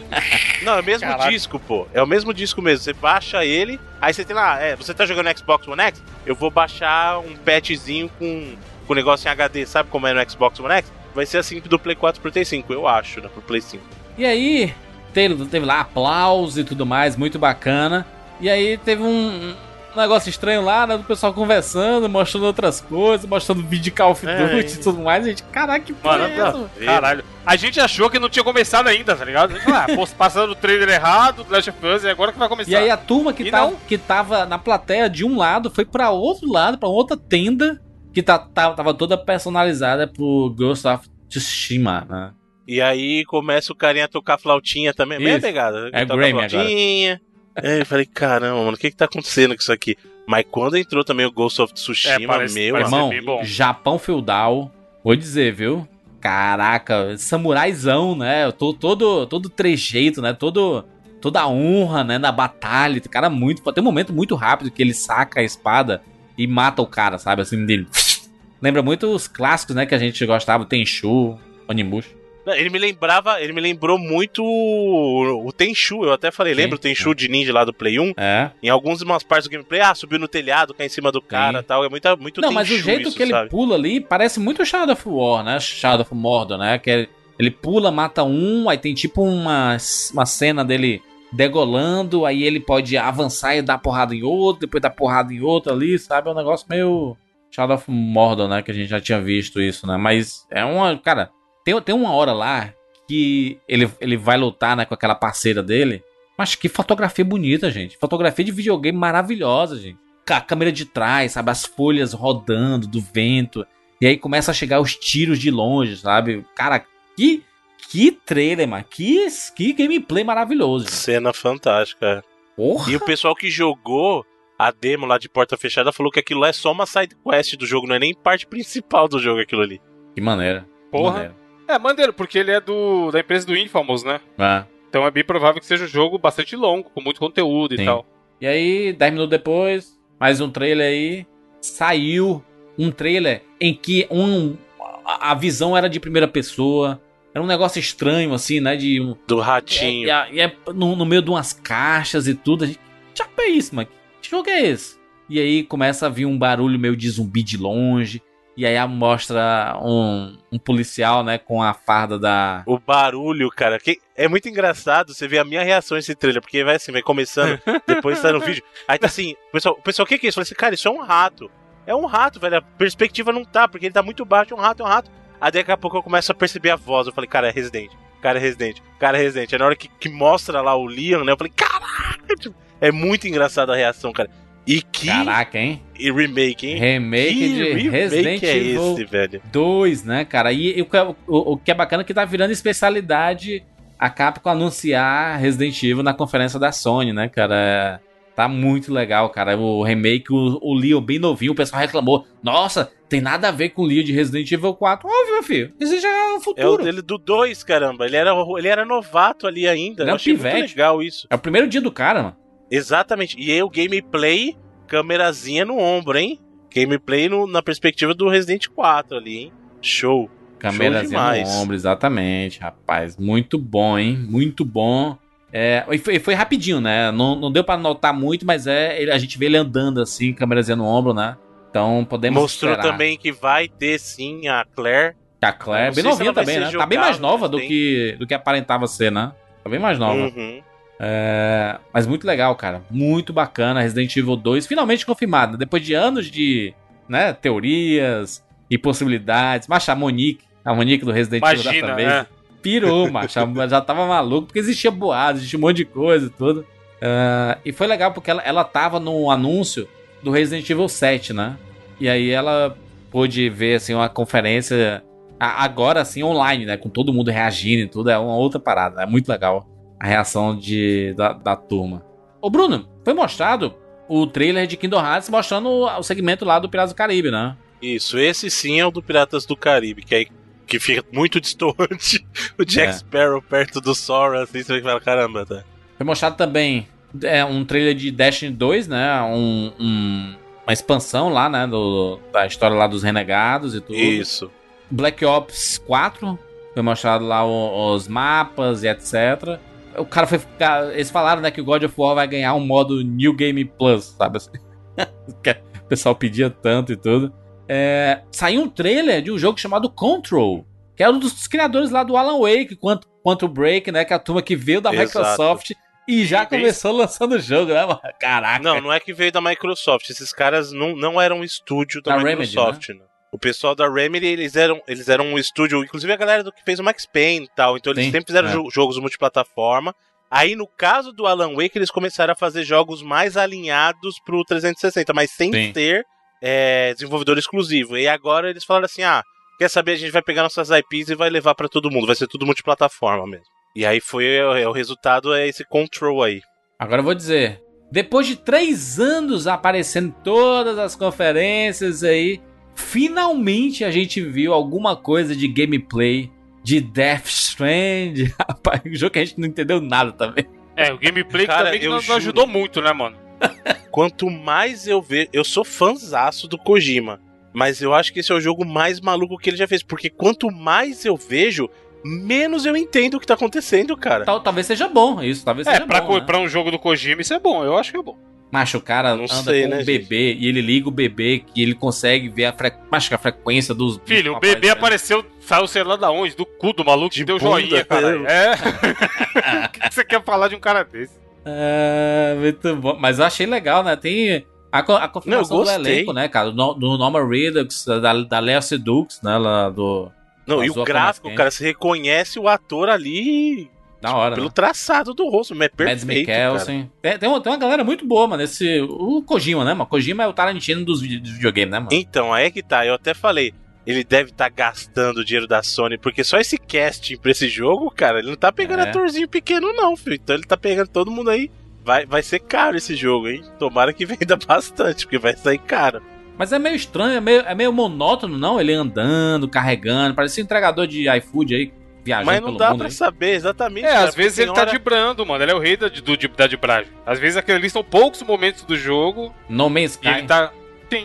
Não, 0.62 0.74
é 0.76 0.80
o 0.80 0.84
mesmo 0.84 1.06
Caraca. 1.08 1.30
disco, 1.30 1.58
pô. 1.58 1.86
É 1.92 2.02
o 2.02 2.06
mesmo 2.06 2.32
disco 2.32 2.62
mesmo. 2.62 2.84
Você 2.84 2.92
baixa 2.92 3.44
ele, 3.44 3.78
aí 4.00 4.12
você 4.14 4.24
tem 4.24 4.34
lá, 4.34 4.60
é, 4.60 4.74
você 4.76 4.94
tá 4.94 5.04
jogando 5.04 5.28
no 5.30 5.38
Xbox 5.38 5.66
One 5.68 5.82
X, 5.82 6.02
eu 6.24 6.34
vou 6.34 6.50
baixar 6.50 7.18
um 7.18 7.36
patchzinho 7.36 8.08
com, 8.18 8.54
com 8.86 8.94
negócio 8.94 9.26
em 9.28 9.30
HD, 9.30 9.66
sabe 9.66 9.90
como 9.90 10.06
é 10.06 10.14
no 10.14 10.30
Xbox 10.30 10.58
One 10.60 10.72
X? 10.74 10.90
Vai 11.14 11.26
ser 11.26 11.38
assim 11.38 11.60
do 11.60 11.78
Play 11.78 11.96
4 11.96 12.20
pro 12.20 12.32
Play 12.32 12.44
5, 12.44 12.72
eu 12.72 12.88
acho, 12.88 13.20
né, 13.20 13.28
pro 13.32 13.42
Play 13.42 13.60
5. 13.60 13.82
E 14.16 14.24
aí, 14.24 14.74
teve, 15.12 15.44
teve 15.46 15.66
lá 15.66 15.80
aplausos 15.80 16.56
e 16.58 16.64
tudo 16.64 16.86
mais, 16.86 17.14
muito 17.16 17.38
bacana. 17.38 18.06
E 18.40 18.48
aí 18.50 18.76
teve 18.78 19.02
um, 19.02 19.54
um 19.94 20.00
negócio 20.00 20.28
estranho 20.28 20.62
lá, 20.62 20.86
né? 20.86 20.96
Do 20.98 21.04
pessoal 21.04 21.32
conversando, 21.32 22.08
mostrando 22.08 22.44
outras 22.46 22.80
coisas, 22.80 23.26
mostrando 23.26 23.62
vídeo 23.62 23.84
de 23.84 23.90
Call 23.90 24.10
of 24.12 24.26
É, 24.26 24.36
Duty 24.56 24.72
é. 24.74 24.76
e 24.76 24.82
tudo 24.82 25.00
mais. 25.00 25.24
Gente, 25.24 25.42
caraca, 25.44 25.84
que 25.84 25.92
porra 25.92 26.28
é 26.28 26.38
essa? 26.38 26.70
Caralho. 26.84 27.24
A 27.46 27.56
gente 27.56 27.78
achou 27.80 28.10
que 28.10 28.18
não 28.18 28.28
tinha 28.28 28.42
começado 28.44 28.88
ainda, 28.88 29.14
tá 29.14 29.24
ligado? 29.24 29.54
A 29.54 29.58
gente 29.58 29.70
Ah, 29.70 29.86
pô, 29.94 30.06
passando 30.16 30.50
o 30.50 30.54
trailer 30.56 30.88
errado, 30.88 31.44
do 31.44 31.52
Last 31.52 31.70
of 31.70 31.86
Us, 31.86 32.04
e 32.04 32.08
agora 32.10 32.32
que 32.32 32.38
vai 32.38 32.48
começar. 32.48 32.70
E 32.70 32.76
aí 32.76 32.90
a 32.90 32.96
turma 32.96 33.32
que, 33.32 33.50
tá, 33.50 33.70
que 33.86 33.96
tava 33.98 34.44
na 34.46 34.58
plateia 34.58 35.08
de 35.08 35.24
um 35.24 35.36
lado 35.36 35.70
foi 35.70 35.84
pra 35.84 36.10
outro 36.10 36.50
lado, 36.50 36.76
pra 36.78 36.88
outra 36.88 37.16
tenda, 37.16 37.80
que 38.12 38.22
tá, 38.22 38.38
tá- 38.38 38.72
tava 38.72 38.92
toda 38.94 39.16
personalizada 39.18 40.06
pro 40.08 40.52
Ghost 40.56 40.86
of 40.86 41.08
Tsushima, 41.28 42.06
né? 42.08 42.30
E 42.66 42.80
aí 42.80 43.24
começa 43.26 43.72
o 43.72 43.76
carinha 43.76 44.06
a 44.06 44.08
tocar 44.08 44.38
flautinha 44.38 44.94
também, 44.94 45.22
Isso. 45.22 45.40
pegada. 45.42 45.90
É 45.92 46.04
Toca 46.06 46.16
Grammy 46.16 46.48
flautinha. 46.48 47.20
É, 47.56 47.80
eu 47.80 47.86
falei, 47.86 48.04
caramba, 48.06 48.58
mano, 48.60 48.72
o 48.72 48.76
que 48.76 48.90
que 48.90 48.96
tá 48.96 49.04
acontecendo 49.04 49.54
com 49.54 49.60
isso 49.60 49.72
aqui? 49.72 49.96
Mas 50.26 50.44
quando 50.50 50.76
entrou 50.76 51.04
também 51.04 51.26
o 51.26 51.30
Ghost 51.32 51.60
of 51.60 51.72
Tsushima, 51.74 52.14
É, 52.14 52.26
parece- 52.26 52.54
meu 52.54 52.74
parece. 52.74 52.94
Irmão. 53.14 53.44
Japão 53.44 53.98
feudal, 53.98 54.72
vou 55.04 55.14
dizer, 55.14 55.52
viu? 55.52 55.86
Caraca, 56.20 57.16
samuraizão, 57.18 58.16
né? 58.16 58.50
Todo, 58.52 58.78
todo, 58.78 59.26
todo 59.26 59.48
trejeito, 59.50 60.22
né? 60.22 60.32
Todo, 60.32 60.84
toda 61.20 61.42
a 61.42 61.48
honra, 61.48 62.02
né? 62.02 62.16
Na 62.18 62.32
batalha. 62.32 62.98
Cara 63.02 63.28
muito. 63.28 63.62
Tem 63.72 63.82
um 63.82 63.84
momento 63.84 64.12
muito 64.12 64.34
rápido 64.34 64.70
que 64.70 64.82
ele 64.82 64.94
saca 64.94 65.40
a 65.40 65.44
espada 65.44 66.02
e 66.38 66.46
mata 66.46 66.80
o 66.80 66.86
cara, 66.86 67.18
sabe? 67.18 67.42
Assim, 67.42 67.66
dele. 67.66 67.86
Lembra 68.62 68.82
muito 68.82 69.06
os 69.06 69.28
clássicos, 69.28 69.76
né? 69.76 69.84
Que 69.84 69.94
a 69.94 69.98
gente 69.98 70.24
gostava, 70.24 70.64
Tenchu, 70.64 71.38
Onimusha. 71.68 72.08
Ele 72.46 72.68
me 72.70 72.78
lembrava, 72.78 73.40
ele 73.40 73.52
me 73.52 73.60
lembrou 73.60 73.98
muito 73.98 74.42
o, 74.44 75.46
o 75.46 75.52
Tenchu. 75.52 76.04
Eu 76.04 76.12
até 76.12 76.30
falei, 76.30 76.54
Sim, 76.54 76.60
lembra 76.60 76.76
o 76.76 76.78
Tenchu 76.78 77.14
de 77.14 77.28
ninja 77.28 77.52
lá 77.52 77.64
do 77.64 77.72
Play 77.72 77.98
1? 77.98 78.12
É. 78.16 78.50
Em 78.62 78.68
algumas 78.68 79.02
partes 79.22 79.48
do 79.48 79.52
gameplay, 79.52 79.80
ah, 79.80 79.94
subiu 79.94 80.18
no 80.18 80.28
telhado, 80.28 80.74
cai 80.74 80.86
em 80.86 80.90
cima 80.90 81.10
do 81.10 81.22
cara 81.22 81.60
e 81.60 81.62
tal. 81.62 81.84
É 81.84 81.88
muita, 81.88 82.14
muito 82.16 82.40
Não, 82.40 82.52
mas 82.52 82.68
o 82.68 82.72
Tenchu 82.72 82.84
jeito 82.84 83.08
isso, 83.08 83.16
que 83.16 83.22
ele 83.22 83.32
sabe? 83.32 83.50
pula 83.50 83.76
ali 83.76 84.00
parece 84.00 84.38
muito 84.38 84.64
Shadow 84.64 84.92
of 84.94 85.08
War, 85.08 85.42
né? 85.44 85.58
Shadow 85.60 86.02
of 86.02 86.14
Mordor, 86.14 86.58
né? 86.58 86.78
Que 86.78 86.90
é- 86.90 87.08
ele 87.38 87.50
pula, 87.50 87.90
mata 87.90 88.22
um, 88.22 88.68
aí 88.68 88.78
tem 88.78 88.94
tipo 88.94 89.22
uma, 89.22 89.76
uma 90.12 90.26
cena 90.26 90.64
dele 90.64 91.02
degolando, 91.32 92.24
aí 92.24 92.44
ele 92.44 92.60
pode 92.60 92.96
avançar 92.96 93.56
e 93.56 93.62
dar 93.62 93.78
porrada 93.78 94.14
em 94.14 94.22
outro, 94.22 94.60
depois 94.60 94.80
dar 94.80 94.90
porrada 94.90 95.32
em 95.32 95.40
outro 95.40 95.72
ali, 95.72 95.98
sabe? 95.98 96.28
É 96.28 96.32
um 96.32 96.36
negócio 96.36 96.66
meio 96.70 97.16
Shadow 97.50 97.76
of 97.76 97.90
Mordor, 97.90 98.48
né? 98.48 98.62
Que 98.62 98.70
a 98.70 98.74
gente 98.74 98.88
já 98.88 99.00
tinha 99.00 99.20
visto 99.20 99.60
isso, 99.60 99.86
né? 99.86 99.96
Mas 99.96 100.46
é 100.50 100.64
uma. 100.64 100.96
Cara, 100.98 101.30
tem, 101.64 101.80
tem 101.80 101.94
uma 101.94 102.12
hora 102.12 102.32
lá 102.32 102.72
que 103.08 103.58
ele, 103.68 103.90
ele 104.00 104.16
vai 104.16 104.36
lutar 104.36 104.76
né, 104.76 104.84
com 104.84 104.94
aquela 104.94 105.14
parceira 105.14 105.62
dele. 105.62 106.02
Mas 106.36 106.54
que 106.54 106.68
fotografia 106.68 107.24
bonita, 107.24 107.70
gente. 107.70 107.96
Fotografia 107.96 108.44
de 108.44 108.52
videogame 108.52 108.96
maravilhosa, 108.96 109.78
gente. 109.78 109.98
Com 110.26 110.34
a 110.34 110.40
câmera 110.40 110.72
de 110.72 110.84
trás, 110.84 111.32
sabe? 111.32 111.50
As 111.50 111.64
folhas 111.64 112.12
rodando 112.12 112.86
do 112.86 113.00
vento. 113.00 113.66
E 114.00 114.06
aí 114.06 114.16
começa 114.16 114.50
a 114.50 114.54
chegar 114.54 114.80
os 114.80 114.96
tiros 114.96 115.38
de 115.38 115.50
longe, 115.50 115.96
sabe? 115.96 116.44
Cara, 116.56 116.84
que, 117.16 117.42
que 117.88 118.10
trailer, 118.10 118.66
mano. 118.66 118.84
Que, 118.88 119.26
que 119.54 119.72
gameplay 119.72 120.24
maravilhoso. 120.24 120.86
Gente. 120.86 120.94
Cena 120.96 121.32
fantástica. 121.32 122.24
Porra. 122.56 122.90
E 122.90 122.96
o 122.96 123.00
pessoal 123.00 123.34
que 123.34 123.48
jogou 123.50 124.26
a 124.58 124.70
demo 124.70 125.06
lá 125.06 125.18
de 125.18 125.28
porta 125.28 125.56
fechada 125.56 125.92
falou 125.92 126.10
que 126.10 126.20
aquilo 126.20 126.40
lá 126.40 126.48
é 126.48 126.52
só 126.52 126.72
uma 126.72 126.86
side 126.86 127.16
quest 127.16 127.56
do 127.56 127.66
jogo, 127.66 127.86
não 127.86 127.96
é 127.96 127.98
nem 127.98 128.14
parte 128.14 128.46
principal 128.46 129.08
do 129.08 129.18
jogo 129.18 129.40
aquilo 129.40 129.62
ali. 129.62 129.80
Que 130.14 130.20
maneira. 130.20 130.60
que 130.62 130.90
Porra. 130.90 131.12
maneira. 131.12 131.43
É, 131.66 131.78
maneiro, 131.78 132.12
porque 132.12 132.38
ele 132.38 132.50
é 132.50 132.60
do 132.60 133.10
da 133.10 133.20
empresa 133.20 133.46
do 133.46 133.56
Infamous, 133.56 134.02
né? 134.04 134.20
É. 134.38 134.64
Então 134.88 135.06
é 135.06 135.10
bem 135.10 135.24
provável 135.24 135.60
que 135.60 135.66
seja 135.66 135.84
um 135.84 135.88
jogo 135.88 136.18
bastante 136.18 136.54
longo, 136.54 136.90
com 136.90 137.00
muito 137.00 137.18
conteúdo 137.18 137.74
Sim. 137.76 137.82
e 137.82 137.84
tal. 137.84 138.06
E 138.40 138.46
aí, 138.46 138.92
10 138.92 139.12
minutos 139.12 139.30
depois, 139.30 139.98
mais 140.20 140.40
um 140.40 140.50
trailer 140.50 140.86
aí. 140.88 141.26
Saiu 141.60 142.44
um 142.78 142.90
trailer 142.90 143.42
em 143.60 143.72
que 143.74 144.06
um, 144.10 144.56
a 145.04 145.34
visão 145.34 145.76
era 145.76 145.88
de 145.88 145.98
primeira 145.98 146.28
pessoa. 146.28 147.00
Era 147.34 147.42
um 147.42 147.46
negócio 147.46 147.80
estranho, 147.80 148.32
assim, 148.34 148.60
né? 148.60 148.76
De 148.76 149.00
um, 149.00 149.16
Do 149.26 149.40
É, 149.40 149.44
ratinho. 149.44 150.06
e 150.06 150.10
a- 150.10 150.28
e 150.30 150.40
é 150.40 150.54
no, 150.74 150.94
no 150.94 151.04
meio 151.06 151.22
de 151.22 151.30
umas 151.30 151.52
caixas 151.52 152.28
e 152.28 152.34
tudo. 152.34 152.64
A 152.64 152.66
gente, 152.66 152.78
que 152.78 153.14
diabo 153.14 153.32
é 153.40 153.46
isso, 153.48 153.74
mano? 153.74 153.88
Que 154.22 154.30
jogo 154.30 154.48
é 154.50 154.62
esse? 154.66 154.96
E 155.28 155.40
aí 155.40 155.62
começa 155.64 156.06
a 156.06 156.08
vir 156.10 156.26
um 156.26 156.36
barulho 156.38 156.78
meio 156.78 156.94
de 156.96 157.08
zumbi 157.10 157.42
de 157.42 157.56
longe. 157.56 158.22
E 158.56 158.64
aí 158.64 158.86
mostra 158.86 159.76
um, 159.82 160.36
um 160.52 160.58
policial, 160.58 161.24
né, 161.24 161.38
com 161.38 161.62
a 161.62 161.74
farda 161.74 162.18
da. 162.18 162.62
O 162.66 162.78
barulho, 162.78 163.50
cara, 163.50 163.78
que 163.78 163.98
é 164.16 164.28
muito 164.28 164.48
engraçado 164.48 165.12
você 165.12 165.26
ver 165.26 165.38
a 165.38 165.44
minha 165.44 165.62
reação 165.64 165.96
a 165.96 165.98
esse 165.98 166.14
trailer, 166.14 166.40
porque 166.40 166.62
vai 166.62 166.76
assim, 166.76 166.92
vai 166.92 167.02
começando, 167.02 167.60
depois 167.86 168.18
sai 168.18 168.32
no 168.32 168.40
vídeo. 168.40 168.62
Aí 168.86 168.96
tá 168.98 169.06
assim, 169.06 169.34
o 169.48 169.52
pessoal, 169.52 169.76
o 169.78 169.82
pessoal, 169.82 170.04
o 170.04 170.08
que 170.08 170.18
que 170.18 170.26
é 170.26 170.28
isso? 170.28 170.38
Eu 170.38 170.44
falei 170.44 170.48
assim, 170.48 170.54
cara, 170.54 170.74
isso 170.74 170.86
é 170.86 170.90
um 170.90 171.02
rato. 171.02 171.50
é 171.86 171.94
um 171.94 172.06
rato, 172.06 172.38
velho. 172.38 172.58
A 172.58 172.62
perspectiva 172.62 173.32
não 173.32 173.44
tá, 173.44 173.66
porque 173.66 173.86
ele 173.86 173.92
tá 173.92 174.02
muito 174.02 174.24
baixo, 174.24 174.54
é 174.54 174.56
um 174.56 174.60
rato, 174.60 174.82
é 174.82 174.86
um 174.86 174.88
rato. 174.88 175.10
Aí 175.40 175.50
daqui 175.50 175.72
a 175.72 175.76
pouco 175.76 175.96
eu 175.96 176.02
começo 176.02 176.30
a 176.30 176.34
perceber 176.34 176.70
a 176.70 176.76
voz. 176.76 177.06
Eu 177.08 177.12
falei, 177.12 177.28
cara, 177.28 177.48
é 177.48 177.50
Resident. 177.50 177.90
Cara, 178.22 178.38
é 178.38 178.40
Resident. 178.40 178.78
Cara, 179.00 179.18
é 179.18 179.20
Resident. 179.20 179.52
Aí 179.52 179.58
na 179.58 179.66
hora 179.66 179.76
que, 179.76 179.88
que 179.88 180.08
mostra 180.08 180.62
lá 180.62 180.74
o 180.76 180.86
Leon, 180.86 181.24
né? 181.24 181.32
Eu 181.32 181.36
falei, 181.36 181.52
caraca! 181.54 182.36
Tipo, 182.36 182.54
É 182.80 182.90
muito 182.92 183.26
engraçada 183.26 183.72
a 183.72 183.76
reação, 183.76 184.12
cara. 184.12 184.30
E 184.66 184.80
que 184.80 185.06
Caraca, 185.08 185.58
hein? 185.58 185.82
e 185.98 186.10
remake, 186.10 186.66
hein? 186.66 186.78
Remake 186.78 187.34
que 187.34 187.48
de 187.48 187.62
remake 187.64 187.88
Resident 187.90 188.42
é 188.42 188.56
Evil 188.56 188.92
esse, 188.94 189.04
velho? 189.04 189.42
2, 189.52 190.04
né, 190.04 190.24
cara? 190.24 190.52
E, 190.52 190.78
e 190.78 190.82
o, 190.82 190.86
que 190.86 190.96
é- 190.96 191.02
o- 191.02 191.16
o 191.52 191.56
que 191.58 191.70
é 191.70 191.74
bacana 191.74 192.02
é 192.02 192.04
que 192.04 192.14
tá 192.14 192.24
virando 192.24 192.50
especialidade 192.52 193.62
a 193.98 194.08
Capcom 194.10 194.48
anunciar 194.50 195.38
Resident 195.38 195.82
Evil 195.82 196.02
na 196.02 196.14
conferência 196.14 196.58
da 196.58 196.72
Sony, 196.72 197.12
né, 197.12 197.28
cara? 197.28 197.54
É, 197.56 198.14
Tá 198.34 198.48
muito 198.48 198.92
legal, 198.92 199.30
cara. 199.30 199.56
O 199.56 199.84
remake, 199.84 200.32
o, 200.32 200.58
o 200.60 200.74
Leon 200.74 201.00
bem 201.00 201.20
novinho, 201.20 201.52
o 201.52 201.54
pessoal 201.54 201.80
reclamou. 201.80 202.26
Nossa, 202.42 202.90
tem 203.08 203.20
nada 203.20 203.46
a 203.46 203.52
ver 203.52 203.68
com 203.68 203.82
o 203.82 203.86
Leon 203.86 204.02
de 204.02 204.10
Resident 204.12 204.50
Evil 204.50 204.74
4. 204.74 205.06
Óbvio, 205.08 205.34
meu 205.34 205.42
filho. 205.44 205.72
Esse 205.80 206.00
já 206.00 206.08
é 206.08 206.12
o 206.32 206.34
É 206.34 206.36
o 206.36 206.40
futuro. 206.40 206.82
É 206.82 206.84
dele 206.86 207.00
do 207.00 207.16
2, 207.16 207.62
caramba. 207.62 208.04
Ele 208.06 208.16
era, 208.16 208.32
ele 208.58 208.66
era 208.66 208.84
novato 208.84 209.46
ali 209.46 209.68
ainda. 209.68 210.02
Ele 210.02 210.10
é 210.10 210.12
Eu 210.12 210.16
um 210.16 210.18
pivete. 210.18 210.74
legal 210.74 211.00
isso. 211.00 211.28
É 211.30 211.34
o 211.36 211.38
primeiro 211.38 211.68
dia 211.68 211.80
do 211.80 211.92
cara, 211.92 212.22
mano. 212.24 212.36
Exatamente. 212.70 213.36
E 213.38 213.50
aí 213.52 213.62
o 213.62 213.68
gameplay, 213.70 214.56
câmerazinha 214.86 215.64
no 215.64 215.78
ombro, 215.78 216.18
hein? 216.18 216.38
Gameplay 216.74 217.28
no- 217.28 217.46
na 217.46 217.62
perspectiva 217.62 218.14
do 218.14 218.28
Resident 218.28 218.66
4 218.68 219.16
ali, 219.16 219.38
hein? 219.44 219.52
Show. 219.80 220.28
Câmerazinha 220.58 221.20
no 221.44 221.48
ombro, 221.50 221.74
exatamente, 221.74 222.58
rapaz. 222.60 223.16
Muito 223.16 223.58
bom, 223.58 223.98
hein? 223.98 224.16
Muito 224.16 224.64
bom. 224.64 225.16
É, 225.52 225.84
e 225.92 225.98
foi, 225.98 226.18
foi 226.18 226.34
rapidinho, 226.34 226.80
né? 226.80 227.12
Não, 227.12 227.36
não 227.36 227.52
deu 227.52 227.62
pra 227.62 227.76
notar 227.76 228.12
muito, 228.12 228.44
mas 228.44 228.66
é 228.66 229.00
ele- 229.00 229.10
a 229.12 229.18
gente 229.18 229.38
vê 229.38 229.46
ele 229.46 229.56
andando 229.56 230.00
assim, 230.00 230.32
câmerazinha 230.32 230.74
no 230.74 230.84
ombro, 230.84 231.14
né? 231.14 231.36
Então 231.70 232.04
podemos 232.08 232.40
Mostrou 232.40 232.72
esperar. 232.72 232.90
também 232.92 233.16
que 233.16 233.30
vai 233.30 233.68
ter 233.68 233.98
sim 234.00 234.48
a 234.48 234.64
Claire. 234.74 235.14
Que 235.40 235.46
a 235.46 235.52
Claire, 235.52 235.88
Não 235.88 235.94
bem 235.94 236.04
novinha 236.04 236.32
também, 236.32 236.58
né? 236.58 236.72
Tá 236.72 236.86
bem 236.86 236.98
mais 236.98 237.18
nova 237.20 237.48
do 237.48 237.58
que, 237.60 238.16
do 238.18 238.26
que 238.26 238.34
aparentava 238.34 238.86
ser, 238.86 239.12
né? 239.12 239.32
Tá 239.62 239.68
bem 239.70 239.78
mais 239.78 239.98
nova. 239.98 240.14
Uhum. 240.22 240.60
É, 240.98 241.78
mas 241.92 242.06
muito 242.06 242.26
legal, 242.26 242.54
cara. 242.56 242.82
Muito 242.90 243.32
bacana. 243.32 243.80
Resident 243.80 244.16
Evil 244.16 244.36
2, 244.36 244.66
finalmente 244.66 245.04
confirmado. 245.04 245.56
Depois 245.56 245.84
de 245.84 245.94
anos 245.94 246.30
de 246.30 246.72
né, 247.08 247.32
teorias 247.32 248.44
e 248.70 248.78
possibilidades. 248.78 249.68
Mas 249.68 249.88
a 249.88 249.94
Monique, 249.94 250.44
a 250.64 250.74
Monique 250.74 251.04
do 251.04 251.12
Resident 251.12 251.42
Evil 251.42 251.54
Imagina, 251.54 251.86
dessa 251.86 251.94
vez, 251.94 252.08
né? 252.08 252.26
pirou, 252.62 253.10
macho. 253.12 253.38
Já 253.68 253.80
tava 253.80 254.06
maluco, 254.06 254.46
porque 254.46 254.58
existia 254.58 254.90
boatos, 254.90 255.40
existia 255.40 255.58
um 255.58 255.62
monte 255.62 255.78
de 255.78 255.84
coisa 255.84 256.26
e 256.26 256.30
tudo. 256.30 256.66
Ah, 257.02 257.58
e 257.64 257.72
foi 257.72 257.86
legal 257.86 258.12
porque 258.12 258.30
ela, 258.30 258.42
ela 258.42 258.64
tava 258.64 258.98
no 258.98 259.30
anúncio 259.30 259.88
do 260.22 260.30
Resident 260.30 260.68
Evil 260.68 260.88
7, 260.88 261.32
né? 261.32 261.56
E 262.00 262.08
aí 262.08 262.30
ela 262.30 262.76
pôde 263.10 263.48
ver, 263.50 263.76
assim, 263.76 263.94
uma 263.94 264.08
conferência 264.08 265.04
agora, 265.38 266.00
assim, 266.00 266.22
online, 266.22 266.64
né? 266.64 266.76
Com 266.76 266.88
todo 266.88 267.12
mundo 267.12 267.30
reagindo 267.30 267.82
e 267.82 267.88
tudo. 267.88 268.10
É 268.10 268.18
uma 268.18 268.36
outra 268.36 268.58
parada. 268.58 269.02
É 269.02 269.06
muito 269.06 269.28
legal 269.28 269.68
a 270.04 270.06
reação 270.06 270.54
de, 270.56 271.14
da, 271.16 271.32
da 271.32 271.56
turma. 271.56 272.04
Ô, 272.40 272.50
Bruno, 272.50 272.86
foi 273.02 273.14
mostrado 273.14 273.74
o 274.06 274.26
trailer 274.26 274.66
de 274.66 274.76
Kingdom 274.76 275.00
Hearts 275.00 275.30
mostrando 275.30 275.68
o 275.68 276.02
segmento 276.02 276.44
lá 276.44 276.58
do 276.58 276.68
Piratas 276.68 276.92
do 276.92 276.96
Caribe, 276.96 277.30
né? 277.30 277.56
Isso, 277.80 278.18
esse 278.18 278.50
sim 278.50 278.78
é 278.78 278.86
o 278.86 278.90
do 278.90 279.02
Piratas 279.02 279.46
do 279.46 279.56
Caribe, 279.56 280.02
que 280.02 280.14
aí 280.14 280.26
que 280.66 280.78
fica 280.78 281.02
muito 281.10 281.40
distante. 281.40 282.26
O 282.58 282.64
Jack 282.66 282.88
É. 282.88 282.92
Sparrow 282.92 283.40
perto 283.40 283.80
do 283.80 283.94
Sora, 283.94 284.42
assim, 284.42 284.62
você 284.62 284.82
fala, 284.82 285.00
caramba, 285.00 285.46
tá? 285.46 285.64
Foi 285.96 286.04
mostrado 286.04 286.36
também 286.36 286.86
é, 287.22 287.42
um 287.44 287.64
trailer 287.64 287.94
de 287.94 288.10
Destiny 288.10 288.52
2, 288.54 288.88
né? 288.88 289.22
Um, 289.22 289.72
um- 289.80 290.34
uma 290.66 290.72
expansão 290.72 291.30
lá, 291.30 291.48
né? 291.48 291.66
Do, 291.66 292.18
da 292.32 292.46
história 292.46 292.76
lá 292.76 292.86
dos 292.86 293.02
renegados 293.02 293.74
e 293.74 293.80
tudo. 293.80 293.94
Isso. 293.98 294.50
Black 294.90 295.24
Ops 295.24 295.78
4. 295.86 296.38
Foi 296.74 296.82
mostrado 296.82 297.24
lá 297.26 297.44
os 297.46 298.08
mapas 298.08 298.82
e 298.82 298.88
etc. 298.88 299.58
O 299.98 300.04
cara 300.04 300.26
foi 300.26 300.38
ficar. 300.38 300.92
Eles 300.92 301.10
falaram, 301.10 301.40
né, 301.40 301.50
que 301.50 301.60
o 301.60 301.64
God 301.64 301.82
of 301.84 301.94
War 301.96 302.14
vai 302.14 302.26
ganhar 302.26 302.54
um 302.54 302.60
modo 302.60 303.02
New 303.02 303.34
Game 303.34 303.64
Plus, 303.64 304.04
sabe 304.16 304.38
assim? 304.38 304.50
Que 305.42 305.50
o 305.50 305.88
pessoal 305.88 306.14
pedia 306.14 306.48
tanto 306.50 306.92
e 306.92 306.96
tudo. 306.96 307.32
É, 307.68 308.22
saiu 308.30 308.62
um 308.62 308.68
trailer 308.68 309.22
de 309.22 309.30
um 309.30 309.38
jogo 309.38 309.58
chamado 309.58 309.90
Control. 309.90 310.66
Que 310.96 311.02
é 311.02 311.10
um 311.10 311.18
dos 311.18 311.46
criadores 311.48 311.90
lá 311.90 312.04
do 312.04 312.16
Alan 312.16 312.38
Wake, 312.38 312.76
quanto, 312.76 313.08
quanto 313.22 313.48
Break, 313.48 313.90
né? 313.90 314.04
Que 314.04 314.12
é 314.12 314.16
a 314.16 314.20
turma 314.20 314.42
que 314.42 314.54
veio 314.54 314.80
da 314.80 314.94
Exato. 314.94 315.18
Microsoft 315.18 315.72
e 316.06 316.24
já 316.24 316.44
começou 316.46 316.92
lançando 316.92 317.32
o 317.32 317.38
jogo, 317.38 317.72
né? 317.72 317.82
Caraca. 318.20 318.62
Não, 318.62 318.80
não 318.80 318.92
é 318.92 319.00
que 319.00 319.12
veio 319.12 319.32
da 319.32 319.40
Microsoft. 319.40 320.08
Esses 320.10 320.32
caras 320.32 320.70
não, 320.70 320.94
não 320.94 321.20
eram 321.20 321.38
um 321.38 321.44
estúdio 321.44 322.02
da, 322.02 322.16
Da 322.16 322.22
Remedy, 322.22 322.50
Microsoft. 322.50 322.90
né? 322.90 323.00
O 323.34 323.38
pessoal 323.38 323.74
da 323.74 323.90
Remedy, 323.90 324.26
eles 324.28 324.54
eram, 324.54 324.80
eles 324.86 325.08
eram 325.08 325.24
um 325.26 325.36
estúdio, 325.36 325.82
inclusive 325.82 326.12
a 326.12 326.16
galera 326.16 326.44
do 326.44 326.52
que 326.52 326.62
fez 326.64 326.78
o 326.78 326.84
Max 326.84 327.04
Payne 327.04 327.46
e 327.46 327.50
tal. 327.56 327.76
Então 327.76 327.92
eles 327.92 328.04
Sim, 328.04 328.12
sempre 328.12 328.26
fizeram 328.28 328.48
é. 328.48 328.52
jo- 328.52 328.70
jogos 328.70 328.96
multiplataforma. 328.96 329.92
Aí 330.30 330.54
no 330.54 330.68
caso 330.68 331.12
do 331.12 331.26
Alan 331.26 331.52
Wake, 331.52 331.76
eles 331.76 331.90
começaram 331.90 332.32
a 332.32 332.36
fazer 332.36 332.62
jogos 332.62 333.02
mais 333.02 333.36
alinhados 333.36 334.20
pro 334.24 334.44
360, 334.44 335.12
mas 335.12 335.32
sem 335.32 335.52
Sim. 335.52 335.72
ter 335.72 336.06
é, 336.40 336.94
desenvolvedor 336.94 337.36
exclusivo. 337.36 337.98
E 337.98 338.06
agora 338.06 338.48
eles 338.48 338.64
falaram 338.64 338.84
assim: 338.84 339.02
ah, 339.02 339.20
quer 339.58 339.68
saber? 339.68 339.94
A 339.94 339.96
gente 339.96 340.12
vai 340.12 340.22
pegar 340.22 340.44
nossas 340.44 340.70
IPs 340.70 341.08
e 341.08 341.16
vai 341.16 341.28
levar 341.28 341.56
pra 341.56 341.68
todo 341.68 341.90
mundo. 341.90 342.06
Vai 342.06 342.14
ser 342.14 342.28
tudo 342.28 342.46
multiplataforma 342.46 343.26
mesmo. 343.26 343.46
E 343.74 343.84
aí 343.84 343.98
foi 343.98 344.26
é, 344.26 344.68
o 344.68 344.70
resultado 344.70 345.34
é 345.34 345.48
esse 345.48 345.64
control 345.64 346.22
aí. 346.22 346.40
Agora 346.78 347.00
eu 347.00 347.04
vou 347.04 347.14
dizer. 347.16 347.60
Depois 347.90 348.28
de 348.28 348.36
três 348.36 349.00
anos 349.00 349.48
aparecendo 349.48 350.14
todas 350.22 350.78
as 350.78 350.94
conferências 350.94 352.04
aí, 352.04 352.40
finalmente 352.74 353.84
a 353.84 353.90
gente 353.90 354.20
viu 354.20 354.52
alguma 354.52 354.94
coisa 354.96 355.34
de 355.34 355.48
gameplay 355.48 356.30
de 356.62 356.80
Death 356.80 357.26
Strand. 357.26 358.14
Rapaz, 358.38 358.80
um 358.86 358.94
jogo 358.94 359.12
que 359.12 359.18
a 359.18 359.24
gente 359.24 359.38
não 359.40 359.48
entendeu 359.48 359.80
nada 359.80 360.12
também. 360.12 360.46
É, 360.76 360.92
o 360.92 360.98
gameplay 360.98 361.46
Cara, 361.46 361.66
também 361.66 361.80
que 361.80 361.86
eu 361.86 361.90
não, 361.90 361.96
não 361.98 362.02
juro. 362.02 362.16
ajudou 362.18 362.46
muito, 362.46 362.80
né, 362.82 362.92
mano? 362.92 363.16
Quanto 363.90 364.28
mais 364.30 364.86
eu 364.88 365.00
vejo. 365.00 365.28
Eu 365.32 365.44
sou 365.44 365.64
fãzaço 365.64 366.48
do 366.48 366.58
Kojima. 366.58 367.20
Mas 367.52 367.80
eu 367.80 367.94
acho 367.94 368.12
que 368.12 368.18
esse 368.18 368.32
é 368.32 368.34
o 368.34 368.40
jogo 368.40 368.64
mais 368.64 369.00
maluco 369.00 369.38
que 369.38 369.48
ele 369.50 369.56
já 369.56 369.68
fez. 369.68 369.80
Porque 369.84 370.10
quanto 370.10 370.50
mais 370.50 371.04
eu 371.04 371.16
vejo, 371.16 371.70
menos 372.04 372.66
eu 372.66 372.76
entendo 372.76 373.14
o 373.14 373.20
que 373.20 373.26
tá 373.28 373.34
acontecendo, 373.34 373.96
cara. 373.96 374.24
Tal, 374.24 374.40
talvez 374.40 374.66
seja 374.66 374.88
bom 374.88 375.22
isso, 375.22 375.44
talvez 375.44 375.64
É, 375.68 375.74
seja 375.74 375.86
pra, 375.86 376.00
bom. 376.00 376.06
co- 376.08 376.18
né? 376.18 376.24
pra 376.24 376.40
um 376.40 376.48
jogo 376.48 376.72
do 376.72 376.78
Kojima 376.80 377.20
isso 377.22 377.32
é 377.32 377.38
bom, 377.38 377.62
eu 377.64 377.76
acho 377.78 377.92
que 377.92 377.96
é 377.98 378.02
bom. 378.02 378.18
Macho, 378.54 378.78
o 378.78 378.80
cara 378.80 379.16
Não 379.16 379.24
anda 379.24 379.42
sei, 379.42 379.64
com 379.64 379.68
né, 379.70 379.76
um 379.78 379.78
gente? 379.80 379.86
bebê 379.98 380.34
e 380.34 380.46
ele 380.46 380.60
liga 380.60 380.86
o 380.88 380.92
bebê 380.92 381.40
que 381.40 381.60
ele 381.60 381.74
consegue 381.74 382.28
ver 382.28 382.44
a, 382.44 382.52
fre... 382.52 382.72
Macho, 382.88 383.12
a 383.12 383.18
frequência 383.18 383.74
dos 383.74 384.00
Filho, 384.06 384.36
o 384.36 384.38
bebê 384.38 384.68
aparecendo. 384.70 385.18
apareceu, 385.18 385.26
saiu 385.40 385.66
sei 385.66 385.82
lá 385.82 385.96
da 385.96 386.08
onde, 386.12 386.36
do 386.36 386.46
cu 386.46 386.72
do 386.72 386.84
maluco, 386.84 387.12
De 387.12 387.22
que 387.22 387.24
deu 387.24 387.36
bunda, 387.36 387.50
joinha, 387.50 387.84
cara. 387.84 388.16
né? 388.20 388.28
É. 388.32 388.54
O 389.66 389.88
que 389.88 389.92
você 389.92 390.04
quer 390.04 390.22
falar 390.22 390.46
de 390.46 390.54
um 390.54 390.60
cara 390.60 390.84
desse? 390.84 391.18
É, 391.44 392.36
muito 392.38 392.76
bom. 392.76 392.96
Mas 392.96 393.18
eu 393.18 393.24
achei 393.24 393.44
legal, 393.44 393.82
né? 393.82 393.96
Tem 393.96 394.46
a, 394.70 394.78
a 394.78 395.08
confirmação 395.08 395.58
Não, 395.58 395.64
do 395.64 395.70
elenco, 395.70 396.12
né, 396.12 396.28
cara? 396.28 396.52
Do, 396.52 396.74
do 396.74 396.96
Norman 396.96 397.28
Redux, 397.28 397.84
da, 397.86 398.22
da 398.22 398.38
Lea 398.38 398.62
Sedux, 398.62 399.20
né? 399.20 399.36
Lá 399.36 399.68
do. 399.68 400.12
Não, 400.46 400.62
e 400.62 400.70
o 400.70 400.84
gráfico, 400.84 401.34
cara, 401.34 401.50
você 401.50 401.64
reconhece 401.64 402.38
o 402.38 402.46
ator 402.46 402.88
ali 402.88 403.68
Da 404.04 404.16
hora. 404.16 404.34
pelo 404.34 404.46
né? 404.46 404.52
traçado 404.54 405.14
do 405.14 405.28
rosto, 405.28 405.54
mas 405.54 405.68
é 405.68 405.84
Mads 405.84 406.04
perfeito, 406.04 406.26
cara. 406.26 406.52
Mikkelsen. 406.52 406.90
Tem, 407.00 407.18
tem, 407.18 407.28
uma, 407.28 407.40
tem 407.40 407.52
uma 407.52 407.58
galera 407.58 407.82
muito 407.82 408.06
boa, 408.06 408.26
mano. 408.26 408.42
Esse, 408.42 408.80
o 408.82 409.22
Kojima, 409.22 409.64
né, 409.64 409.72
mano? 409.74 409.86
Kojima 409.86 410.22
é 410.22 410.26
o 410.26 410.32
Tarantino 410.32 410.84
dos, 410.84 411.00
dos 411.00 411.30
videogames, 411.30 411.70
né, 411.70 411.78
mano? 411.78 411.90
Então, 411.92 412.32
aí 412.32 412.46
é 412.46 412.50
que 412.50 412.62
tá. 412.62 412.84
Eu 412.86 412.94
até 412.94 413.14
falei, 413.14 413.52
ele 413.86 414.04
deve 414.04 414.30
estar 414.30 414.48
gastando 414.48 415.18
o 415.18 415.24
dinheiro 415.24 415.46
da 415.46 415.62
Sony, 415.62 415.98
porque 415.98 416.22
só 416.24 416.38
esse 416.38 416.56
casting 416.58 417.16
pra 417.16 417.30
esse 417.30 417.48
jogo, 417.48 417.90
cara, 417.90 418.18
ele 418.18 418.28
não 418.28 418.36
tá 418.36 418.50
pegando 418.52 418.80
É. 418.80 418.88
atorzinho 418.88 419.28
pequeno, 419.28 419.72
não, 419.72 419.96
filho. 419.96 420.18
Então 420.22 420.36
ele 420.36 420.44
tá 420.44 420.56
pegando 420.56 420.88
todo 420.88 421.10
mundo 421.10 421.30
aí. 421.30 421.50
Vai, 421.84 422.06
vai 422.06 422.22
ser 422.22 422.38
caro 422.38 422.76
esse 422.78 422.96
jogo, 422.96 423.28
hein? 423.28 423.42
Tomara 423.58 423.92
que 423.92 424.04
venda 424.06 424.36
bastante, 424.36 425.04
porque 425.04 425.18
vai 425.18 425.36
sair 425.36 425.58
caro. 425.58 426.00
Mas 426.36 426.50
é 426.52 426.58
meio 426.58 426.74
estranho, 426.74 427.16
é 427.16 427.20
meio, 427.20 427.40
é 427.42 427.54
meio 427.54 427.72
monótono, 427.72 428.36
não? 428.36 428.60
Ele 428.60 428.72
andando, 428.72 429.46
carregando. 429.48 430.14
Parece 430.14 430.40
um 430.40 430.44
entregador 430.44 430.86
de 430.86 431.08
iFood 431.18 431.54
aí, 431.54 431.72
viajando 432.04 432.26
Mas 432.26 432.40
não 432.40 432.46
pelo 432.48 432.58
dá 432.58 432.70
mundo 432.70 432.78
pra 432.78 432.88
aí. 432.88 432.92
saber 432.92 433.30
exatamente. 433.34 433.86
É, 433.86 433.92
cara, 433.92 434.08
às 434.08 434.14
vezes 434.14 434.38
ele 434.38 434.52
tá 434.52 434.60
hora- 434.62 434.70
dibrando, 434.70 435.24
mano. 435.24 435.42
Ele 435.42 435.50
é 435.52 435.54
o 435.54 435.58
rei 435.58 435.76
da, 435.76 435.88
do, 435.88 436.16
de- 436.16 436.28
da 436.28 436.46
dibragem. 436.46 436.92
Às 437.06 437.18
vezes 437.18 437.36
aqueles 437.36 437.60
ali 437.60 437.70
são 437.70 437.82
poucos 437.82 438.22
momentos 438.22 438.62
do 438.62 438.76
jogo 438.76 439.34
No 439.48 439.68
Man's 439.70 439.98
e 440.02 440.06
ele 440.06 440.16
Sky, 440.18 440.26
tá. 440.26 440.52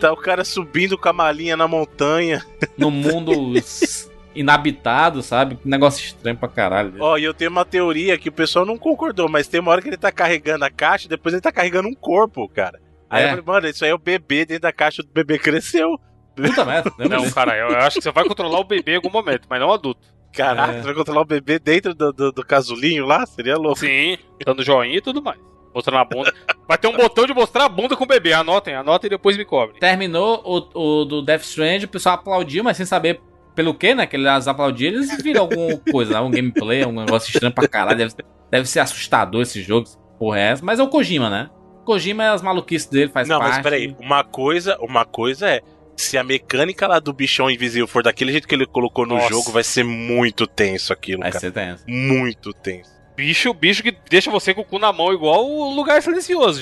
Tá 0.00 0.12
o 0.12 0.16
cara 0.16 0.44
subindo 0.44 0.96
com 0.96 1.08
a 1.08 1.12
malinha 1.12 1.56
na 1.56 1.66
montanha. 1.66 2.44
no 2.78 2.90
mundo 2.90 3.32
inabitado, 4.34 5.22
sabe? 5.22 5.56
Que 5.56 5.68
negócio 5.68 6.04
estranho 6.04 6.36
pra 6.36 6.48
caralho. 6.48 6.94
Ó, 7.00 7.16
e 7.16 7.24
eu 7.24 7.34
tenho 7.34 7.50
uma 7.50 7.64
teoria 7.64 8.16
que 8.18 8.28
o 8.28 8.32
pessoal 8.32 8.64
não 8.64 8.78
concordou, 8.78 9.28
mas 9.28 9.48
tem 9.48 9.60
uma 9.60 9.72
hora 9.72 9.82
que 9.82 9.88
ele 9.88 9.96
tá 9.96 10.12
carregando 10.12 10.64
a 10.64 10.70
caixa 10.70 11.06
e 11.06 11.08
depois 11.08 11.32
ele 11.34 11.42
tá 11.42 11.50
carregando 11.50 11.88
um 11.88 11.94
corpo, 11.94 12.48
cara. 12.48 12.80
Aí 13.08 13.22
É. 13.22 13.26
eu 13.26 13.28
falei, 13.30 13.44
mano, 13.44 13.66
isso 13.68 13.84
aí 13.84 13.90
é 13.90 13.94
o 13.94 13.98
bebê 13.98 14.44
dentro 14.44 14.62
da 14.62 14.72
caixa, 14.72 15.02
o 15.02 15.06
bebê 15.12 15.38
cresceu. 15.38 15.98
Puta 16.36 16.64
merda. 16.64 16.92
Não, 16.96 17.28
cara, 17.30 17.56
eu 17.56 17.76
acho 17.78 17.96
que 17.96 18.02
você 18.02 18.12
vai 18.12 18.24
controlar 18.24 18.60
o 18.60 18.64
bebê 18.64 18.92
em 18.92 18.96
algum 18.96 19.10
momento, 19.10 19.46
mas 19.50 19.58
não 19.60 19.68
o 19.68 19.72
adulto. 19.72 20.00
Caraca, 20.32 20.72
É. 20.72 20.76
você 20.78 20.82
vai 20.86 20.94
controlar 20.94 21.22
o 21.22 21.24
bebê 21.26 21.58
dentro 21.58 21.94
do, 21.94 22.12
do, 22.12 22.32
do 22.32 22.44
casulinho 22.44 23.04
lá? 23.06 23.26
Seria 23.26 23.56
louco. 23.56 23.78
Sim, 23.80 24.16
dando 24.44 24.62
joinha 24.62 24.96
e 24.96 25.00
tudo 25.00 25.20
mais. 25.22 25.38
Mostrando 25.74 25.98
a 26.00 26.04
bunda. 26.04 26.32
Vai 26.66 26.76
ter 26.78 26.88
um 26.88 26.96
botão 26.96 27.26
de 27.26 27.32
mostrar 27.34 27.64
a 27.64 27.68
bunda 27.68 27.96
com 27.96 28.02
o 28.02 28.06
bebê. 28.06 28.32
Anotem, 28.32 28.74
anotem 28.74 29.06
e 29.06 29.10
depois 29.10 29.36
me 29.36 29.44
cobrem. 29.44 29.78
Terminou 29.78 30.40
o, 30.44 31.00
o 31.00 31.04
do 31.04 31.22
Death 31.22 31.42
Strand, 31.42 31.84
o 31.84 31.88
pessoal 31.88 32.16
aplaudiu, 32.16 32.62
mas 32.64 32.76
sem 32.76 32.84
saber 32.86 33.20
pelo 33.54 33.72
que, 33.74 33.94
né? 33.94 34.04
Que 34.06 34.16
eles 34.16 34.48
aplaudiram, 34.48 34.96
eles 34.96 35.22
viram 35.22 35.42
alguma 35.42 35.76
coisa, 35.90 36.18
algum 36.18 36.30
gameplay, 36.30 36.82
algum 36.82 36.98
negócio 37.00 37.28
estranho 37.30 37.54
pra 37.54 37.68
caralho. 37.68 37.98
Deve, 37.98 38.14
deve 38.50 38.68
ser 38.68 38.80
assustador 38.80 39.42
esse 39.42 39.62
jogo, 39.62 39.88
porra 40.18 40.38
é 40.40 40.42
essa. 40.50 40.64
Mas 40.64 40.78
é 40.80 40.82
o 40.82 40.88
Kojima, 40.88 41.30
né? 41.30 41.50
Kojima 41.84 42.24
é 42.24 42.28
as 42.30 42.42
maluquices 42.42 42.88
dele, 42.88 43.10
faz 43.10 43.28
Não, 43.28 43.38
parte. 43.38 43.54
mas 43.54 43.62
peraí, 43.62 43.94
uma 44.00 44.22
coisa, 44.24 44.76
uma 44.80 45.04
coisa 45.04 45.48
é. 45.48 45.60
Se 46.00 46.16
a 46.16 46.24
mecânica 46.24 46.86
lá 46.86 46.98
do 46.98 47.12
bichão 47.12 47.50
invisível 47.50 47.86
for 47.86 48.02
daquele 48.02 48.32
jeito 48.32 48.48
que 48.48 48.54
ele 48.54 48.66
colocou 48.66 49.04
no 49.06 49.16
Nossa. 49.16 49.28
jogo, 49.28 49.52
vai 49.52 49.62
ser 49.62 49.84
muito 49.84 50.46
tenso 50.46 50.92
aquilo, 50.92 51.20
Vai 51.20 51.30
cara. 51.30 51.40
ser 51.40 51.52
tenso. 51.52 51.84
Muito 51.86 52.52
tenso. 52.54 52.90
Bicho, 53.14 53.52
bicho 53.52 53.82
que 53.82 53.94
deixa 54.08 54.30
você 54.30 54.54
com 54.54 54.62
o 54.62 54.64
cu 54.64 54.78
na 54.78 54.92
mão, 54.92 55.12
igual 55.12 55.46
o 55.46 55.74
lugar 55.74 56.02
silencioso, 56.02 56.60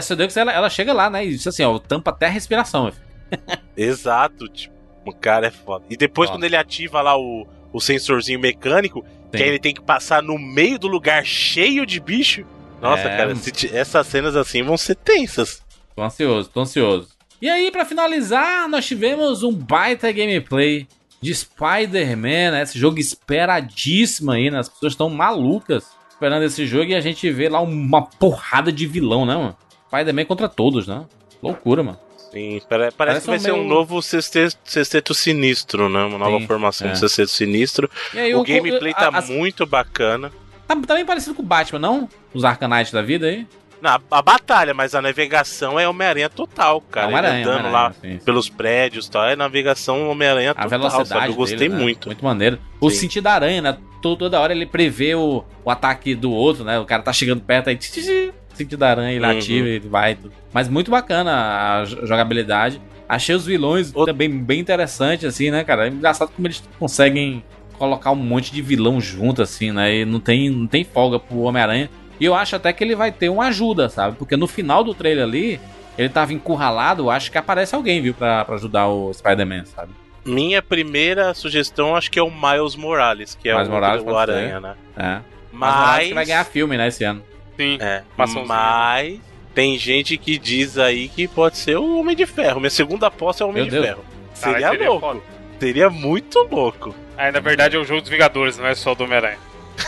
você 0.00 0.14
deu 0.14 0.28
que 0.28 0.38
ela, 0.38 0.52
ela 0.52 0.70
chega 0.70 0.92
lá, 0.92 1.10
né? 1.10 1.26
E 1.26 1.30
diz 1.30 1.44
assim, 1.46 1.64
ó, 1.64 1.76
tampa 1.78 2.10
até 2.12 2.26
a 2.26 2.30
respiração. 2.30 2.92
Exato, 3.76 4.48
tipo, 4.48 4.74
o 5.04 5.12
cara 5.12 5.48
é 5.48 5.50
foda. 5.50 5.84
E 5.90 5.96
depois, 5.96 6.28
Foda. 6.28 6.38
quando 6.38 6.44
ele 6.44 6.54
ativa 6.56 7.02
lá 7.02 7.18
o, 7.18 7.46
o 7.72 7.80
sensorzinho 7.80 8.38
mecânico, 8.38 9.04
que 9.32 9.42
aí 9.42 9.48
ele 9.48 9.58
tem 9.58 9.74
que 9.74 9.82
passar 9.82 10.22
no 10.22 10.38
meio 10.38 10.78
do 10.78 10.86
lugar 10.86 11.24
cheio 11.24 11.84
de 11.84 11.98
bicho. 11.98 12.44
Nossa, 12.80 13.02
É. 13.08 13.16
cara, 13.16 13.32
essas 13.72 14.06
cenas 14.06 14.36
assim 14.36 14.62
vão 14.62 14.76
ser 14.76 14.94
tensas. 14.94 15.62
Tô 15.96 16.02
ansioso, 16.02 16.48
tô 16.48 16.60
ansioso. 16.60 17.08
E 17.42 17.48
aí, 17.50 17.72
pra 17.72 17.84
finalizar, 17.84 18.68
nós 18.68 18.86
tivemos 18.86 19.42
um 19.42 19.52
baita 19.52 20.12
gameplay 20.12 20.86
de 21.20 21.34
Spider-Man, 21.34 22.52
né? 22.52 22.62
Esse 22.62 22.78
jogo 22.78 23.00
esperadíssimo 23.00 24.30
aí, 24.30 24.48
né? 24.48 24.60
As 24.60 24.68
pessoas 24.68 24.92
estão 24.92 25.10
malucas 25.10 25.84
esperando 26.08 26.44
esse 26.44 26.64
jogo 26.66 26.92
e 26.92 26.94
a 26.94 27.00
gente 27.00 27.28
vê 27.32 27.48
lá 27.48 27.60
uma 27.60 28.02
porrada 28.02 28.70
de 28.70 28.86
vilão, 28.86 29.26
né, 29.26 29.34
mano? 29.34 29.56
Spider-Man 29.88 30.24
contra 30.24 30.48
todos, 30.48 30.86
né? 30.86 31.04
Loucura, 31.42 31.82
mano. 31.82 31.98
Sim, 32.30 32.60
pare- 32.68 32.90
parece, 32.92 32.96
Parece 32.96 33.20
que 33.24 33.30
vai 33.30 33.38
ser 33.40 33.52
um 33.52 33.66
novo 33.66 34.00
sexteto, 34.00 34.56
sexteto 34.64 35.12
sinistro, 35.12 35.88
né? 35.88 36.04
Uma 36.04 36.18
nova 36.18 36.38
Sim, 36.38 36.46
formação 36.46 36.88
é. 36.88 36.92
de 36.92 36.98
sexteto 37.00 37.28
sinistro. 37.30 37.90
E 38.14 38.20
aí, 38.20 38.34
o 38.36 38.44
gameplay 38.44 38.94
tá 38.94 39.08
a- 39.08 39.20
muito 39.20 39.66
bacana. 39.66 40.30
Tá, 40.66 40.76
tá 40.76 40.94
bem 40.94 41.04
parecido 41.04 41.34
com 41.34 41.42
o 41.42 41.44
Batman, 41.44 41.80
não? 41.80 42.08
Os 42.32 42.44
Arcanite 42.44 42.92
da 42.92 43.02
vida 43.02 43.26
aí? 43.26 43.46
Na, 43.82 44.00
a 44.12 44.22
batalha, 44.22 44.72
mas 44.72 44.94
a 44.94 45.02
navegação 45.02 45.78
é 45.78 45.88
Homem-Aranha 45.88 46.28
total, 46.30 46.80
cara. 46.80 47.08
Ele 47.08 47.16
Homem-Aranha, 47.16 47.42
andando 47.44 47.58
Homem-Aranha, 47.66 47.88
lá 47.88 47.92
sim, 48.00 48.18
sim. 48.18 48.24
pelos 48.24 48.48
prédios 48.48 49.06
e 49.06 49.10
tal. 49.10 49.24
É 49.24 49.34
navegação 49.34 50.08
Homem-Aranha 50.08 50.52
A 50.52 50.54
total, 50.54 50.68
velocidade 50.70 51.08
sabe? 51.08 51.26
Eu 51.26 51.34
gostei 51.34 51.58
dele, 51.58 51.74
né? 51.74 51.80
muito. 51.82 52.06
Muito 52.08 52.24
maneiro. 52.24 52.58
O 52.80 52.88
Sim. 52.90 52.96
sentido 52.96 53.24
da 53.24 53.32
aranha, 53.32 53.60
né? 53.60 53.76
To- 54.00 54.16
Toda 54.16 54.38
hora 54.40 54.52
ele 54.52 54.66
prevê 54.66 55.16
o, 55.16 55.44
o 55.64 55.70
ataque 55.70 56.14
do 56.14 56.30
outro, 56.30 56.62
né? 56.64 56.78
O 56.78 56.84
cara 56.84 57.02
tá 57.02 57.12
chegando 57.12 57.40
perto 57.42 57.68
aí. 57.70 57.76
tch, 57.76 57.90
tch, 57.90 58.32
Sentido 58.54 58.78
da 58.80 58.90
aranha, 58.90 59.12
ele 59.16 59.24
Uhum. 59.26 59.38
ativa, 59.38 59.66
ele 59.68 59.88
vai. 59.88 60.16
Mas 60.52 60.68
muito 60.68 60.90
bacana 60.90 61.80
a 61.80 61.84
jo- 61.84 62.06
jogabilidade. 62.06 62.80
Achei 63.08 63.34
os 63.34 63.44
vilões 63.46 63.90
O- 63.94 64.04
também 64.04 64.30
bem 64.30 64.60
interessante, 64.60 65.26
assim, 65.26 65.50
né, 65.50 65.64
cara? 65.64 65.86
É 65.86 65.88
engraçado 65.88 66.30
como 66.36 66.46
eles 66.46 66.62
conseguem 66.78 67.42
colocar 67.78 68.12
um 68.12 68.16
monte 68.16 68.52
de 68.52 68.62
vilão 68.62 69.00
junto, 69.00 69.42
assim, 69.42 69.72
né? 69.72 69.92
E 69.96 70.04
não 70.04 70.20
tem, 70.20 70.48
não 70.50 70.66
tem 70.68 70.84
folga 70.84 71.18
pro 71.18 71.40
Homem-Aranha. 71.40 71.90
E 72.22 72.24
eu 72.24 72.36
acho 72.36 72.54
até 72.54 72.72
que 72.72 72.84
ele 72.84 72.94
vai 72.94 73.10
ter 73.10 73.28
uma 73.28 73.48
ajuda, 73.48 73.88
sabe? 73.88 74.16
Porque 74.16 74.36
no 74.36 74.46
final 74.46 74.84
do 74.84 74.94
trailer 74.94 75.24
ali, 75.24 75.60
ele 75.98 76.08
tava 76.08 76.32
encurralado, 76.32 77.10
acho 77.10 77.32
que 77.32 77.36
aparece 77.36 77.74
alguém, 77.74 78.00
viu, 78.00 78.14
pra, 78.14 78.44
pra 78.44 78.54
ajudar 78.54 78.86
o 78.86 79.12
Spider-Man, 79.12 79.64
sabe? 79.64 79.90
Minha 80.24 80.62
primeira 80.62 81.34
sugestão 81.34 81.96
acho 81.96 82.08
que 82.12 82.20
é 82.20 82.22
o 82.22 82.30
Miles 82.30 82.76
Morales, 82.76 83.34
que 83.34 83.48
é 83.48 83.54
Miles 83.54 83.66
o, 83.66 83.72
Morales 83.72 84.02
o 84.02 84.04
pode 84.04 84.30
Aranha, 84.30 84.60
né? 84.60 84.74
É. 84.96 85.18
Mas, 85.50 85.74
Morales 85.74 85.96
Mas, 85.96 86.08
que 86.08 86.14
vai 86.14 86.24
ganhar 86.26 86.44
filme, 86.44 86.76
né, 86.78 86.86
esse 86.86 87.02
ano. 87.02 87.24
Sim. 87.56 87.78
é, 87.80 88.04
mas 88.46 89.20
tem 89.52 89.76
gente 89.76 90.16
que 90.16 90.38
diz 90.38 90.78
aí 90.78 91.08
que 91.08 91.26
pode 91.26 91.58
ser 91.58 91.76
o 91.76 91.98
Homem 91.98 92.14
de 92.14 92.24
Ferro. 92.24 92.60
Minha 92.60 92.70
segunda 92.70 93.08
aposta 93.08 93.42
é 93.42 93.46
o 93.46 93.50
Homem 93.50 93.64
Meu 93.64 93.68
de 93.68 93.70
Deus. 93.72 93.84
Ferro. 93.84 94.04
Caralho, 94.40 94.54
Seria, 94.54 94.70
seria 94.70 94.88
louco. 94.88 95.06
foda. 95.08 95.20
Seria 95.58 95.90
muito 95.90 96.38
louco. 96.48 96.94
Aí, 97.16 97.32
na 97.32 97.40
verdade, 97.40 97.74
é 97.74 97.80
o 97.80 97.84
jogo 97.84 98.00
dos 98.00 98.10
Vingadores, 98.10 98.58
não 98.58 98.66
é 98.68 98.76
só 98.76 98.94
do 98.94 99.02
Homem-Aranha. 99.02 99.38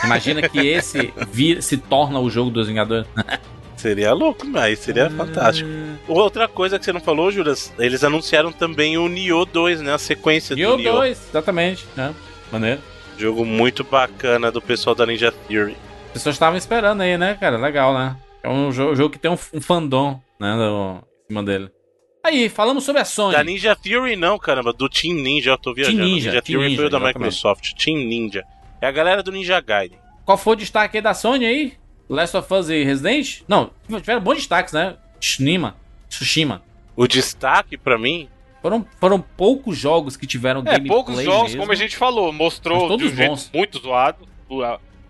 Imagina 0.03 0.47
que 0.47 0.59
esse 0.59 1.13
vir, 1.31 1.61
se 1.61 1.77
torna 1.77 2.19
o 2.19 2.29
jogo 2.29 2.49
dos 2.49 2.67
Vingadores. 2.67 3.07
Seria 3.75 4.13
louco, 4.13 4.47
mas 4.47 4.79
seria 4.79 5.11
fantástico. 5.11 5.69
Outra 6.07 6.47
coisa 6.47 6.79
que 6.79 6.85
você 6.85 6.91
não 6.91 7.01
falou, 7.01 7.29
Juras, 7.29 7.71
eles 7.77 8.03
anunciaram 8.03 8.51
também 8.51 8.97
o 8.97 9.07
Nioh 9.07 9.45
2, 9.45 9.81
né? 9.81 9.93
A 9.93 9.97
sequência 9.99 10.53
E 10.53 10.65
do 10.65 10.77
Nioh. 10.77 10.95
2, 10.95 11.29
exatamente. 11.29 11.85
Né? 11.95 12.15
Maneiro. 12.51 12.81
Jogo 13.17 13.45
muito 13.45 13.83
bacana 13.83 14.51
do 14.51 14.61
pessoal 14.61 14.95
da 14.95 15.05
Ninja 15.05 15.31
Theory. 15.31 15.77
As 16.07 16.13
pessoas 16.13 16.35
estavam 16.35 16.57
esperando 16.57 17.01
aí, 17.01 17.17
né, 17.17 17.37
cara? 17.39 17.57
Legal, 17.57 17.93
né? 17.93 18.15
É 18.41 18.49
um 18.49 18.71
jogo, 18.71 18.95
jogo 18.95 19.09
que 19.11 19.19
tem 19.19 19.29
um, 19.29 19.37
um 19.53 19.61
fandom, 19.61 20.19
né, 20.39 20.55
no, 20.55 21.03
em 21.23 21.27
cima 21.27 21.43
dele. 21.43 21.69
Aí, 22.23 22.49
falamos 22.49 22.83
sobre 22.83 23.01
a 23.01 23.05
Sony. 23.05 23.33
Da 23.33 23.43
Ninja 23.43 23.75
Theory 23.75 24.15
não, 24.15 24.39
caramba, 24.39 24.73
do 24.73 24.89
Team 24.89 25.13
Ninja, 25.15 25.51
eu 25.51 25.57
tô 25.59 25.73
viajando. 25.73 25.99
Ninja, 25.99 26.31
Ninja 26.31 26.41
Team 26.41 26.59
Theory 26.59 26.69
Ninja, 26.69 26.75
foi 26.77 26.85
o 26.85 26.89
da 26.89 26.97
exatamente. 26.97 27.17
Microsoft, 27.19 27.73
Team 27.73 27.97
Ninja. 27.97 28.43
É 28.81 28.87
a 28.87 28.91
galera 28.91 29.23
do 29.23 29.31
Ninja 29.31 29.59
Gaiden. 29.59 29.97
Qual 30.25 30.37
foi 30.37 30.53
o 30.53 30.57
destaque 30.57 30.97
aí 30.97 31.01
da 31.03 31.13
Sony 31.13 31.45
aí? 31.45 31.73
Last 32.09 32.35
of 32.37 32.53
Us 32.53 32.69
e 32.69 32.83
Resident? 32.83 33.41
Não, 33.47 33.71
tiveram 33.87 34.21
bons 34.21 34.35
destaques, 34.37 34.73
né? 34.73 34.95
Tsushima. 35.19 35.75
Tsushima. 36.09 36.61
O 36.95 37.07
destaque 37.07 37.77
pra 37.77 37.97
mim, 37.97 38.29
Foram, 38.61 38.85
foram 38.99 39.19
poucos 39.19 39.77
jogos 39.77 40.15
que 40.17 40.25
tiveram 40.27 40.61
É, 40.61 40.63
gameplay 40.63 40.87
poucos 40.87 41.21
jogos, 41.21 41.43
mesmo. 41.51 41.59
como 41.59 41.71
a 41.71 41.75
gente 41.75 41.95
falou, 41.97 42.31
mostrou 42.31 42.87
todos 42.87 43.07
de 43.07 43.13
um 43.13 43.15
jeito 43.15 43.29
bons. 43.29 43.51
muito 43.53 43.79
zoado. 43.79 44.27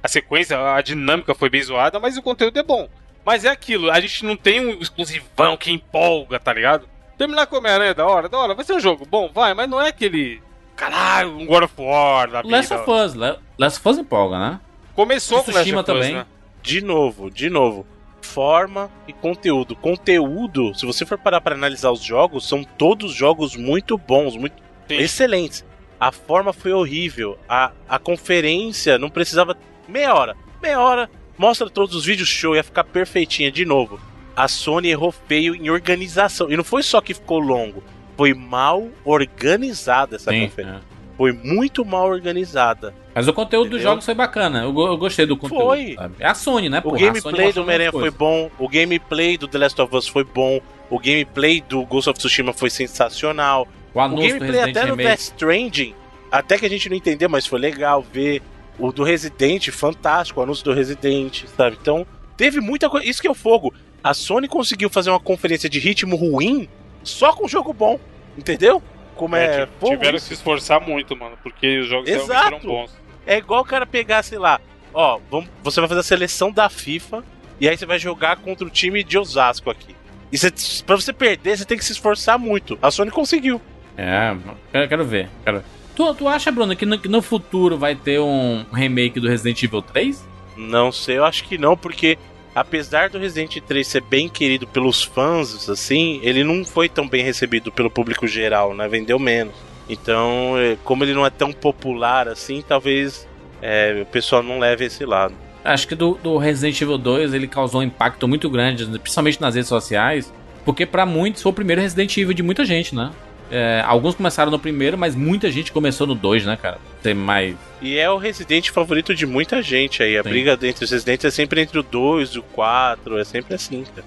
A 0.01 0.07
sequência, 0.07 0.57
a 0.73 0.81
dinâmica 0.81 1.33
foi 1.33 1.49
bem 1.49 1.61
zoada, 1.63 1.99
mas 1.99 2.17
o 2.17 2.21
conteúdo 2.21 2.57
é 2.59 2.63
bom. 2.63 2.87
Mas 3.25 3.43
é 3.43 3.49
aquilo, 3.49 3.89
a 3.91 3.99
gente 3.99 4.23
não 4.23 4.35
tem 4.35 4.59
um 4.59 4.79
exclusivão 4.81 5.57
que 5.57 5.71
empolga, 5.71 6.39
tá 6.39 6.53
ligado? 6.53 6.87
Terminar 7.17 7.47
com 7.47 7.55
Homem-Aranha 7.57 7.91
é 7.91 7.93
da 7.93 8.05
hora, 8.05 8.29
da 8.29 8.37
hora, 8.37 8.53
vai 8.53 8.63
ser 8.65 8.73
um 8.73 8.79
jogo 8.79 9.05
bom, 9.09 9.31
vai, 9.33 9.53
mas 9.53 9.69
não 9.69 9.81
é 9.81 9.87
aquele. 9.89 10.41
Caralho, 10.75 11.37
um 11.37 11.45
God 11.45 11.63
of 11.63 11.73
War 11.77 12.29
da 12.29 12.41
vida. 12.41 12.55
Last 12.55 12.73
of 12.73 12.91
Us. 12.91 13.13
Last 13.57 13.79
of 13.79 13.89
Us 13.89 13.97
empolga, 13.97 14.37
né? 14.37 14.59
Começou 14.95 15.43
com 15.43 15.51
Last 15.51 15.61
Tsushima 15.61 15.81
of 15.81 15.91
Us, 15.91 15.97
também. 15.97 16.13
né? 16.15 16.25
de 16.61 16.81
novo, 16.81 17.29
de 17.29 17.47
novo, 17.49 17.85
forma 18.21 18.89
e 19.07 19.13
conteúdo. 19.13 19.75
Conteúdo, 19.75 20.73
se 20.73 20.85
você 20.85 21.05
for 21.05 21.17
parar 21.17 21.39
pra 21.41 21.53
analisar 21.53 21.91
os 21.91 22.01
jogos, 22.03 22.47
são 22.47 22.63
todos 22.63 23.13
jogos 23.13 23.55
muito 23.55 23.97
bons, 23.97 24.35
muito 24.35 24.55
Sim. 24.87 24.95
excelentes. 24.97 25.63
A 25.99 26.11
forma 26.11 26.51
foi 26.51 26.73
horrível. 26.73 27.37
A, 27.47 27.71
a 27.87 27.99
conferência 27.99 28.97
não 28.97 29.09
precisava. 29.09 29.55
Meia 29.87 30.13
hora. 30.13 30.35
Meia 30.61 30.79
hora. 30.81 31.09
Mostra 31.37 31.69
todos 31.69 31.95
os 31.95 32.05
vídeos 32.05 32.27
show, 32.27 32.55
ia 32.55 32.63
ficar 32.63 32.83
perfeitinha 32.83 33.51
de 33.51 33.63
novo. 33.63 33.99
A 34.35 34.47
Sony 34.47 34.89
errou 34.89 35.11
feio 35.11 35.55
em 35.55 35.69
organização. 35.69 36.51
E 36.51 36.57
não 36.57 36.63
foi 36.63 36.81
só 36.83 36.99
que 36.99 37.13
ficou 37.13 37.39
longo. 37.39 37.83
Foi 38.17 38.33
mal 38.33 38.87
organizada 39.03 40.15
essa 40.15 40.31
Sim, 40.31 40.47
conferência. 40.47 40.81
é. 40.91 40.95
Foi 41.17 41.31
muito 41.31 41.85
mal 41.85 42.07
organizada. 42.09 42.93
Mas 43.13 43.27
o 43.27 43.33
conteúdo 43.33 43.69
dos 43.69 43.75
Entendeu? 43.77 43.91
jogos 43.91 44.05
foi 44.05 44.13
bacana. 44.13 44.63
Eu, 44.63 44.77
eu 44.77 44.97
gostei 44.97 45.25
do 45.25 45.37
conteúdo. 45.37 45.63
Foi. 45.63 45.93
sabe? 45.95 46.15
É 46.19 46.27
a 46.27 46.33
Sony, 46.35 46.67
né? 46.67 46.79
O 46.79 46.81
porra? 46.81 46.97
Sony 46.99 47.07
gameplay 47.13 47.53
do 47.53 47.61
Homem-Aranha 47.61 47.91
foi 47.91 48.11
bom, 48.11 48.51
o 48.59 48.67
gameplay 48.67 49.37
do 49.37 49.47
The 49.47 49.57
Last 49.57 49.81
of 49.81 49.95
Us 49.95 50.07
foi 50.07 50.25
bom, 50.25 50.59
o 50.89 50.99
gameplay 50.99 51.61
do 51.61 51.85
Ghost 51.85 52.09
of 52.09 52.19
Tsushima 52.19 52.51
foi 52.51 52.69
sensacional. 52.69 53.65
O 53.93 53.99
O 54.01 54.07
do 54.09 54.15
gameplay 54.17 54.59
até 54.59 54.81
no 54.81 54.95
Remake. 54.95 55.03
Death 55.07 55.19
Stranding, 55.19 55.95
até 56.29 56.57
que 56.57 56.65
a 56.65 56.69
gente 56.69 56.89
não 56.89 56.97
entendeu, 56.97 57.29
mas 57.29 57.45
foi 57.47 57.59
legal 57.59 58.01
ver. 58.01 58.41
O 58.77 58.91
do 58.91 59.05
Resident, 59.05 59.69
fantástico, 59.69 60.41
o 60.41 60.43
anúncio 60.43 60.65
do 60.65 60.73
Resident, 60.73 61.45
sabe? 61.55 61.77
Então, 61.81 62.05
teve 62.35 62.59
muita 62.59 62.89
coisa. 62.89 63.07
Isso 63.07 63.21
que 63.21 63.27
é 63.27 63.31
o 63.31 63.33
fogo. 63.35 63.73
A 64.03 64.13
Sony 64.13 64.49
conseguiu 64.49 64.89
fazer 64.89 65.11
uma 65.11 65.19
conferência 65.19 65.69
de 65.69 65.79
ritmo 65.79 66.17
ruim 66.17 66.67
só 67.05 67.31
com 67.33 67.47
jogo 67.47 67.71
bom, 67.71 67.99
entendeu? 68.37 68.81
Como 69.15 69.35
é, 69.35 69.61
É, 69.61 69.67
tiveram 69.85 70.17
que 70.17 70.23
se 70.23 70.33
esforçar 70.33 70.81
muito, 70.81 71.15
mano, 71.15 71.37
porque 71.41 71.79
os 71.79 71.87
jogos 71.87 72.09
Exato. 72.09 72.31
realmente 72.33 72.65
eram 72.65 72.75
bons. 72.75 72.97
É 73.25 73.37
igual 73.37 73.61
o 73.61 73.65
cara 73.65 73.85
pegar, 73.85 74.21
sei 74.23 74.37
lá, 74.37 74.59
ó, 74.93 75.19
vamos, 75.31 75.49
você 75.63 75.79
vai 75.79 75.87
fazer 75.87 76.01
a 76.01 76.03
seleção 76.03 76.51
da 76.51 76.69
FIFA 76.69 77.23
e 77.59 77.69
aí 77.69 77.77
você 77.77 77.85
vai 77.85 77.97
jogar 77.97 78.35
contra 78.37 78.67
o 78.67 78.69
time 78.69 79.03
de 79.03 79.17
Osasco 79.17 79.69
aqui. 79.69 79.95
E 80.31 80.37
você, 80.37 80.51
pra 80.85 80.95
você 80.95 81.13
perder, 81.13 81.57
você 81.57 81.63
tem 81.65 81.77
que 81.77 81.85
se 81.85 81.93
esforçar 81.93 82.37
muito. 82.37 82.77
A 82.81 82.91
Sony 82.91 83.09
conseguiu. 83.09 83.61
É, 83.97 84.35
quero, 84.71 84.87
quero 84.89 85.05
ver. 85.05 85.29
Quero... 85.43 85.63
Tu, 85.95 86.13
tu 86.15 86.27
acha, 86.27 86.51
Bruno, 86.51 86.75
que 86.75 86.85
no, 86.85 86.99
que 86.99 87.07
no 87.07 87.21
futuro 87.21 87.77
vai 87.77 87.95
ter 87.95 88.19
um 88.19 88.65
remake 88.73 89.17
do 89.19 89.29
Resident 89.29 89.63
Evil 89.63 89.81
3? 89.81 90.27
Não 90.57 90.91
sei, 90.91 91.17
eu 91.17 91.25
acho 91.25 91.45
que 91.45 91.57
não, 91.57 91.77
porque 91.77 92.17
apesar 92.55 93.09
do 93.09 93.19
Resident 93.19 93.57
3 93.59 93.85
ser 93.85 94.01
bem 94.01 94.29
querido 94.29 94.65
pelos 94.65 95.03
fãs, 95.03 95.69
assim, 95.69 96.21
ele 96.23 96.43
não 96.43 96.63
foi 96.63 96.87
tão 96.87 97.07
bem 97.07 97.23
recebido 97.23 97.71
pelo 97.71 97.91
público 97.91 98.25
geral, 98.25 98.73
né? 98.73 98.87
Vendeu 98.87 99.19
menos. 99.19 99.53
Então, 99.89 100.57
é, 100.57 100.77
como 100.83 101.03
ele 101.03 101.13
não 101.13 101.25
é 101.25 101.29
tão 101.29 101.51
popular 101.51 102.27
assim, 102.27 102.63
talvez 102.65 103.27
é, 103.61 103.99
o 104.01 104.05
pessoal 104.05 104.41
não 104.41 104.57
leve 104.57 104.85
esse 104.85 105.05
lado. 105.05 105.35
Acho 105.63 105.87
que 105.87 105.95
do, 105.95 106.15
do 106.15 106.37
Resident 106.37 106.79
Evil 106.81 106.97
2 106.97 107.33
ele 107.33 107.47
causou 107.47 107.81
um 107.81 107.83
impacto 107.83 108.27
muito 108.27 108.49
grande, 108.49 108.85
principalmente 108.99 109.41
nas 109.41 109.55
redes 109.55 109.67
sociais, 109.67 110.31
porque 110.63 110.85
pra 110.85 111.05
muitos 111.05 111.41
foi 111.41 111.51
o 111.51 111.53
primeiro 111.53 111.81
Resident 111.81 112.15
Evil 112.17 112.33
de 112.33 112.43
muita 112.43 112.63
gente, 112.63 112.95
né? 112.95 113.11
É, 113.51 113.83
alguns 113.85 114.15
começaram 114.15 114.49
no 114.51 114.57
primeiro, 114.57 114.97
mas 114.97 115.15
muita 115.15 115.51
gente 115.51 115.71
começou 115.71 116.07
no 116.07 116.15
2, 116.15 116.45
né, 116.45 116.57
cara? 116.59 116.79
Tem 117.03 117.13
mais. 117.13 117.55
E 117.81 117.95
é 117.97 118.09
o 118.09 118.17
Resident 118.17 118.69
favorito 118.71 119.13
de 119.13 119.25
muita 119.25 119.61
gente 119.61 120.01
aí. 120.01 120.17
A 120.17 120.23
Sim. 120.23 120.29
briga 120.29 120.53
entre 120.63 120.83
os 120.83 120.89
Residentes 120.91 121.25
é 121.25 121.29
sempre 121.31 121.61
entre 121.61 121.77
o 121.77 121.83
2 121.83 122.29
e 122.31 122.39
o 122.39 122.43
4, 122.43 123.17
é 123.19 123.23
sempre 123.23 123.53
assim, 123.53 123.83
cara. 123.95 124.05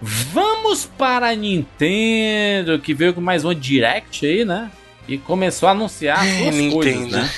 Vamos 0.00 0.86
para 0.86 1.28
a 1.30 1.34
Nintendo, 1.34 2.78
que 2.78 2.94
veio 2.94 3.12
com 3.12 3.20
mais 3.20 3.44
uma 3.44 3.54
Direct 3.54 4.24
aí, 4.24 4.44
né? 4.44 4.70
E 5.08 5.18
começou 5.18 5.68
a 5.68 5.72
anunciar 5.72 6.24
É, 6.26 6.42
suas 6.42 6.54
Nintendo. 6.54 6.72
coisas, 6.74 7.10
né? 7.12 7.30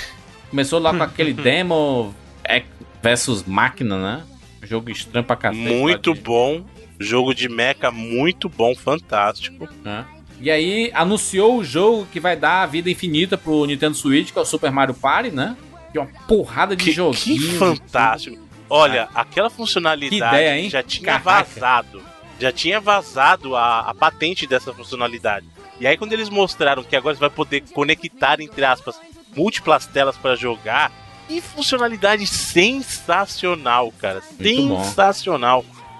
Começou 0.49 0.79
lá 0.79 0.95
com 0.95 1.03
aquele 1.03 1.33
demo 1.33 2.13
versus 3.01 3.43
máquina, 3.43 3.97
né? 3.97 4.23
Jogo 4.61 4.89
estranho 4.91 5.25
pra 5.25 5.35
cacete. 5.35 5.61
Muito 5.61 6.13
de- 6.13 6.21
bom. 6.21 6.63
Jogo 6.99 7.33
de 7.33 7.49
mecha 7.49 7.91
muito 7.91 8.47
bom, 8.47 8.73
fantástico. 8.75 9.67
né? 9.83 10.05
E 10.43 10.51
aí 10.51 10.91
anunciou 10.93 11.57
o 11.57 11.63
jogo 11.63 12.05
que 12.11 12.19
vai 12.19 12.35
dar 12.35 12.63
a 12.63 12.65
vida 12.65 12.89
infinita 12.91 13.37
pro 13.37 13.65
Nintendo 13.65 13.95
Switch, 13.95 14.33
que 14.33 14.37
é 14.37 14.41
o 14.41 14.45
Super 14.45 14.73
Mario 14.73 14.93
Party, 14.93 15.31
né? 15.31 15.55
Que 15.93 15.97
é 15.97 16.01
uma 16.01 16.09
porrada 16.27 16.75
de 16.75 16.83
Que, 16.83 16.91
joguinhos. 16.91 17.45
que 17.45 17.57
fantástico. 17.57 18.37
Olha, 18.69 19.07
aquela 19.15 19.49
funcionalidade 19.49 20.09
Que 20.19 20.27
ideia, 20.27 20.59
hein? 20.59 20.69
já 20.69 20.83
tinha 20.83 21.17
Caraca. 21.17 21.45
vazado. 21.45 22.03
Já 22.41 22.51
tinha 22.51 22.81
vazado 22.81 23.55
a, 23.55 23.79
a 23.89 23.93
patente 23.95 24.45
dessa 24.45 24.73
funcionalidade. 24.73 25.45
E 25.79 25.87
aí, 25.87 25.95
quando 25.95 26.11
eles 26.11 26.27
mostraram 26.27 26.83
que 26.83 26.95
agora 26.97 27.15
você 27.15 27.21
vai 27.21 27.29
poder 27.29 27.61
conectar, 27.73 28.41
entre 28.41 28.65
aspas, 28.65 28.99
múltiplas 29.33 29.85
telas 29.85 30.17
para 30.17 30.35
jogar, 30.35 30.91
que 31.25 31.39
funcionalidade 31.39 32.27
sensacional, 32.27 33.93
cara. 33.97 34.21
Muito 34.37 34.67
bom. 34.67 34.83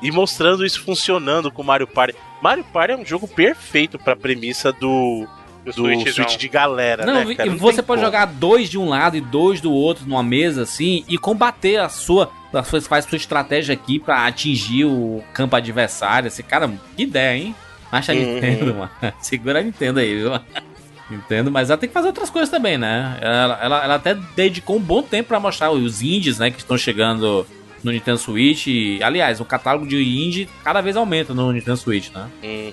E 0.04 0.12
mostrando 0.12 0.66
isso 0.66 0.82
funcionando 0.84 1.50
com 1.50 1.64
Mario 1.64 1.88
Party. 1.88 2.16
Mario 2.42 2.64
Party 2.66 2.94
é 2.94 2.98
um 2.98 3.06
jogo 3.06 3.28
perfeito 3.28 3.98
pra 3.98 4.16
premissa 4.16 4.72
do, 4.74 5.26
do 5.66 5.72
Switchzão. 5.74 6.26
Switch 6.28 6.38
de 6.38 6.48
galera, 6.50 7.06
Não, 7.06 7.24
né, 7.24 7.36
cara? 7.36 7.50
Não 7.50 7.58
você 7.58 7.82
pode 7.82 8.02
como. 8.02 8.12
jogar 8.12 8.26
dois 8.26 8.70
de 8.70 8.78
um 8.78 8.90
lado 8.90 9.16
e 9.16 9.22
dois 9.22 9.62
do 9.62 9.72
outro 9.72 10.06
numa 10.06 10.22
mesa 10.22 10.64
assim 10.64 11.06
e 11.08 11.18
combater 11.18 11.78
a 11.78 11.88
sua. 11.90 12.30
Você 12.52 12.82
faz 12.82 13.06
sua 13.06 13.16
estratégia 13.16 13.74
aqui 13.74 13.98
pra 13.98 14.28
atingir 14.28 14.86
o 14.86 15.24
campo 15.34 15.56
adversário. 15.56 16.28
Esse 16.28 16.44
cara, 16.44 16.70
que 16.96 17.04
ideia, 17.04 17.36
hein? 17.38 17.56
Acha 17.92 18.12
a 18.12 18.16
Uhum. 18.16 18.34
Nintendo, 18.36 18.76
mano. 18.76 18.92
Segura 19.22 19.60
a 19.60 19.64
Nintendo 19.64 20.00
aí, 20.00 20.16
viu? 20.16 20.32
Nintendo, 21.10 21.52
mas 21.52 21.70
ela 21.70 21.78
tem 21.78 21.88
que 21.88 21.94
fazer 21.94 22.08
outras 22.08 22.30
coisas 22.30 22.50
também, 22.50 22.78
né? 22.78 23.18
Ela, 23.22 23.60
ela, 23.62 23.84
ela 23.84 23.96
até 23.96 24.16
dedicou 24.36 24.78
um 24.78 24.82
bom 24.82 25.02
tempo 25.04 25.30
pra 25.30 25.40
mostrar 25.40 25.72
os 25.72 26.02
indies, 26.02 26.40
né, 26.40 26.50
que 26.50 26.58
estão 26.60 26.78
chegando 26.78 27.46
no 27.84 27.92
Nintendo 27.92 28.18
Switch. 28.18 28.68
E, 28.68 29.00
aliás, 29.04 29.40
o 29.40 29.46
catálogo 29.46 29.86
de 29.86 29.98
indie 30.02 30.48
cada 30.64 30.82
vez 30.82 30.96
aumenta 30.96 31.34
no 31.34 31.52
Nintendo 31.52 31.78
Switch, 31.78 32.10
né? 32.12 32.30
Uhum, 32.44 32.72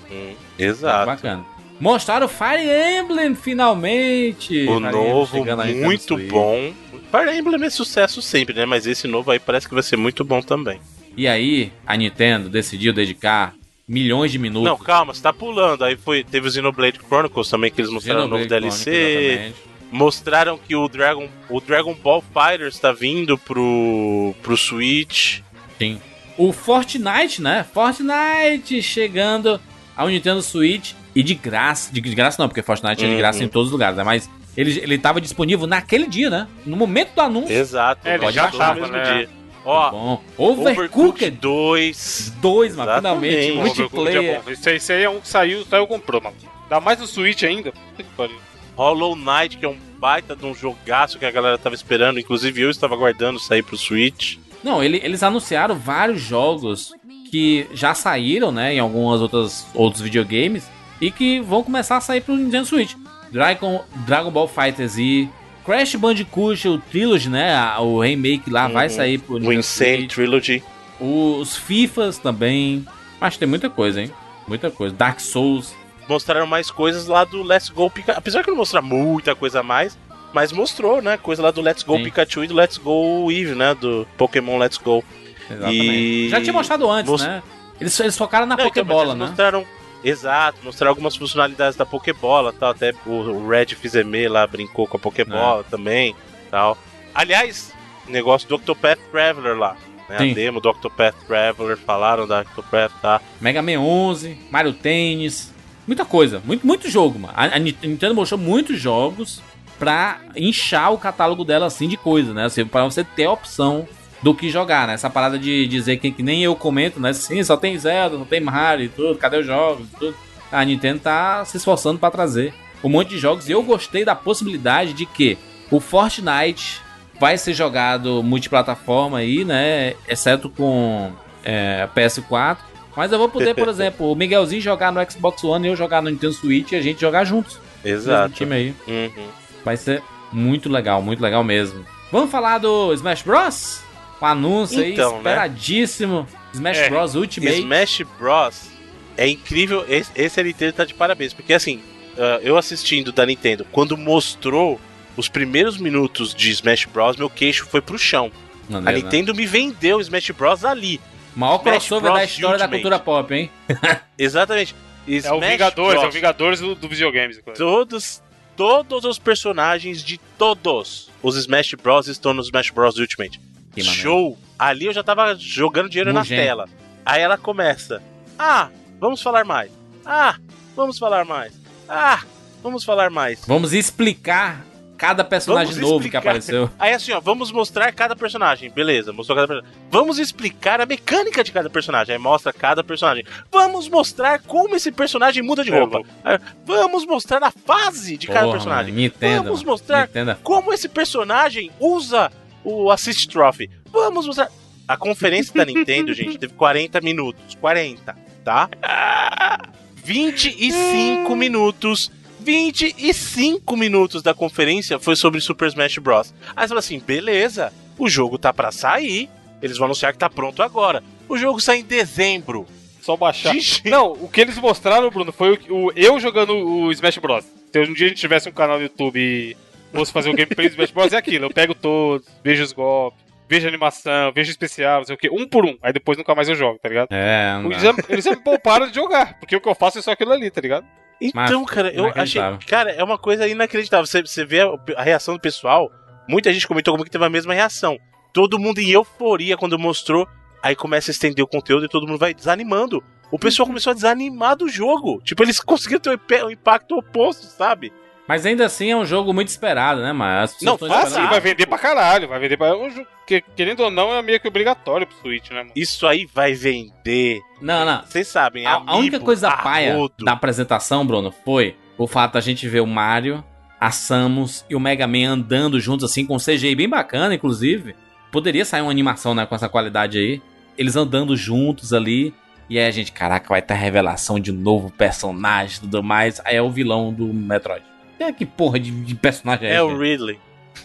Tá 0.58 0.64
Exato. 0.64 1.06
bacana. 1.06 1.44
Mostraram 1.80 2.28
Fire 2.28 2.62
Emblem 2.98 3.34
finalmente. 3.34 4.66
O 4.68 4.78
Fire 4.78 4.92
novo, 4.92 5.36
Nintendo 5.38 5.64
muito 5.84 6.16
bom. 6.28 6.72
Fire 7.10 7.36
Emblem 7.38 7.64
é 7.64 7.70
sucesso 7.70 8.20
sempre, 8.20 8.54
né? 8.54 8.66
Mas 8.66 8.86
esse 8.86 9.08
novo 9.08 9.30
aí 9.30 9.38
parece 9.38 9.66
que 9.66 9.74
vai 9.74 9.82
ser 9.82 9.96
muito 9.96 10.22
bom 10.22 10.42
também. 10.42 10.78
E 11.16 11.26
aí, 11.26 11.72
a 11.86 11.96
Nintendo 11.96 12.48
decidiu 12.48 12.92
dedicar 12.92 13.54
milhões 13.88 14.30
de 14.30 14.38
minutos. 14.38 14.68
Não, 14.68 14.76
calma, 14.78 15.12
você 15.12 15.22
tá 15.22 15.32
pulando. 15.32 15.82
Aí 15.82 15.96
foi, 15.96 16.22
teve 16.22 16.46
o 16.46 16.50
Xenoblade 16.50 17.00
Chronicles 17.08 17.48
também, 17.48 17.70
que 17.70 17.80
eles 17.80 17.90
mostraram 17.90 18.26
o 18.26 18.28
novo 18.28 18.46
DLC. 18.46 18.90
Chronicles. 18.92 19.69
Mostraram 19.90 20.56
que 20.58 20.74
o 20.76 20.88
Dragon, 20.88 21.28
o 21.48 21.60
Dragon 21.60 21.94
Ball 21.94 22.22
Fighters 22.32 22.78
tá 22.78 22.92
vindo 22.92 23.36
pro, 23.36 24.34
pro 24.42 24.56
Switch. 24.56 25.40
Sim. 25.78 26.00
O 26.38 26.52
Fortnite, 26.52 27.42
né? 27.42 27.66
Fortnite 27.74 28.80
chegando 28.82 29.60
ao 29.96 30.08
Nintendo 30.08 30.40
Switch 30.42 30.92
e 31.14 31.22
de 31.22 31.34
graça. 31.34 31.92
De, 31.92 32.00
graça 32.00 32.40
não, 32.40 32.48
porque 32.48 32.62
Fortnite 32.62 33.02
é 33.04 33.06
de 33.08 33.12
Uhum. 33.12 33.18
graça 33.18 33.42
em 33.44 33.48
todos 33.48 33.68
os 33.68 33.72
lugares, 33.72 33.96
né? 33.96 34.04
Mas 34.04 34.30
ele, 34.56 34.78
ele 34.80 34.96
tava 34.98 35.20
disponível 35.20 35.66
naquele 35.66 36.06
dia, 36.06 36.30
né? 36.30 36.46
No 36.64 36.76
momento 36.76 37.14
do 37.14 37.20
anúncio. 37.20 37.52
Exato. 37.54 38.06
É, 38.06 38.14
ele 38.14 38.30
já 38.30 38.42
baixar 38.44 38.58
tava, 38.58 38.74
no 38.74 38.80
mesmo 38.92 38.96
né? 38.96 39.14
dia. 39.18 39.28
Ó, 39.64 39.90
Bom. 39.90 40.22
Overcooked 40.38 40.78
Overcooked 40.78 41.30
2. 41.32 42.32
2, 42.40 42.76
mano. 42.76 42.94
Finalmente. 42.94 43.50
É 43.50 43.54
Multiplayer. 43.54 44.42
bom. 44.42 44.50
Esse, 44.50 44.70
aí- 44.70 44.76
esse 44.76 44.92
aí 44.92 45.02
é 45.02 45.10
um 45.10 45.20
que 45.20 45.28
saiu, 45.28 45.64
saiu 45.66 45.86
comprou, 45.86 46.20
mano. 46.22 46.36
Dá 46.68 46.80
mais 46.80 46.98
no 46.98 47.06
Switch 47.06 47.42
ainda. 47.42 47.72
Puta 47.72 48.02
que 48.02 48.08
pariu. 48.16 48.36
Hollow 48.80 49.14
Knight, 49.14 49.58
que 49.58 49.66
é 49.66 49.68
um 49.68 49.76
baita 49.98 50.34
de 50.34 50.46
um 50.46 50.54
jogaço 50.54 51.18
que 51.18 51.26
a 51.26 51.30
galera 51.30 51.58
tava 51.58 51.74
esperando. 51.74 52.18
Inclusive 52.18 52.62
eu 52.62 52.70
estava 52.70 52.94
aguardando 52.94 53.38
sair 53.38 53.62
pro 53.62 53.76
Switch. 53.76 54.38
Não, 54.64 54.82
ele- 54.82 55.00
eles 55.04 55.22
anunciaram 55.22 55.74
vários 55.74 56.22
jogos 56.22 56.94
que 57.30 57.66
já 57.74 57.92
saíram, 57.92 58.50
né, 58.50 58.74
em 58.74 58.78
algumas 58.78 59.20
outras 59.20 59.66
outros 59.74 60.02
videogames 60.02 60.66
e 60.98 61.10
que 61.10 61.40
vão 61.40 61.62
começar 61.62 61.98
a 61.98 62.00
sair 62.00 62.22
pro 62.22 62.34
Nintendo 62.34 62.64
Switch. 62.66 62.94
Dragon, 63.30 63.84
Dragon 64.06 64.30
Ball 64.30 64.48
Fighters 64.48 64.96
e 64.96 65.28
Crash 65.62 65.94
Bandicoot, 65.96 66.66
o 66.66 66.78
Trilogy, 66.78 67.28
né, 67.28 67.54
o 67.78 68.00
remake 68.00 68.48
lá 68.50 68.66
vai 68.66 68.88
Uhum. 68.88 68.94
sair 68.94 69.18
pro 69.18 69.34
O 69.34 69.38
Nintendo 69.38 69.60
Insane 69.60 69.96
Switch. 69.98 70.10
Trilogy. 70.14 70.62
Os 70.98 71.54
FIFAs 71.54 72.16
também. 72.16 72.84
Acho 73.20 73.36
que 73.36 73.40
tem 73.40 73.48
muita 73.48 73.68
coisa, 73.68 74.00
hein? 74.00 74.10
Muita 74.48 74.70
coisa. 74.70 74.94
Dark 74.94 75.20
Souls. 75.20 75.74
Mostraram 76.10 76.46
mais 76.46 76.70
coisas 76.70 77.06
lá 77.06 77.24
do 77.24 77.42
Let's 77.42 77.68
Go 77.70 77.88
Pikachu. 77.90 78.18
Apesar 78.18 78.42
que 78.44 78.50
não 78.50 78.56
mostrar 78.56 78.82
muita 78.82 79.34
coisa 79.34 79.60
a 79.60 79.62
mais, 79.62 79.96
mas 80.32 80.52
mostrou, 80.52 81.00
né? 81.00 81.16
Coisa 81.16 81.42
lá 81.42 81.50
do 81.50 81.60
Let's 81.60 81.82
Go 81.82 81.96
Sim. 81.96 82.04
Pikachu 82.04 82.44
e 82.44 82.46
do 82.48 82.54
Let's 82.54 82.76
Go 82.76 83.30
Eve, 83.30 83.54
né? 83.54 83.74
Do 83.74 84.06
Pokémon 84.18 84.58
Let's 84.58 84.76
Go. 84.78 85.02
Exatamente. 85.50 85.84
E- 85.86 86.28
Já 86.28 86.40
tinha 86.40 86.52
mostrado 86.52 86.90
antes, 86.90 87.10
Most- 87.10 87.26
né? 87.26 87.42
Eles, 87.80 87.98
eles 87.98 88.16
focaram 88.18 88.44
na 88.46 88.56
Não, 88.56 88.66
então, 88.66 88.68
Pokébola, 88.70 89.10
eles 89.10 89.18
né? 89.18 89.26
Mostraram. 89.26 89.64
Exato, 90.02 90.58
mostraram 90.64 90.90
algumas 90.92 91.14
funcionalidades 91.16 91.76
da 91.76 91.84
Pokébola 91.86 92.52
tal. 92.52 92.70
Até 92.70 92.92
o, 93.06 93.46
Red 93.48 93.66
Fizeme 93.68 94.28
lá 94.28 94.46
brincou 94.46 94.86
com 94.86 94.96
a 94.96 95.00
É. 95.00 95.02
Pokébola 95.02 95.64
também 95.64 96.14
tal. 96.50 96.76
Aliás, 97.14 97.72
negócio 98.08 98.48
do 98.48 98.54
Octopath 98.56 98.98
Traveler 99.10 99.56
lá. 99.58 99.76
Né, 100.08 100.16
a 100.16 100.34
demo 100.34 100.60
do 100.60 100.68
Octopath 100.68 101.14
Traveler, 101.26 101.76
falaram 101.76 102.26
da 102.26 102.40
Octopath, 102.40 102.90
tá? 103.00 103.20
Mega 103.40 103.62
Man 103.62 103.78
11, 103.78 104.36
Mario 104.50 104.72
Tennis, 104.72 105.54
muita 105.86 106.04
coisa, 106.04 106.42
muito, 106.44 106.66
muito 106.66 106.88
jogo, 106.88 107.18
mano. 107.18 107.34
A, 107.36 107.56
a 107.56 107.58
Nintendo 107.58 108.14
mostrou 108.14 108.40
muitos 108.40 108.78
jogos 108.78 109.42
pra 109.78 110.20
inchar 110.36 110.92
o 110.92 110.98
catálogo 110.98 111.44
dela 111.44 111.66
assim 111.66 111.88
de 111.88 111.96
coisa, 111.96 112.34
né? 112.34 112.44
Assim, 112.44 112.64
pra 112.64 112.84
você 112.84 113.02
ter 113.02 113.24
a 113.24 113.32
opção 113.32 113.88
do 114.22 114.34
que 114.34 114.50
jogar, 114.50 114.86
né? 114.86 114.94
Essa 114.94 115.08
parada 115.08 115.38
de 115.38 115.66
dizer 115.66 115.96
que, 115.96 116.10
que 116.10 116.22
nem 116.22 116.42
eu 116.42 116.54
comento, 116.54 117.00
né? 117.00 117.12
Sim, 117.12 117.42
só 117.42 117.56
tem 117.56 117.78
Zelda, 117.78 118.18
só 118.18 118.24
tem 118.24 118.40
Mario 118.40 118.86
e 118.86 118.88
tudo, 118.88 119.18
cadê 119.18 119.38
os 119.38 119.46
jogos 119.46 119.86
e 119.88 119.96
tudo. 119.96 120.16
A 120.52 120.64
Nintendo 120.64 121.00
tá 121.00 121.44
se 121.44 121.56
esforçando 121.56 121.98
pra 121.98 122.10
trazer 122.10 122.52
um 122.82 122.88
monte 122.88 123.10
de 123.10 123.18
jogos 123.18 123.48
e 123.48 123.52
eu 123.52 123.62
gostei 123.62 124.04
da 124.04 124.14
possibilidade 124.14 124.92
de 124.92 125.06
que 125.06 125.38
o 125.70 125.80
Fortnite 125.80 126.80
vai 127.18 127.36
ser 127.36 127.54
jogado 127.54 128.22
multiplataforma 128.22 129.18
aí, 129.18 129.44
né? 129.44 129.94
Exceto 130.08 130.48
com 130.48 131.12
é, 131.44 131.88
PS4. 131.94 132.58
Mas 133.00 133.12
eu 133.12 133.18
vou 133.18 133.30
poder, 133.30 133.54
por 133.54 133.66
exemplo, 133.70 134.12
o 134.12 134.14
Miguelzinho 134.14 134.60
jogar 134.60 134.92
no 134.92 135.00
Xbox 135.10 135.42
One 135.42 135.66
e 135.66 135.70
eu 135.70 135.74
jogar 135.76 136.02
no 136.02 136.10
Nintendo 136.10 136.34
Switch 136.34 136.72
e 136.72 136.76
a 136.76 136.82
gente 136.82 137.00
jogar 137.00 137.24
juntos. 137.24 137.58
Exato. 137.82 138.34
time 138.34 138.54
aí. 138.54 138.74
Uhum. 138.86 139.26
Vai 139.64 139.78
ser 139.78 140.02
muito 140.30 140.68
legal, 140.68 141.00
muito 141.00 141.22
legal 141.22 141.42
mesmo. 141.42 141.82
Vamos 142.12 142.30
falar 142.30 142.58
do 142.58 142.92
Smash 142.92 143.22
Bros? 143.22 143.80
Um 144.20 144.26
anúncio 144.26 144.84
Então, 144.84 145.16
aí 145.16 145.22
né? 145.22 145.30
esperadíssimo. 145.30 146.28
Smash 146.52 146.76
É. 146.76 146.90
Bros 146.90 147.14
Ultimate. 147.14 147.58
Smash 147.60 148.02
Bros. 148.18 148.68
é 149.16 149.26
incrível. 149.26 149.82
Esse, 149.88 150.10
esse 150.14 150.42
Nintendo 150.42 150.74
tá 150.74 150.84
de 150.84 150.92
parabéns. 150.92 151.32
Porque 151.32 151.54
assim, 151.54 151.80
ah, 152.18 152.38
eu 152.42 152.58
assistindo 152.58 153.12
da 153.12 153.24
Nintendo, 153.24 153.66
quando 153.72 153.96
mostrou 153.96 154.78
os 155.16 155.26
primeiros 155.26 155.78
minutos 155.78 156.34
de 156.34 156.50
Smash 156.50 156.84
Bros, 156.84 157.16
meu 157.16 157.30
queixo 157.30 157.64
foi 157.64 157.80
pro 157.80 157.98
chão. 157.98 158.30
A 158.70 158.78
né? 158.78 158.92
Nintendo 158.92 159.34
me 159.34 159.46
vendeu 159.46 160.02
Smash 160.02 160.32
Bros 160.32 160.66
ali. 160.66 161.00
Maior 161.36 161.56
Smash 161.60 161.62
crossover 161.88 162.12
da 162.12 162.24
história 162.24 162.58
da 162.58 162.64
Ultimate. 162.64 162.82
cultura 162.82 162.98
pop, 162.98 163.34
hein? 163.34 163.50
Exatamente. 164.18 164.74
É 165.08 165.12
o 165.32 165.36
Smash 165.36 165.50
Vingadores, 165.50 165.92
Bros. 165.94 166.04
é 166.04 166.08
o 166.08 166.10
Vingadores 166.10 166.60
do, 166.60 166.74
do 166.74 166.88
videogames. 166.88 167.38
coisa. 167.40 167.58
Todos, 167.58 168.22
todos 168.56 169.04
os 169.04 169.18
personagens 169.18 170.02
de 170.02 170.18
todos 170.38 171.10
os 171.22 171.36
Smash 171.36 171.74
Bros 171.74 172.06
estão 172.08 172.34
no 172.34 172.42
Smash 172.42 172.70
Bros 172.70 172.96
Ultimate. 172.98 173.40
Que 173.74 173.82
maneiro. 173.82 174.00
Show! 174.02 174.38
Ali 174.58 174.86
eu 174.86 174.92
já 174.92 175.02
tava 175.02 175.34
jogando 175.36 175.88
dinheiro 175.88 176.12
na 176.12 176.20
Nojento. 176.20 176.42
tela. 176.42 176.68
Aí 177.06 177.22
ela 177.22 177.38
começa. 177.38 178.02
Ah, 178.38 178.68
vamos 179.00 179.22
falar 179.22 179.44
mais. 179.44 179.70
Ah, 180.04 180.36
vamos 180.76 180.98
falar 180.98 181.24
mais. 181.24 181.52
Ah, 181.88 182.22
vamos 182.62 182.84
falar 182.84 183.10
mais. 183.10 183.40
Vamos 183.46 183.72
explicar 183.72 184.64
cada 185.00 185.24
personagem 185.24 185.72
Vamos 185.72 185.80
novo 185.80 186.00
que 186.00 186.08
explicar. 186.08 186.18
apareceu. 186.18 186.70
Aí 186.78 186.92
assim, 186.92 187.10
ó, 187.12 187.20
vamos 187.20 187.50
mostrar 187.50 187.90
cada 187.90 188.14
personagem. 188.14 188.70
Beleza, 188.70 189.14
mostrou 189.14 189.34
cada 189.34 189.48
personagem. 189.48 189.78
Vamos 189.90 190.18
explicar 190.18 190.78
a 190.78 190.84
mecânica 190.84 191.42
de 191.42 191.50
cada 191.50 191.70
personagem. 191.70 192.12
Aí 192.14 192.20
mostra 192.20 192.52
cada 192.52 192.84
personagem. 192.84 193.24
Vamos 193.50 193.88
mostrar 193.88 194.42
como 194.42 194.76
esse 194.76 194.92
personagem 194.92 195.42
muda 195.42 195.64
de 195.64 195.70
roupa. 195.70 196.02
Aí, 196.22 196.38
Vamos 196.66 197.06
mostrar 197.06 197.42
a 197.42 197.50
fase 197.50 198.18
de 198.18 198.26
cada 198.26 198.40
Porra, 198.40 198.52
personagem. 198.52 198.92
mano, 198.92 199.02
Nintendo. 199.02 199.44
Vamos 199.44 199.64
mostrar 199.64 200.06
Nintendo. 200.06 200.36
como 200.42 200.70
esse 200.70 200.86
personagem 200.86 201.70
usa 201.80 202.30
o 202.62 202.90
Assist 202.90 203.26
Trophy. 203.30 203.70
Vamos 203.90 204.26
mostrar. 204.26 204.50
A 204.86 204.98
conferência 204.98 205.54
da 205.54 205.64
Nintendo, 205.64 206.12
gente, 206.14 206.36
teve 206.36 206.52
40 206.52 207.00
minutos. 207.00 207.56
40, 207.58 208.14
tá? 208.44 208.68
25 210.04 211.34
minutos 211.34 212.10
25 212.40 213.76
minutos 213.76 214.22
da 214.22 214.34
conferência 214.34 214.98
foi 214.98 215.16
sobre 215.16 215.40
Super 215.40 215.68
Smash 215.68 215.98
Bros. 215.98 216.34
Aí 216.56 216.62
você 216.64 216.68
fala 216.68 216.80
assim, 216.80 216.98
beleza, 216.98 217.72
o 217.98 218.08
jogo 218.08 218.38
tá 218.38 218.52
pra 218.52 218.72
sair, 218.72 219.28
eles 219.62 219.76
vão 219.78 219.86
anunciar 219.86 220.12
que 220.12 220.18
tá 220.18 220.28
pronto 220.28 220.62
agora. 220.62 221.02
O 221.28 221.36
jogo 221.38 221.60
sai 221.60 221.78
em 221.78 221.84
dezembro. 221.84 222.66
Só 223.00 223.16
baixar. 223.16 223.54
De 223.54 223.82
Não, 223.88 224.12
o 224.12 224.28
que 224.28 224.40
eles 224.40 224.58
mostraram, 224.58 225.08
Bruno, 225.10 225.32
foi 225.32 225.58
o, 225.68 225.86
o- 225.88 225.92
eu 225.96 226.20
jogando 226.20 226.52
o 226.54 226.92
Smash 226.92 227.18
Bros. 227.18 227.44
Se 227.72 227.78
um 227.80 227.94
dia 227.94 228.06
a 228.06 228.08
gente 228.08 228.20
tivesse 228.20 228.48
um 228.48 228.52
canal 228.52 228.76
no 228.76 228.82
YouTube 228.82 229.18
e 229.18 229.56
fosse 229.92 230.12
fazer 230.12 230.28
um 230.28 230.34
gameplay 230.34 230.68
do 230.68 230.72
Smash 230.72 230.90
Bros, 230.90 231.12
é 231.12 231.16
aquilo. 231.16 231.46
Eu 231.46 231.50
pego 231.50 231.74
todos, 231.74 232.26
vejo 232.44 232.62
os 232.62 232.72
golpes, 232.72 233.20
vejo 233.48 233.66
a 233.66 233.68
animação, 233.70 234.32
vejo 234.34 234.50
especial, 234.50 234.98
não 234.98 235.04
sei 235.06 235.14
o 235.14 235.18
quê, 235.18 235.30
um 235.32 235.48
por 235.48 235.64
um. 235.64 235.78
Aí 235.82 235.92
depois 235.92 236.18
nunca 236.18 236.34
mais 236.34 236.48
eu 236.48 236.54
jogo, 236.54 236.78
tá 236.78 236.88
ligado? 236.90 237.08
É, 237.10 237.58
não 237.62 237.70
Eles 237.72 237.82
eles 238.08 238.26
me 238.26 238.36
pouparam 238.36 238.86
de 238.86 238.94
jogar, 238.94 239.38
porque 239.38 239.56
o 239.56 239.60
que 239.60 239.68
eu 239.68 239.74
faço 239.74 239.98
é 239.98 240.02
só 240.02 240.10
aquilo 240.12 240.32
ali, 240.32 240.50
tá 240.50 240.60
ligado? 240.60 240.84
Então, 241.20 241.60
Mas, 241.62 241.70
cara, 241.70 241.92
eu 241.92 242.06
achei. 242.14 242.40
Cara, 242.66 242.90
é 242.90 243.04
uma 243.04 243.18
coisa 243.18 243.46
inacreditável. 243.46 244.06
Você, 244.06 244.22
você 244.22 244.44
vê 244.44 244.62
a, 244.62 244.70
a 244.96 245.02
reação 245.02 245.34
do 245.34 245.40
pessoal. 245.40 245.92
Muita 246.28 246.52
gente 246.52 246.66
comentou 246.66 246.94
como 246.94 247.04
que 247.04 247.10
teve 247.10 247.24
a 247.24 247.30
mesma 247.30 247.52
reação. 247.52 247.98
Todo 248.32 248.58
mundo 248.58 248.78
em 248.78 248.90
euforia 248.90 249.56
quando 249.56 249.78
mostrou. 249.78 250.26
Aí 250.62 250.74
começa 250.74 251.10
a 251.10 251.12
estender 251.12 251.44
o 251.44 251.48
conteúdo 251.48 251.86
e 251.86 251.88
todo 251.88 252.06
mundo 252.06 252.18
vai 252.18 252.32
desanimando. 252.32 253.02
O 253.30 253.38
pessoal 253.38 253.66
começou 253.66 253.90
a 253.90 253.94
desanimar 253.94 254.56
do 254.56 254.68
jogo. 254.68 255.20
Tipo, 255.22 255.42
eles 255.42 255.60
conseguiram 255.60 256.00
ter 256.00 256.44
um 256.44 256.50
impacto 256.50 256.96
oposto, 256.96 257.46
sabe? 257.46 257.92
Mas 258.30 258.46
ainda 258.46 258.64
assim 258.64 258.92
é 258.92 258.96
um 258.96 259.04
jogo 259.04 259.34
muito 259.34 259.48
esperado, 259.48 260.00
né, 260.00 260.12
mas 260.12 260.56
Não, 260.62 260.78
fácil, 260.78 261.28
vai 261.28 261.40
vender 261.40 261.66
pra 261.66 261.76
caralho, 261.76 262.28
vai 262.28 262.38
vender 262.38 262.56
pra. 262.56 262.68
é 262.68 262.76
um 262.76 262.88
jogo 262.88 263.08
que, 263.26 263.40
querendo 263.40 263.80
ou 263.80 263.90
não, 263.90 264.14
é 264.14 264.22
meio 264.22 264.38
que 264.38 264.46
obrigatório 264.46 265.04
pro 265.04 265.16
Switch, 265.16 265.50
né, 265.50 265.62
mano? 265.62 265.72
Isso 265.74 266.06
aí 266.06 266.28
vai 266.32 266.54
vender. 266.54 267.40
Não, 267.60 267.84
não. 267.84 268.04
Vocês 268.04 268.28
sabem, 268.28 268.64
A, 268.64 268.84
a 268.86 268.96
única 268.96 269.18
coisa 269.18 269.50
paia 269.50 269.96
da 270.20 270.30
apresentação, 270.30 271.04
Bruno, 271.04 271.34
foi 271.44 271.74
o 271.98 272.06
fato 272.06 272.34
da 272.34 272.40
gente 272.40 272.68
ver 272.68 272.78
o 272.78 272.86
Mario, 272.86 273.42
a 273.80 273.90
Samus 273.90 274.64
e 274.70 274.76
o 274.76 274.80
Mega 274.80 275.08
Man 275.08 275.28
andando 275.28 275.80
juntos 275.80 276.08
assim, 276.08 276.24
com 276.24 276.36
um 276.36 276.38
CGI 276.38 276.76
bem 276.76 276.88
bacana, 276.88 277.34
inclusive. 277.34 277.96
Poderia 278.30 278.64
sair 278.64 278.82
uma 278.82 278.92
animação, 278.92 279.34
né, 279.34 279.44
com 279.44 279.56
essa 279.56 279.68
qualidade 279.68 280.18
aí. 280.18 280.40
Eles 280.78 280.94
andando 280.94 281.36
juntos 281.36 281.92
ali. 281.92 282.32
E 282.68 282.78
aí 282.78 282.86
a 282.86 282.92
gente, 282.92 283.10
caraca, 283.10 283.48
vai 283.48 283.60
ter 283.60 283.74
a 283.74 283.76
revelação 283.76 284.38
de 284.38 284.52
um 284.52 284.54
novo 284.54 284.88
personagem 284.88 285.78
e 285.78 285.80
tudo 285.80 286.00
mais. 286.00 286.40
Aí 286.44 286.54
é 286.54 286.62
o 286.62 286.70
vilão 286.70 287.12
do 287.12 287.34
Metroid. 287.34 287.89
É, 288.20 288.30
que 288.32 288.44
porra 288.44 288.78
de, 288.78 288.90
de 288.90 289.14
personagem 289.14 289.68
é, 289.68 289.74
É 289.76 289.82
o 289.82 289.96
Ridley. 289.96 290.38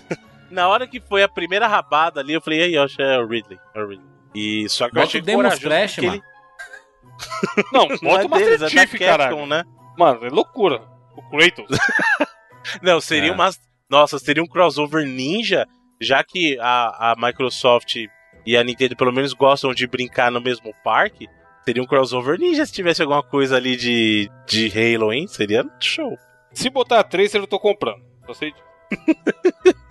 Na 0.49 0.69
hora 0.69 0.87
que 0.87 1.01
foi 1.01 1.21
a 1.21 1.27
primeira 1.27 1.67
rabada 1.67 2.21
ali, 2.21 2.33
eu 2.33 2.41
falei, 2.41 2.63
aí, 2.63 2.75
eu 2.75 2.83
acho 2.83 2.95
que 2.95 3.03
é 3.03 3.19
o 3.19 3.27
Ridley. 3.27 3.59
É 3.73 3.81
o 3.81 3.87
Ridley. 3.89 4.07
E 4.33 4.69
só 4.69 4.89
que 4.89 4.97
eu 4.97 5.01
Bota 5.01 5.07
achei 5.07 5.21
o 5.21 5.23
porque 5.23 6.07
mano. 6.07 6.23
Não, 7.73 7.87
Não 7.89 7.97
bota 7.97 8.23
é 8.23 8.25
o 8.25 8.29
Master 8.29 8.57
deles, 8.59 8.71
Chief. 8.71 8.99
Capcom, 8.99 9.45
né? 9.45 9.63
Mano, 9.97 10.25
é 10.25 10.29
loucura. 10.29 10.81
O 11.15 11.21
Kratos. 11.29 11.77
Não, 12.81 12.99
seria 12.99 13.29
É. 13.29 13.33
uma. 13.33 13.49
Nossa, 13.89 14.17
seria 14.19 14.43
um 14.43 14.47
crossover 14.47 15.05
ninja, 15.05 15.65
já 16.01 16.23
que 16.23 16.57
a, 16.59 17.11
a 17.11 17.15
Microsoft 17.17 17.95
e 18.45 18.57
a 18.57 18.63
Nintendo 18.63 18.95
pelo 18.95 19.13
menos 19.13 19.33
gostam 19.33 19.73
de 19.73 19.87
brincar 19.87 20.31
no 20.31 20.41
mesmo 20.41 20.73
parque. 20.83 21.27
Seria 21.63 21.81
um 21.81 21.85
crossover 21.87 22.37
ninja 22.39 22.65
se 22.65 22.73
tivesse 22.73 23.01
alguma 23.01 23.23
coisa 23.23 23.55
ali 23.55 23.75
de, 23.75 24.29
de 24.47 24.71
Halo, 24.71 25.13
hein? 25.13 25.27
Seria 25.27 25.63
show. 25.79 26.17
Se 26.55 26.69
botar 26.69 27.03
três, 27.03 27.33
eu 27.33 27.45
tô 27.45 27.59
comprando. 27.59 28.01
Disso. 28.27 28.41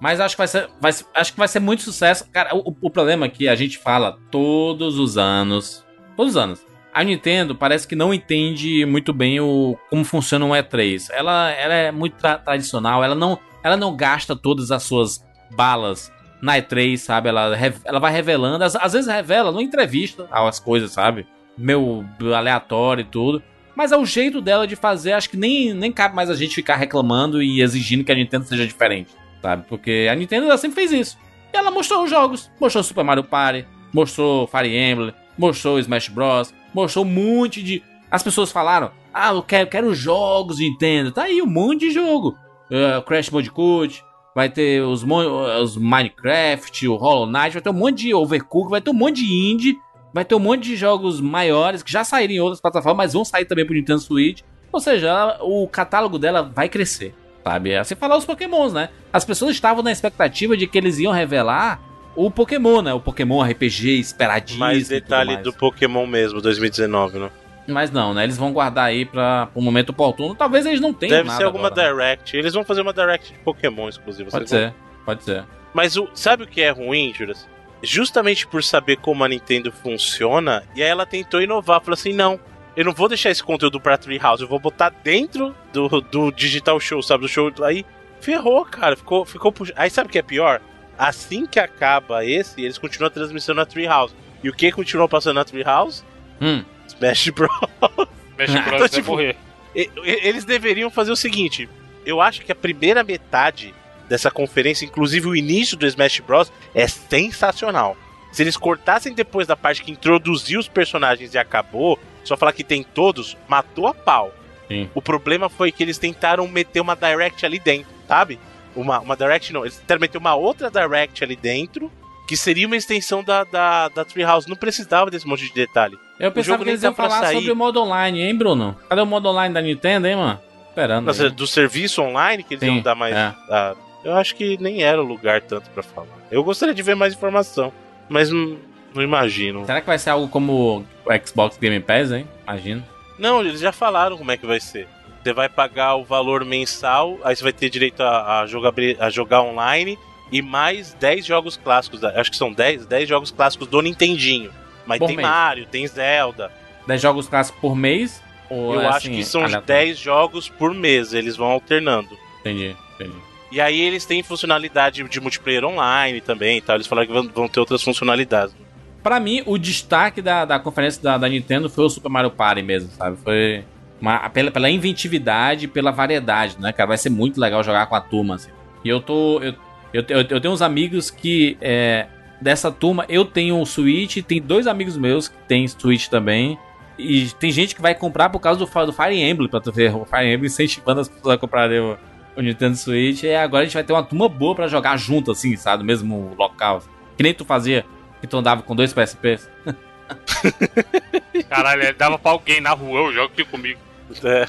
Mas 0.00 0.20
acho 0.20 0.34
que 0.34 0.38
vai 0.38 0.48
ser, 0.48 0.68
vai, 0.80 0.92
acho 1.14 1.32
que 1.32 1.38
vai 1.38 1.48
ser 1.48 1.60
muito 1.60 1.82
sucesso. 1.82 2.28
Cara, 2.30 2.54
o, 2.54 2.74
o 2.82 2.90
problema 2.90 3.26
é 3.26 3.28
que 3.28 3.48
a 3.48 3.54
gente 3.54 3.78
fala 3.78 4.18
todos 4.30 4.98
os 4.98 5.16
anos. 5.16 5.84
Todos 6.16 6.32
os 6.32 6.36
anos. 6.36 6.66
A 6.92 7.02
Nintendo 7.02 7.54
parece 7.54 7.88
que 7.88 7.96
não 7.96 8.12
entende 8.12 8.84
muito 8.86 9.12
bem 9.12 9.40
o 9.40 9.76
como 9.90 10.04
funciona 10.04 10.44
um 10.44 10.50
E3. 10.50 11.08
Ela, 11.10 11.50
ela 11.52 11.74
é 11.74 11.90
muito 11.90 12.16
tra- 12.16 12.38
tradicional, 12.38 13.02
ela 13.02 13.14
não, 13.14 13.38
ela 13.64 13.76
não 13.76 13.96
gasta 13.96 14.36
todas 14.36 14.70
as 14.70 14.82
suas 14.82 15.24
balas 15.56 16.12
na 16.40 16.56
E3, 16.58 16.96
sabe? 16.98 17.30
Ela, 17.30 17.56
ela 17.84 17.98
vai 17.98 18.12
revelando, 18.12 18.62
às, 18.62 18.76
às 18.76 18.92
vezes 18.92 19.10
revela 19.10 19.50
numa 19.50 19.62
entrevista 19.62 20.28
as 20.30 20.60
coisas, 20.60 20.92
sabe? 20.92 21.26
Meio 21.56 22.04
aleatório 22.36 23.02
e 23.02 23.06
tudo. 23.06 23.42
Mas 23.74 23.92
é 23.92 23.96
o 23.96 24.06
jeito 24.06 24.40
dela 24.40 24.66
de 24.66 24.76
fazer, 24.76 25.12
acho 25.12 25.30
que 25.30 25.36
nem, 25.36 25.74
nem 25.74 25.90
cabe 25.90 26.14
mais 26.14 26.30
a 26.30 26.34
gente 26.34 26.54
ficar 26.54 26.76
reclamando 26.76 27.42
e 27.42 27.60
exigindo 27.60 28.04
que 28.04 28.12
a 28.12 28.14
Nintendo 28.14 28.44
seja 28.44 28.66
diferente 28.66 29.10
sabe? 29.44 29.66
Porque 29.68 30.08
a 30.10 30.14
Nintendo 30.14 30.46
ela 30.46 30.56
sempre 30.56 30.76
fez 30.76 30.90
isso. 30.90 31.18
E 31.52 31.56
ela 31.56 31.70
mostrou 31.70 32.04
os 32.04 32.10
jogos, 32.10 32.50
mostrou 32.58 32.82
Super 32.82 33.04
Mario 33.04 33.22
Party, 33.22 33.66
mostrou 33.92 34.46
Fire 34.46 34.74
Emblem, 34.74 35.12
mostrou 35.36 35.78
Smash 35.78 36.08
Bros, 36.08 36.54
mostrou 36.72 37.04
um 37.04 37.08
monte 37.08 37.62
de. 37.62 37.82
As 38.10 38.22
pessoas 38.22 38.50
falaram: 38.50 38.90
"Ah, 39.12 39.34
eu 39.34 39.42
quero, 39.42 39.68
quero 39.68 39.94
jogos 39.94 40.58
Nintendo". 40.58 41.12
Tá 41.12 41.24
aí 41.24 41.42
um 41.42 41.46
monte 41.46 41.80
de 41.80 41.90
jogo. 41.90 42.38
Uh, 42.70 43.02
Crash 43.02 43.28
Bandicoot, 43.28 44.02
vai 44.34 44.48
ter 44.48 44.82
os, 44.82 45.04
os 45.04 45.76
Minecraft, 45.76 46.88
o 46.88 46.96
Hollow 46.96 47.26
Knight, 47.26 47.52
vai 47.52 47.62
ter 47.62 47.70
um 47.70 47.74
monte 47.74 47.98
de 47.98 48.14
Overcooked, 48.14 48.70
vai 48.70 48.80
ter 48.80 48.90
um 48.90 48.94
monte 48.94 49.16
de 49.16 49.30
indie, 49.30 49.76
vai 50.14 50.24
ter 50.24 50.34
um 50.34 50.38
monte 50.38 50.62
de 50.62 50.76
jogos 50.76 51.20
maiores 51.20 51.82
que 51.82 51.92
já 51.92 52.04
saíram 52.04 52.32
em 52.32 52.40
outras 52.40 52.60
plataformas, 52.60 52.96
mas 52.96 53.12
vão 53.12 53.24
sair 53.24 53.44
também 53.44 53.66
pro 53.66 53.74
Nintendo 53.74 54.00
Switch. 54.00 54.40
Ou 54.72 54.80
seja, 54.80 55.36
o 55.42 55.68
catálogo 55.68 56.18
dela 56.18 56.42
vai 56.42 56.68
crescer 56.68 57.14
sabe? 57.44 57.76
Assim 57.76 57.94
falar 57.94 58.16
os 58.16 58.24
pokémons, 58.24 58.72
né? 58.72 58.88
As 59.12 59.24
pessoas 59.24 59.52
estavam 59.52 59.82
na 59.82 59.92
expectativa 59.92 60.56
de 60.56 60.66
que 60.66 60.78
eles 60.78 60.98
iam 60.98 61.12
revelar 61.12 61.78
o 62.16 62.30
Pokémon, 62.30 62.80
né? 62.80 62.94
O 62.94 63.00
Pokémon 63.00 63.42
RPG 63.42 63.98
esperadíssimo. 64.00 64.60
Mais 64.60 64.88
detalhe 64.88 65.32
mais. 65.34 65.44
do 65.44 65.52
Pokémon 65.52 66.06
mesmo, 66.06 66.40
2019, 66.40 67.18
né? 67.18 67.30
Mas 67.66 67.90
não, 67.90 68.12
né? 68.12 68.24
Eles 68.24 68.36
vão 68.36 68.52
guardar 68.52 68.86
aí 68.86 69.04
pra 69.04 69.48
um 69.54 69.62
momento 69.62 69.90
oportuno. 69.90 70.34
Talvez 70.34 70.66
eles 70.66 70.80
não 70.80 70.92
tenham 70.92 71.16
Deve 71.18 71.30
ser 71.30 71.44
alguma 71.44 71.68
agora, 71.68 71.82
né? 71.82 71.92
Direct. 71.92 72.36
Eles 72.36 72.54
vão 72.54 72.64
fazer 72.64 72.82
uma 72.82 72.92
Direct 72.92 73.32
de 73.32 73.38
Pokémon 73.40 73.88
exclusiva. 73.88 74.30
Pode 74.30 74.48
vão- 74.48 74.58
ser, 74.58 74.74
pode 75.04 75.24
ser. 75.24 75.44
Mas 75.72 75.96
o, 75.96 76.08
sabe 76.14 76.44
o 76.44 76.46
que 76.46 76.60
é 76.60 76.70
ruim, 76.70 77.12
Juras? 77.14 77.48
Justamente 77.84 78.46
por 78.46 78.62
saber 78.62 78.96
como 78.96 79.24
a 79.24 79.28
Nintendo 79.28 79.72
funciona, 79.72 80.62
e 80.74 80.82
aí 80.82 80.88
ela 80.88 81.06
tentou 81.06 81.42
inovar, 81.42 81.80
falou 81.80 81.94
assim: 81.94 82.12
não, 82.12 82.38
eu 82.76 82.84
não 82.84 82.92
vou 82.92 83.08
deixar 83.08 83.30
esse 83.30 83.42
conteúdo 83.42 83.80
pra 83.80 83.96
Treehouse, 83.96 84.42
eu 84.42 84.48
vou 84.48 84.58
botar 84.58 84.90
dentro 84.90 85.54
do, 85.72 86.00
do 86.00 86.30
Digital 86.32 86.78
Show, 86.80 87.02
sabe? 87.02 87.22
Do 87.22 87.28
show. 87.28 87.52
Aí 87.62 87.84
ferrou, 88.20 88.64
cara, 88.64 88.96
ficou, 88.96 89.24
ficou 89.24 89.52
pux... 89.52 89.72
Aí 89.76 89.90
sabe 89.90 90.08
o 90.08 90.12
que 90.12 90.18
é 90.18 90.22
pior? 90.22 90.60
Assim 90.98 91.46
que 91.46 91.60
acaba 91.60 92.24
esse, 92.24 92.60
eles 92.62 92.78
continuam 92.78 93.08
a 93.08 93.10
transmissão 93.10 93.54
na 93.54 93.66
Treehouse. 93.66 94.14
E 94.42 94.48
o 94.48 94.52
que 94.52 94.72
continuou 94.72 95.08
passando 95.08 95.36
na 95.36 95.44
Treehouse? 95.44 96.04
Hum, 96.40 96.64
Smash 96.88 97.28
Bros. 97.30 97.50
Smash 98.38 98.64
Bros. 98.64 98.74
Então, 98.74 98.88
tipo, 98.88 99.10
morrer. 99.12 99.36
Eles 99.74 100.44
deveriam 100.44 100.90
fazer 100.90 101.10
o 101.10 101.16
seguinte: 101.16 101.68
eu 102.06 102.20
acho 102.20 102.42
que 102.42 102.52
a 102.52 102.54
primeira 102.54 103.02
metade 103.02 103.74
dessa 104.08 104.30
conferência, 104.30 104.84
inclusive 104.84 105.26
o 105.26 105.36
início 105.36 105.76
do 105.76 105.86
Smash 105.86 106.20
Bros, 106.20 106.52
é 106.74 106.86
sensacional. 106.86 107.96
Se 108.32 108.42
eles 108.42 108.56
cortassem 108.56 109.14
depois 109.14 109.46
da 109.46 109.56
parte 109.56 109.82
que 109.82 109.92
introduziu 109.92 110.58
os 110.58 110.68
personagens 110.68 111.34
e 111.34 111.38
acabou, 111.38 111.98
só 112.24 112.36
falar 112.36 112.52
que 112.52 112.64
tem 112.64 112.82
todos, 112.82 113.36
matou 113.46 113.86
a 113.86 113.94
pau. 113.94 114.34
Sim. 114.66 114.90
O 114.94 115.00
problema 115.00 115.48
foi 115.48 115.70
que 115.70 115.82
eles 115.82 115.98
tentaram 115.98 116.48
meter 116.48 116.80
uma 116.80 116.96
Direct 116.96 117.46
ali 117.46 117.58
dentro, 117.58 117.92
sabe? 118.08 118.40
Uma, 118.74 118.98
uma 118.98 119.16
Direct 119.16 119.52
não, 119.52 119.62
eles 119.64 119.76
tentaram 119.76 120.00
meter 120.00 120.18
uma 120.18 120.34
outra 120.34 120.70
Direct 120.70 121.22
ali 121.22 121.36
dentro, 121.36 121.92
que 122.26 122.36
seria 122.36 122.66
uma 122.66 122.76
extensão 122.76 123.22
da, 123.22 123.44
da, 123.44 123.88
da 123.88 124.04
Treehouse. 124.04 124.48
Não 124.48 124.56
precisava 124.56 125.10
desse 125.10 125.26
monte 125.28 125.46
de 125.46 125.52
detalhe. 125.52 125.96
eu 126.18 126.32
pensava 126.32 126.64
que 126.64 126.70
eles 126.70 126.82
iam 126.82 126.92
tá 126.92 127.02
falar 127.04 127.20
sair. 127.20 127.36
sobre 127.36 127.52
o 127.52 127.56
modo 127.56 127.80
online, 127.80 128.20
hein, 128.20 128.36
Bruno? 128.36 128.76
Cadê 128.88 129.00
o 129.02 129.06
modo 129.06 129.28
online 129.28 129.54
da 129.54 129.60
Nintendo, 129.60 130.08
hein, 130.08 130.16
mano? 130.16 130.40
Esperando. 130.70 131.04
Nossa, 131.04 131.30
do 131.30 131.46
serviço 131.46 132.02
online 132.02 132.42
que 132.42 132.54
eles 132.54 132.60
Sim, 132.64 132.76
iam 132.76 132.82
dar 132.82 132.96
mais. 132.96 133.14
é. 133.14 133.74
Eu 134.04 134.14
acho 134.16 134.34
que 134.36 134.56
nem 134.60 134.82
era 134.82 135.00
o 135.02 135.06
lugar 135.06 135.40
tanto 135.42 135.70
pra 135.70 135.82
falar. 135.82 136.08
Eu 136.30 136.42
gostaria 136.44 136.74
de 136.74 136.82
ver 136.82 136.94
mais 136.94 137.14
informação, 137.14 137.72
mas 138.08 138.30
não, 138.30 138.56
não 138.94 139.02
imagino. 139.02 139.64
Será 139.66 139.80
que 139.80 139.86
vai 139.86 139.98
ser 139.98 140.10
algo 140.10 140.28
como 140.28 140.84
o 141.04 141.26
Xbox 141.26 141.56
Game 141.58 141.80
Pass, 141.80 142.12
hein? 142.12 142.28
Imagino. 142.46 142.84
Não, 143.18 143.40
eles 143.40 143.60
já 143.60 143.72
falaram 143.72 144.16
como 144.18 144.30
é 144.32 144.36
que 144.36 144.46
vai 144.46 144.60
ser. 144.60 144.88
Você 145.22 145.32
vai 145.32 145.48
pagar 145.48 145.94
o 145.94 146.04
valor 146.04 146.44
mensal, 146.44 147.18
aí 147.24 147.34
você 147.34 147.42
vai 147.42 147.52
ter 147.52 147.70
direito 147.70 148.02
a, 148.02 148.40
a, 148.40 148.46
jogar, 148.46 148.72
a 149.00 149.08
jogar 149.08 149.42
online 149.42 149.98
e 150.30 150.42
mais 150.42 150.92
10 150.94 151.24
jogos 151.24 151.56
clássicos. 151.56 152.00
da- 152.00 152.20
Acho 152.20 152.30
que 152.30 152.36
são 152.36 152.52
10, 152.52 152.84
10 152.86 153.08
jogos 153.08 153.30
clássicos 153.30 153.66
do 153.68 153.80
Nintendinho. 153.80 154.50
Mas 154.84 154.98
Por 154.98 155.06
tem 155.06 155.16
mês. 155.16 155.26
Mario, 155.28 155.66
tem 155.66 155.86
Zelda. 155.86 156.52
10 156.86 157.00
jogos 157.00 157.26
clássicos 157.28 157.58
por 157.60 157.74
mês? 157.74 158.22
Ou 158.50 158.74
Eu 158.74 158.82
é 158.82 158.86
acho 158.88 158.96
assim, 158.98 159.16
que 159.16 159.24
são 159.24 159.40
aleatório? 159.42 159.66
10 159.66 159.98
jogos 159.98 160.48
por 160.50 160.74
mês, 160.74 161.14
eles 161.14 161.36
vão 161.36 161.50
alternando. 161.52 162.10
Entendi, 162.40 162.76
entendi. 162.94 163.16
E 163.54 163.60
aí 163.60 163.80
eles 163.80 164.04
têm 164.04 164.20
funcionalidade 164.20 165.04
de 165.04 165.20
multiplayer 165.20 165.64
online 165.64 166.20
também 166.20 166.58
e 166.58 166.60
tal. 166.60 166.74
Eles 166.74 166.88
falaram 166.88 167.06
que 167.06 167.30
vão, 167.32 167.46
ter 167.46 167.60
outras 167.60 167.84
funcionalidades. 167.84 168.52
Pra 169.00 169.20
mim, 169.20 169.44
o 169.46 169.56
destaque 169.56 170.20
da, 170.20 170.44
da 170.44 170.58
conferência 170.58 171.00
da, 171.00 171.16
da 171.16 171.28
Nintendo 171.28 171.70
foi 171.70 171.84
o 171.84 171.88
Super 171.88 172.08
Mario 172.08 172.32
Party 172.32 172.62
mesmo, 172.62 172.90
sabe? 172.90 173.16
Foi 173.22 173.62
uma, 174.00 174.28
pela, 174.28 174.50
pela 174.50 174.68
inventividade, 174.68 175.68
pela 175.68 175.92
variedade, 175.92 176.56
né, 176.58 176.72
cara? 176.72 176.88
Vai 176.88 176.98
ser 176.98 177.10
muito 177.10 177.40
legal 177.40 177.62
jogar 177.62 177.86
com 177.86 177.94
a 177.94 178.00
turma, 178.00 178.34
assim. 178.34 178.50
E 178.84 178.88
eu 178.88 179.00
tô. 179.00 179.40
Eu, 179.40 179.54
eu, 179.92 180.04
eu, 180.08 180.26
eu 180.30 180.40
tenho 180.40 180.52
uns 180.52 180.62
amigos 180.62 181.08
que. 181.08 181.56
É, 181.60 182.08
dessa 182.40 182.72
turma, 182.72 183.04
eu 183.08 183.24
tenho 183.24 183.60
o 183.60 183.64
Switch, 183.64 184.16
tem 184.24 184.42
dois 184.42 184.66
amigos 184.66 184.96
meus 184.96 185.28
que 185.28 185.36
têm 185.46 185.68
Switch 185.68 186.08
também. 186.08 186.58
E 186.98 187.26
tem 187.38 187.52
gente 187.52 187.72
que 187.72 187.80
vai 187.80 187.94
comprar 187.94 188.30
por 188.30 188.40
causa 188.40 188.58
do, 188.58 188.66
do 188.66 188.92
Fire 188.92 189.16
Emblem, 189.16 189.48
pra 189.48 189.60
tu 189.60 189.70
ver. 189.70 189.94
O 189.94 190.04
Fire 190.04 190.26
Emblem 190.26 190.46
incentivando 190.46 191.02
as 191.02 191.08
pessoas 191.08 191.36
a 191.36 191.38
comprarem 191.38 191.78
o, 191.78 191.96
o 192.36 192.42
Nintendo 192.42 192.76
Switch. 192.76 193.22
E 193.22 193.34
agora 193.34 193.62
a 193.62 193.64
gente 193.66 193.74
vai 193.74 193.84
ter 193.84 193.92
uma 193.92 194.02
turma 194.02 194.28
boa 194.28 194.54
pra 194.54 194.68
jogar 194.68 194.96
junto, 194.96 195.30
assim, 195.30 195.56
sabe? 195.56 195.82
No 195.82 195.86
mesmo 195.86 196.34
local. 196.38 196.82
Que 197.16 197.22
nem 197.22 197.34
tu 197.34 197.44
fazia, 197.44 197.84
que 198.20 198.26
tu 198.26 198.36
andava 198.36 198.62
com 198.62 198.74
dois 198.74 198.92
PSPs. 198.92 199.48
Caralho, 201.48 201.94
dava 201.94 202.18
pra 202.18 202.32
alguém 202.32 202.60
na 202.60 202.72
rua, 202.72 203.00
eu 203.00 203.12
jogo 203.12 203.32
aqui 203.32 203.44
comigo. 203.44 203.80
É. 204.22 204.46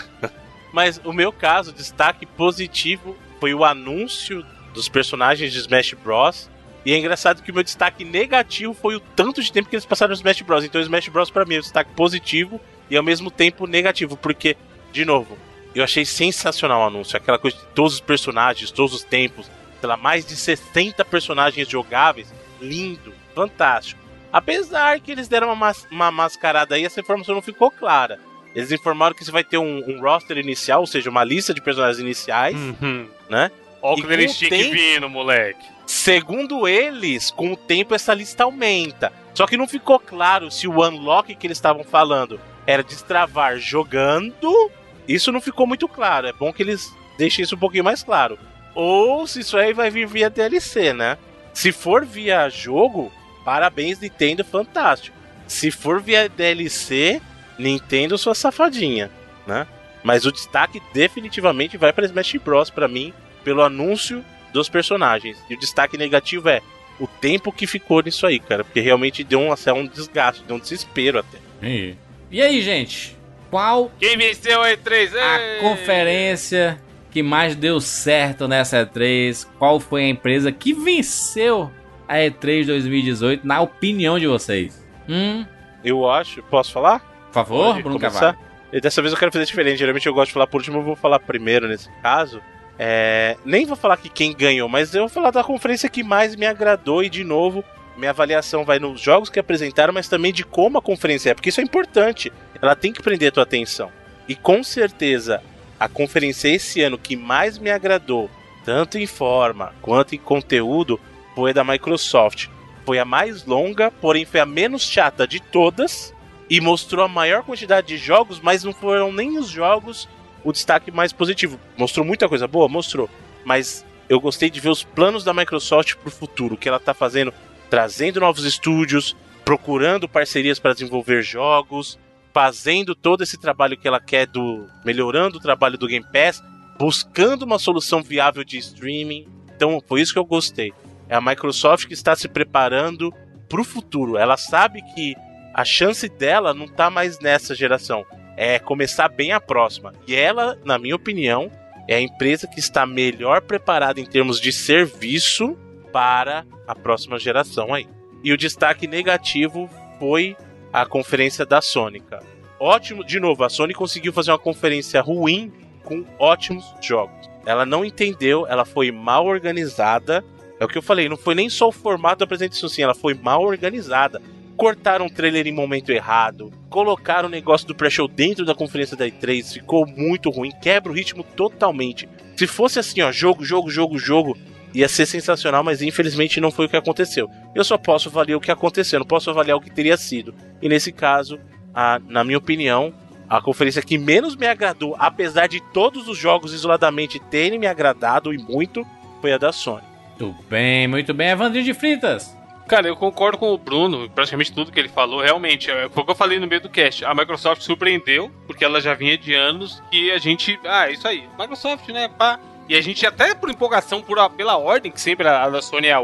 Mas 0.73 0.99
o 1.03 1.13
meu 1.13 1.31
caso, 1.31 1.71
destaque 1.71 2.25
positivo 2.25 3.15
foi 3.39 3.53
o 3.53 3.63
anúncio 3.63 4.45
dos 4.73 4.89
personagens 4.89 5.53
de 5.53 5.59
Smash 5.59 5.93
Bros. 5.93 6.49
E 6.85 6.93
é 6.93 6.97
engraçado 6.99 7.41
que 7.41 7.49
o 7.49 7.53
meu 7.53 7.63
destaque 7.63 8.05
negativo 8.05 8.73
foi 8.73 8.95
o 8.95 8.99
tanto 8.99 9.41
de 9.41 9.51
tempo 9.51 9.69
que 9.69 9.75
eles 9.75 9.85
passaram 9.85 10.09
no 10.09 10.15
Smash 10.15 10.41
Bros. 10.41 10.63
Então, 10.63 10.79
o 10.79 10.83
Smash 10.83 11.07
Bros. 11.07 11.31
pra 11.31 11.45
mim 11.45 11.55
é 11.55 11.57
um 11.57 11.61
destaque 11.61 11.91
positivo 11.95 12.61
e 12.89 12.95
ao 12.95 13.03
mesmo 13.03 13.31
tempo 13.31 13.65
negativo, 13.65 14.15
porque, 14.15 14.55
de 14.91 15.03
novo, 15.03 15.37
eu 15.79 15.83
achei 15.83 16.05
sensacional 16.05 16.81
o 16.81 16.85
anúncio. 16.85 17.17
Aquela 17.17 17.37
coisa 17.39 17.57
de 17.57 17.65
todos 17.67 17.95
os 17.95 17.99
personagens, 17.99 18.71
todos 18.71 18.93
os 18.93 19.03
tempos, 19.03 19.49
sei 19.79 19.89
lá, 19.89 19.97
mais 19.97 20.25
de 20.25 20.35
60 20.35 21.03
personagens 21.05 21.67
jogáveis. 21.69 22.33
Lindo, 22.61 23.13
fantástico. 23.35 23.99
Apesar 24.31 24.99
que 24.99 25.11
eles 25.11 25.27
deram 25.27 25.47
uma, 25.47 25.55
mas 25.55 25.87
uma 25.91 26.11
mascarada 26.11 26.75
aí, 26.75 26.85
essa 26.85 26.99
informação 26.99 27.35
não 27.35 27.41
ficou 27.41 27.69
clara. 27.71 28.19
Eles 28.55 28.71
informaram 28.71 29.13
que 29.15 29.23
você 29.23 29.31
vai 29.31 29.43
ter 29.43 29.57
um, 29.57 29.83
um 29.87 30.01
roster 30.01 30.37
inicial, 30.37 30.81
ou 30.81 30.87
seja, 30.87 31.09
uma 31.09 31.23
lista 31.23 31.53
de 31.53 31.61
personagens 31.61 31.99
iniciais, 31.99 32.55
Uhum. 32.55 33.07
né? 33.29 33.51
Ó 33.81 33.91
o 33.91 33.99
o 33.99 34.29
stick 34.29 34.49
tempo- 34.49 34.71
vindo, 34.71 35.09
moleque. 35.09 35.65
Segundo 35.85 36.67
eles, 36.67 37.29
com 37.31 37.51
o 37.53 37.57
tempo 37.57 37.93
essa 37.93 38.13
lista 38.13 38.43
aumenta. 38.45 39.13
Só 39.33 39.45
que 39.45 39.57
não 39.57 39.67
ficou 39.67 39.99
claro 39.99 40.49
se 40.49 40.67
o 40.67 40.81
unlock 40.81 41.35
que 41.35 41.45
eles 41.47 41.57
estavam 41.57 41.83
falando 41.83 42.39
era 42.65 42.81
destravar 42.83 43.57
jogando. 43.59 44.71
Isso 45.07 45.31
não 45.31 45.41
ficou 45.41 45.67
muito 45.67 45.87
claro. 45.87 46.27
É 46.27 46.33
bom 46.33 46.51
que 46.51 46.63
eles 46.63 46.93
deixem 47.17 47.43
isso 47.43 47.55
um 47.55 47.59
pouquinho 47.59 47.83
mais 47.83 48.03
claro. 48.03 48.37
Ou 48.73 49.25
se 49.25 49.39
isso 49.39 49.57
aí 49.57 49.73
vai 49.73 49.89
vir 49.89 50.07
via 50.07 50.29
DLC, 50.29 50.93
né? 50.93 51.17
Se 51.53 51.71
for 51.71 52.05
via 52.05 52.49
jogo, 52.49 53.11
parabéns, 53.43 53.99
Nintendo, 53.99 54.43
fantástico. 54.43 55.15
Se 55.47 55.71
for 55.71 56.01
via 56.01 56.27
DLC, 56.27 57.21
Nintendo, 57.57 58.17
sua 58.17 58.35
safadinha, 58.35 59.09
né? 59.47 59.65
Mas 60.03 60.25
o 60.25 60.31
destaque 60.31 60.81
definitivamente 60.93 61.77
vai 61.77 61.93
para 61.93 62.05
Smash 62.05 62.35
Bros. 62.43 62.69
pra 62.69 62.87
mim, 62.87 63.13
pelo 63.43 63.63
anúncio 63.63 64.23
dos 64.51 64.69
personagens. 64.69 65.37
E 65.49 65.55
o 65.55 65.59
destaque 65.59 65.97
negativo 65.97 66.49
é 66.49 66.61
o 66.99 67.07
tempo 67.07 67.51
que 67.51 67.65
ficou 67.65 68.01
nisso 68.01 68.25
aí, 68.27 68.39
cara. 68.39 68.63
Porque 68.63 68.79
realmente 68.79 69.23
deu 69.23 69.39
um, 69.39 69.51
assim, 69.51 69.71
um 69.71 69.87
desgaste, 69.87 70.43
deu 70.43 70.57
um 70.57 70.59
desespero 70.59 71.19
até. 71.19 71.37
E, 71.61 71.95
e 72.29 72.41
aí, 72.41 72.61
gente? 72.61 73.14
Qual 73.55 73.89
Quem 73.97 74.17
venceu 74.17 74.61
a 74.61 74.69
E3? 74.71 75.15
a 75.15 75.39
Ei! 75.39 75.59
conferência 75.61 76.77
que 77.09 77.23
mais 77.23 77.55
deu 77.55 77.79
certo 77.79 78.49
nessa 78.49 78.85
E3? 78.85 79.47
Qual 79.57 79.79
foi 79.79 80.03
a 80.03 80.07
empresa 80.09 80.51
que 80.51 80.73
venceu 80.73 81.71
a 82.05 82.15
E3 82.17 82.65
2018, 82.65 83.47
na 83.47 83.61
opinião 83.61 84.19
de 84.19 84.27
vocês? 84.27 84.85
Hum, 85.07 85.45
Eu 85.85 86.09
acho. 86.09 86.43
Posso 86.43 86.73
falar? 86.73 86.99
por 87.27 87.33
favor, 87.33 87.67
Pode 87.67 87.83
Bruno 87.83 87.97
começar? 87.99 88.33
Carvalho. 88.33 88.45
E 88.73 88.81
dessa 88.81 89.01
vez 89.01 89.13
eu 89.13 89.17
quero 89.19 89.31
fazer 89.31 89.45
diferente. 89.45 89.77
Geralmente 89.77 90.05
eu 90.05 90.13
gosto 90.13 90.27
de 90.27 90.33
falar 90.33 90.47
por 90.47 90.57
último, 90.57 90.79
eu 90.79 90.83
vou 90.83 90.95
falar 90.97 91.19
primeiro 91.19 91.65
nesse 91.69 91.89
caso. 92.01 92.41
É, 92.77 93.37
nem 93.45 93.65
vou 93.65 93.77
falar 93.77 93.95
que 93.95 94.09
quem 94.09 94.33
ganhou, 94.35 94.67
mas 94.67 94.93
eu 94.93 95.03
vou 95.03 95.09
falar 95.09 95.31
da 95.31 95.45
conferência 95.45 95.87
que 95.89 96.03
mais 96.03 96.35
me 96.35 96.45
agradou 96.45 97.01
e 97.01 97.09
de 97.09 97.23
novo. 97.23 97.63
Minha 97.95 98.09
avaliação 98.11 98.65
vai 98.65 98.79
nos 98.79 98.99
jogos 98.99 99.29
que 99.29 99.39
apresentaram, 99.39 99.93
mas 99.93 100.09
também 100.09 100.33
de 100.33 100.43
como 100.43 100.77
a 100.77 100.81
conferência 100.81 101.29
é, 101.29 101.33
porque 101.33 101.47
isso 101.47 101.61
é 101.61 101.63
importante. 101.63 102.33
Ela 102.61 102.75
tem 102.75 102.91
que 102.91 103.01
prender 103.01 103.29
a 103.29 103.31
tua 103.31 103.43
atenção. 103.43 103.91
E 104.27 104.35
com 104.35 104.63
certeza, 104.63 105.41
a 105.79 105.87
conferência 105.87 106.49
esse 106.49 106.81
ano 106.81 106.97
que 106.97 107.15
mais 107.15 107.57
me 107.57 107.69
agradou, 107.69 108.29
tanto 108.63 108.97
em 108.97 109.05
forma 109.05 109.73
quanto 109.81 110.15
em 110.15 110.19
conteúdo, 110.19 110.99
foi 111.35 111.51
a 111.51 111.53
da 111.53 111.63
Microsoft. 111.63 112.47
Foi 112.85 112.99
a 112.99 113.05
mais 113.05 113.45
longa, 113.45 113.91
porém 113.91 114.25
foi 114.25 114.39
a 114.39 114.45
menos 114.45 114.83
chata 114.83 115.27
de 115.27 115.39
todas 115.39 116.13
e 116.49 116.61
mostrou 116.61 117.03
a 117.03 117.07
maior 117.07 117.43
quantidade 117.43 117.87
de 117.87 117.97
jogos, 117.97 118.39
mas 118.39 118.63
não 118.63 118.73
foram 118.73 119.11
nem 119.11 119.37
os 119.37 119.49
jogos 119.49 120.07
o 120.43 120.51
destaque 120.51 120.91
mais 120.91 121.11
positivo. 121.11 121.59
Mostrou 121.75 122.05
muita 122.05 122.29
coisa 122.29 122.47
boa? 122.47 122.67
Mostrou. 122.67 123.09
Mas 123.43 123.83
eu 124.07 124.19
gostei 124.19 124.49
de 124.49 124.59
ver 124.59 124.69
os 124.69 124.83
planos 124.83 125.23
da 125.23 125.33
Microsoft 125.33 125.95
pro 125.95 126.11
futuro, 126.11 126.53
o 126.53 126.57
que 126.57 126.69
ela 126.69 126.79
tá 126.79 126.93
fazendo, 126.93 127.33
trazendo 127.69 128.19
novos 128.19 128.45
estúdios, 128.45 129.15
procurando 129.43 130.07
parcerias 130.07 130.59
para 130.59 130.73
desenvolver 130.73 131.23
jogos, 131.23 131.97
fazendo 132.35 132.93
todo 132.93 133.23
esse 133.23 133.39
trabalho 133.39 133.77
que 133.77 133.87
ela 133.87 134.01
quer 134.01 134.27
do 134.27 134.67
melhorando 134.83 135.37
o 135.37 135.41
trabalho 135.41 135.77
do 135.77 135.87
Game 135.87 136.05
Pass, 136.11 136.43
buscando 136.77 137.43
uma 137.43 137.57
solução 137.57 138.03
viável 138.03 138.43
de 138.43 138.57
streaming. 138.57 139.25
Então, 139.55 139.81
foi 139.87 140.01
isso 140.01 140.11
que 140.11 140.19
eu 140.19 140.25
gostei. 140.25 140.73
É 141.07 141.15
a 141.15 141.21
Microsoft 141.21 141.87
que 141.87 141.93
está 141.93 142.13
se 142.13 142.27
preparando 142.27 143.13
pro 143.47 143.63
futuro. 143.63 144.17
Ela 144.17 144.35
sabe 144.35 144.81
que 144.93 145.15
a 145.53 145.63
chance 145.63 146.09
dela 146.09 146.53
não 146.53 146.67
tá 146.67 146.89
mais 146.89 147.21
nessa 147.21 147.55
geração. 147.55 148.05
É 148.35 148.59
começar 148.59 149.07
bem 149.07 149.31
a 149.31 149.39
próxima. 149.39 149.93
E 150.05 150.13
ela, 150.13 150.59
na 150.65 150.77
minha 150.77 150.97
opinião, 150.97 151.49
é 151.87 151.95
a 151.95 152.01
empresa 152.01 152.47
que 152.47 152.59
está 152.59 152.85
melhor 152.85 153.43
preparada 153.43 154.01
em 154.01 154.05
termos 154.05 154.41
de 154.41 154.51
serviço 154.51 155.57
para 155.93 156.45
a 156.67 156.75
próxima 156.75 157.17
geração 157.17 157.73
aí. 157.73 157.87
E 158.21 158.33
o 158.33 158.37
destaque 158.37 158.87
negativo 158.87 159.69
foi 159.97 160.35
a 160.81 160.85
conferência 160.85 161.45
da 161.45 161.61
Sony, 161.61 161.99
cara. 161.99 162.23
Ótimo, 162.59 163.03
de 163.03 163.19
novo, 163.19 163.43
a 163.43 163.49
Sony 163.49 163.73
conseguiu 163.73 164.11
fazer 164.11 164.31
uma 164.31 164.39
conferência 164.39 165.01
ruim 165.01 165.51
com 165.83 166.03
ótimos 166.19 166.65
jogos. 166.81 167.29
Ela 167.45 167.65
não 167.65 167.85
entendeu, 167.85 168.45
ela 168.47 168.65
foi 168.65 168.91
mal 168.91 169.25
organizada. 169.25 170.23
É 170.59 170.65
o 170.65 170.67
que 170.67 170.77
eu 170.77 170.81
falei, 170.81 171.07
não 171.07 171.17
foi 171.17 171.35
nem 171.35 171.49
só 171.49 171.67
o 171.67 171.71
formato 171.71 172.19
da 172.19 172.25
apresentação, 172.25 172.67
sim, 172.67 172.81
ela 172.81 172.95
foi 172.95 173.13
mal 173.13 173.43
organizada 173.43 174.21
cortaram 174.55 175.07
o 175.07 175.09
trailer 175.09 175.47
em 175.47 175.51
momento 175.51 175.91
errado, 175.91 176.51
colocaram 176.69 177.27
o 177.27 177.31
negócio 177.31 177.67
do 177.67 177.75
pré-show 177.75 178.07
dentro 178.07 178.45
da 178.45 178.55
conferência 178.55 178.95
da 178.95 179.05
E3, 179.05 179.53
ficou 179.53 179.85
muito 179.85 180.29
ruim, 180.29 180.51
quebra 180.61 180.91
o 180.91 180.95
ritmo 180.95 181.23
totalmente. 181.23 182.07
Se 182.37 182.47
fosse 182.47 182.79
assim, 182.79 183.01
ó, 183.01 183.11
jogo, 183.11 183.43
jogo, 183.43 183.69
jogo, 183.69 183.97
jogo, 183.97 184.37
ia 184.75 184.89
ser 184.89 185.05
sensacional, 185.05 185.63
mas 185.63 185.81
infelizmente 185.81 186.41
não 186.41 186.51
foi 186.51 186.65
o 186.65 186.69
que 186.69 186.75
aconteceu. 186.75 187.29
Eu 187.55 187.63
só 187.63 187.77
posso 187.77 188.09
avaliar 188.09 188.37
o 188.37 188.41
que 188.41 188.51
aconteceu, 188.51 188.99
não 188.99 189.07
posso 189.07 189.29
avaliar 189.29 189.57
o 189.57 189.61
que 189.61 189.71
teria 189.71 189.95
sido. 189.95 190.35
E 190.61 190.67
nesse 190.67 190.91
caso, 190.91 191.39
a, 191.73 191.99
na 192.07 192.23
minha 192.23 192.37
opinião, 192.37 192.93
a 193.29 193.41
conferência 193.41 193.81
que 193.81 193.97
menos 193.97 194.35
me 194.35 194.45
agradou, 194.45 194.95
apesar 194.99 195.47
de 195.47 195.61
todos 195.71 196.07
os 196.07 196.17
jogos 196.17 196.53
isoladamente 196.53 197.19
terem 197.19 197.57
me 197.57 197.67
agradado 197.67 198.33
e 198.33 198.37
muito, 198.37 198.85
foi 199.21 199.31
a 199.31 199.37
da 199.37 199.51
Sony. 199.51 199.83
Muito 200.19 200.35
bem, 200.49 200.87
muito 200.87 201.13
bem. 201.13 201.29
Evandrinho 201.29 201.65
de 201.65 201.73
Fritas. 201.73 202.35
Cara, 202.67 202.87
eu 202.87 202.95
concordo 202.95 203.37
com 203.37 203.53
o 203.53 203.57
Bruno, 203.57 204.09
praticamente 204.09 204.51
tudo 204.51 204.71
que 204.71 204.79
ele 204.79 204.89
falou, 204.89 205.21
realmente, 205.21 205.69
é, 205.69 205.87
foi 205.87 206.01
o 206.01 206.05
que 206.05 206.11
eu 206.11 206.15
falei 206.15 206.39
no 206.39 206.47
meio 206.47 206.61
do 206.61 206.69
cast. 206.69 207.05
A 207.05 207.13
Microsoft 207.13 207.61
surpreendeu, 207.61 208.31
porque 208.47 208.65
ela 208.65 208.81
já 208.81 208.95
vinha 208.95 209.15
de 209.17 209.35
anos 209.35 209.83
que 209.91 210.11
a 210.11 210.17
gente. 210.17 210.59
Ah, 210.65 210.89
é 210.89 210.93
isso 210.93 211.07
aí. 211.07 211.29
Microsoft, 211.37 211.87
né? 211.89 212.07
Pá. 212.07 212.39
E 212.67 212.75
a 212.75 212.81
gente, 212.81 213.05
até 213.05 213.33
por 213.35 213.49
empolgação, 213.49 214.01
por, 214.01 214.17
pela 214.31 214.57
ordem, 214.57 214.91
que 214.91 214.99
sempre 214.99 215.27
a, 215.27 215.43
a 215.43 215.49
da 215.49 215.61
Sony 215.61 215.87
é 215.87 215.93
a. 215.93 216.01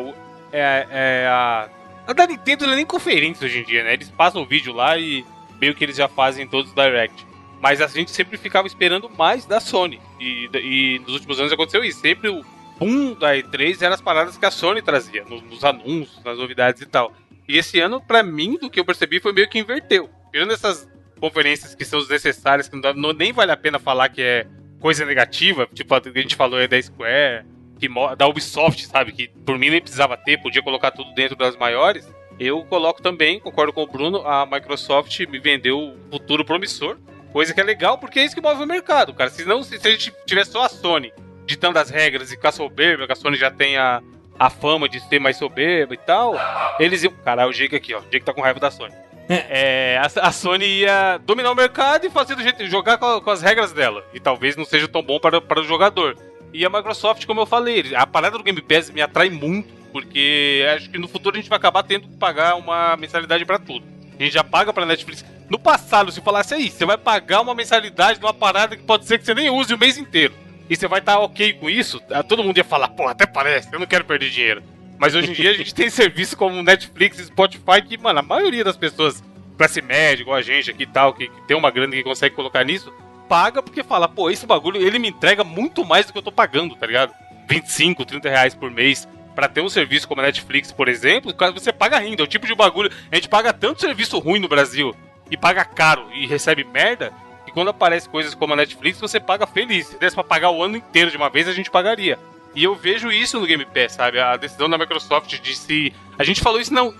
É, 0.51 0.88
é 0.91 1.27
a. 1.27 1.69
A 2.07 2.13
da 2.13 2.27
Nintendo 2.27 2.65
não 2.65 2.73
é 2.73 2.77
nem 2.77 2.85
conferência 2.85 3.45
hoje 3.45 3.59
em 3.59 3.63
dia, 3.63 3.83
né? 3.83 3.93
Eles 3.93 4.09
passam 4.09 4.41
o 4.41 4.45
vídeo 4.45 4.73
lá 4.73 4.97
e 4.97 5.25
meio 5.59 5.73
que 5.75 5.83
eles 5.83 5.95
já 5.95 6.07
fazem 6.07 6.47
todos 6.47 6.71
os 6.71 6.75
direct. 6.75 7.25
Mas 7.61 7.79
a 7.79 7.88
gente 7.88 8.09
sempre 8.11 8.38
ficava 8.38 8.65
esperando 8.67 9.09
mais 9.09 9.45
da 9.45 9.59
Sony. 9.59 10.01
E, 10.19 10.49
e 10.55 10.99
nos 10.99 11.13
últimos 11.13 11.39
anos 11.39 11.53
aconteceu 11.53 11.83
isso. 11.83 11.99
Sempre 12.01 12.29
o 12.29 12.43
boom 12.79 13.13
da 13.13 13.35
E3 13.35 13.81
eram 13.83 13.93
as 13.93 14.01
paradas 14.01 14.35
que 14.38 14.45
a 14.45 14.51
Sony 14.51 14.81
trazia, 14.81 15.23
nos, 15.25 15.43
nos 15.43 15.63
anúncios, 15.63 16.23
nas 16.23 16.38
novidades 16.39 16.81
e 16.81 16.88
tal. 16.88 17.13
E 17.47 17.57
esse 17.57 17.79
ano, 17.79 18.01
pra 18.01 18.23
mim, 18.23 18.57
do 18.57 18.69
que 18.69 18.79
eu 18.79 18.85
percebi, 18.85 19.19
foi 19.19 19.31
meio 19.31 19.47
que 19.47 19.59
inverteu. 19.59 20.09
Tirando 20.31 20.51
essas 20.53 20.89
conferências 21.19 21.75
que 21.75 21.85
são 21.85 21.99
desnecessárias, 21.99 22.67
que 22.67 22.75
não- 22.95 23.13
nem 23.13 23.31
vale 23.31 23.51
a 23.51 23.57
pena 23.57 23.77
falar 23.77 24.09
que 24.09 24.21
é 24.23 24.47
coisa 24.81 25.05
negativa, 25.05 25.69
tipo 25.73 25.93
a 25.93 26.01
a 26.03 26.19
gente 26.19 26.35
falou 26.35 26.59
aí 26.59 26.67
da 26.67 26.81
Square, 26.81 27.45
que, 27.79 27.87
da 28.17 28.27
Ubisoft, 28.27 28.87
sabe? 28.87 29.11
Que 29.13 29.27
por 29.45 29.57
mim 29.57 29.69
nem 29.69 29.79
precisava 29.79 30.17
ter, 30.17 30.41
podia 30.41 30.61
colocar 30.61 30.91
tudo 30.91 31.13
dentro 31.13 31.37
das 31.37 31.55
maiores. 31.55 32.05
Eu 32.39 32.65
coloco 32.65 33.01
também, 33.01 33.39
concordo 33.39 33.71
com 33.71 33.83
o 33.83 33.87
Bruno, 33.87 34.25
a 34.27 34.45
Microsoft 34.45 35.19
me 35.27 35.39
vendeu 35.39 35.77
um 35.77 35.97
futuro 36.11 36.43
promissor. 36.43 36.97
Coisa 37.31 37.53
que 37.53 37.61
é 37.61 37.63
legal, 37.63 37.97
porque 37.97 38.19
é 38.19 38.25
isso 38.25 38.35
que 38.35 38.41
move 38.41 38.63
o 38.63 38.67
mercado, 38.67 39.13
cara. 39.13 39.29
Se 39.29 39.45
não, 39.45 39.63
se, 39.63 39.75
a 39.75 39.91
gente 39.91 40.11
tivesse 40.25 40.51
só 40.51 40.63
a 40.63 40.69
Sony 40.69 41.13
ditando 41.45 41.79
as 41.79 41.89
regras 41.89 42.31
e 42.31 42.35
ficar 42.35 42.51
soberba, 42.51 43.05
que 43.05 43.13
a 43.13 43.15
Sony 43.15 43.37
já 43.37 43.51
tem 43.51 43.77
a, 43.77 44.01
a 44.37 44.49
fama 44.49 44.89
de 44.89 44.99
ser 44.99 45.19
mais 45.19 45.37
soberba 45.37 45.93
e 45.93 45.97
tal, 45.97 46.35
eles 46.79 47.03
iam. 47.03 47.13
Caralho, 47.23 47.51
o 47.51 47.53
Jake 47.53 47.75
aqui, 47.75 47.93
ó. 47.93 47.99
O 47.99 48.09
Jake 48.09 48.25
tá 48.25 48.33
com 48.33 48.41
raiva 48.41 48.59
da 48.59 48.71
Sony. 48.71 48.93
É, 49.49 49.97
a, 49.97 50.27
a 50.27 50.31
Sony 50.31 50.81
ia 50.81 51.17
dominar 51.25 51.51
o 51.51 51.55
mercado 51.55 52.05
e 52.05 52.09
fazer 52.09 52.35
do 52.35 52.43
jeito 52.43 52.65
jogar 52.67 52.97
com, 52.97 53.21
com 53.21 53.29
as 53.29 53.41
regras 53.41 53.71
dela. 53.71 54.03
E 54.13 54.19
talvez 54.19 54.57
não 54.57 54.65
seja 54.65 54.87
tão 54.87 55.01
bom 55.01 55.19
para, 55.19 55.39
para 55.39 55.61
o 55.61 55.63
jogador. 55.63 56.17
E 56.53 56.65
a 56.65 56.69
Microsoft, 56.69 57.25
como 57.25 57.41
eu 57.41 57.45
falei, 57.45 57.95
a 57.95 58.05
parada 58.05 58.37
do 58.37 58.43
Game 58.43 58.61
Pass 58.61 58.89
me 58.89 59.01
atrai 59.01 59.29
muito, 59.29 59.73
porque 59.93 60.65
acho 60.75 60.89
que 60.89 60.97
no 60.97 61.07
futuro 61.07 61.35
a 61.35 61.39
gente 61.39 61.49
vai 61.49 61.57
acabar 61.57 61.83
tendo 61.83 62.09
que 62.09 62.17
pagar 62.17 62.55
uma 62.55 62.97
mensalidade 62.97 63.45
para 63.45 63.57
tudo. 63.57 63.85
A 64.19 64.23
gente 64.23 64.33
já 64.33 64.43
paga 64.43 64.73
pra 64.73 64.85
Netflix. 64.85 65.23
No 65.49 65.57
passado, 65.57 66.11
se 66.11 66.21
falasse 66.21 66.53
aí, 66.53 66.69
você 66.69 66.85
vai 66.85 66.97
pagar 66.97 67.41
uma 67.41 67.55
mensalidade 67.55 68.19
de 68.19 68.25
uma 68.25 68.33
parada 68.33 68.75
que 68.75 68.83
pode 68.83 69.05
ser 69.05 69.17
que 69.17 69.25
você 69.25 69.33
nem 69.33 69.49
use 69.49 69.73
o 69.73 69.77
mês 69.77 69.97
inteiro. 69.97 70.33
E 70.69 70.75
você 70.75 70.87
vai 70.87 70.99
estar 70.99 71.13
tá 71.13 71.19
ok 71.19 71.53
com 71.53 71.69
isso, 71.69 72.01
ah, 72.11 72.23
todo 72.23 72.43
mundo 72.43 72.57
ia 72.57 72.63
falar, 72.63 72.89
pô, 72.89 73.07
até 73.07 73.25
parece, 73.25 73.73
eu 73.73 73.79
não 73.79 73.87
quero 73.87 74.05
perder 74.05 74.29
dinheiro. 74.29 74.63
Mas 75.02 75.15
hoje 75.15 75.32
em 75.32 75.34
dia 75.34 75.49
a 75.49 75.53
gente 75.56 75.73
tem 75.73 75.90
serviço 75.90 76.38
como 76.38 76.61
Netflix 76.61 77.18
e 77.18 77.26
Spotify 77.26 77.82
que, 77.84 77.98
mano, 77.98 78.19
a 78.19 78.22
maioria 78.22 78.64
das 78.64 78.78
pessoas, 78.78 79.23
classe 79.57 79.82
média, 79.82 80.22
igual 80.22 80.38
a 80.38 80.44
gente 80.44 80.69
aqui 80.69 80.84
e 80.84 80.86
tal, 80.86 81.11
que, 81.11 81.28
que 81.28 81.41
tem 81.48 81.57
uma 81.57 81.72
grana 81.72 81.95
que 81.95 82.03
consegue 82.03 82.36
colocar 82.36 82.64
nisso, 82.64 82.94
paga 83.28 83.64
porque 83.64 83.82
fala, 83.82 84.07
pô, 84.07 84.30
esse 84.30 84.45
bagulho 84.45 84.80
ele 84.80 84.99
me 84.99 85.10
entrega 85.10 85.44
muito 85.44 85.84
mais 85.84 86.06
do 86.06 86.14
que 86.14 86.19
eu 86.19 86.22
tô 86.22 86.32
pagando, 86.32 86.76
tá 86.76 86.86
ligado? 86.86 87.15
25, 87.49 88.06
30 88.06 88.30
reais 88.30 88.53
por 88.53 88.69
mês 88.69 89.07
para 89.34 89.49
ter 89.49 89.61
um 89.61 89.69
serviço 89.69 90.07
como 90.07 90.22
a 90.22 90.26
Netflix, 90.26 90.72
por 90.72 90.88
exemplo, 90.88 91.34
você 91.52 91.73
paga 91.73 91.98
rindo. 91.98 92.22
É 92.22 92.23
o 92.23 92.28
tipo 92.28 92.45
de 92.45 92.53
bagulho. 92.53 92.91
A 93.11 93.15
gente 93.15 93.28
paga 93.28 93.52
tanto 93.52 93.82
serviço 93.82 94.19
ruim 94.19 94.40
no 94.40 94.48
Brasil 94.48 94.95
e 95.32 95.36
paga 95.36 95.65
caro 95.65 96.11
e 96.14 96.28
recebe 96.28 96.64
merda, 96.64 97.11
que 97.44 97.52
quando 97.52 97.69
aparece 97.69 98.07
coisas 98.07 98.36
como 98.36 98.53
a 98.53 98.56
Netflix, 98.56 98.99
você 98.99 99.19
paga 99.19 99.48
feliz. 99.48 99.88
Se 99.88 99.98
desse 99.98 100.15
pra 100.15 100.23
pagar 100.23 100.52
o 100.52 100.61
ano 100.61 100.78
inteiro 100.78 101.10
de 101.10 101.18
uma 101.18 101.28
vez, 101.32 101.48
a 101.48 101.53
gente 101.53 101.72
pagaria. 101.72 102.19
E 102.53 102.64
eu 102.64 102.76
vejo 102.76 103.11
isso 103.11 103.40
no 103.40 103.45
Game 103.45 103.65
Pass, 103.65 103.94
sabe? 103.94 104.19
A 104.19 104.36
decisão 104.36 104.69
da 104.69 104.78
Microsoft 104.78 105.40
de 105.40 105.56
se. 105.56 105.94
A 106.18 106.23
gente 106.23 106.41
falou 106.41 106.60
isso 106.60 106.73
não, 106.73 106.94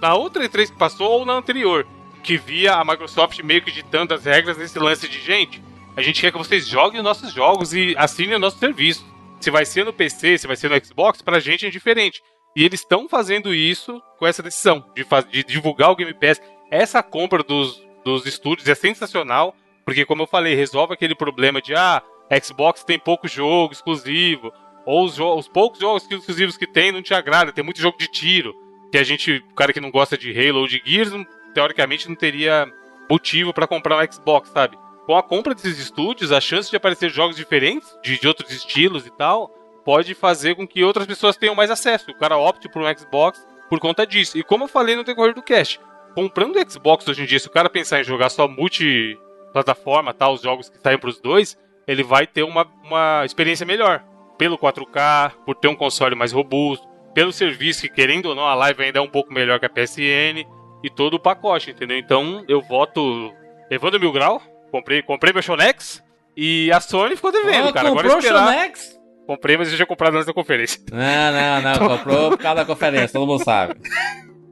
na 0.00 0.14
outra 0.14 0.46
E3 0.48 0.70
que 0.70 0.78
passou 0.78 1.10
ou 1.10 1.24
na 1.24 1.34
anterior. 1.34 1.86
Que 2.22 2.36
via 2.36 2.74
a 2.74 2.84
Microsoft 2.84 3.40
meio 3.42 3.62
que 3.62 3.70
ditando 3.70 4.14
as 4.14 4.24
regras 4.24 4.56
nesse 4.56 4.78
lance 4.78 5.08
de 5.08 5.20
gente. 5.20 5.62
A 5.96 6.02
gente 6.02 6.20
quer 6.20 6.32
que 6.32 6.38
vocês 6.38 6.66
joguem 6.66 6.98
os 6.98 7.04
nossos 7.04 7.32
jogos 7.32 7.72
e 7.72 7.94
assinem 7.96 8.34
o 8.34 8.38
nosso 8.38 8.58
serviço. 8.58 9.06
Se 9.40 9.50
vai 9.50 9.64
ser 9.64 9.84
no 9.84 9.92
PC, 9.92 10.38
se 10.38 10.46
vai 10.46 10.56
ser 10.56 10.68
no 10.68 10.84
Xbox, 10.84 11.22
pra 11.22 11.38
gente 11.38 11.66
é 11.66 11.70
diferente. 11.70 12.22
E 12.54 12.64
eles 12.64 12.80
estão 12.80 13.08
fazendo 13.08 13.54
isso 13.54 14.02
com 14.18 14.26
essa 14.26 14.42
decisão 14.42 14.84
de, 14.94 15.06
de, 15.30 15.44
divulgar 15.44 15.90
o 15.90 15.96
Game 15.96 16.12
Pass. 16.14 16.40
Essa 16.70 17.02
compra 17.02 17.42
dos, 17.42 17.82
dos 18.04 18.26
estúdios 18.26 18.68
é 18.68 18.74
sensacional, 18.74 19.54
porque, 19.84 20.04
como 20.04 20.22
eu 20.22 20.26
falei, 20.26 20.54
resolve 20.54 20.94
aquele 20.94 21.14
problema 21.14 21.62
de 21.62 21.74
ah, 21.74 22.02
Xbox 22.42 22.82
tem 22.82 22.98
pouco 22.98 23.28
jogo 23.28 23.72
exclusivo, 23.72 24.52
ou 24.86 25.04
os, 25.04 25.18
os 25.18 25.48
poucos 25.48 25.80
jogos 25.80 26.10
exclusivos 26.10 26.56
que 26.56 26.66
tem 26.66 26.92
não 26.92 27.02
te 27.02 27.12
agrada, 27.12 27.52
tem 27.52 27.64
muito 27.64 27.80
jogo 27.80 27.98
de 27.98 28.08
tiro, 28.08 28.54
que 28.90 28.96
a 28.96 29.02
gente, 29.02 29.44
o 29.50 29.54
cara 29.54 29.72
que 29.72 29.80
não 29.80 29.90
gosta 29.90 30.16
de 30.16 30.30
Halo 30.30 30.60
ou 30.60 30.68
de 30.68 30.80
Gears, 30.84 31.12
teoricamente 31.52 32.08
não 32.08 32.16
teria 32.16 32.66
motivo 33.10 33.52
para 33.52 33.66
comprar 33.66 33.98
um 33.98 34.12
Xbox, 34.12 34.48
sabe? 34.50 34.78
com 35.06 35.16
a 35.16 35.22
compra 35.22 35.54
desses 35.54 35.78
estúdios, 35.78 36.32
a 36.32 36.40
chance 36.40 36.68
de 36.68 36.76
aparecer 36.76 37.10
jogos 37.10 37.36
diferentes, 37.36 37.88
de, 38.02 38.18
de 38.18 38.26
outros 38.26 38.50
estilos 38.50 39.06
e 39.06 39.10
tal, 39.10 39.48
pode 39.84 40.14
fazer 40.14 40.56
com 40.56 40.66
que 40.66 40.82
outras 40.82 41.06
pessoas 41.06 41.36
tenham 41.36 41.54
mais 41.54 41.70
acesso. 41.70 42.10
O 42.10 42.18
cara 42.18 42.36
opte 42.36 42.68
por 42.68 42.82
um 42.82 42.98
Xbox 42.98 43.46
por 43.70 43.78
conta 43.78 44.04
disso. 44.04 44.36
E 44.36 44.42
como 44.42 44.64
eu 44.64 44.68
falei 44.68 44.96
no 44.96 45.04
decorrer 45.04 45.32
do 45.32 45.42
cast, 45.42 45.80
comprando 46.12 46.56
o 46.56 46.70
Xbox 46.70 47.06
hoje 47.06 47.22
em 47.22 47.26
dia, 47.26 47.38
se 47.38 47.46
o 47.46 47.52
cara 47.52 47.70
pensar 47.70 48.00
em 48.00 48.04
jogar 48.04 48.30
só 48.30 48.48
multi-plataforma, 48.48 50.12
tá, 50.12 50.28
os 50.28 50.42
jogos 50.42 50.68
que 50.68 50.78
saem 50.80 50.98
para 50.98 51.10
os 51.10 51.20
dois, 51.20 51.56
ele 51.86 52.02
vai 52.02 52.26
ter 52.26 52.42
uma, 52.42 52.66
uma 52.82 53.24
experiência 53.24 53.64
melhor. 53.64 54.04
Pelo 54.38 54.58
4K, 54.58 55.32
por 55.44 55.54
ter 55.54 55.68
um 55.68 55.76
console 55.76 56.14
mais 56.14 56.32
robusto, 56.32 56.86
pelo 57.14 57.32
serviço 57.32 57.82
que, 57.82 57.88
querendo 57.88 58.26
ou 58.26 58.34
não, 58.34 58.44
a 58.44 58.54
live 58.54 58.82
ainda 58.82 58.98
é 58.98 59.02
um 59.02 59.08
pouco 59.08 59.32
melhor 59.32 59.58
que 59.58 59.66
a 59.66 59.70
PSN, 59.70 60.44
e 60.84 60.90
todo 60.90 61.14
o 61.14 61.20
pacote, 61.20 61.70
entendeu? 61.70 61.96
Então 61.96 62.44
eu 62.46 62.60
voto 62.60 63.32
levando 63.70 63.98
mil 63.98 64.12
grau, 64.12 64.40
Comprei, 64.70 65.02
comprei 65.02 65.32
meu 65.32 65.42
Shonex 65.42 66.02
e 66.36 66.70
a 66.72 66.80
Sony 66.80 67.16
ficou 67.16 67.32
devendo, 67.32 67.68
oh, 67.68 67.72
cara. 67.72 67.88
Comprou 67.88 68.12
Agora 68.12 68.18
esperar... 68.18 68.42
o 68.42 68.52
Shonex? 68.52 69.00
Comprei, 69.26 69.56
mas 69.56 69.68
eu 69.68 69.72
já 69.72 69.76
tinha 69.78 69.86
comprado 69.86 70.14
antes 70.14 70.26
da 70.26 70.32
conferência. 70.32 70.80
Não, 70.92 71.32
não, 71.32 71.62
não. 71.62 71.72
Então... 71.72 71.88
Comprou 71.88 72.30
por 72.30 72.38
causa 72.38 72.56
da 72.56 72.64
conferência, 72.64 73.08
todo 73.08 73.26
mundo 73.26 73.42
sabe. 73.42 73.74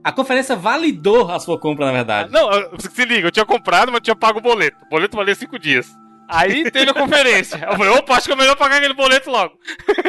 A 0.02 0.12
conferência 0.12 0.56
validou 0.56 1.30
a 1.30 1.38
sua 1.38 1.58
compra, 1.58 1.86
na 1.86 1.92
verdade. 1.92 2.32
Não, 2.32 2.48
se 2.78 3.04
liga, 3.04 3.28
eu 3.28 3.32
tinha 3.32 3.44
comprado, 3.44 3.92
mas 3.92 4.00
tinha 4.00 4.16
pago 4.16 4.38
o 4.38 4.42
boleto. 4.42 4.76
O 4.86 4.88
boleto 4.88 5.16
valia 5.16 5.34
5 5.34 5.58
dias. 5.58 5.88
Aí 6.28 6.70
teve 6.70 6.90
a 6.90 6.94
conferência. 6.94 7.56
Eu 7.56 7.76
falei, 7.76 7.92
opa, 7.92 8.16
acho 8.16 8.26
que 8.26 8.32
é 8.32 8.36
melhor 8.36 8.56
pagar 8.56 8.76
aquele 8.76 8.94
boleto 8.94 9.30
logo. 9.30 9.58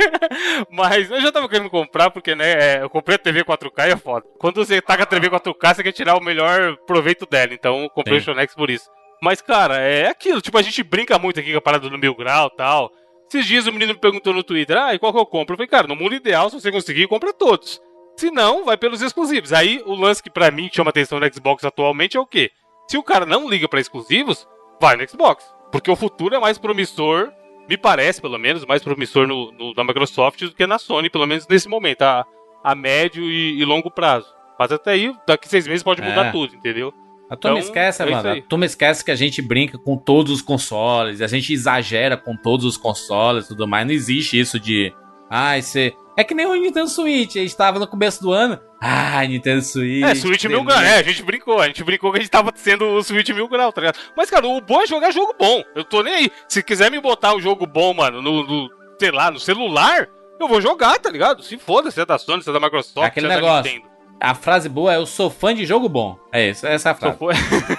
Mas 0.72 1.12
eu 1.12 1.22
já 1.22 1.32
tava 1.32 1.50
querendo 1.50 1.70
comprar, 1.70 2.10
porque, 2.10 2.36
né, 2.36 2.52
é, 2.52 2.84
eu 2.84 2.90
comprei 2.90 3.16
a 3.16 3.20
TV 3.20 3.44
4K 3.44 3.88
e 3.88 3.92
é 3.92 3.98
foda. 3.98 4.26
Quando 4.40 4.56
você 4.56 4.82
tá 4.82 4.96
com 4.96 5.04
a 5.04 5.06
TV 5.06 5.30
4K, 5.30 5.76
você 5.76 5.84
quer 5.84 5.92
tirar 5.92 6.16
o 6.16 6.24
melhor 6.24 6.78
proveito 6.88 7.26
dela. 7.26 7.54
Então 7.54 7.84
eu 7.84 7.90
comprei 7.90 8.20
Sim. 8.20 8.22
o 8.22 8.26
Shonex 8.26 8.56
por 8.56 8.70
isso. 8.70 8.90
Mas, 9.22 9.42
cara, 9.42 9.78
é 9.78 10.08
aquilo. 10.08 10.42
Tipo, 10.42 10.58
a 10.58 10.62
gente 10.62 10.84
brinca 10.84 11.20
muito 11.20 11.40
aqui 11.40 11.52
com 11.52 11.58
a 11.58 11.62
parada 11.62 11.90
do 11.90 11.98
mil 11.98 12.16
grau 12.16 12.50
e 12.54 12.58
tal. 12.58 12.92
Esses 13.28 13.46
dias 13.46 13.68
o 13.68 13.74
menino 13.74 13.94
me 13.94 14.00
perguntou 14.00 14.34
no 14.34 14.44
Twitter, 14.44 14.78
ah, 14.78 14.94
e 14.94 15.00
qual 15.00 15.12
que 15.12 15.20
eu 15.20 15.26
compro? 15.26 15.54
Eu 15.54 15.58
falei, 15.58 15.68
cara, 15.68 15.88
no 15.88 15.96
mundo 15.96 16.16
ideal, 16.16 16.50
se 16.50 16.60
você 16.60 16.72
conseguir, 16.72 17.08
compra 17.08 17.34
todos. 17.34 17.82
Se 18.16 18.32
não, 18.32 18.64
vai 18.64 18.78
pelos 18.78 19.02
exclusivos. 19.02 19.52
Aí, 19.52 19.82
o 19.86 19.94
lance 19.94 20.24
que 20.24 20.30
pra 20.30 20.52
mim 20.52 20.70
chama 20.72 20.90
atenção 20.90 21.20
no 21.20 21.34
Xbox 21.34 21.66
atualmente 21.66 22.16
é 22.16 22.20
o 22.20 22.26
quê? 22.26 22.52
Se 22.88 22.98
o 22.98 23.04
cara 23.04 23.26
não 23.26 23.50
liga 23.50 23.68
para 23.68 23.82
exclusivos, 23.82 24.48
vai 24.80 24.96
no 24.96 25.10
Xbox. 25.10 25.55
Porque 25.72 25.92
o 25.92 25.96
futuro 25.96 26.36
é 26.36 26.40
mais 26.40 26.58
promissor, 26.58 27.32
me 27.68 27.78
parece, 27.78 28.22
pelo 28.22 28.38
menos, 28.38 28.66
mais 28.66 28.84
promissor 28.84 29.28
no, 29.28 29.52
no 29.52 29.74
na 29.74 29.84
Microsoft 29.84 30.42
do 30.42 30.54
que 30.54 30.68
na 30.68 30.78
Sony, 30.78 31.10
pelo 31.10 31.26
menos 31.26 31.48
nesse 31.48 31.68
momento, 31.68 32.04
a, 32.04 32.26
a 32.64 32.76
médio 32.76 33.24
e, 33.24 33.60
e 33.60 33.66
longo 33.66 33.90
prazo. 33.90 34.28
Mas 34.58 34.72
até 34.72 34.92
aí, 34.92 35.14
daqui 35.28 35.48
seis 35.50 35.68
meses 35.68 35.84
pode 35.84 36.02
mudar 36.02 36.28
é. 36.28 36.32
tudo, 36.32 36.56
entendeu? 36.56 36.94
A 37.30 37.36
turma 37.36 37.58
então, 37.58 37.68
esquece, 37.68 38.04
é 38.04 38.06
mano. 38.06 38.30
A 38.30 38.42
turma 38.42 38.66
esquece 38.66 39.04
que 39.04 39.12
a 39.12 39.16
gente 39.16 39.42
brinca 39.42 39.78
com 39.78 39.98
todos 39.98 40.32
os 40.32 40.42
consoles, 40.42 41.22
a 41.22 41.28
gente 41.28 41.52
exagera 41.52 42.16
com 42.16 42.38
todos 42.38 42.66
os 42.66 42.78
consoles 42.78 43.46
e 43.46 43.48
tudo 43.50 43.68
mais. 43.68 43.86
Não 43.86 43.94
existe 43.94 44.40
isso 44.40 44.60
de. 44.60 44.94
Ai, 45.30 45.60
ah, 45.60 45.62
você. 45.62 45.94
É 46.18 46.24
que 46.24 46.34
nem 46.34 46.46
o 46.46 46.56
Nintendo 46.56 46.88
Switch, 46.88 47.36
a 47.36 47.40
gente 47.40 47.58
tava 47.58 47.78
no 47.78 47.88
começo 47.88 48.22
do 48.22 48.32
ano. 48.32 48.60
Ah, 48.80 49.26
Nintendo 49.26 49.62
Switch. 49.62 50.04
É, 50.04 50.16
Switch 50.16 50.46
mil 50.46 50.64
grau. 50.64 50.80
É, 50.80 51.00
a 51.00 51.04
gente 51.04 51.24
brincou. 51.24 51.60
A 51.60 51.68
gente 51.68 51.84
brincou 51.84 52.12
que 52.12 52.20
a 52.20 52.22
gente 52.22 52.32
tava 52.32 52.54
sendo 52.56 52.86
o 52.86 53.04
Switch 53.04 53.30
mil 53.30 53.48
grau, 53.50 53.72
tá 53.72 53.82
ligado? 53.82 54.00
Mas, 54.16 54.30
cara, 54.30 54.48
o 54.48 54.62
bom 54.62 54.82
é 54.82 54.88
jogar 54.88 55.12
jogo 55.12 55.36
bom. 55.38 55.64
Eu 55.76 55.84
tô 55.84 56.02
nem 56.04 56.14
aí. 56.14 56.32
Se 56.48 56.64
quiser 56.64 56.90
me 56.90 57.00
botar 57.02 57.34
o 57.34 57.38
um 57.38 57.42
jogo 57.42 57.66
bom, 57.66 57.94
mano, 57.94 58.22
no, 58.22 58.44
no, 58.44 58.70
sei 59.00 59.12
lá, 59.12 59.30
no 59.30 59.40
celular, 59.40 60.08
eu 60.40 60.48
vou 60.48 60.62
jogar, 60.62 60.98
tá 61.00 61.10
ligado? 61.10 61.44
Se 61.44 61.58
foda, 61.58 61.92
se 61.92 62.00
é 62.00 62.06
da 62.06 62.18
Sony, 62.18 62.44
se 62.44 62.50
é 62.50 62.54
da 62.54 62.60
Microsoft, 62.60 63.08
aquele 63.08 63.28
se 63.28 63.34
é 63.34 63.36
negócio. 63.36 63.64
da 63.64 63.70
Nintendo. 63.70 63.95
A 64.20 64.34
frase 64.34 64.70
boa 64.70 64.94
é: 64.94 64.98
Eu 64.98 65.06
sou 65.06 65.30
fã 65.30 65.54
de 65.54 65.66
jogo 65.66 65.90
bom. 65.90 66.18
É 66.32 66.50
isso, 66.50 66.66
essa 66.66 66.90
é 66.90 66.92
a 66.92 66.96
frase. 66.96 67.18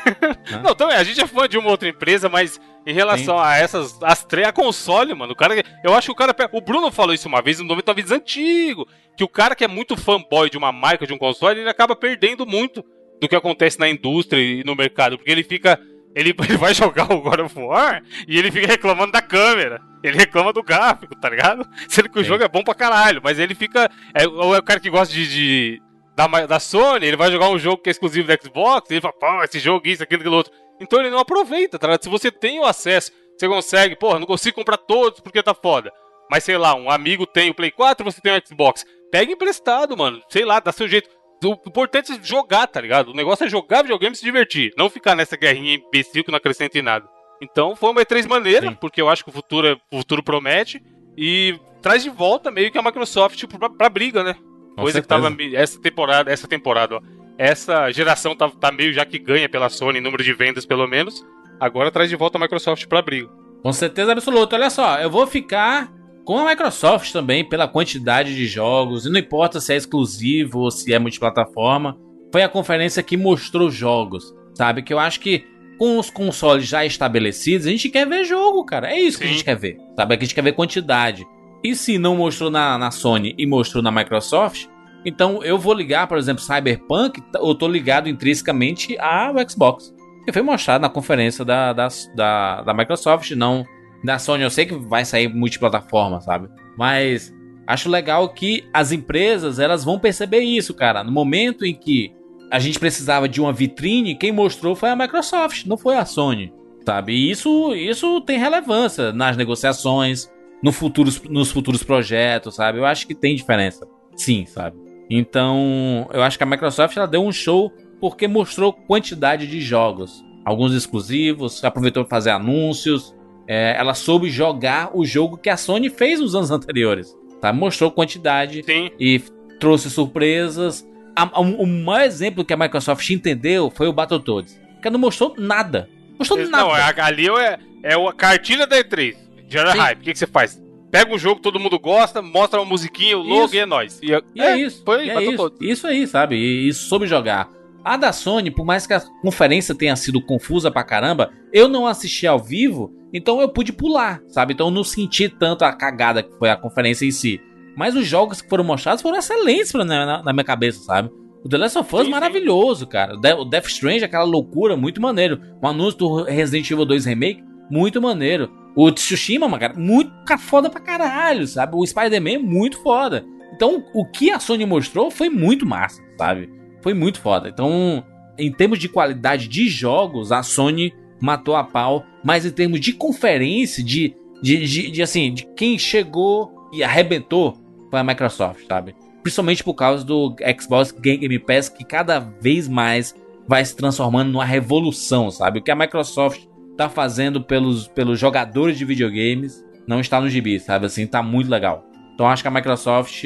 Não, 0.63 0.75
também, 0.75 0.97
a 0.97 1.05
gente 1.05 1.21
é 1.21 1.27
fã 1.27 1.49
de 1.49 1.57
uma 1.59 1.71
outra 1.71 1.89
empresa, 1.89 2.29
mas 2.29 2.61
em 2.87 2.93
relação 2.93 3.37
Sim. 3.37 3.45
a 3.45 3.57
essas, 3.57 3.99
as 4.03 4.25
três, 4.25 4.47
a 4.47 4.53
console, 4.53 5.15
mano, 5.15 5.33
o 5.33 5.37
cara. 5.37 5.55
Eu 5.83 5.95
acho 5.95 6.07
que 6.07 6.13
o 6.13 6.15
cara. 6.15 6.35
O 6.53 6.61
Bruno 6.61 6.91
falou 6.91 7.15
isso 7.15 7.29
uma 7.29 7.43
vez 7.43 7.59
no 7.59 7.67
99 7.67 8.15
antigo. 8.15 8.87
Que 9.17 9.25
o 9.25 9.29
cara 9.29 9.55
que 9.55 9.65
é 9.65 9.69
muito 9.69 9.97
fanboy 9.97 10.51
de 10.51 10.59
uma 10.59 10.71
marca, 10.71 11.07
de 11.07 11.13
um 11.13 11.19
console, 11.19 11.61
ele 11.61 11.71
acaba 11.71 11.97
perdendo 11.97 12.47
muito 12.47 12.85
do 13.21 13.29
que 13.29 13.35
acontece 13.35 13.79
na 13.81 13.89
indústria 13.89 14.41
e 14.41 14.63
no 14.63 14.77
mercado. 14.77 15.17
Porque 15.17 15.31
ele 15.31 15.43
fica. 15.43 15.81
Ele, 16.15 16.35
ele 16.49 16.57
vai 16.57 16.75
jogar 16.75 17.11
o 17.13 17.21
God 17.21 17.41
of 17.41 17.59
War 17.59 18.03
e 18.29 18.39
ele 18.39 18.51
fica 18.51 18.67
reclamando 18.67 19.13
da 19.13 19.23
câmera. 19.23 19.81
Ele 20.03 20.19
reclama 20.19 20.53
do 20.53 20.63
gráfico, 20.63 21.19
tá 21.19 21.29
ligado? 21.29 21.67
Sendo 21.89 22.09
que 22.09 22.19
o 22.19 22.23
Sim. 22.23 22.29
jogo 22.29 22.45
é 22.45 22.49
bom 22.49 22.63
pra 22.63 22.75
caralho, 22.75 23.21
mas 23.25 23.39
ele 23.39 23.55
fica. 23.55 23.91
É, 24.15 24.29
ou 24.29 24.55
é 24.55 24.59
o 24.59 24.63
cara 24.63 24.79
que 24.79 24.91
gosta 24.91 25.13
de, 25.13 25.29
de 25.29 25.83
da, 26.17 26.47
da 26.47 26.59
Sony, 26.59 27.07
ele 27.07 27.17
vai 27.17 27.31
jogar 27.31 27.51
um 27.51 27.59
jogo 27.59 27.83
que 27.83 27.91
é 27.91 27.93
exclusivo 27.93 28.27
do 28.27 28.43
Xbox, 28.43 28.91
ele 28.91 29.03
fala, 29.03 29.13
pô, 29.13 29.45
esse 29.45 29.59
jogo, 29.59 29.87
isso, 29.87 30.03
aquilo, 30.03 30.23
aquilo 30.23 30.37
outro. 30.37 30.53
Então 30.81 30.99
ele 30.99 31.11
não 31.11 31.19
aproveita, 31.19 31.79
tá? 31.79 31.99
Se 32.01 32.09
você 32.09 32.31
tem 32.31 32.59
o 32.59 32.65
acesso, 32.65 33.13
você 33.37 33.47
consegue, 33.47 33.95
pô, 33.97 34.19
não 34.19 34.27
consigo 34.27 34.57
comprar 34.57 34.79
todos 34.79 35.21
porque 35.21 35.43
tá 35.43 35.53
foda. 35.53 35.93
Mas 36.31 36.43
sei 36.43 36.57
lá, 36.57 36.75
um 36.75 36.91
amigo 36.91 37.27
tem 37.27 37.51
o 37.51 37.55
Play 37.55 37.71
4, 37.71 38.03
você 38.03 38.21
tem 38.21 38.33
o 38.33 38.43
Xbox. 38.45 38.85
Pega 39.13 39.31
emprestado, 39.31 39.97
mano. 39.97 40.21
Sei 40.29 40.45
lá, 40.45 40.59
dá 40.59 40.73
seu 40.73 40.89
jeito. 40.89 41.09
O 41.45 41.53
importante 41.67 42.13
é 42.13 42.19
jogar, 42.23 42.67
tá 42.67 42.81
ligado? 42.81 43.11
O 43.11 43.15
negócio 43.15 43.45
é 43.45 43.49
jogar 43.49 43.83
videogame 43.83 44.15
e 44.15 44.19
se 44.19 44.25
divertir. 44.25 44.73
Não 44.77 44.89
ficar 44.89 45.15
nessa 45.15 45.37
guerrinha 45.37 45.75
imbecil 45.75 46.25
que 46.25 46.31
não 46.31 46.39
acrescenta 46.39 46.79
em 46.79 46.83
nada. 46.83 47.07
Então 47.43 47.77
foi 47.77 47.91
uma 47.91 48.01
E3 48.01 48.27
maneira, 48.27 48.69
Sim. 48.69 48.75
porque 48.75 49.03
eu 49.03 49.09
acho 49.09 49.23
que 49.23 49.29
o 49.29 49.33
futuro, 49.33 49.67
é, 49.69 49.77
o 49.93 49.99
futuro 49.99 50.23
promete. 50.23 50.83
E 51.17 51.59
traz 51.83 52.03
de 52.03 52.11
volta 52.11 52.51
meio 52.51 52.73
que 52.73 52.79
a 52.79 52.83
Microsoft 52.83 53.37
tipo, 53.37 53.59
pra, 53.59 53.69
pra 53.69 53.89
briga, 53.91 54.25
né? 54.25 54.35
Coisa 54.77 55.01
que 55.01 55.09
tava. 55.09 55.35
Essa 55.55 55.81
temporada, 55.81 56.31
essa 56.31 56.47
temporada, 56.47 56.97
ó. 56.97 57.01
Essa 57.39 57.91
geração 57.91 58.35
tá, 58.35 58.49
tá 58.49 58.73
meio 58.73 58.93
já 58.93 59.05
que 59.05 59.19
ganha 59.19 59.49
pela 59.49 59.69
Sony, 59.69 60.01
número 60.01 60.23
de 60.23 60.33
vendas 60.33 60.65
pelo 60.65 60.87
menos. 60.87 61.25
Agora 61.61 61.91
traz 61.91 62.09
de 62.09 62.17
volta 62.17 62.39
a 62.39 62.41
Microsoft 62.41 62.87
pra 62.87 63.03
briga. 63.03 63.29
Com 63.63 63.73
certeza 63.73 64.13
absoluta. 64.13 64.57
Olha 64.57 64.71
só, 64.71 64.99
eu 64.99 65.11
vou 65.11 65.27
ficar 65.27 65.93
com 66.25 66.39
a 66.39 66.49
Microsoft 66.49 67.13
também 67.13 67.45
pela 67.45 67.69
quantidade 67.69 68.35
de 68.35 68.47
jogos. 68.47 69.07
E 69.07 69.11
não 69.11 69.19
importa 69.19 69.61
se 69.61 69.73
é 69.73 69.77
exclusivo 69.77 70.61
ou 70.61 70.71
se 70.71 70.93
é 70.93 70.99
multiplataforma. 70.99 71.99
Foi 72.33 72.43
a 72.43 72.49
conferência 72.49 73.03
que 73.03 73.17
mostrou 73.17 73.71
jogos. 73.71 74.35
Sabe? 74.55 74.83
Que 74.83 74.93
eu 74.93 74.99
acho 74.99 75.21
que 75.21 75.45
com 75.79 75.99
os 75.99 76.11
consoles 76.11 76.67
já 76.67 76.85
estabelecidos, 76.85 77.67
a 77.67 77.71
gente 77.71 77.91
quer 77.91 78.07
ver 78.07 78.25
jogo, 78.25 78.65
cara. 78.65 78.91
É 78.91 78.99
isso 78.99 79.19
Sim. 79.19 79.25
que 79.25 79.29
a 79.29 79.33
gente 79.33 79.45
quer 79.45 79.57
ver. 79.57 79.79
Sabe? 79.95 80.15
É 80.15 80.17
que 80.17 80.25
a 80.25 80.27
gente 80.27 80.35
quer 80.35 80.43
ver 80.43 80.53
quantidade. 80.53 81.27
E 81.67 81.75
se 81.75 81.99
não 81.99 82.15
mostrou 82.15 82.49
na, 82.49 82.79
na 82.79 82.93
Sony 82.93 83.35
e 83.37 83.45
mostrou 83.45 83.83
na 83.83 83.91
Microsoft, 83.91 84.69
então 85.05 85.43
eu 85.43 85.59
vou 85.59 85.75
ligar, 85.75 86.07
por 86.07 86.17
exemplo, 86.17 86.41
Cyberpunk, 86.41 87.21
eu 87.35 87.55
tô 87.57 87.67
ligado 87.67 88.09
intrinsecamente 88.09 88.97
ao 89.01 89.35
Xbox. 89.49 89.93
Que 90.25 90.33
foi 90.33 90.43
mostrado 90.43 90.83
na 90.83 90.89
conferência 90.89 91.45
da, 91.45 91.73
da, 91.73 91.89
da, 92.15 92.63
da 92.63 92.73
Microsoft, 92.73 93.33
não 93.33 93.67
da 94.05 94.17
Sony. 94.17 94.45
Eu 94.45 94.51
sei 94.51 94.65
que 94.65 94.77
vai 94.77 95.05
sair 95.05 95.27
multiplataforma, 95.27 96.21
sabe? 96.21 96.49
Mas 96.79 97.35
acho 97.67 97.91
legal 97.91 98.29
que 98.29 98.65
as 98.73 98.93
empresas 98.93 99.59
elas 99.59 99.83
vão 99.83 99.99
perceber 99.99 100.43
isso, 100.43 100.73
cara. 100.73 101.03
No 101.03 101.11
momento 101.11 101.67
em 101.67 101.75
que 101.75 102.15
a 102.49 102.61
gente 102.61 102.79
precisava 102.79 103.29
de 103.29 103.41
uma 103.41 103.53
vitrine, 103.53 104.15
quem 104.15 104.31
mostrou 104.31 104.77
foi 104.77 104.91
a 104.91 104.95
Microsoft, 104.95 105.67
não 105.67 105.77
foi 105.77 105.97
a 105.97 106.05
Sony, 106.05 106.53
sabe? 106.85 107.13
E 107.13 107.29
isso, 107.29 107.75
isso 107.75 108.21
tem 108.21 108.39
relevância 108.39 109.13
nas 109.13 109.37
negociações, 109.37 110.31
no 110.67 110.73
futuros, 110.73 111.23
nos 111.23 111.53
futuros 111.53 111.85
projetos, 111.85 112.57
sabe? 112.57 112.79
Eu 112.79 112.85
acho 112.85 113.07
que 113.07 113.15
tem 113.15 113.37
diferença, 113.37 113.87
sim, 114.17 114.45
sabe? 114.47 114.77
Então, 115.09 116.09
eu 116.13 116.23
acho 116.23 116.37
que 116.37 116.43
a 116.43 116.47
Microsoft 116.47 116.97
ela 116.97 117.07
deu 117.07 117.23
um 117.23 117.31
show 117.33 117.73
porque 118.01 118.27
mostrou 118.27 118.73
quantidade 118.73 119.47
de 119.47 119.61
jogos, 119.61 120.23
alguns 120.45 120.75
exclusivos, 120.75 121.63
aproveitou 121.65 122.05
para 122.05 122.11
fazer 122.17 122.31
anúncios, 122.31 123.15
é, 123.49 123.77
ela 123.79 123.95
soube 123.95 124.29
jogar 124.29 124.91
o 124.93 125.05
jogo 125.05 125.37
que 125.37 125.49
a 125.49 125.57
Sony 125.57 125.89
fez 125.89 126.21
nos 126.21 126.35
anos 126.35 126.51
anteriores, 126.53 127.17
tá? 127.41 127.53
Mostrou 127.53 127.91
quantidade 127.91 128.63
Sim. 128.65 128.91
e 128.99 129.21
trouxe 129.61 129.89
surpresas. 129.89 130.85
A- 131.15 131.31
a- 131.33 131.41
o 131.41 131.65
maior 131.67 132.05
exemplo 132.05 132.45
que 132.45 132.53
a 132.53 132.57
Microsoft 132.57 133.09
entendeu 133.11 133.71
foi 133.75 133.87
o 133.87 133.93
Battletoads, 133.93 134.61
que 134.83 134.91
não 134.91 134.99
mostrou 134.99 135.33
nada. 135.39 135.89
Mostrou 136.19 136.41
Não, 136.41 136.71
nada. 136.71 137.01
é- 137.01 137.01
ali 137.03 137.29
é, 137.29 137.59
é 137.85 137.95
a 137.95 138.13
cartilha 138.13 138.67
da 138.67 138.77
E3. 138.79 139.15
Gera 139.49 139.73
Sim. 139.73 139.79
hype. 139.79 139.99
O 139.99 140.03
que, 140.03 140.13
que 140.13 140.19
você 140.19 140.27
faz? 140.27 140.63
Pega 140.91 141.13
um 141.15 141.19
jogo 141.19 141.37
que 141.37 141.43
todo 141.43 141.59
mundo 141.61 141.79
gosta, 141.79 142.23
mostra 142.23 142.61
uma 142.61 142.67
musiquinha, 142.69 143.19
o 143.19 143.23
logo 143.23 143.45
Isso. 143.47 143.55
e 143.55 143.59
é 143.59 143.67
nóis. 143.67 144.01
E 144.03 144.13
é, 144.15 144.23
E 144.35 144.41
é, 144.41 144.57
isso. 144.57 144.83
Foi, 144.85 145.07
e 145.07 145.11
é 145.11 145.23
isso. 145.25 145.53
Isso 145.61 145.87
aí, 145.87 146.07
sabe? 146.07 146.37
E, 146.37 146.69
e 146.69 146.73
soube 146.73 147.07
jogar. 147.07 147.49
A 147.85 147.97
da 147.97 148.13
Sony, 148.13 148.51
por 148.51 148.65
mais 148.65 148.87
que 148.87 148.95
a 148.95 149.01
conferência 149.23 149.75
tenha 149.75 149.95
sido 149.95 150.21
confusa 150.21 150.71
pra 150.71 150.83
caramba, 150.83 151.31
eu 151.53 151.69
não 151.69 151.87
assisti 151.87 152.27
ao 152.27 152.39
vivo, 152.39 152.93
então 153.13 153.41
eu 153.41 153.49
pude 153.49 153.73
pular, 153.73 154.21
sabe? 154.29 154.55
Então 154.55 154.69
eu 154.69 154.73
não 154.73 154.83
senti 154.83 155.29
tanto 155.29 155.65
a 155.65 155.73
cagada 155.73 156.23
que 156.23 156.37
foi 156.39 156.51
a 156.51 156.57
conferência 156.57 157.05
em 157.07 157.11
si. 157.13 157.41
Mas 157.77 157.95
os 157.95 158.07
jogos 158.07 158.41
que 158.41 158.49
foram 158.49 158.65
mostrados 158.65 159.03
foram 159.03 159.19
excelentes 159.19 159.71
pra- 159.71 159.85
na, 159.85 160.07
na- 160.07 160.23
na 160.23 160.33
minha 160.33 160.45
cabeça, 160.45 160.81
sabe? 160.81 161.11
O 161.45 161.49
The 161.49 161.59
Last 161.59 161.79
of 161.79 161.95
Us 161.95 162.01
Sim, 162.01 162.05
sim. 162.07 162.11
maravilhoso, 162.11 162.87
cara. 162.89 163.15
O 163.15 163.21
De- 163.21 163.35
O 163.35 163.45
Death 163.45 163.67
Strange, 163.67 164.05
aquela 164.05 164.25
loucura, 164.25 164.77
muito 164.77 165.01
maneiro. 165.01 165.41
O 165.63 165.67
anúncio 165.69 165.99
do 165.99 166.23
Resident 166.25 166.69
Evil 166.71 166.85
2 166.87 167.05
Remake, 167.05 167.45
muito 167.71 168.01
maneiro. 168.01 168.51
O 168.75 168.91
Tsushima, 168.93 169.59
cara, 169.59 169.75
muito 169.79 170.13
ca- 170.25 170.37
foda 170.39 170.69
pra 170.69 170.81
caralho, 170.81 171.47
sabe? 171.47 171.75
O 171.77 171.87
Spider-Man, 171.87 172.41
muito 172.41 172.79
foda. 172.83 173.25
Então, 173.55 173.85
o 173.95 174.05
que 174.05 174.31
a 174.31 174.39
Sony 174.39 174.67
mostrou 174.67 175.11
foi 175.11 175.31
muito 175.31 175.65
massa, 175.65 176.03
sabe? 176.19 176.51
Foi 176.83 176.93
muito 176.93 177.19
foda. 177.21 177.49
Então, 177.49 178.05
em 178.39 178.53
termos 178.53 178.79
de 178.79 178.89
qualidade 178.89 179.49
de 179.49 179.67
jogos, 179.69 180.31
a 180.31 180.43
Sony 180.43 180.93
matou 181.21 181.57
a 181.57 181.65
pau. 181.65 182.05
Mas 182.23 182.45
em 182.45 182.51
termos 182.51 182.81
de 182.81 182.93
conferência, 182.93 183.83
de, 183.83 184.15
de, 184.43 184.67
de, 184.67 184.91
de, 184.91 185.03
assim, 185.03 185.33
de 185.33 185.47
quem 185.57 185.79
chegou 185.79 186.53
e 186.73 186.83
arrebentou, 186.85 187.57
foi 187.91 187.99
a 188.01 188.05
Microsoft, 188.05 188.67
sabe? 188.69 188.95
Principalmente 189.23 189.65
por 189.65 189.75
causa 189.75 190.05
do 190.05 190.37
Xbox 190.61 190.91
Game 190.93 191.39
Pass, 191.39 191.69
que 191.71 191.85
cada 191.85 192.19
vez 192.19 192.69
mais 192.69 193.15
vai 193.49 193.65
se 193.65 193.75
transformando 193.75 194.31
numa 194.33 194.45
revolução, 194.45 195.31
sabe? 195.31 195.61
O 195.61 195.63
que 195.63 195.71
a 195.71 195.77
Microsoft 195.77 196.43
tá 196.77 196.89
fazendo 196.89 197.41
pelos, 197.41 197.89
pelos 197.89 198.19
jogadores 198.19 198.77
de 198.77 198.85
videogames 198.85 199.65
não 199.87 200.01
está 200.01 200.21
no 200.21 200.29
gibi, 200.29 200.59
sabe? 200.59 200.87
Assim, 200.87 201.07
tá 201.07 201.23
muito 201.23 201.51
legal. 201.51 201.85
Então 202.15 202.29
acho 202.29 202.43
que 202.43 202.49
a 202.49 202.51
Microsoft 202.51 203.25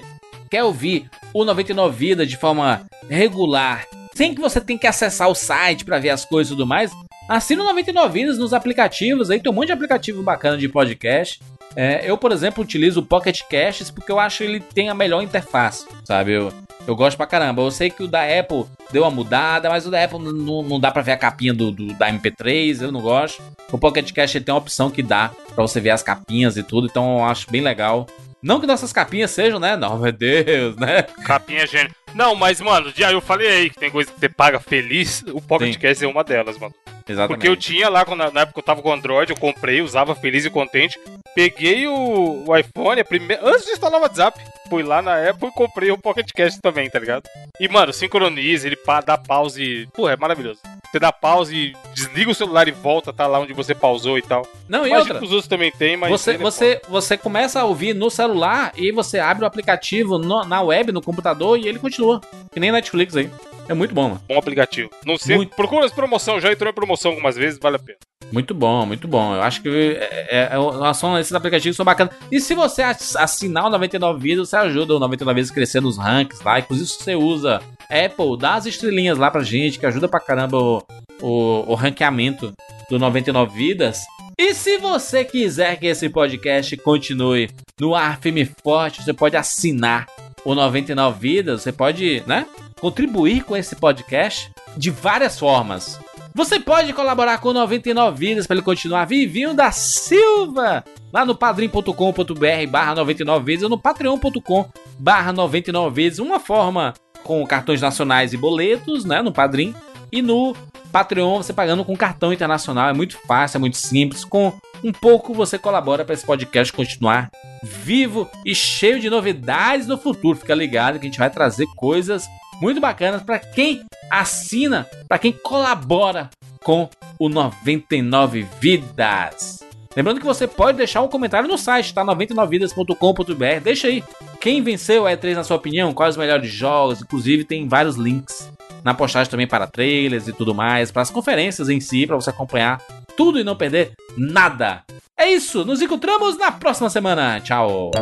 quer 0.54 0.62
ouvir 0.62 1.10
o 1.32 1.44
99 1.44 1.96
Vidas 1.96 2.28
de 2.28 2.36
forma 2.36 2.82
regular, 3.10 3.84
sem 4.14 4.32
que 4.32 4.40
você 4.40 4.60
tenha 4.60 4.78
que 4.78 4.86
acessar 4.86 5.28
o 5.28 5.34
site 5.34 5.84
para 5.84 5.98
ver 5.98 6.10
as 6.10 6.24
coisas 6.24 6.52
e 6.52 6.54
tudo 6.54 6.64
mais, 6.64 6.92
assina 7.28 7.62
o 7.64 7.66
99 7.66 8.20
Vidas 8.20 8.38
nos 8.38 8.52
aplicativos. 8.52 9.32
Aí 9.32 9.40
tem 9.40 9.50
um 9.50 9.54
monte 9.54 9.66
de 9.66 9.72
aplicativo 9.72 10.22
bacana 10.22 10.56
de 10.56 10.68
podcast. 10.68 11.40
É, 11.74 12.08
eu, 12.08 12.16
por 12.16 12.30
exemplo, 12.30 12.62
utilizo 12.62 13.00
o 13.00 13.04
Pocket 13.04 13.40
Casts 13.50 13.90
porque 13.90 14.12
eu 14.12 14.20
acho 14.20 14.38
que 14.38 14.44
ele 14.44 14.60
tem 14.60 14.88
a 14.88 14.94
melhor 14.94 15.22
interface, 15.24 15.84
sabe? 16.04 16.30
Eu, 16.34 16.52
eu 16.86 16.94
gosto 16.94 17.16
pra 17.16 17.26
caramba. 17.26 17.60
Eu 17.62 17.70
sei 17.72 17.90
que 17.90 18.04
o 18.04 18.06
da 18.06 18.22
Apple 18.22 18.64
deu 18.92 19.02
uma 19.02 19.10
mudada, 19.10 19.68
mas 19.68 19.84
o 19.84 19.90
da 19.90 20.04
Apple 20.04 20.20
não, 20.20 20.78
dá 20.78 20.92
pra 20.92 21.02
ver 21.02 21.10
a 21.12 21.16
capinha 21.16 21.52
do, 21.52 21.72
do- 21.72 21.92
da 21.94 22.08
MP3, 22.12 22.80
eu 22.80 22.92
não 22.92 23.00
gosto. 23.00 23.42
O 23.72 23.76
Pocket 23.78 24.12
ele 24.16 24.44
tem 24.44 24.54
uma 24.54 24.60
opção 24.60 24.88
que 24.88 25.02
dá 25.02 25.32
pra 25.52 25.62
você 25.66 25.80
ver 25.80 25.90
as 25.90 26.02
capinhas 26.04 26.56
e 26.56 26.62
tudo, 26.62 26.86
então 26.86 27.18
eu 27.18 27.24
acho 27.24 27.50
bem 27.50 27.60
legal. 27.60 28.06
Não 28.44 28.60
que 28.60 28.66
nossas 28.66 28.92
capinhas 28.92 29.30
sejam, 29.30 29.58
né? 29.58 29.74
Não, 29.74 29.98
meu 29.98 30.12
Deus, 30.12 30.76
né? 30.76 31.02
Capinha 31.24 31.66
gênio. 31.66 31.90
Não, 32.14 32.34
mas, 32.34 32.60
mano, 32.60 32.92
já 32.94 33.10
eu 33.10 33.22
falei 33.22 33.48
aí 33.48 33.70
que 33.70 33.78
tem 33.78 33.90
coisa 33.90 34.12
que 34.12 34.20
você 34.20 34.28
paga 34.28 34.60
feliz. 34.60 35.24
O 35.32 35.40
Pocket. 35.40 35.78
Cast 35.78 36.04
é 36.04 36.06
uma 36.06 36.22
delas, 36.22 36.58
mano. 36.58 36.74
Exatamente. 37.08 37.38
Porque 37.38 37.48
eu 37.48 37.56
tinha 37.56 37.88
lá, 37.88 38.04
na 38.04 38.42
época 38.42 38.52
que 38.52 38.58
eu 38.58 38.62
tava 38.62 38.82
com 38.82 38.92
Android, 38.92 39.30
eu 39.30 39.36
comprei, 39.38 39.80
usava 39.80 40.14
feliz 40.14 40.44
e 40.44 40.50
contente. 40.50 41.00
Peguei 41.34 41.88
o, 41.88 42.44
o 42.46 42.54
iPhone, 42.54 43.02
antes 43.42 43.64
de 43.64 43.72
instalar 43.72 43.98
o 43.98 44.02
WhatsApp, 44.02 44.38
fui 44.68 44.82
lá 44.82 45.00
na 45.02 45.28
Apple 45.28 45.48
e 45.48 45.52
comprei 45.52 45.90
o 45.90 45.98
Pocket 45.98 46.30
Cast 46.32 46.60
também, 46.60 46.88
tá 46.90 46.98
ligado? 46.98 47.24
E, 47.60 47.68
mano, 47.68 47.92
sincroniza, 47.92 48.66
ele 48.66 48.78
dá 49.04 49.16
pause. 49.18 49.88
Pô, 49.94 50.08
é 50.08 50.16
maravilhoso. 50.16 50.60
Você 50.90 50.98
dá 50.98 51.10
pause, 51.12 51.74
desliga 51.92 52.30
o 52.30 52.34
celular 52.34 52.68
e 52.68 52.72
volta, 52.72 53.12
tá 53.12 53.26
lá 53.26 53.40
onde 53.40 53.52
você 53.52 53.74
pausou 53.74 54.16
e 54.16 54.22
tal. 54.22 54.46
Não, 54.68 54.84
e 54.86 54.90
Imagino 54.90 54.98
outra. 55.00 55.18
que 55.18 55.24
os 55.24 55.30
outros 55.32 55.48
também 55.48 55.72
tem, 55.72 55.96
mas. 55.96 56.10
Você, 56.10 56.32
é 56.32 56.38
você, 56.38 56.80
você 56.88 57.16
começa 57.16 57.60
a 57.60 57.64
ouvir 57.64 57.94
no 57.94 58.10
celular 58.10 58.72
e 58.76 58.92
você 58.92 59.18
abre 59.18 59.44
o 59.44 59.46
aplicativo 59.46 60.18
no- 60.18 60.44
na 60.44 60.62
web, 60.62 60.92
no 60.92 61.02
computador, 61.02 61.58
e 61.58 61.66
ele 61.66 61.78
continua. 61.78 62.20
Que 62.52 62.60
nem 62.60 62.70
Netflix 62.70 63.16
aí. 63.16 63.28
É 63.68 63.74
muito 63.74 63.94
bom, 63.94 64.08
mano. 64.10 64.20
bom 64.28 64.38
aplicativo. 64.38 64.90
Não 65.06 65.16
sei, 65.16 65.36
Muito. 65.36 65.54
procura 65.56 65.86
as 65.86 65.92
promoções, 65.92 66.42
já 66.42 66.52
entrou 66.52 66.70
em 66.70 66.74
promoção 66.74 67.12
algumas 67.12 67.34
vezes, 67.36 67.58
vale 67.58 67.76
a 67.76 67.78
pena. 67.78 67.98
Muito 68.32 68.54
bom, 68.54 68.84
muito 68.84 69.06
bom. 69.06 69.34
Eu 69.34 69.42
acho 69.42 69.62
que 69.62 69.68
é, 69.68 70.26
é, 70.30 70.50
é, 70.52 70.94
são, 70.94 71.18
esses 71.18 71.32
aplicativos 71.32 71.76
são 71.76 71.84
bacanas. 71.84 72.14
E 72.32 72.40
se 72.40 72.54
você 72.54 72.82
ass- 72.82 73.16
assinar 73.16 73.66
o 73.66 73.70
99 73.70 74.20
Vidas, 74.20 74.48
você 74.48 74.56
ajuda 74.56 74.96
o 74.96 74.98
99 74.98 75.34
Vidas 75.40 75.50
a 75.50 75.54
crescer 75.54 75.80
nos 75.80 75.98
ranks 75.98 76.40
lá. 76.40 76.58
Inclusive, 76.58 76.88
se 76.88 77.02
você 77.02 77.14
usa 77.14 77.60
Apple, 77.88 78.36
dá 78.38 78.54
as 78.54 78.66
estrelinhas 78.66 79.18
lá 79.18 79.30
pra 79.30 79.42
gente, 79.42 79.78
que 79.78 79.86
ajuda 79.86 80.08
pra 80.08 80.18
caramba 80.20 80.58
o, 80.58 80.82
o, 81.22 81.64
o 81.72 81.74
ranqueamento 81.74 82.52
do 82.90 82.98
99 82.98 83.56
Vidas. 83.56 84.00
E 84.38 84.52
se 84.52 84.78
você 84.78 85.24
quiser 85.24 85.76
que 85.78 85.86
esse 85.86 86.08
podcast 86.08 86.76
continue 86.78 87.48
no 87.80 87.94
ar 87.94 88.18
firme 88.20 88.42
e 88.42 88.50
forte, 88.64 89.02
você 89.02 89.12
pode 89.12 89.36
assinar 89.36 90.06
o 90.44 90.54
99 90.54 91.18
Vidas, 91.20 91.62
você 91.62 91.70
pode, 91.72 92.22
né, 92.26 92.46
contribuir 92.80 93.44
com 93.44 93.56
esse 93.56 93.76
podcast 93.76 94.50
de 94.76 94.90
várias 94.90 95.38
formas. 95.38 95.98
Você 96.34 96.58
pode 96.58 96.92
colaborar 96.92 97.38
com 97.38 97.52
99 97.52 98.18
Vidas 98.18 98.46
para 98.46 98.56
ele 98.56 98.64
continuar 98.64 99.04
vivinho 99.04 99.54
da 99.54 99.70
Silva 99.70 100.84
lá 101.12 101.24
no 101.24 101.34
padrim.com.br 101.34 102.66
barra 102.68 102.96
99 102.96 103.44
Vidas 103.44 103.62
ou 103.62 103.68
no 103.68 103.78
patreon.com 103.78 104.68
barra 104.98 105.32
99 105.32 105.94
Vidas. 105.94 106.18
Uma 106.18 106.40
forma 106.40 106.92
com 107.22 107.46
cartões 107.46 107.80
nacionais 107.80 108.32
e 108.32 108.36
boletos, 108.36 109.04
né, 109.04 109.22
no 109.22 109.32
Padrim. 109.32 109.74
E 110.10 110.20
no 110.20 110.56
Patreon 110.92 111.38
você 111.38 111.52
pagando 111.52 111.84
com 111.84 111.96
cartão 111.96 112.32
internacional. 112.32 112.88
É 112.88 112.92
muito 112.92 113.18
fácil, 113.26 113.56
é 113.56 113.60
muito 113.60 113.76
simples. 113.76 114.24
Com 114.24 114.52
um 114.82 114.92
pouco 114.92 115.32
você 115.34 115.58
colabora 115.58 116.04
para 116.04 116.14
esse 116.14 116.26
podcast 116.26 116.72
continuar 116.72 117.30
vivo 117.62 118.28
e 118.44 118.54
cheio 118.54 119.00
de 119.00 119.08
novidades 119.08 119.86
no 119.86 119.96
futuro. 119.96 120.38
Fica 120.38 120.54
ligado 120.54 120.98
que 120.98 121.06
a 121.06 121.08
gente 121.08 121.18
vai 121.18 121.30
trazer 121.30 121.66
coisas 121.76 122.28
muito 122.60 122.80
bacanas 122.80 123.22
para 123.22 123.38
quem 123.38 123.84
assina, 124.10 124.86
para 125.08 125.18
quem 125.18 125.32
colabora 125.32 126.30
com 126.62 126.88
o 127.18 127.28
99 127.28 128.46
Vidas. 128.60 129.60
Lembrando 129.96 130.18
que 130.18 130.26
você 130.26 130.48
pode 130.48 130.78
deixar 130.78 131.02
um 131.02 131.08
comentário 131.08 131.48
no 131.48 131.56
site, 131.56 131.94
tá? 131.94 132.04
99vidas.com.br. 132.04 133.60
Deixa 133.62 133.86
aí 133.86 134.02
quem 134.40 134.60
venceu 134.60 135.06
a 135.06 135.12
E3 135.12 135.34
na 135.34 135.44
sua 135.44 135.56
opinião, 135.56 135.94
quais 135.94 136.14
os 136.14 136.18
melhores 136.18 136.50
jogos, 136.50 137.00
inclusive 137.00 137.44
tem 137.44 137.68
vários 137.68 137.96
links 137.96 138.50
na 138.82 138.92
postagem 138.92 139.30
também 139.30 139.46
para 139.46 139.66
trailers 139.66 140.28
e 140.28 140.32
tudo 140.32 140.54
mais, 140.54 140.90
para 140.90 141.02
as 141.02 141.10
conferências 141.10 141.68
em 141.68 141.80
si, 141.80 142.06
para 142.06 142.16
você 142.16 142.30
acompanhar 142.30 142.82
tudo 143.16 143.38
e 143.38 143.44
não 143.44 143.56
perder 143.56 143.92
nada. 144.16 144.82
É 145.16 145.30
isso, 145.30 145.64
nos 145.64 145.80
encontramos 145.80 146.36
na 146.36 146.52
próxima 146.52 146.90
semana. 146.90 147.40
Tchau. 147.40 147.92